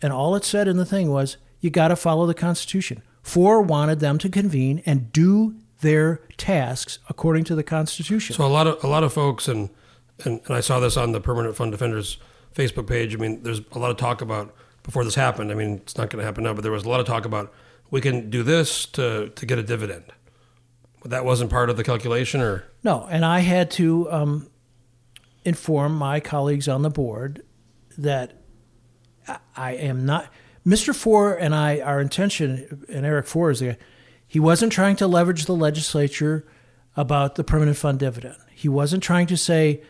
and 0.01 0.11
all 0.11 0.35
it 0.35 0.43
said 0.43 0.67
in 0.67 0.77
the 0.77 0.85
thing 0.85 1.11
was, 1.11 1.37
you 1.59 1.69
got 1.69 1.89
to 1.89 1.95
follow 1.95 2.25
the 2.25 2.33
Constitution. 2.33 3.03
Forrer 3.23 3.61
wanted 3.61 3.99
them 3.99 4.17
to 4.17 4.29
convene 4.29 4.81
and 4.85 5.11
do 5.13 5.55
their 5.81 6.21
tasks 6.37 6.99
according 7.09 7.43
to 7.45 7.55
the 7.55 7.63
Constitution. 7.63 8.35
So 8.35 8.45
a 8.45 8.47
lot 8.47 8.67
of 8.67 8.83
a 8.83 8.87
lot 8.87 9.03
of 9.03 9.13
folks 9.13 9.47
and, 9.47 9.69
and 10.25 10.41
and 10.45 10.55
I 10.55 10.59
saw 10.61 10.79
this 10.79 10.97
on 10.97 11.11
the 11.11 11.21
Permanent 11.21 11.55
Fund 11.55 11.71
Defenders 11.71 12.17
Facebook 12.55 12.87
page. 12.87 13.13
I 13.13 13.17
mean, 13.17 13.43
there's 13.43 13.61
a 13.71 13.79
lot 13.79 13.91
of 13.91 13.97
talk 13.97 14.21
about 14.21 14.53
before 14.83 15.03
this 15.03 15.15
happened. 15.15 15.51
I 15.51 15.55
mean, 15.55 15.75
it's 15.75 15.97
not 15.97 16.09
going 16.09 16.19
to 16.19 16.25
happen 16.25 16.43
now, 16.43 16.53
but 16.53 16.61
there 16.61 16.71
was 16.71 16.83
a 16.83 16.89
lot 16.89 16.99
of 16.99 17.05
talk 17.05 17.25
about 17.25 17.53
we 17.89 18.01
can 18.01 18.29
do 18.29 18.43
this 18.43 18.85
to 18.87 19.29
to 19.29 19.45
get 19.45 19.57
a 19.57 19.63
dividend. 19.63 20.05
But 21.01 21.11
That 21.11 21.25
wasn't 21.25 21.49
part 21.49 21.69
of 21.69 21.77
the 21.77 21.83
calculation, 21.83 22.41
or 22.41 22.65
No, 22.83 23.07
and 23.09 23.25
I 23.25 23.39
had 23.39 23.71
to 23.71 24.11
um, 24.11 24.49
inform 25.43 25.95
my 25.95 26.19
colleagues 26.19 26.67
on 26.67 26.83
the 26.83 26.91
board 26.91 27.43
that 27.97 28.33
I- 29.55 29.73
am 29.73 30.05
not. 30.05 30.29
Mr. 30.65 30.93
Forrer 30.93 31.37
and 31.39 31.55
I, 31.55 31.79
our 31.79 31.99
intention, 31.99 32.85
and 32.87 33.03
Eric 33.03 33.25
Forrer 33.25 33.51
is 33.51 33.59
the 33.59 33.65
guy, 33.69 33.77
he 34.27 34.39
wasn't 34.39 34.71
trying 34.71 34.95
to 34.97 35.07
leverage 35.07 35.45
the 35.45 35.55
legislature 35.55 36.45
about 36.95 37.33
the 37.35 37.43
permanent 37.43 37.77
fund 37.77 37.97
dividend. 37.97 38.35
He 38.53 38.69
wasn't 38.69 39.01
trying 39.01 39.25
to 39.27 39.37
say, 39.37 39.81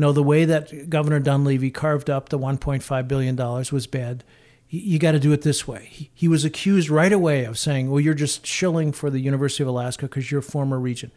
no, 0.00 0.12
the 0.12 0.22
way 0.22 0.44
that 0.46 0.88
Governor 0.88 1.20
Dunleavy 1.20 1.70
carved 1.70 2.08
up 2.08 2.30
the 2.30 2.38
$1.5 2.38 3.08
billion 3.08 3.36
was 3.36 3.86
bad. 3.86 4.24
You- 4.68 4.98
got 4.98 5.12
to 5.12 5.20
do 5.20 5.32
it 5.32 5.42
this 5.42 5.68
way. 5.68 5.88
He, 5.90 6.10
he 6.14 6.28
was 6.28 6.44
accused 6.44 6.88
right 6.88 7.12
away 7.12 7.44
of 7.44 7.58
saying, 7.58 7.90
well, 7.90 8.00
you're 8.00 8.14
just 8.14 8.46
shilling 8.46 8.92
for 8.92 9.10
the 9.10 9.20
University 9.20 9.62
of 9.62 9.68
Alaska 9.68 10.06
because 10.06 10.30
you're 10.30 10.40
a 10.40 10.42
former 10.42 10.78
regent. 10.78 11.12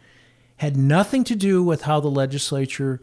Had 0.57 0.75
nothing 0.75 1.23
to 1.25 1.35
do 1.35 1.63
with 1.63 1.83
how 1.83 1.99
the 1.99 2.09
legislature 2.09 2.99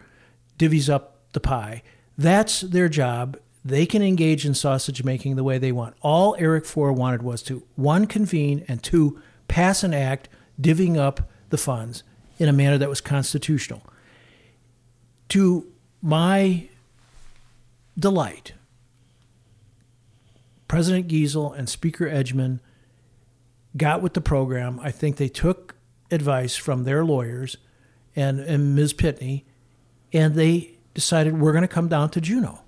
divvies 0.59 0.89
up 0.89 1.17
the 1.33 1.41
pie. 1.41 1.83
That's 2.19 2.61
their 2.61 2.89
job. 2.89 3.39
They 3.65 3.87
can 3.87 4.03
engage 4.03 4.45
in 4.45 4.55
sausage 4.55 5.05
making 5.05 5.37
the 5.37 5.45
way 5.45 5.59
they 5.59 5.73
want. 5.73 5.95
All 6.03 6.37
Eric 6.39 6.65
Forrer 6.65 6.95
wanted 6.95 7.23
was 7.23 7.43
to 7.45 7.63
one, 7.77 8.07
convene, 8.07 8.65
and 8.69 8.83
two, 8.83 9.21
pass 9.49 9.83
an 9.83 9.95
act 9.95 10.29
divvying 10.61 10.97
up 10.99 11.31
the 11.51 11.59
funds 11.59 12.03
in 12.39 12.49
a 12.49 12.53
manner 12.53 12.79
that 12.79 12.89
was 12.89 13.01
constitutional. 13.01 13.83
To 15.31 15.70
my 16.03 16.69
delight, 17.99 18.53
President 20.69 21.09
Giessel 21.09 21.57
and 21.57 21.69
Speaker 21.69 22.09
Edgmon 22.09 22.61
got 23.77 24.03
with 24.03 24.15
the 24.15 24.21
program. 24.21 24.81
I 24.81 24.91
think 24.91 25.17
they 25.17 25.29
took 25.29 25.75
advice 26.11 26.57
from 26.57 26.85
their 26.85 27.05
lawyers 27.05 27.57
and, 28.17 28.41
and 28.41 28.75
Ms. 28.75 28.95
Pitney, 28.95 29.45
and 30.13 30.35
they 30.35 30.79
decided 30.95 31.41
we're 31.41 31.53
going 31.53 31.63
to 31.63 31.69
come 31.69 31.89
down 31.89 32.11
to 32.11 32.21
Juneau. 32.21 32.61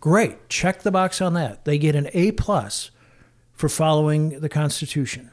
Great, 0.00 0.48
check 0.48 0.82
the 0.82 0.90
box 0.90 1.20
on 1.20 1.34
that. 1.34 1.64
They 1.64 1.78
get 1.78 1.94
an 1.94 2.08
A 2.12 2.32
plus 2.32 2.90
for 3.52 3.68
following 3.68 4.40
the 4.40 4.48
Constitution. 4.48 5.30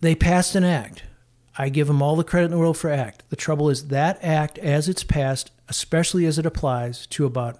They 0.00 0.14
passed 0.14 0.54
an 0.54 0.64
act. 0.64 1.04
I 1.58 1.68
give 1.68 1.86
them 1.86 2.02
all 2.02 2.16
the 2.16 2.24
credit 2.24 2.46
in 2.46 2.50
the 2.52 2.58
world 2.58 2.76
for 2.76 2.90
act. 2.90 3.22
The 3.30 3.36
trouble 3.36 3.70
is 3.70 3.88
that 3.88 4.18
act, 4.22 4.58
as 4.58 4.88
it's 4.88 5.04
passed, 5.04 5.50
especially 5.68 6.26
as 6.26 6.38
it 6.38 6.46
applies 6.46 7.06
to 7.08 7.24
about 7.24 7.58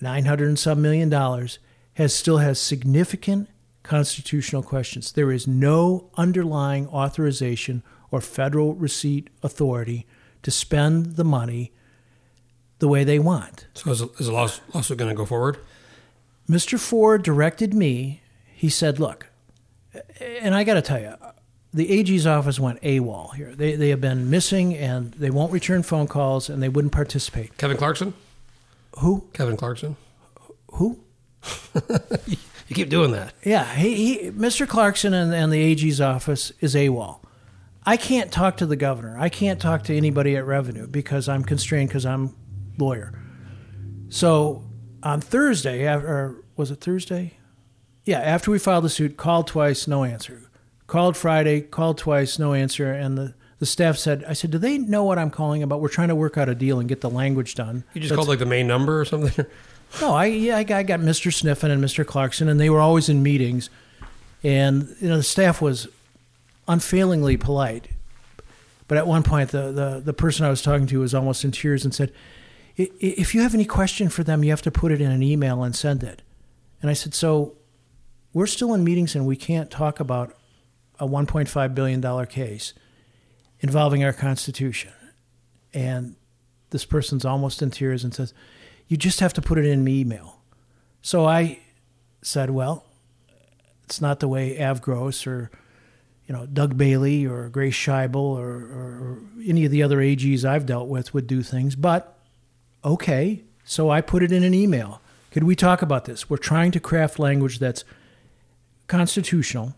900 0.00 0.48
and 0.48 0.58
some 0.58 0.82
million 0.82 1.08
dollars, 1.08 1.58
has 1.94 2.14
still 2.14 2.38
has 2.38 2.58
significant 2.58 3.48
constitutional 3.82 4.62
questions. 4.62 5.12
There 5.12 5.30
is 5.30 5.46
no 5.46 6.10
underlying 6.16 6.86
authorization 6.88 7.82
or 8.10 8.20
federal 8.20 8.74
receipt 8.74 9.30
authority 9.42 10.06
to 10.42 10.50
spend 10.50 11.16
the 11.16 11.24
money 11.24 11.72
the 12.78 12.88
way 12.88 13.04
they 13.04 13.18
want. 13.18 13.66
so 13.74 13.90
is, 13.90 14.00
is 14.00 14.26
the 14.26 14.32
laws- 14.32 14.60
lawsuit 14.74 14.96
going 14.98 15.10
to 15.10 15.14
go 15.14 15.26
forward? 15.26 15.58
Mr. 16.48 16.78
Forrer 16.78 17.18
directed 17.22 17.74
me. 17.74 18.22
He 18.54 18.68
said, 18.68 18.98
"Look," 18.98 19.28
and 20.40 20.54
I 20.54 20.64
got 20.64 20.74
to 20.74 20.82
tell 20.82 21.00
you, 21.00 21.14
the 21.72 21.90
AG's 21.98 22.26
office 22.26 22.58
went 22.58 22.80
AWOL 22.82 23.34
here. 23.34 23.54
They, 23.54 23.76
they 23.76 23.90
have 23.90 24.00
been 24.00 24.30
missing 24.30 24.74
and 24.74 25.12
they 25.12 25.30
won't 25.30 25.52
return 25.52 25.82
phone 25.82 26.06
calls 26.06 26.48
and 26.48 26.62
they 26.62 26.68
wouldn't 26.68 26.92
participate. 26.92 27.56
Kevin 27.56 27.76
Clarkson? 27.76 28.14
Who? 28.98 29.28
Kevin 29.32 29.56
Clarkson? 29.56 29.96
Who? 30.72 31.00
You 32.70 32.76
keep 32.76 32.88
doing 32.88 33.10
that. 33.10 33.34
Yeah, 33.42 33.64
he, 33.64 33.96
he, 33.96 34.30
Mr. 34.30 34.66
Clarkson 34.66 35.12
and, 35.12 35.34
and 35.34 35.52
the 35.52 35.58
AG's 35.58 36.00
office 36.00 36.52
is 36.60 36.76
AWOL. 36.76 37.18
I 37.84 37.96
can't 37.96 38.30
talk 38.30 38.58
to 38.58 38.66
the 38.66 38.76
governor. 38.76 39.16
I 39.18 39.28
can't 39.28 39.60
talk 39.60 39.82
to 39.84 39.96
anybody 39.96 40.36
at 40.36 40.46
Revenue 40.46 40.86
because 40.86 41.28
I'm 41.28 41.42
constrained 41.42 41.88
because 41.88 42.06
I'm 42.06 42.36
lawyer. 42.78 43.12
So 44.08 44.62
on 45.02 45.20
Thursday, 45.20 45.84
or 45.84 46.44
was 46.56 46.70
it 46.70 46.80
Thursday? 46.80 47.38
Yeah, 48.04 48.20
after 48.20 48.52
we 48.52 48.60
filed 48.60 48.84
the 48.84 48.88
suit, 48.88 49.16
called 49.16 49.48
twice, 49.48 49.88
no 49.88 50.04
answer. 50.04 50.49
Called 50.90 51.16
Friday, 51.16 51.60
called 51.60 51.98
twice, 51.98 52.36
no 52.36 52.52
answer. 52.52 52.92
And 52.92 53.16
the, 53.16 53.34
the 53.60 53.66
staff 53.66 53.96
said, 53.96 54.24
I 54.26 54.32
said, 54.32 54.50
do 54.50 54.58
they 54.58 54.76
know 54.76 55.04
what 55.04 55.18
I'm 55.18 55.30
calling 55.30 55.62
about? 55.62 55.80
We're 55.80 55.86
trying 55.88 56.08
to 56.08 56.16
work 56.16 56.36
out 56.36 56.48
a 56.48 56.54
deal 56.56 56.80
and 56.80 56.88
get 56.88 57.00
the 57.00 57.08
language 57.08 57.54
done. 57.54 57.84
You 57.94 58.00
just 58.00 58.08
That's- 58.10 58.16
called 58.16 58.28
like 58.28 58.40
the 58.40 58.46
main 58.46 58.66
number 58.66 59.00
or 59.00 59.04
something? 59.04 59.46
no, 60.00 60.14
I 60.14 60.24
yeah, 60.24 60.56
I 60.56 60.64
got, 60.64 60.76
I 60.78 60.82
got 60.82 60.98
Mr. 60.98 61.30
Sniffen 61.32 61.70
and 61.70 61.80
Mr. 61.80 62.04
Clarkson, 62.04 62.48
and 62.48 62.58
they 62.58 62.68
were 62.70 62.80
always 62.80 63.08
in 63.08 63.22
meetings, 63.22 63.70
and 64.42 64.96
you 65.00 65.08
know 65.08 65.16
the 65.16 65.22
staff 65.22 65.62
was 65.62 65.86
unfailingly 66.66 67.36
polite. 67.36 67.86
But 68.88 68.98
at 68.98 69.06
one 69.06 69.22
point, 69.22 69.50
the, 69.50 69.70
the, 69.70 70.02
the 70.04 70.12
person 70.12 70.44
I 70.44 70.50
was 70.50 70.60
talking 70.60 70.88
to 70.88 70.98
was 70.98 71.14
almost 71.14 71.44
in 71.44 71.52
tears 71.52 71.84
and 71.84 71.94
said, 71.94 72.12
"I- 72.76 72.82
i- 72.82 72.88
"If 73.00 73.32
you 73.32 73.42
have 73.42 73.54
any 73.54 73.64
question 73.64 74.08
for 74.08 74.24
them, 74.24 74.42
you 74.42 74.50
have 74.50 74.62
to 74.62 74.72
put 74.72 74.90
it 74.90 75.00
in 75.00 75.12
an 75.12 75.22
email 75.22 75.62
and 75.62 75.76
send 75.76 76.02
it." 76.02 76.22
And 76.82 76.90
I 76.90 76.94
said, 76.94 77.14
"So 77.14 77.54
we're 78.32 78.48
still 78.48 78.74
in 78.74 78.82
meetings, 78.82 79.14
and 79.14 79.24
we 79.24 79.36
can't 79.36 79.70
talk 79.70 80.00
about 80.00 80.34
a 81.00 81.06
1.5 81.06 81.74
billion 81.74 82.00
dollar 82.00 82.26
case 82.26 82.74
involving 83.60 84.04
our 84.04 84.12
Constitution." 84.12 84.92
And 85.72 86.16
this 86.70 86.84
person's 86.84 87.24
almost 87.24 87.62
in 87.62 87.70
tears 87.70 88.04
and 88.04 88.14
says, 88.14 88.32
You 88.88 88.96
just 88.96 89.20
have 89.20 89.32
to 89.34 89.42
put 89.42 89.58
it 89.58 89.66
in 89.66 89.80
an 89.80 89.88
email. 89.88 90.40
So 91.02 91.26
I 91.26 91.60
said, 92.22 92.50
Well, 92.50 92.84
it's 93.84 94.00
not 94.00 94.20
the 94.20 94.28
way 94.28 94.60
Av 94.62 94.80
Gross 94.80 95.26
or 95.26 95.50
you 96.26 96.36
know, 96.36 96.46
Doug 96.46 96.76
Bailey 96.76 97.26
or 97.26 97.48
Grace 97.48 97.74
Schaible 97.74 98.14
or, 98.14 98.48
or 98.48 99.18
any 99.44 99.64
of 99.64 99.72
the 99.72 99.82
other 99.82 99.98
AGs 99.98 100.44
I've 100.44 100.64
dealt 100.64 100.88
with 100.88 101.12
would 101.12 101.26
do 101.26 101.42
things, 101.42 101.74
but 101.74 102.16
okay. 102.84 103.42
So 103.64 103.90
I 103.90 104.00
put 104.00 104.22
it 104.22 104.30
in 104.30 104.44
an 104.44 104.54
email. 104.54 105.02
Could 105.32 105.42
we 105.42 105.56
talk 105.56 105.82
about 105.82 106.04
this? 106.04 106.30
We're 106.30 106.36
trying 106.36 106.70
to 106.70 106.78
craft 106.78 107.18
language 107.18 107.58
that's 107.58 107.84
constitutional. 108.86 109.74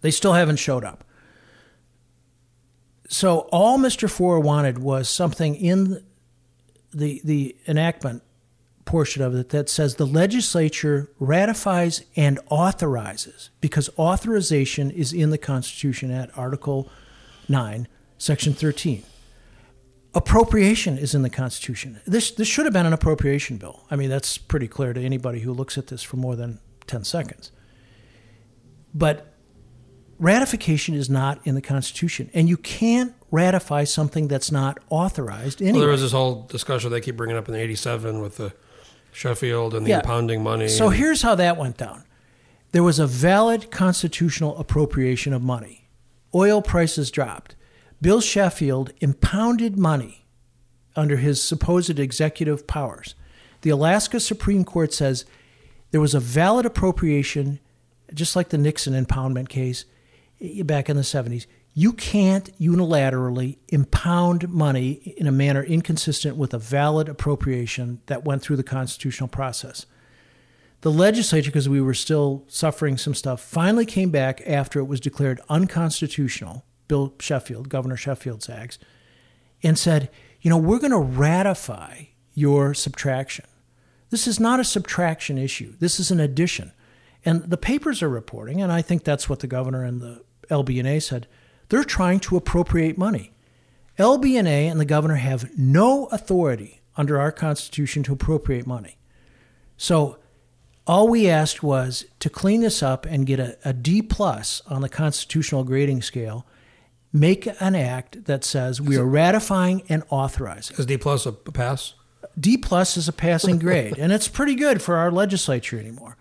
They 0.00 0.10
still 0.10 0.32
haven't 0.32 0.56
showed 0.56 0.84
up. 0.84 1.04
So 3.08 3.40
all 3.50 3.78
Mr. 3.78 4.08
Forrer 4.08 4.40
wanted 4.40 4.78
was 4.78 5.08
something 5.08 5.56
in 5.56 6.04
the 6.92 7.20
the 7.24 7.56
enactment 7.66 8.22
portion 8.84 9.22
of 9.22 9.34
it 9.34 9.50
that 9.50 9.68
says 9.68 9.96
the 9.96 10.06
legislature 10.06 11.10
ratifies 11.20 12.02
and 12.16 12.40
authorizes 12.50 13.50
because 13.60 13.88
authorization 13.98 14.90
is 14.90 15.12
in 15.12 15.30
the 15.30 15.38
Constitution 15.38 16.10
at 16.10 16.36
Article 16.36 16.90
9, 17.48 17.86
Section 18.18 18.52
13. 18.52 19.04
Appropriation 20.12 20.98
is 20.98 21.14
in 21.14 21.22
the 21.22 21.30
Constitution. 21.30 22.00
This 22.04 22.32
this 22.32 22.48
should 22.48 22.66
have 22.66 22.72
been 22.72 22.86
an 22.86 22.92
appropriation 22.92 23.58
bill. 23.58 23.86
I 23.90 23.96
mean, 23.96 24.08
that's 24.08 24.38
pretty 24.38 24.66
clear 24.66 24.92
to 24.92 25.00
anybody 25.00 25.40
who 25.40 25.52
looks 25.52 25.78
at 25.78 25.86
this 25.88 26.02
for 26.02 26.16
more 26.16 26.34
than 26.34 26.58
10 26.86 27.04
seconds. 27.04 27.52
But 28.92 29.29
ratification 30.20 30.94
is 30.94 31.10
not 31.10 31.40
in 31.44 31.54
the 31.54 31.62
Constitution, 31.62 32.30
and 32.34 32.48
you 32.48 32.56
can't 32.56 33.14
ratify 33.30 33.84
something 33.84 34.28
that's 34.28 34.52
not 34.52 34.78
authorized 34.90 35.60
anyway. 35.62 35.72
Well, 35.78 35.80
there 35.80 35.90
was 35.92 36.02
this 36.02 36.12
whole 36.12 36.42
discussion 36.48 36.90
they 36.90 37.00
keep 37.00 37.16
bringing 37.16 37.36
up 37.36 37.48
in 37.48 37.54
the 37.54 37.60
87 37.60 38.20
with 38.20 38.36
the 38.36 38.52
Sheffield 39.12 39.74
and 39.74 39.84
the 39.86 39.90
Yeah. 39.90 40.00
impounding 40.00 40.42
money. 40.42 40.68
So 40.68 40.88
and- 40.88 40.96
here's 40.96 41.22
how 41.22 41.34
that 41.36 41.56
went 41.56 41.76
down. 41.78 42.04
There 42.72 42.82
was 42.82 42.98
a 42.98 43.06
valid 43.06 43.70
constitutional 43.70 44.56
appropriation 44.58 45.32
of 45.32 45.42
money. 45.42 45.88
Oil 46.34 46.62
prices 46.62 47.10
dropped. 47.10 47.56
Bill 48.00 48.20
Sheffield 48.20 48.92
impounded 49.00 49.76
money 49.76 50.26
under 50.94 51.16
his 51.16 51.42
supposed 51.42 51.98
executive 51.98 52.66
powers. 52.66 53.14
The 53.62 53.70
Alaska 53.70 54.20
Supreme 54.20 54.64
Court 54.64 54.92
says 54.92 55.24
there 55.90 56.00
was 56.00 56.14
a 56.14 56.20
valid 56.20 56.64
appropriation, 56.66 57.58
just 58.14 58.36
like 58.36 58.50
the 58.50 58.58
Nixon 58.58 58.92
impoundment 58.92 59.48
case 59.48 59.84
Eh, 60.40 60.62
back 60.62 60.88
in 60.88 60.96
the 60.96 61.02
70s. 61.02 61.46
You 61.72 61.92
can't 61.92 62.50
unilaterally 62.58 63.58
impound 63.68 64.48
money 64.48 65.14
in 65.16 65.26
a 65.26 65.32
manner 65.32 65.62
inconsistent 65.62 66.36
with 66.36 66.52
a 66.52 66.58
valid 66.58 67.08
appropriation 67.08 68.00
that 68.06 68.24
went 68.24 68.42
through 68.42 68.56
the 68.56 68.64
constitutional 68.64 69.28
process. 69.28 69.86
The 70.80 70.90
legislature, 70.90 71.50
because 71.50 71.68
we 71.68 71.80
were 71.80 71.94
still 71.94 72.44
suffering 72.48 72.96
some 72.96 73.14
stuff, 73.14 73.40
finally 73.40 73.86
came 73.86 74.10
back 74.10 74.42
after 74.46 74.80
it 74.80 74.84
was 74.84 74.98
declared 74.98 75.40
unconstitutional, 75.48 76.64
Bill 76.88 77.14
Sheffield, 77.20 77.68
Governor 77.68 77.96
Sheffield's 77.96 78.48
acts, 78.48 78.78
and 79.62 79.78
said, 79.78 80.10
you 80.40 80.48
know, 80.48 80.56
we're 80.56 80.78
going 80.78 80.90
to 80.90 80.98
ratify 80.98 82.04
your 82.32 82.72
subtraction. 82.72 83.44
This 84.08 84.26
is 84.26 84.40
not 84.40 84.58
a 84.58 84.64
subtraction 84.64 85.38
issue. 85.38 85.74
This 85.78 86.00
is 86.00 86.10
an 86.10 86.18
addition. 86.18 86.72
And 87.24 87.44
the 87.44 87.58
papers 87.58 88.02
are 88.02 88.08
reporting, 88.08 88.62
and 88.62 88.72
I 88.72 88.80
think 88.82 89.04
that's 89.04 89.28
what 89.28 89.40
the 89.40 89.46
governor 89.46 89.84
and 89.84 90.00
the 90.00 90.22
LB&A 90.50 91.00
said. 91.00 91.26
They're 91.68 91.84
trying 91.84 92.20
to 92.20 92.36
appropriate 92.36 92.98
money. 92.98 93.32
LB&A 93.98 94.68
and 94.68 94.80
the 94.80 94.84
governor 94.84 95.16
have 95.16 95.56
no 95.56 96.06
authority 96.06 96.80
under 96.96 97.18
our 97.18 97.32
Constitution 97.32 98.02
to 98.04 98.12
appropriate 98.12 98.66
money. 98.66 98.98
So 99.76 100.18
all 100.86 101.08
we 101.08 101.28
asked 101.28 101.62
was 101.62 102.04
to 102.18 102.28
clean 102.28 102.62
this 102.62 102.82
up 102.82 103.06
and 103.06 103.26
get 103.26 103.38
a, 103.38 103.56
a 103.64 103.72
D 103.72 104.02
plus 104.02 104.62
on 104.66 104.82
the 104.82 104.88
constitutional 104.88 105.64
grading 105.64 106.02
scale. 106.02 106.46
Make 107.12 107.46
an 107.60 107.74
act 107.74 108.24
that 108.24 108.44
says 108.44 108.80
we 108.80 108.96
are 108.96 109.04
ratifying 109.04 109.82
and 109.88 110.02
authorizing. 110.10 110.76
is 110.78 110.86
D 110.86 110.96
plus 110.96 111.26
a, 111.26 111.30
a 111.30 111.52
pass? 111.52 111.94
D 112.38 112.56
plus 112.56 112.96
is 112.96 113.08
a 113.08 113.12
passing 113.12 113.58
grade, 113.58 113.98
and 113.98 114.12
it's 114.12 114.28
pretty 114.28 114.54
good 114.54 114.80
for 114.80 114.96
our 114.96 115.10
legislature 115.10 115.78
anymore. 115.78 116.16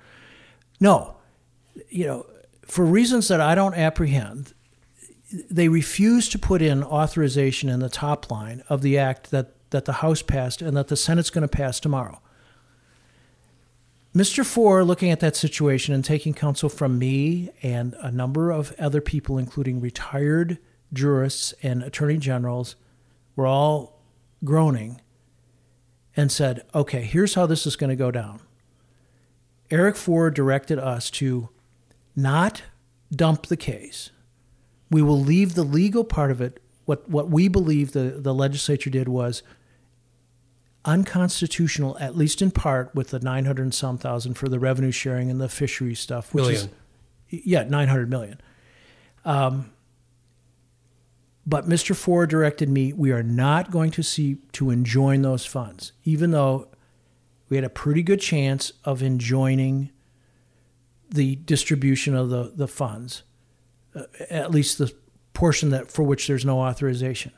No, 0.79 1.15
you 1.89 2.07
know, 2.07 2.25
for 2.69 2.85
reasons 2.85 3.27
that 3.29 3.41
I 3.41 3.55
don't 3.55 3.73
apprehend, 3.73 4.53
they 5.49 5.67
refuse 5.67 6.29
to 6.29 6.39
put 6.39 6.61
in 6.61 6.83
authorization 6.83 7.67
in 7.67 7.79
the 7.79 7.89
top 7.89 8.29
line 8.29 8.63
of 8.69 8.81
the 8.81 8.97
act 8.97 9.31
that, 9.31 9.55
that 9.71 9.85
the 9.85 9.93
House 9.93 10.21
passed 10.21 10.61
and 10.61 10.77
that 10.77 10.87
the 10.87 10.95
Senate's 10.95 11.31
going 11.31 11.41
to 11.41 11.47
pass 11.47 11.79
tomorrow. 11.79 12.21
Mr. 14.15 14.43
Forrer, 14.43 14.85
looking 14.85 15.11
at 15.11 15.19
that 15.19 15.35
situation 15.35 15.93
and 15.93 16.05
taking 16.05 16.33
counsel 16.33 16.69
from 16.69 16.97
me 16.97 17.49
and 17.61 17.95
a 18.01 18.11
number 18.11 18.51
of 18.51 18.73
other 18.79 19.01
people, 19.01 19.37
including 19.37 19.79
retired 19.79 20.57
jurists 20.93 21.53
and 21.61 21.83
attorney 21.83 22.17
generals, 22.17 22.75
were 23.35 23.47
all 23.47 23.99
groaning 24.43 25.01
and 26.15 26.31
said, 26.31 26.65
okay, 26.73 27.01
here's 27.01 27.35
how 27.35 27.45
this 27.45 27.65
is 27.65 27.75
going 27.75 27.91
to 27.91 27.95
go 27.95 28.11
down. 28.11 28.41
Eric 29.71 29.95
Forrer 29.95 30.33
directed 30.33 30.79
us 30.79 31.09
to 31.11 31.49
not 32.21 32.63
dump 33.11 33.47
the 33.47 33.57
case. 33.57 34.11
We 34.91 35.01
will 35.01 35.19
leave 35.19 35.55
the 35.55 35.63
legal 35.63 36.03
part 36.03 36.31
of 36.31 36.41
it. 36.41 36.61
What, 36.85 37.09
what 37.09 37.29
we 37.29 37.47
believe 37.47 37.91
the, 37.91 38.15
the 38.17 38.33
legislature 38.33 38.89
did 38.89 39.07
was 39.07 39.43
unconstitutional, 40.85 41.97
at 41.99 42.17
least 42.17 42.41
in 42.41 42.51
part, 42.51 42.93
with 42.95 43.09
the 43.09 43.19
900 43.19 43.61
and 43.61 43.73
some 43.73 43.97
thousand 43.97 44.35
for 44.35 44.49
the 44.49 44.59
revenue 44.59 44.91
sharing 44.91 45.29
and 45.29 45.39
the 45.39 45.49
fishery 45.49 45.93
stuff. 45.93 46.33
Which 46.33 46.45
Million. 46.45 46.69
Is, 47.29 47.41
yeah, 47.45 47.63
900 47.63 48.09
million. 48.09 48.41
Um, 49.25 49.71
but 51.45 51.67
Mr. 51.67 51.95
Forrer 51.95 52.27
directed 52.27 52.69
me, 52.69 52.93
we 52.93 53.11
are 53.11 53.23
not 53.23 53.71
going 53.71 53.91
to 53.91 54.03
see 54.03 54.37
to 54.53 54.69
enjoin 54.69 55.21
those 55.21 55.45
funds, 55.45 55.91
even 56.03 56.31
though 56.31 56.67
we 57.49 57.57
had 57.57 57.63
a 57.63 57.69
pretty 57.69 58.03
good 58.03 58.21
chance 58.21 58.73
of 58.83 59.01
enjoining 59.01 59.89
the 61.09 61.35
distribution 61.35 62.15
of 62.15 62.29
the, 62.29 62.51
the 62.55 62.67
funds, 62.67 63.23
uh, 63.95 64.03
at 64.29 64.51
least 64.51 64.77
the 64.77 64.93
portion 65.33 65.69
that 65.69 65.91
for 65.91 66.03
which 66.03 66.27
there's 66.27 66.45
no 66.45 66.59
authorization. 66.59 67.31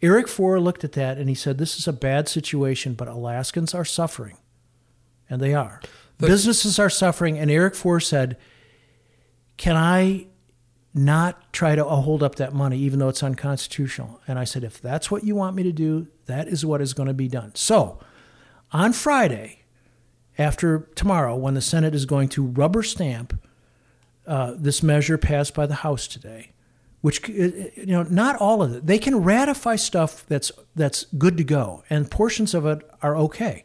Eric 0.00 0.26
Forrer 0.26 0.60
looked 0.60 0.82
at 0.84 0.92
that 0.92 1.18
and 1.18 1.28
he 1.28 1.34
said, 1.34 1.58
This 1.58 1.78
is 1.78 1.86
a 1.86 1.92
bad 1.92 2.28
situation, 2.28 2.94
but 2.94 3.08
Alaskans 3.08 3.74
are 3.74 3.84
suffering. 3.84 4.36
And 5.30 5.40
they 5.40 5.54
are. 5.54 5.80
The- 6.18 6.26
Businesses 6.26 6.78
are 6.78 6.90
suffering. 6.90 7.38
And 7.38 7.50
Eric 7.50 7.74
Forrer 7.74 8.02
said, 8.02 8.36
Can 9.56 9.76
I 9.76 10.26
not 10.92 11.52
try 11.52 11.74
to 11.76 11.84
hold 11.84 12.22
up 12.22 12.34
that 12.34 12.52
money, 12.52 12.78
even 12.78 12.98
though 12.98 13.08
it's 13.08 13.22
unconstitutional? 13.22 14.20
And 14.26 14.38
I 14.38 14.44
said, 14.44 14.64
If 14.64 14.80
that's 14.82 15.10
what 15.10 15.22
you 15.22 15.36
want 15.36 15.54
me 15.54 15.62
to 15.62 15.72
do, 15.72 16.08
that 16.26 16.48
is 16.48 16.66
what 16.66 16.80
is 16.80 16.94
going 16.94 17.06
to 17.06 17.14
be 17.14 17.28
done. 17.28 17.52
So 17.54 18.00
on 18.72 18.92
Friday, 18.92 19.61
after 20.42 20.88
tomorrow, 20.94 21.36
when 21.36 21.54
the 21.54 21.60
Senate 21.60 21.94
is 21.94 22.04
going 22.04 22.28
to 22.30 22.44
rubber 22.44 22.82
stamp 22.82 23.40
uh, 24.26 24.54
this 24.56 24.82
measure 24.82 25.18
passed 25.18 25.54
by 25.54 25.66
the 25.66 25.76
House 25.76 26.06
today, 26.06 26.52
which 27.00 27.28
you 27.28 27.86
know 27.86 28.04
not 28.04 28.36
all 28.36 28.62
of 28.62 28.74
it. 28.74 28.86
They 28.86 28.98
can 28.98 29.22
ratify 29.22 29.76
stuff 29.76 30.24
that's 30.26 30.52
that's 30.76 31.04
good 31.18 31.36
to 31.38 31.44
go, 31.44 31.82
and 31.90 32.10
portions 32.10 32.54
of 32.54 32.66
it 32.66 32.78
are 33.02 33.16
okay. 33.16 33.64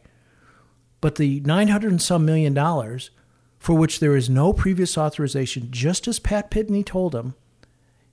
But 1.00 1.16
the 1.16 1.40
nine 1.40 1.68
hundred 1.68 1.92
and 1.92 2.02
some 2.02 2.24
million 2.24 2.54
dollars, 2.54 3.10
for 3.58 3.74
which 3.74 4.00
there 4.00 4.16
is 4.16 4.28
no 4.28 4.52
previous 4.52 4.98
authorization, 4.98 5.68
just 5.70 6.08
as 6.08 6.18
Pat 6.18 6.50
Pitney 6.50 6.84
told 6.84 7.14
him, 7.14 7.34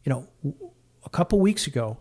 you 0.03 0.11
know, 0.11 0.27
a 1.03 1.09
couple 1.09 1.39
weeks 1.39 1.65
ago, 1.65 1.97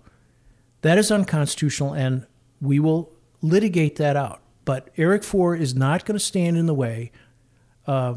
that 0.83 0.99
is 0.99 1.11
unconstitutional, 1.11 1.95
and 1.95 2.27
we 2.61 2.79
will 2.79 3.11
litigate 3.41 3.97
that 3.97 4.17
out. 4.17 4.44
But 4.65 4.91
Eric 4.97 5.23
Forrer 5.23 5.59
is 5.59 5.75
not 5.75 6.05
going 6.05 6.19
to 6.19 6.25
stand 6.25 6.57
in 6.57 6.67
the 6.67 6.75
way 6.75 7.13
uh, 7.87 8.15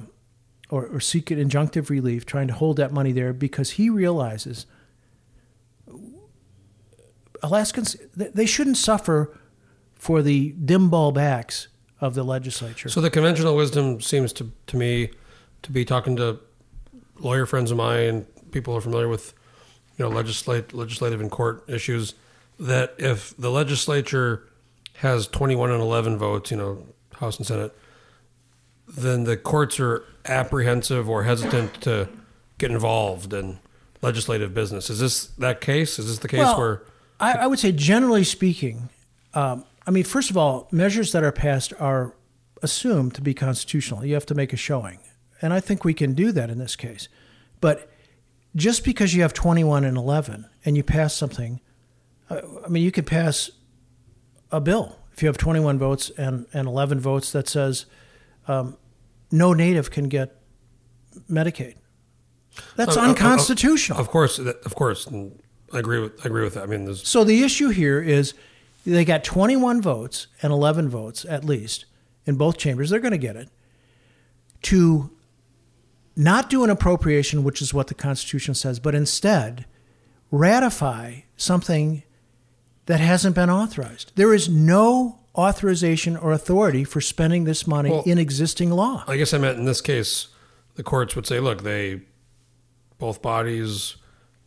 or, 0.70 0.86
or 0.88 1.00
seek 1.00 1.32
an 1.32 1.40
injunctive 1.40 1.90
relief, 1.90 2.26
trying 2.26 2.48
to 2.48 2.54
hold 2.54 2.78
that 2.78 2.92
money 2.92 3.12
there 3.12 3.34
because 3.34 3.72
he 3.72 3.90
realizes 3.90 4.66
Alaskans 7.44 7.96
they 8.16 8.46
shouldn't 8.46 8.78
suffer 8.78 9.38
for 9.96 10.22
the 10.22 10.52
dim 10.52 10.90
ball 10.90 11.12
backs 11.12 11.68
of 12.00 12.14
the 12.14 12.24
legislature. 12.24 12.90
So 12.90 13.02
the 13.02 13.10
conventional 13.10 13.56
wisdom 13.56 14.02
seems 14.02 14.34
to 14.34 14.52
to 14.68 14.78
me 14.78 15.12
to 15.64 15.72
be 15.72 15.86
talking 15.86 16.16
to 16.18 16.40
lawyer 17.20 17.46
friends 17.46 17.72
of 17.72 17.78
mine 17.78 18.10
and 18.10 18.52
people 18.52 18.74
who 18.74 18.78
are 18.78 18.82
familiar 18.82 19.08
with 19.08 19.34
you 19.98 20.06
know 20.06 20.10
legislate 20.10 20.74
legislative 20.74 21.22
and 21.22 21.32
court 21.32 21.64
issues 21.68 22.14
that 22.60 22.96
if 22.98 23.36
the 23.38 23.52
legislature 23.52 24.47
has 24.98 25.28
21 25.28 25.72
and 25.72 25.82
11 25.82 26.18
votes, 26.18 26.52
you 26.52 26.58
know, 26.58 26.84
House 27.16 27.38
and 27.38 27.46
Senate, 27.46 27.76
then 28.88 29.26
the 29.26 29.38
courts 29.38 29.80
are 29.80 30.04
apprehensive 30.26 31.10
or 31.10 31.24
hesitant 31.24 31.82
to 31.82 32.10
get 32.58 32.72
involved 32.72 33.34
in 33.34 33.60
legislative 34.02 34.54
business. 34.54 34.90
Is 34.90 35.00
this 35.00 35.28
that 35.38 35.62
case? 35.62 36.00
Is 36.00 36.08
this 36.08 36.20
the 36.20 36.28
case 36.28 36.40
Well, 36.40 36.58
where 36.58 36.84
I, 37.20 37.34
I 37.34 37.48
would 37.48 37.60
say, 37.60 37.72
generally 37.72 38.24
speaking, 38.24 38.90
um, 39.34 39.66
I 39.86 39.92
mean, 39.92 40.04
first 40.04 40.30
of 40.30 40.38
all, 40.38 40.68
measures 40.72 41.12
that 41.12 41.24
are 41.24 41.32
passed 41.32 41.74
are 41.80 42.14
assumed 42.62 43.14
to 43.16 43.22
be 43.22 43.34
constitutional. 43.34 44.06
You 44.06 44.14
have 44.16 44.26
to 44.28 44.36
make 44.36 44.54
a 44.54 44.58
showing. 44.58 45.00
And 45.42 45.54
I 45.54 45.60
think 45.60 45.84
we 45.84 45.94
can 45.94 46.14
do 46.14 46.32
that 46.32 46.50
in 46.50 46.58
this 46.58 46.76
case. 46.76 47.08
But 47.62 47.92
just 48.56 48.84
because 48.84 49.14
you 49.14 49.22
have 49.22 49.34
21 49.34 49.84
and 49.84 49.98
11 49.98 50.50
and 50.66 50.76
you 50.76 50.84
pass 50.84 51.14
something, 51.14 51.60
uh, 52.30 52.42
I 52.66 52.70
mean, 52.70 52.84
you 52.84 52.92
could 52.92 53.06
pass 53.06 53.52
a 54.52 54.62
bill 54.62 54.98
if 55.14 55.24
you 55.24 55.28
have 55.28 55.38
21 55.38 55.80
votes 55.80 56.12
and, 56.18 56.46
and 56.54 56.68
11 56.68 57.00
votes 57.00 57.32
that 57.32 57.48
says 57.50 57.88
um, 58.48 58.78
no 59.32 59.54
native 59.54 59.92
can 59.92 60.08
get 60.08 60.36
Medicaid. 61.30 61.76
That's 62.76 62.96
Uh, 62.96 63.02
uh, 63.02 63.04
uh, 63.04 63.10
unconstitutional. 63.10 64.00
Of 64.00 64.10
course, 64.10 64.40
of 64.40 64.76
course, 64.76 65.08
I 65.74 65.80
agree 65.80 66.00
with 66.00 66.20
I 66.24 66.28
agree 66.28 66.44
with 66.44 66.54
that. 66.54 66.64
I 66.64 66.66
mean, 66.68 66.86
there's 66.86 67.08
So 67.08 67.24
the 67.24 67.44
issue 67.44 67.70
here 67.70 68.02
is 68.02 68.34
they 68.86 69.04
got 69.06 69.24
21 69.24 69.82
votes 69.82 70.28
and 70.42 70.54
11 70.54 70.88
votes 70.90 71.26
at 71.26 71.44
least 71.44 71.86
in 72.26 72.36
both 72.36 72.58
chambers. 72.58 72.90
They're 72.90 73.00
going 73.00 73.12
to 73.12 73.18
get 73.18 73.36
it 73.36 73.50
to 74.64 75.12
not 76.16 76.50
do 76.50 76.64
an 76.64 76.70
appropriation, 76.70 77.44
which 77.44 77.62
is 77.62 77.74
what 77.74 77.88
the 77.88 77.94
Constitution 77.94 78.54
says, 78.54 78.80
but 78.80 78.96
instead 78.96 79.66
ratify 80.32 81.22
something 81.36 82.04
that 82.88 83.00
hasn't 83.00 83.36
been 83.36 83.50
authorized. 83.50 84.12
There 84.16 84.34
is 84.34 84.50
no 84.50 85.20
authorization 85.36 86.18
or 86.18 86.32
authority 86.32 86.84
for 86.84 87.00
spending 87.00 87.44
this 87.44 87.68
money 87.68 87.92
Well, 87.92 88.04
in 88.06 88.18
existing 88.18 88.72
law. 88.72 89.04
I 89.08 89.18
guess 89.18 89.34
I 89.34 89.38
meant 89.38 89.60
in 89.60 89.66
this 89.66 89.82
case, 89.82 90.30
the 90.76 90.84
courts 90.84 91.16
would 91.16 91.28
say, 91.28 91.40
look, 91.40 91.64
they 91.64 92.02
both 92.98 93.22
bodies 93.22 93.98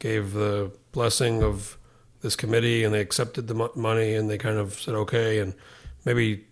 gave 0.01 0.33
the 0.33 0.73
blessing 0.93 1.43
of 1.43 1.79
this 2.23 2.35
committee 2.35 2.83
and 2.83 2.93
they 2.93 3.01
accepted 3.01 3.47
the 3.47 3.55
mo- 3.55 3.71
money 3.77 4.15
and 4.15 4.29
they 4.29 4.37
kind 4.37 4.59
of 4.59 4.75
said 4.75 4.95
okay 4.95 5.39
and 5.39 5.55
maybe 6.05 6.45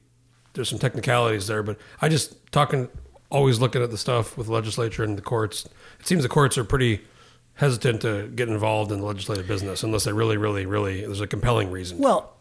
there's 0.52 0.69
some 0.69 0.78
technicalities 0.78 1.47
there, 1.47 1.62
but 1.62 1.78
I 2.01 2.09
just 2.09 2.51
talking 2.52 2.89
always 3.31 3.60
looking 3.60 3.82
at 3.82 3.90
the 3.90 3.98
stuff 3.98 4.39
with 4.39 4.47
the 4.47 4.52
legislature 4.52 5.05
and 5.05 5.19
the 5.19 5.23
courts. 5.23 5.66
It 6.01 6.06
seems 6.06 6.23
the 6.23 6.28
courts 6.28 6.56
are 6.56 6.65
pretty 6.65 7.01
hesitant 7.59 8.01
to 8.02 8.28
get 8.28 8.48
involved 8.48 8.93
in 8.93 9.01
the 9.01 9.05
legislative 9.05 9.47
business 9.47 9.82
unless 9.82 10.05
they 10.05 10.12
really, 10.12 10.36
really, 10.36 10.64
really 10.64 11.01
there's 11.01 11.20
a 11.20 11.26
compelling 11.26 11.70
reason. 11.72 11.98
Well, 11.98 12.36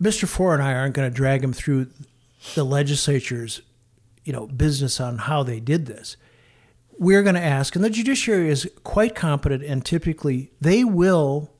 Mr. 0.00 0.24
Forrer 0.24 0.54
and 0.54 0.62
I 0.62 0.72
aren't 0.72 0.94
going 0.94 1.08
to 1.08 1.14
drag 1.14 1.44
him 1.44 1.52
through 1.52 1.88
the 2.54 2.64
legislature's, 2.64 3.60
you 4.24 4.32
know, 4.32 4.46
business 4.46 5.00
on 5.00 5.18
how 5.18 5.42
they 5.42 5.60
did 5.60 5.84
this. 5.84 6.16
We're 6.98 7.22
going 7.22 7.34
to 7.34 7.42
ask, 7.42 7.76
and 7.76 7.84
the 7.84 7.90
judiciary 7.90 8.48
is 8.48 8.70
quite 8.84 9.14
competent, 9.14 9.62
and 9.62 9.84
typically 9.84 10.50
they 10.60 10.82
will 10.82 11.50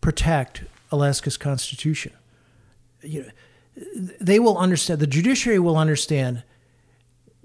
protect 0.00 0.64
Alaska's 0.90 1.36
constitution. 1.36 2.12
You 3.00 3.22
know, 3.22 3.30
they 4.20 4.40
will 4.40 4.58
understand. 4.58 4.98
The 4.98 5.06
judiciary 5.06 5.60
will 5.60 5.78
understand 5.78 6.42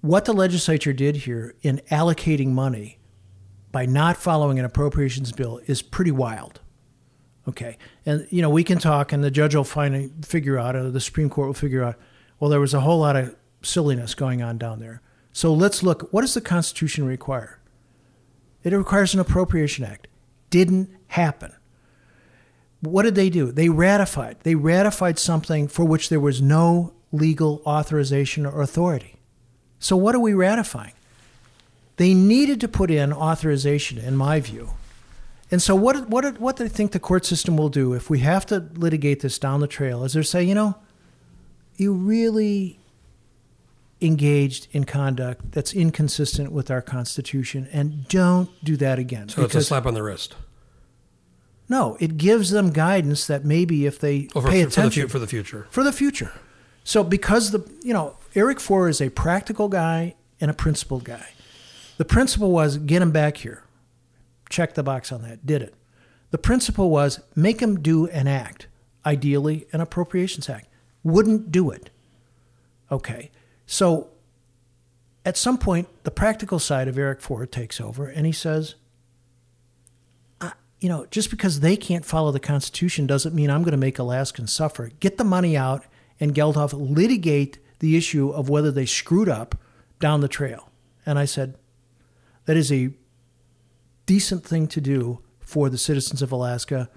what 0.02 0.26
the 0.26 0.34
legislature 0.34 0.94
did 0.94 1.18
here 1.18 1.54
in 1.62 1.80
allocating 1.92 2.50
money 2.50 2.98
by 3.74 3.86
not 3.86 4.16
following 4.16 4.60
an 4.60 4.64
appropriations 4.64 5.34
bill 5.34 5.60
is 5.66 5.82
pretty 5.82 6.12
wild. 6.12 6.62
Okay, 7.50 7.78
and 8.06 8.26
you 8.30 8.42
know 8.42 8.50
we 8.50 8.64
can 8.64 8.78
talk, 8.78 9.12
and 9.12 9.22
the 9.22 9.32
judge 9.32 9.54
will 9.54 9.66
finally 9.66 10.10
figure 10.22 10.58
out, 10.58 10.78
or 10.78 10.90
the 10.90 11.02
Supreme 11.02 11.30
Court 11.30 11.48
will 11.48 11.54
figure 11.54 11.84
out. 11.84 11.96
Well, 12.40 12.50
there 12.50 12.62
was 12.62 12.74
a 12.74 12.80
whole 12.80 13.00
lot 13.00 13.18
of 13.18 13.36
silliness 13.62 14.16
going 14.16 14.42
on 14.42 14.58
down 14.58 14.80
there. 14.80 15.02
So 15.34 15.54
let's 15.54 15.84
look. 15.84 16.08
What 16.14 16.22
does 16.22 16.36
the 16.36 16.42
Constitution 16.42 17.06
require? 17.06 17.60
It 18.64 18.72
requires 18.72 19.14
an 19.14 19.20
Appropriation 19.20 19.84
Act. 19.84 20.08
Didn't 20.50 20.90
happen. 21.08 21.52
What 22.80 23.04
did 23.04 23.16
they 23.16 23.30
do? 23.30 23.52
They 23.52 23.68
ratified. 23.68 24.38
They 24.44 24.56
ratified 24.56 25.20
something 25.20 25.68
for 25.68 25.84
which 25.84 26.08
there 26.08 26.20
was 26.20 26.42
no 26.42 26.94
legal 27.12 27.62
authorization 27.66 28.46
or 28.46 28.62
authority. 28.62 29.16
So 29.80 29.98
what 29.98 30.16
are 30.16 30.20
we 30.20 30.34
ratifying? 30.34 30.94
They 31.98 32.14
needed 32.14 32.60
to 32.62 32.68
put 32.68 32.90
in 32.90 33.14
authorization, 33.14 33.98
in 34.00 34.16
my 34.16 34.40
view. 34.40 34.72
And 35.52 35.62
so, 35.62 35.76
what 35.76 36.10
what 36.10 36.40
what 36.40 36.56
do 36.56 36.64
they 36.64 36.70
think 36.70 36.92
the 36.92 37.00
court 37.00 37.26
system 37.26 37.58
will 37.58 37.70
do 37.70 37.94
if 37.94 38.10
we 38.10 38.20
have 38.20 38.46
to 38.48 38.60
litigate 38.74 39.22
this 39.22 39.38
down 39.38 39.60
the 39.60 39.68
trail? 39.68 40.04
Is 40.04 40.14
they 40.14 40.24
say, 40.24 40.44
you 40.44 40.56
know, 40.56 40.76
you 41.78 41.94
really 41.94 42.80
engaged 44.02 44.68
in 44.72 44.84
conduct 44.84 45.52
that's 45.52 45.74
inconsistent 45.74 46.52
with 46.52 46.72
our 46.72 46.82
Constitution, 46.82 47.68
and 47.72 48.08
don't 48.08 48.50
do 48.64 48.76
that 48.78 48.98
again. 49.00 49.30
so 49.30 49.44
it's 49.44 49.56
a 49.56 49.62
slap 49.62 49.86
on 49.86 49.94
the 49.94 50.04
wrist 50.04 50.36
no, 51.70 51.98
it 52.00 52.18
gives 52.18 52.52
them 52.52 52.72
guidance 52.72 53.26
that 53.28 53.46
maybe 53.46 53.86
if 53.86 54.00
they 54.00 54.28
Oh, 54.36 54.42
for, 54.42 54.50
pay 54.50 54.62
attention 54.62 55.08
for 55.08 55.20
the 55.20 55.28
future. 55.28 55.68
for 55.70 55.84
the 55.84 55.92
future. 55.92 56.32
So 56.84 57.04
because 57.04 57.52
the 57.52 57.68
you 57.82 57.94
know 57.94 58.18
Eric 58.36 58.60
Forrer 58.60 58.90
is 58.90 59.02
a 59.02 59.10
practical 59.10 59.70
guy 59.70 60.16
and 60.42 60.52
a 60.52 60.54
principled 60.54 61.04
guy. 61.04 61.28
The 61.98 62.06
principle 62.06 62.52
was 62.52 62.78
get 62.78 63.00
them 63.00 63.12
back 63.12 63.38
here. 63.38 63.64
Check 64.50 64.74
the 64.74 64.84
box 64.84 65.12
on 65.12 65.22
that. 65.24 65.46
Did 65.46 65.62
it. 65.62 65.76
The 66.32 66.38
principle 66.38 66.90
was 66.90 67.20
make 67.36 67.60
them 67.60 67.82
do 67.82 68.08
an 68.08 68.28
act, 68.28 68.68
ideally 69.06 69.68
an 69.72 69.82
appropriations 69.82 70.50
act. 70.50 70.68
Wouldn't 71.04 71.52
do 71.52 71.70
it. 71.70 71.90
Okay. 72.92 73.30
So 73.66 74.10
at 75.26 75.38
some 75.38 75.58
point, 75.58 75.88
the 76.04 76.12
practical 76.12 76.60
side 76.60 76.88
of 76.88 76.98
Eric 76.98 77.22
Forrer 77.22 77.50
takes 77.50 77.80
over 77.80 78.08
and 78.08 78.26
he 78.26 78.32
says, 78.32 78.76
you 80.80 80.90
know, 80.90 81.06
just 81.10 81.30
because 81.30 81.62
they 81.62 81.78
can't 81.78 82.04
follow 82.04 82.32
the 82.32 82.42
Constitution 82.42 83.08
doesn't 83.08 83.34
mean 83.34 83.50
I'm 83.50 83.64
going 83.64 83.72
to 83.72 83.78
make 83.78 84.00
Alaskans 84.00 84.52
suffer. 84.52 84.92
Get 85.00 85.18
the 85.18 85.24
money 85.24 85.56
out 85.56 85.86
and 86.20 86.36
Geldof 86.36 86.74
litigate 86.74 87.58
the 87.80 87.96
issue 87.96 88.30
of 88.32 88.50
whether 88.50 88.70
they 88.70 88.86
screwed 88.86 89.30
up 89.30 89.58
down 90.02 90.20
the 90.20 90.28
trail. 90.28 90.70
And 91.06 91.18
I 91.18 91.24
said, 91.24 91.56
that 92.46 92.58
is 92.58 92.72
a 92.72 92.92
decent 94.06 94.46
thing 94.46 94.68
to 94.68 94.82
do 94.82 95.20
for 95.40 95.70
the 95.70 95.78
citizens 95.78 96.22
of 96.22 96.32
Alaska, 96.32 96.90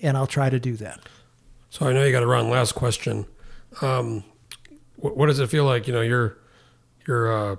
and 0.00 0.16
I'll 0.16 0.26
try 0.26 0.50
to 0.50 0.60
do 0.60 0.76
that. 0.76 1.00
So 1.70 1.86
I 1.86 1.92
know 1.92 2.04
you 2.04 2.12
got 2.12 2.20
to 2.20 2.26
run. 2.26 2.48
Last 2.48 2.72
question. 2.72 3.26
Um, 3.82 4.24
what, 4.96 5.16
what 5.16 5.26
does 5.26 5.40
it 5.40 5.48
feel 5.50 5.64
like? 5.64 5.86
You 5.86 5.92
know, 5.92 6.00
you're 6.00 6.38
you're 7.06 7.30
a 7.30 7.58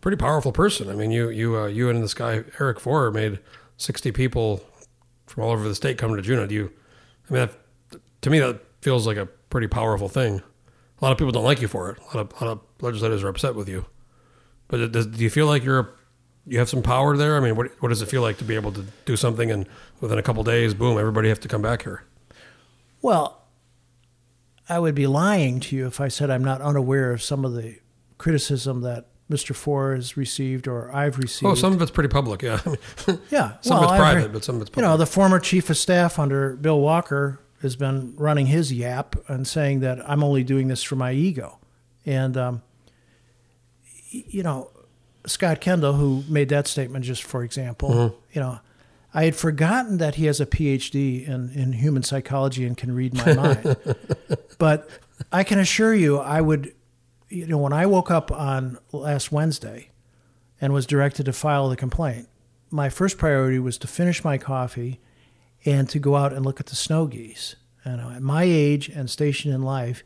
pretty 0.00 0.16
powerful 0.16 0.52
person. 0.52 0.90
I 0.90 0.94
mean, 0.94 1.10
you 1.10 1.30
you 1.30 1.56
uh, 1.56 1.66
you 1.66 1.88
and 1.88 2.02
this 2.02 2.14
guy 2.14 2.44
Eric 2.60 2.78
Forrer 2.78 3.12
made 3.12 3.38
sixty 3.76 4.12
people 4.12 4.62
from 5.26 5.44
all 5.44 5.50
over 5.50 5.66
the 5.66 5.74
state 5.74 5.98
come 5.98 6.14
to 6.14 6.22
Juneau. 6.22 6.46
Do 6.46 6.54
you? 6.54 6.72
I 7.28 7.32
mean, 7.32 7.48
that, 7.90 8.00
to 8.22 8.30
me, 8.30 8.38
that 8.38 8.60
feels 8.82 9.06
like 9.06 9.16
a 9.16 9.26
pretty 9.26 9.66
powerful 9.66 10.08
thing. 10.08 10.42
A 11.00 11.04
lot 11.04 11.12
of 11.12 11.18
people 11.18 11.32
don't 11.32 11.44
like 11.44 11.60
you 11.60 11.68
for 11.68 11.90
it. 11.90 11.98
A 11.98 12.16
lot 12.16 12.16
of, 12.16 12.40
a 12.40 12.44
lot 12.44 12.52
of 12.52 12.60
legislators 12.80 13.24
are 13.24 13.28
upset 13.28 13.54
with 13.54 13.68
you. 13.68 13.86
But 14.68 14.92
does, 14.92 15.06
do 15.06 15.22
you 15.22 15.30
feel 15.30 15.46
like 15.46 15.64
you're 15.64 15.78
a, 15.78 15.88
you 16.46 16.58
have 16.58 16.68
some 16.68 16.82
power 16.82 17.16
there? 17.16 17.36
I 17.36 17.40
mean, 17.40 17.56
what 17.56 17.70
what 17.80 17.88
does 17.88 18.02
it 18.02 18.06
feel 18.06 18.22
like 18.22 18.38
to 18.38 18.44
be 18.44 18.54
able 18.54 18.72
to 18.72 18.84
do 19.04 19.16
something 19.16 19.50
and 19.50 19.66
within 20.00 20.18
a 20.18 20.22
couple 20.22 20.42
days, 20.44 20.74
boom, 20.74 20.98
everybody 20.98 21.28
have 21.28 21.40
to 21.40 21.48
come 21.48 21.62
back 21.62 21.82
here? 21.82 22.04
Well, 23.02 23.42
I 24.68 24.78
would 24.78 24.94
be 24.94 25.06
lying 25.06 25.60
to 25.60 25.76
you 25.76 25.86
if 25.86 26.00
I 26.00 26.08
said 26.08 26.30
I'm 26.30 26.44
not 26.44 26.60
unaware 26.60 27.12
of 27.12 27.22
some 27.22 27.44
of 27.44 27.54
the 27.54 27.78
criticism 28.18 28.80
that 28.82 29.06
Mr. 29.30 29.54
Forrer 29.54 29.96
has 29.96 30.16
received 30.16 30.68
or 30.68 30.94
I've 30.94 31.18
received. 31.18 31.50
Oh, 31.50 31.54
some 31.54 31.72
of 31.72 31.82
it's 31.82 31.90
pretty 31.90 32.08
public. 32.08 32.42
Yeah, 32.42 32.60
yeah, 33.30 33.56
some 33.60 33.78
of 33.78 33.84
it's 33.84 33.92
private, 33.98 34.20
heard- 34.22 34.32
but 34.32 34.44
some 34.44 34.56
of 34.56 34.62
it's 34.62 34.70
public. 34.70 34.84
You 34.84 34.90
know, 34.90 34.96
the 34.96 35.06
former 35.06 35.38
chief 35.40 35.68
of 35.70 35.76
staff 35.76 36.18
under 36.18 36.54
Bill 36.56 36.80
Walker 36.80 37.40
has 37.62 37.74
been 37.74 38.14
running 38.16 38.46
his 38.46 38.72
yap 38.72 39.16
and 39.28 39.46
saying 39.46 39.80
that 39.80 40.08
I'm 40.08 40.22
only 40.22 40.44
doing 40.44 40.68
this 40.68 40.82
for 40.82 40.94
my 40.96 41.12
ego, 41.12 41.58
and 42.04 42.36
um, 42.36 42.62
you 44.10 44.42
know, 44.42 44.70
Scott 45.26 45.60
Kendall, 45.60 45.94
who 45.94 46.24
made 46.28 46.48
that 46.50 46.66
statement, 46.66 47.04
just 47.04 47.22
for 47.22 47.42
example, 47.44 47.90
Mm-hmm. 47.90 48.16
you 48.32 48.40
know. 48.40 48.60
I 49.14 49.24
had 49.24 49.34
forgotten 49.36 49.96
that 49.96 50.16
he 50.16 50.26
has 50.26 50.40
a 50.42 50.46
PhD 50.46 51.26
in, 51.26 51.50
in 51.54 51.72
human 51.72 52.02
psychology 52.02 52.66
and 52.66 52.76
can 52.76 52.94
read 52.94 53.14
my 53.14 53.32
mind. 53.32 53.76
but 54.58 54.90
I 55.32 55.42
can 55.42 55.58
assure 55.58 55.94
you, 55.94 56.18
I 56.18 56.42
would, 56.42 56.74
you 57.30 57.46
know, 57.46 57.56
when 57.56 57.72
I 57.72 57.86
woke 57.86 58.10
up 58.10 58.30
on 58.30 58.76
last 58.92 59.32
Wednesday 59.32 59.88
and 60.60 60.74
was 60.74 60.84
directed 60.84 61.24
to 61.26 61.32
file 61.32 61.70
the 61.70 61.76
complaint, 61.76 62.28
my 62.70 62.90
first 62.90 63.16
priority 63.16 63.58
was 63.58 63.78
to 63.78 63.86
finish 63.86 64.22
my 64.22 64.36
coffee 64.36 65.00
and 65.64 65.88
to 65.88 65.98
go 65.98 66.16
out 66.16 66.34
and 66.34 66.44
look 66.44 66.60
at 66.60 66.66
the 66.66 66.76
snow 66.76 67.06
geese. 67.06 67.56
And 67.86 68.02
at 68.02 68.20
my 68.20 68.42
age 68.42 68.90
and 68.90 69.08
station 69.08 69.50
in 69.50 69.62
life, 69.62 70.02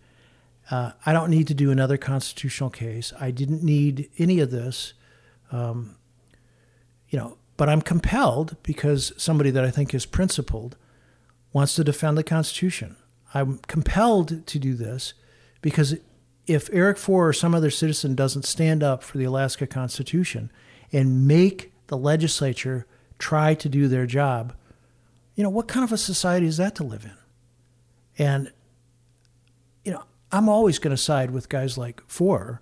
uh, 0.71 0.93
I 1.05 1.13
don't 1.13 1.31
need 1.31 1.49
to 1.49 1.55
do 1.55 1.73
another 1.73 1.97
constitutional 1.97 2.71
case. 2.71 3.13
I 3.21 3.33
didn't 3.33 3.65
need 3.65 4.09
any 4.19 4.39
of 4.39 4.53
this, 4.53 4.93
um, 5.51 5.97
you 7.09 7.19
know. 7.19 7.37
But 7.57 7.69
I'm 7.69 7.83
compelled 7.83 8.57
because 8.63 9.13
somebody 9.19 9.51
that 9.51 9.65
I 9.65 9.71
think 9.71 9.93
is 9.93 10.07
principled 10.07 10.77
wants 11.53 11.75
to 11.75 11.85
defend 11.85 12.17
the 12.17 12.25
Constitution. 12.25 12.97
I'm 13.35 13.59
compelled 13.67 14.47
to 14.47 14.59
do 14.59 14.75
this 14.75 15.15
because 15.61 15.97
if 16.47 16.69
Eric 16.73 16.97
Forrer 16.97 17.29
or 17.29 17.33
some 17.33 17.55
other 17.55 17.71
citizen 17.71 18.15
doesn't 18.15 18.45
stand 18.45 18.83
up 18.83 19.03
for 19.03 19.19
the 19.19 19.25
Alaska 19.25 19.67
Constitution 19.67 20.51
and 20.93 21.27
make 21.27 21.73
the 21.87 21.97
legislature 21.97 22.87
try 23.19 23.55
to 23.55 23.69
do 23.69 23.89
their 23.89 24.07
job, 24.07 24.55
you 25.35 25.45
know, 25.45 25.51
what 25.51 25.69
kind 25.69 25.85
of 25.85 25.93
a 25.93 25.99
society 25.99 26.47
is 26.47 26.57
that 26.57 26.75
to 26.77 26.85
live 26.85 27.05
in? 27.05 27.17
And, 28.19 28.53
you 29.85 29.93
know, 29.93 30.03
I'm 30.33 30.49
always 30.49 30.79
going 30.79 30.95
to 30.95 31.01
side 31.01 31.31
with 31.31 31.49
guys 31.49 31.79
like 31.79 32.03
Forrer 32.09 32.61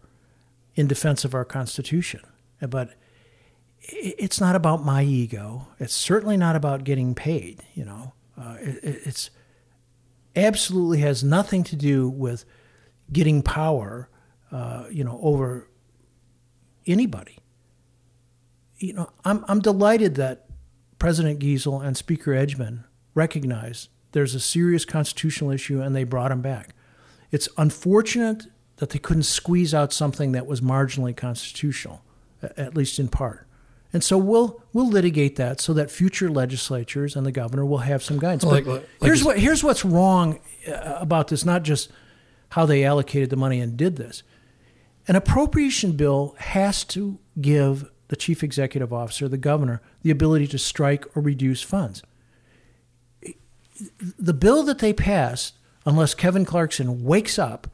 in 0.75 0.87
defense 0.87 1.25
of 1.25 1.35
our 1.35 1.45
Constitution. 1.45 2.21
But 2.61 2.91
it's 3.81 4.41
not 4.41 4.55
about 4.57 4.85
my 4.85 5.03
ego. 5.05 5.69
It's 5.79 5.95
certainly 5.95 6.37
not 6.37 6.57
about 6.57 6.85
getting 6.85 7.15
paid, 7.15 7.63
you 7.75 7.85
know. 7.85 8.13
Uh, 8.37 8.57
it, 8.61 8.85
it- 8.85 9.01
it's 9.05 9.31
absolutely 10.37 10.99
has 10.99 11.25
nothing 11.25 11.65
to 11.65 11.77
do 11.77 12.09
with 12.09 12.45
getting 13.13 13.43
power, 13.43 14.09
uh, 14.53 14.85
you 14.91 15.03
know, 15.05 15.19
over 15.23 15.69
anybody. 16.87 17.39
You 18.79 18.93
know, 18.95 19.11
I'm 19.25 19.45
I'm 19.49 19.61
delighted 19.61 20.15
that 20.17 20.47
President 20.99 21.41
Giessel 21.41 21.85
and 21.85 21.97
Speaker 21.97 22.33
Edgmon 22.33 22.85
recognize 23.15 23.89
there's 24.13 24.35
a 24.35 24.41
serious 24.41 24.85
constitutional 24.85 25.51
issue 25.51 25.81
and 25.81 25.95
they 25.95 26.05
brought 26.05 26.31
him 26.33 26.41
back. 26.41 26.75
It's 27.31 27.49
unfortunate 27.59 28.47
that 28.77 28.91
they 28.91 28.99
couldn't 28.99 29.25
squeeze 29.25 29.75
out 29.75 29.93
something 29.93 30.33
that 30.33 30.47
was 30.47 30.61
marginally 30.61 31.17
constitutional, 31.17 32.03
at 32.43 32.77
least 32.77 32.99
in 32.99 33.09
part. 33.09 33.47
And 33.93 34.05
so 34.05 34.19
we'll 34.19 34.63
we'll 34.73 34.89
litigate 34.89 35.37
that 35.37 35.61
so 35.61 35.73
that 35.73 35.91
future 35.91 36.29
legislatures 36.31 37.17
and 37.17 37.27
the 37.27 37.33
governor 37.33 37.65
will 37.65 37.79
have 37.79 38.03
some 38.03 38.19
guidance. 38.19 38.45
Like- 38.45 38.67
like 38.67 38.87
here's 39.01 39.25
what 39.25 39.39
here's 39.39 39.65
what's 39.65 39.85
wrong 39.85 40.41
uh, 40.69 40.97
about 40.99 41.29
this. 41.29 41.45
Not 41.45 41.63
just 41.63 41.91
how 42.51 42.67
they 42.67 42.85
allocated 42.85 43.31
the 43.31 43.37
money 43.37 43.61
and 43.61 43.77
did 43.77 43.97
this. 43.97 44.23
An 45.07 45.17
appropriation 45.17 45.93
bill 45.93 46.35
has 46.39 46.85
to 46.85 47.19
give 47.41 47.91
the 48.09 48.17
chief 48.17 48.43
executive 48.43 48.93
officer, 48.93 49.27
the 49.29 49.39
governor, 49.39 49.81
the 50.03 50.11
ability 50.11 50.47
to 50.49 50.59
strike 50.59 51.05
or 51.17 51.23
reduce 51.23 51.63
funds. 51.63 52.03
The 54.19 54.35
bill 54.35 54.65
that 54.65 54.79
they 54.81 54.93
passed, 54.93 55.55
unless 55.87 56.15
Kevin 56.15 56.45
Clarkson 56.45 57.05
wakes 57.05 57.39
up 57.39 57.71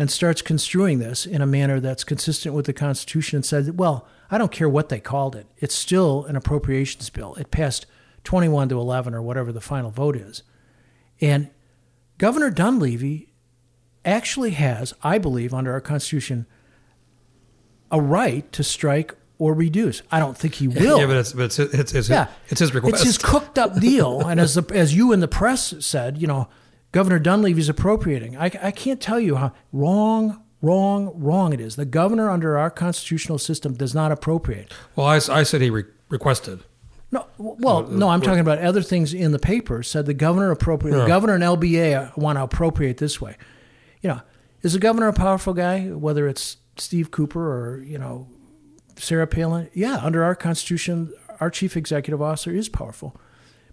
and 0.00 0.10
starts 0.10 0.40
construing 0.40 0.98
this 0.98 1.26
in 1.26 1.42
a 1.42 1.46
manner 1.46 1.78
that's 1.78 2.04
consistent 2.04 2.54
with 2.54 2.64
the 2.64 2.72
Constitution 2.72 3.36
and 3.36 3.44
says, 3.44 3.70
well, 3.70 4.08
I 4.30 4.38
don't 4.38 4.50
care 4.50 4.66
what 4.66 4.88
they 4.88 4.98
called 4.98 5.36
it, 5.36 5.46
it's 5.58 5.74
still 5.74 6.24
an 6.24 6.36
appropriations 6.36 7.10
bill. 7.10 7.34
It 7.34 7.50
passed 7.50 7.84
21 8.24 8.70
to 8.70 8.80
11 8.80 9.14
or 9.14 9.20
whatever 9.20 9.52
the 9.52 9.60
final 9.60 9.90
vote 9.90 10.16
is. 10.16 10.42
And 11.20 11.50
Governor 12.16 12.48
Dunleavy 12.48 13.34
actually 14.02 14.52
has, 14.52 14.94
I 15.02 15.18
believe, 15.18 15.52
under 15.52 15.72
our 15.72 15.82
Constitution, 15.82 16.46
a 17.90 18.00
right 18.00 18.50
to 18.52 18.64
strike 18.64 19.14
or 19.38 19.52
reduce. 19.52 20.00
I 20.10 20.18
don't 20.18 20.36
think 20.36 20.54
he 20.54 20.68
will. 20.68 20.98
yeah, 20.98 21.06
but 21.06 21.16
it's 21.16 21.32
but 21.34 21.44
it's 21.44 21.58
it's 21.58 21.92
it's, 21.92 22.08
Yeah, 22.08 22.28
it's 22.48 22.60
his 22.60 22.72
request. 22.72 22.94
It's 22.94 23.04
his 23.04 23.18
cooked 23.18 23.58
up 23.58 23.78
deal, 23.78 24.20
and 24.26 24.40
as 24.40 24.54
the, 24.54 24.64
as 24.74 24.94
you 24.94 25.12
in 25.12 25.20
the 25.20 25.28
press 25.28 25.74
said, 25.84 26.16
you 26.16 26.26
know, 26.26 26.48
Governor 26.92 27.18
Dunleavy's 27.18 27.68
appropriating. 27.68 28.36
I, 28.36 28.50
I 28.62 28.70
can't 28.70 29.00
tell 29.00 29.20
you 29.20 29.36
how 29.36 29.52
wrong, 29.72 30.42
wrong, 30.60 31.12
wrong 31.14 31.52
it 31.52 31.60
is. 31.60 31.76
The 31.76 31.84
governor 31.84 32.30
under 32.30 32.58
our 32.58 32.70
constitutional 32.70 33.38
system 33.38 33.74
does 33.74 33.94
not 33.94 34.10
appropriate. 34.10 34.72
well, 34.96 35.06
I 35.06 35.18
said 35.18 35.60
he 35.60 35.70
re- 35.70 35.84
requested. 36.08 36.60
No, 37.12 37.26
well, 37.38 37.82
no, 37.88 38.08
I'm 38.08 38.20
talking 38.20 38.40
about 38.40 38.58
other 38.58 38.82
things 38.82 39.12
in 39.12 39.32
the 39.32 39.38
paper. 39.40 39.82
Said 39.82 40.06
the 40.06 40.14
governor 40.14 40.52
appropriate. 40.52 40.96
The 40.96 41.06
governor 41.06 41.34
and 41.34 41.42
LBA 41.42 42.16
want 42.16 42.38
to 42.38 42.44
appropriate 42.44 42.98
this 42.98 43.20
way. 43.20 43.36
You 44.00 44.10
know, 44.10 44.20
is 44.62 44.74
the 44.74 44.78
governor 44.78 45.08
a 45.08 45.12
powerful 45.12 45.52
guy? 45.52 45.88
Whether 45.88 46.28
it's 46.28 46.58
Steve 46.76 47.10
Cowper 47.10 47.34
or 47.40 47.82
you 47.82 47.98
know 47.98 48.28
Sarah 48.96 49.26
Palin, 49.26 49.68
yeah, 49.74 49.98
under 50.00 50.22
our 50.22 50.36
constitution, 50.36 51.12
our 51.40 51.50
chief 51.50 51.76
executive 51.76 52.22
officer 52.22 52.52
is 52.52 52.68
powerful, 52.68 53.16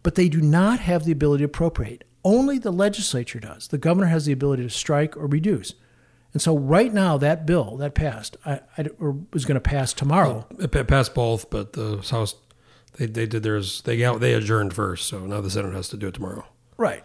but 0.01 0.15
they 0.15 0.29
do 0.29 0.41
not 0.41 0.79
have 0.79 1.05
the 1.05 1.11
ability 1.11 1.41
to 1.41 1.45
appropriate. 1.45 2.05
Only 2.27 2.59
the 2.59 2.71
legislature 2.71 3.39
does. 3.39 3.69
The 3.69 3.77
governor 3.77 4.07
has 4.07 4.25
the 4.25 4.33
ability 4.33 4.63
to 4.63 4.69
strike 4.69 5.15
or 5.15 5.27
reduce. 5.27 5.75
And 6.33 6.41
so, 6.41 6.57
right 6.57 6.93
now, 6.93 7.17
that 7.17 7.45
bill 7.45 7.77
that 7.77 7.95
passed, 7.95 8.35
I, 8.45 8.59
I 8.77 8.87
or 8.99 9.15
was 9.31 9.45
going 9.45 9.55
to 9.55 9.61
pass 9.61 9.93
tomorrow. 9.93 10.45
It 10.59 10.87
passed 10.89 11.15
both, 11.15 11.49
but 11.49 11.71
the 11.71 12.05
House 12.11 12.35
they, 12.97 13.05
they 13.05 13.25
did 13.27 13.43
theirs. 13.43 13.81
They 13.83 13.95
they 14.17 14.33
adjourned 14.33 14.73
first, 14.73 15.07
so 15.07 15.25
now 15.25 15.39
the 15.39 15.49
Senate 15.49 15.73
has 15.73 15.87
to 15.87 15.97
do 15.97 16.07
it 16.07 16.15
tomorrow. 16.15 16.45
Right. 16.75 17.03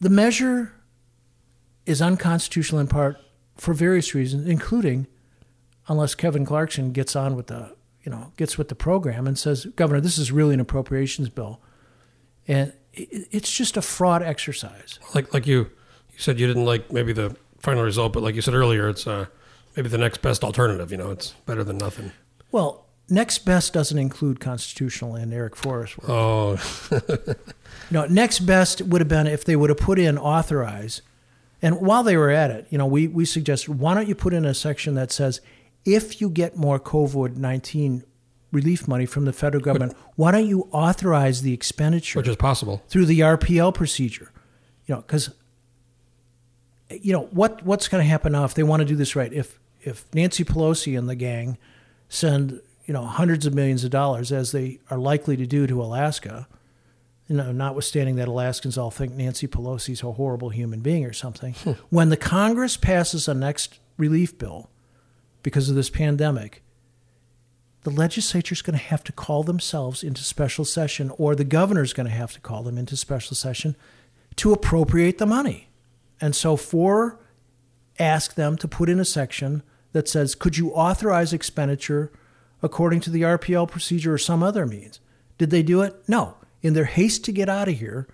The 0.00 0.08
measure 0.08 0.72
is 1.84 2.00
unconstitutional 2.00 2.80
in 2.80 2.86
part 2.86 3.18
for 3.56 3.74
various 3.74 4.14
reasons, 4.14 4.48
including 4.48 5.08
unless 5.88 6.14
Kevin 6.14 6.46
Clarkson 6.46 6.92
gets 6.92 7.14
on 7.14 7.36
with 7.36 7.48
the 7.48 7.76
you 8.02 8.10
know 8.10 8.32
gets 8.38 8.56
with 8.56 8.68
the 8.68 8.74
program 8.74 9.26
and 9.26 9.38
says, 9.38 9.66
Governor, 9.76 10.00
this 10.00 10.16
is 10.16 10.32
really 10.32 10.54
an 10.54 10.60
appropriations 10.60 11.28
bill, 11.28 11.60
and 12.48 12.72
it's 12.96 13.52
just 13.52 13.76
a 13.76 13.82
fraud 13.82 14.22
exercise. 14.22 14.98
Like 15.14 15.32
like 15.34 15.46
you 15.46 15.58
you 15.58 16.18
said 16.18 16.40
you 16.40 16.46
didn't 16.46 16.64
like 16.64 16.92
maybe 16.92 17.12
the 17.12 17.36
final 17.58 17.82
result, 17.82 18.12
but 18.12 18.22
like 18.22 18.34
you 18.34 18.42
said 18.42 18.54
earlier, 18.54 18.88
it's 18.88 19.06
uh, 19.06 19.26
maybe 19.76 19.88
the 19.88 19.98
next 19.98 20.22
best 20.22 20.42
alternative. 20.42 20.90
You 20.90 20.96
know, 20.96 21.10
it's 21.10 21.30
better 21.46 21.62
than 21.62 21.78
nothing. 21.78 22.12
Well, 22.50 22.86
next 23.08 23.38
best 23.38 23.72
doesn't 23.72 23.98
include 23.98 24.40
constitutional 24.40 25.14
and 25.14 25.32
Eric 25.32 25.56
Forrest 25.56 25.98
work. 25.98 26.08
Oh, 26.08 26.58
know, 27.90 28.06
next 28.06 28.40
best 28.40 28.82
would 28.82 29.00
have 29.00 29.08
been 29.08 29.26
if 29.26 29.44
they 29.44 29.56
would 29.56 29.70
have 29.70 29.78
put 29.78 29.98
in 29.98 30.18
authorize. 30.18 31.02
And 31.62 31.80
while 31.80 32.02
they 32.02 32.16
were 32.16 32.30
at 32.30 32.50
it, 32.50 32.66
you 32.70 32.78
know, 32.78 32.86
we, 32.86 33.08
we 33.08 33.24
suggested 33.24 33.78
why 33.78 33.94
don't 33.94 34.08
you 34.08 34.14
put 34.14 34.34
in 34.34 34.44
a 34.44 34.54
section 34.54 34.94
that 34.94 35.10
says 35.10 35.40
if 35.84 36.20
you 36.20 36.28
get 36.28 36.56
more 36.56 36.78
COVID 36.78 37.36
19 37.36 38.04
relief 38.56 38.88
money 38.88 39.06
from 39.06 39.26
the 39.26 39.32
federal 39.32 39.62
government, 39.62 39.94
why 40.16 40.32
don't 40.32 40.46
you 40.46 40.68
authorize 40.72 41.42
the 41.42 41.52
expenditure 41.52 42.18
which 42.18 42.28
is 42.28 42.36
possible. 42.36 42.82
through 42.88 43.06
the 43.06 43.20
RPL 43.20 43.74
procedure? 43.74 44.32
You 44.86 44.96
know, 44.96 45.00
because 45.02 45.30
you 46.90 47.12
know 47.12 47.28
what 47.32 47.62
what's 47.64 47.88
going 47.88 48.02
to 48.02 48.08
happen 48.08 48.32
now 48.32 48.44
if 48.44 48.54
they 48.54 48.62
want 48.62 48.80
to 48.80 48.86
do 48.86 48.96
this 48.96 49.14
right? 49.14 49.32
If 49.32 49.58
if 49.82 50.06
Nancy 50.14 50.44
Pelosi 50.44 50.98
and 50.98 51.08
the 51.08 51.14
gang 51.14 51.58
send 52.08 52.60
you 52.86 52.94
know 52.94 53.04
hundreds 53.04 53.46
of 53.46 53.54
millions 53.54 53.84
of 53.84 53.90
dollars 53.90 54.32
as 54.32 54.52
they 54.52 54.80
are 54.90 54.98
likely 54.98 55.36
to 55.36 55.46
do 55.46 55.66
to 55.66 55.82
Alaska, 55.82 56.48
you 57.28 57.36
know, 57.36 57.52
notwithstanding 57.52 58.16
that 58.16 58.28
Alaskans 58.28 58.78
all 58.78 58.90
think 58.90 59.12
Nancy 59.12 59.46
Pelosi's 59.46 60.02
a 60.02 60.12
horrible 60.12 60.50
human 60.50 60.80
being 60.80 61.04
or 61.04 61.12
something, 61.12 61.54
hmm. 61.54 61.72
when 61.90 62.08
the 62.08 62.16
Congress 62.16 62.76
passes 62.76 63.28
a 63.28 63.34
next 63.34 63.78
relief 63.96 64.38
bill 64.38 64.70
because 65.42 65.68
of 65.68 65.74
this 65.74 65.90
pandemic, 65.90 66.62
the 67.86 67.92
legislature's 67.92 68.62
going 68.62 68.76
to 68.76 68.84
have 68.84 69.04
to 69.04 69.12
call 69.12 69.44
themselves 69.44 70.02
into 70.02 70.24
special 70.24 70.64
session, 70.64 71.12
or 71.18 71.36
the 71.36 71.44
governor's 71.44 71.92
going 71.92 72.08
to 72.08 72.12
have 72.12 72.32
to 72.32 72.40
call 72.40 72.64
them 72.64 72.76
into 72.76 72.96
special 72.96 73.36
session 73.36 73.76
to 74.34 74.52
appropriate 74.52 75.18
the 75.18 75.24
money. 75.24 75.68
And 76.20 76.34
so, 76.34 76.56
for 76.56 77.20
ask 77.96 78.34
them 78.34 78.56
to 78.56 78.66
put 78.66 78.88
in 78.88 78.98
a 78.98 79.04
section 79.04 79.62
that 79.92 80.08
says, 80.08 80.34
could 80.34 80.58
you 80.58 80.72
authorize 80.72 81.32
expenditure 81.32 82.10
according 82.60 83.02
to 83.02 83.10
the 83.10 83.22
RPL 83.22 83.70
procedure 83.70 84.14
or 84.14 84.18
some 84.18 84.42
other 84.42 84.66
means? 84.66 84.98
Did 85.38 85.50
they 85.50 85.62
do 85.62 85.82
it? 85.82 85.94
No. 86.08 86.38
In 86.62 86.74
their 86.74 86.86
haste 86.86 87.24
to 87.26 87.32
get 87.32 87.48
out 87.48 87.68
of 87.68 87.78
here, 87.78 88.08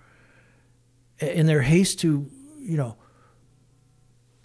in 1.17 1.47
their 1.47 1.63
haste 1.63 1.99
to, 2.01 2.29
you 2.59 2.77
know, 2.77 2.95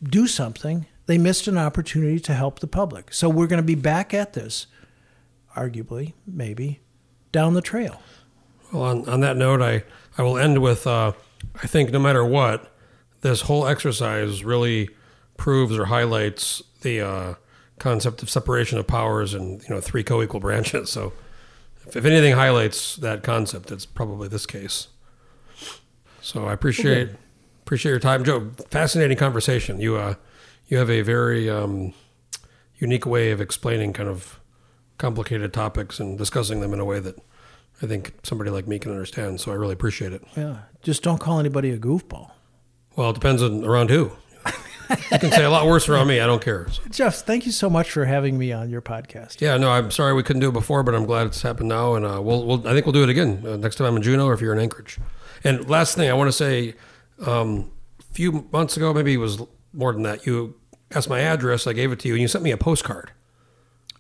do 0.03 0.27
something, 0.27 0.87
they 1.05 1.19
missed 1.19 1.47
an 1.49 1.59
opportunity 1.59 2.19
to 2.19 2.33
help 2.33 2.61
the 2.61 2.67
public. 2.67 3.13
So 3.13 3.29
we're 3.29 3.47
going 3.47 3.61
to 3.61 3.63
be 3.63 3.75
back 3.75 4.15
at 4.15 4.33
this, 4.33 4.67
arguably, 5.59 6.15
maybe, 6.27 6.81
down 7.33 7.55
the 7.55 7.63
trail. 7.63 8.01
Well, 8.73 8.83
on, 8.83 9.09
on 9.09 9.21
that 9.21 9.37
note, 9.37 9.63
I, 9.63 9.85
I 10.17 10.23
will 10.23 10.39
end 10.39 10.63
with 10.63 10.87
uh, 10.87 11.13
I 11.63 11.67
think 11.67 11.91
no 11.91 11.99
matter 11.99 12.25
what, 12.25 12.73
this 13.21 13.43
whole 13.43 13.67
exercise 13.67 14.45
really 14.45 14.91
proves 15.37 15.77
or 15.77 15.87
highlights 15.87 16.63
the 16.83 17.01
uh, 17.01 17.35
concept 17.79 18.23
of 18.23 18.31
separation 18.31 18.79
of 18.79 18.87
powers 18.87 19.35
and 19.35 19.63
you 19.63 19.75
know 19.75 19.81
three 19.81 20.05
co-equal 20.05 20.41
branches. 20.41 20.91
So, 20.91 21.13
if, 21.87 21.97
if 21.97 22.05
anything 22.05 22.35
highlights 22.35 22.97
that 22.97 23.23
concept, 23.23 23.71
it's 23.71 23.87
probably 23.87 24.29
this 24.29 24.47
case. 24.47 24.89
So 26.21 26.47
I 26.47 26.53
appreciate 26.53 27.11
appreciate 27.63 27.91
your 27.91 28.01
time, 28.01 28.25
Joe. 28.25 28.51
Fascinating 28.71 29.17
conversation. 29.17 29.81
You 29.81 29.97
uh, 29.97 30.15
you 30.67 30.77
have 30.77 30.91
a 30.91 31.03
very 31.03 31.49
um, 31.49 31.95
unique 32.77 33.07
way 33.07 33.31
of 33.31 33.41
explaining 33.41 33.93
kind 33.93 34.09
of 34.09 34.39
complicated 34.99 35.53
topics 35.53 36.01
and 36.01 36.19
discussing 36.19 36.61
them 36.61 36.73
in 36.75 36.81
a 36.81 36.85
way 36.85 37.01
that 37.01 37.19
I 37.83 37.87
think 37.87 38.15
somebody 38.25 38.51
like 38.51 38.67
me 38.67 38.79
can 38.79 38.91
understand. 38.91 39.41
So 39.41 39.53
I 39.53 39.55
really 39.55 39.73
appreciate 39.73 40.13
it. 40.13 40.23
Yeah. 40.37 40.59
Just 40.83 41.03
don't 41.03 41.19
call 41.19 41.39
anybody 41.39 41.71
a 41.71 41.79
goofball. 41.79 42.33
Well, 42.97 43.11
it 43.11 43.15
depends 43.15 43.43
on 43.43 43.65
around 43.65 43.91
who. 43.91 44.11
you 45.13 45.19
can 45.19 45.31
say 45.31 45.45
a 45.45 45.51
lot 45.51 45.67
worse 45.67 45.89
around 45.89 46.09
me. 46.09 46.21
I 46.21 46.27
don't 46.27 46.43
care. 46.43 46.69
So, 46.71 46.83
Jeff, 46.91 47.17
thank 47.17 47.47
you 47.47 47.53
so 47.53 47.71
much 47.71 47.91
for 47.91 48.05
having 48.07 48.37
me 48.39 48.53
on 48.53 48.71
your 48.71 48.83
podcast. 48.83 49.41
yeah, 49.41 49.57
no, 49.57 49.71
I'm 49.71 49.91
sorry 49.91 50.15
we 50.15 50.23
couldn't 50.23 50.41
do 50.41 50.49
it 50.49 50.53
before, 50.53 50.83
but 50.83 50.95
I'm 50.95 51.05
glad 51.05 51.27
it's 51.27 51.43
happened 51.43 51.69
now, 51.69 51.95
and 51.95 52.05
uh, 52.05 52.21
we'll, 52.23 52.45
we'll 52.45 52.67
I 52.67 52.73
think 52.73 52.87
we'll 52.87 52.95
do 52.95 53.03
it 53.03 53.09
again 53.09 53.45
uh, 53.47 53.57
next 53.57 53.77
time 53.77 53.87
I'm 53.87 53.97
in 53.97 54.03
Juneau 54.03 54.27
or 54.27 54.33
if 54.33 54.41
you're 54.41 54.53
in 54.53 54.59
Anchorage. 54.59 54.99
And 55.45 55.69
last 55.69 55.95
thing 55.95 56.11
I 56.11 56.15
want 56.15 56.29
to 56.29 56.33
say, 56.33 56.75
um, 57.25 57.71
a 58.01 58.15
few 58.15 58.49
months 58.51 58.77
ago, 58.77 58.93
maybe 58.93 59.15
it 59.15 59.19
was 59.19 59.41
more 59.73 59.93
than 59.93 60.03
that. 60.03 60.27
You 60.27 60.57
asked 60.91 61.09
my 61.09 61.21
address, 61.21 61.67
I 61.67 61.73
gave 61.73 61.93
it 61.93 62.01
to 62.01 62.09
you, 62.09 62.15
and 62.15 62.23
you 62.23 62.29
sent 62.29 62.43
me 62.43 62.51
a 62.51 62.57
postcard. 62.57 63.13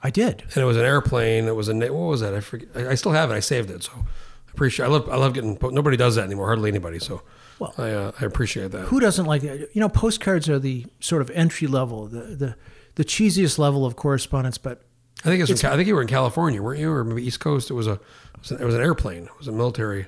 I 0.03 0.11
did. 0.11 0.43
and 0.55 0.57
it 0.59 0.65
was 0.65 0.77
an 0.77 0.85
airplane. 0.85 1.47
It 1.47 1.57
was 1.57 1.69
a 1.69 1.75
what 1.75 1.93
was 1.93 2.20
that? 2.20 2.35
I 2.35 2.41
forget. 2.41 2.69
I, 2.75 2.89
I 2.91 2.95
still 2.95 3.12
have 3.12 3.31
it. 3.31 3.35
I 3.35 3.41
saved 3.41 3.70
it, 3.70 3.83
so 3.83 3.93
I 3.97 4.51
appreciate. 4.53 4.87
I 4.87 4.89
love. 4.89 5.09
I 5.09 5.16
love 5.16 5.35
getting. 5.35 5.59
Nobody 5.61 5.97
does 5.97 6.15
that 6.16 6.25
anymore. 6.25 6.47
Hardly 6.47 6.69
anybody. 6.69 6.99
So 6.99 7.23
Well- 7.59 7.75
I 7.79 7.91
uh, 7.91 8.12
I 8.20 8.25
appreciate 8.25 8.70
that. 8.73 8.83
Who 8.87 9.01
doesn't 9.01 9.27
like 9.27 9.43
that? 9.43 9.70
You 9.75 9.81
know, 9.81 9.89
postcards 9.89 10.49
are 10.49 10.59
the 10.59 10.87
sort 11.01 11.23
of 11.23 11.31
entry 11.31 11.66
level, 11.66 12.07
the 12.07 12.20
the, 12.20 12.57
the 12.95 13.05
cheesiest 13.05 13.59
level 13.59 13.85
of 13.85 13.97
correspondence, 13.97 14.57
but 14.59 14.83
I 15.25 15.29
think 15.31 15.43
it's. 15.49 15.62
in 15.62 15.70
I 15.70 15.75
think 15.77 15.89
you 15.89 15.95
were 15.97 16.03
in 16.03 16.09
California, 16.09 16.62
weren't 16.62 16.79
you, 16.81 16.93
or 16.93 17.03
maybe 17.03 17.27
East 17.27 17.41
Coast? 17.41 17.70
It 17.70 17.75
was 17.75 17.87
a. 17.87 17.93
It 17.95 18.01
was, 18.41 18.51
a, 18.53 18.55
it 18.62 18.65
was 18.65 18.75
an 18.77 18.83
airplane. 18.83 19.25
It 19.25 19.37
was 19.39 19.49
a 19.49 19.53
military 19.53 20.07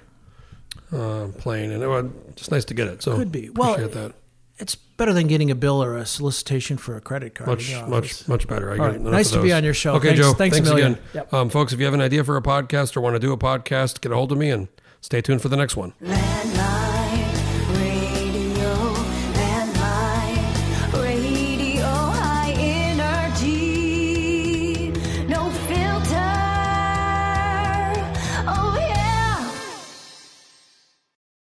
uh, 0.92 1.28
plane, 1.38 1.72
and 1.72 1.82
it 1.82 1.86
was 1.88 2.06
just 2.36 2.52
nice 2.52 2.64
to 2.66 2.74
get 2.74 2.86
it. 2.86 3.02
So 3.02 3.16
Could 3.16 3.32
be. 3.32 3.50
Well, 3.50 3.72
appreciate 3.74 3.94
that. 3.94 4.12
It's 4.60 4.74
better 4.74 5.12
than 5.12 5.26
getting 5.26 5.50
a 5.50 5.54
bill 5.54 5.82
or 5.82 5.96
a 5.96 6.04
solicitation 6.06 6.76
for 6.76 6.96
a 6.96 7.00
credit 7.00 7.34
card. 7.34 7.48
Much, 7.48 7.74
much, 7.88 8.28
much 8.28 8.46
better. 8.48 8.68
I 8.68 8.72
All 8.78 8.90
get 8.92 9.00
right. 9.00 9.00
Nice 9.00 9.30
to 9.32 9.42
be 9.42 9.52
on 9.52 9.64
your 9.64 9.74
show. 9.74 9.94
Okay, 9.94 10.08
Thanks- 10.08 10.20
Joe. 10.20 10.32
thanks 10.34 10.58
a 10.58 10.62
million. 10.62 10.92
again, 10.92 11.04
Yep. 11.14 11.34
um, 11.34 11.48
folks. 11.50 11.72
If 11.72 11.78
you 11.80 11.84
have 11.86 11.94
an 11.94 12.00
idea 12.02 12.22
for 12.24 12.36
a 12.36 12.42
podcast 12.42 12.96
or 12.96 13.00
want 13.00 13.16
to 13.16 13.20
do 13.20 13.32
a 13.32 13.38
podcast, 13.38 14.00
get 14.00 14.12
a 14.12 14.14
hold 14.14 14.30
of 14.32 14.38
me 14.38 14.50
and 14.50 14.68
stay 15.00 15.20
tuned 15.22 15.42
for 15.42 15.48
the 15.48 15.56
next 15.56 15.76
one. 15.76 15.94
Land 16.00 16.79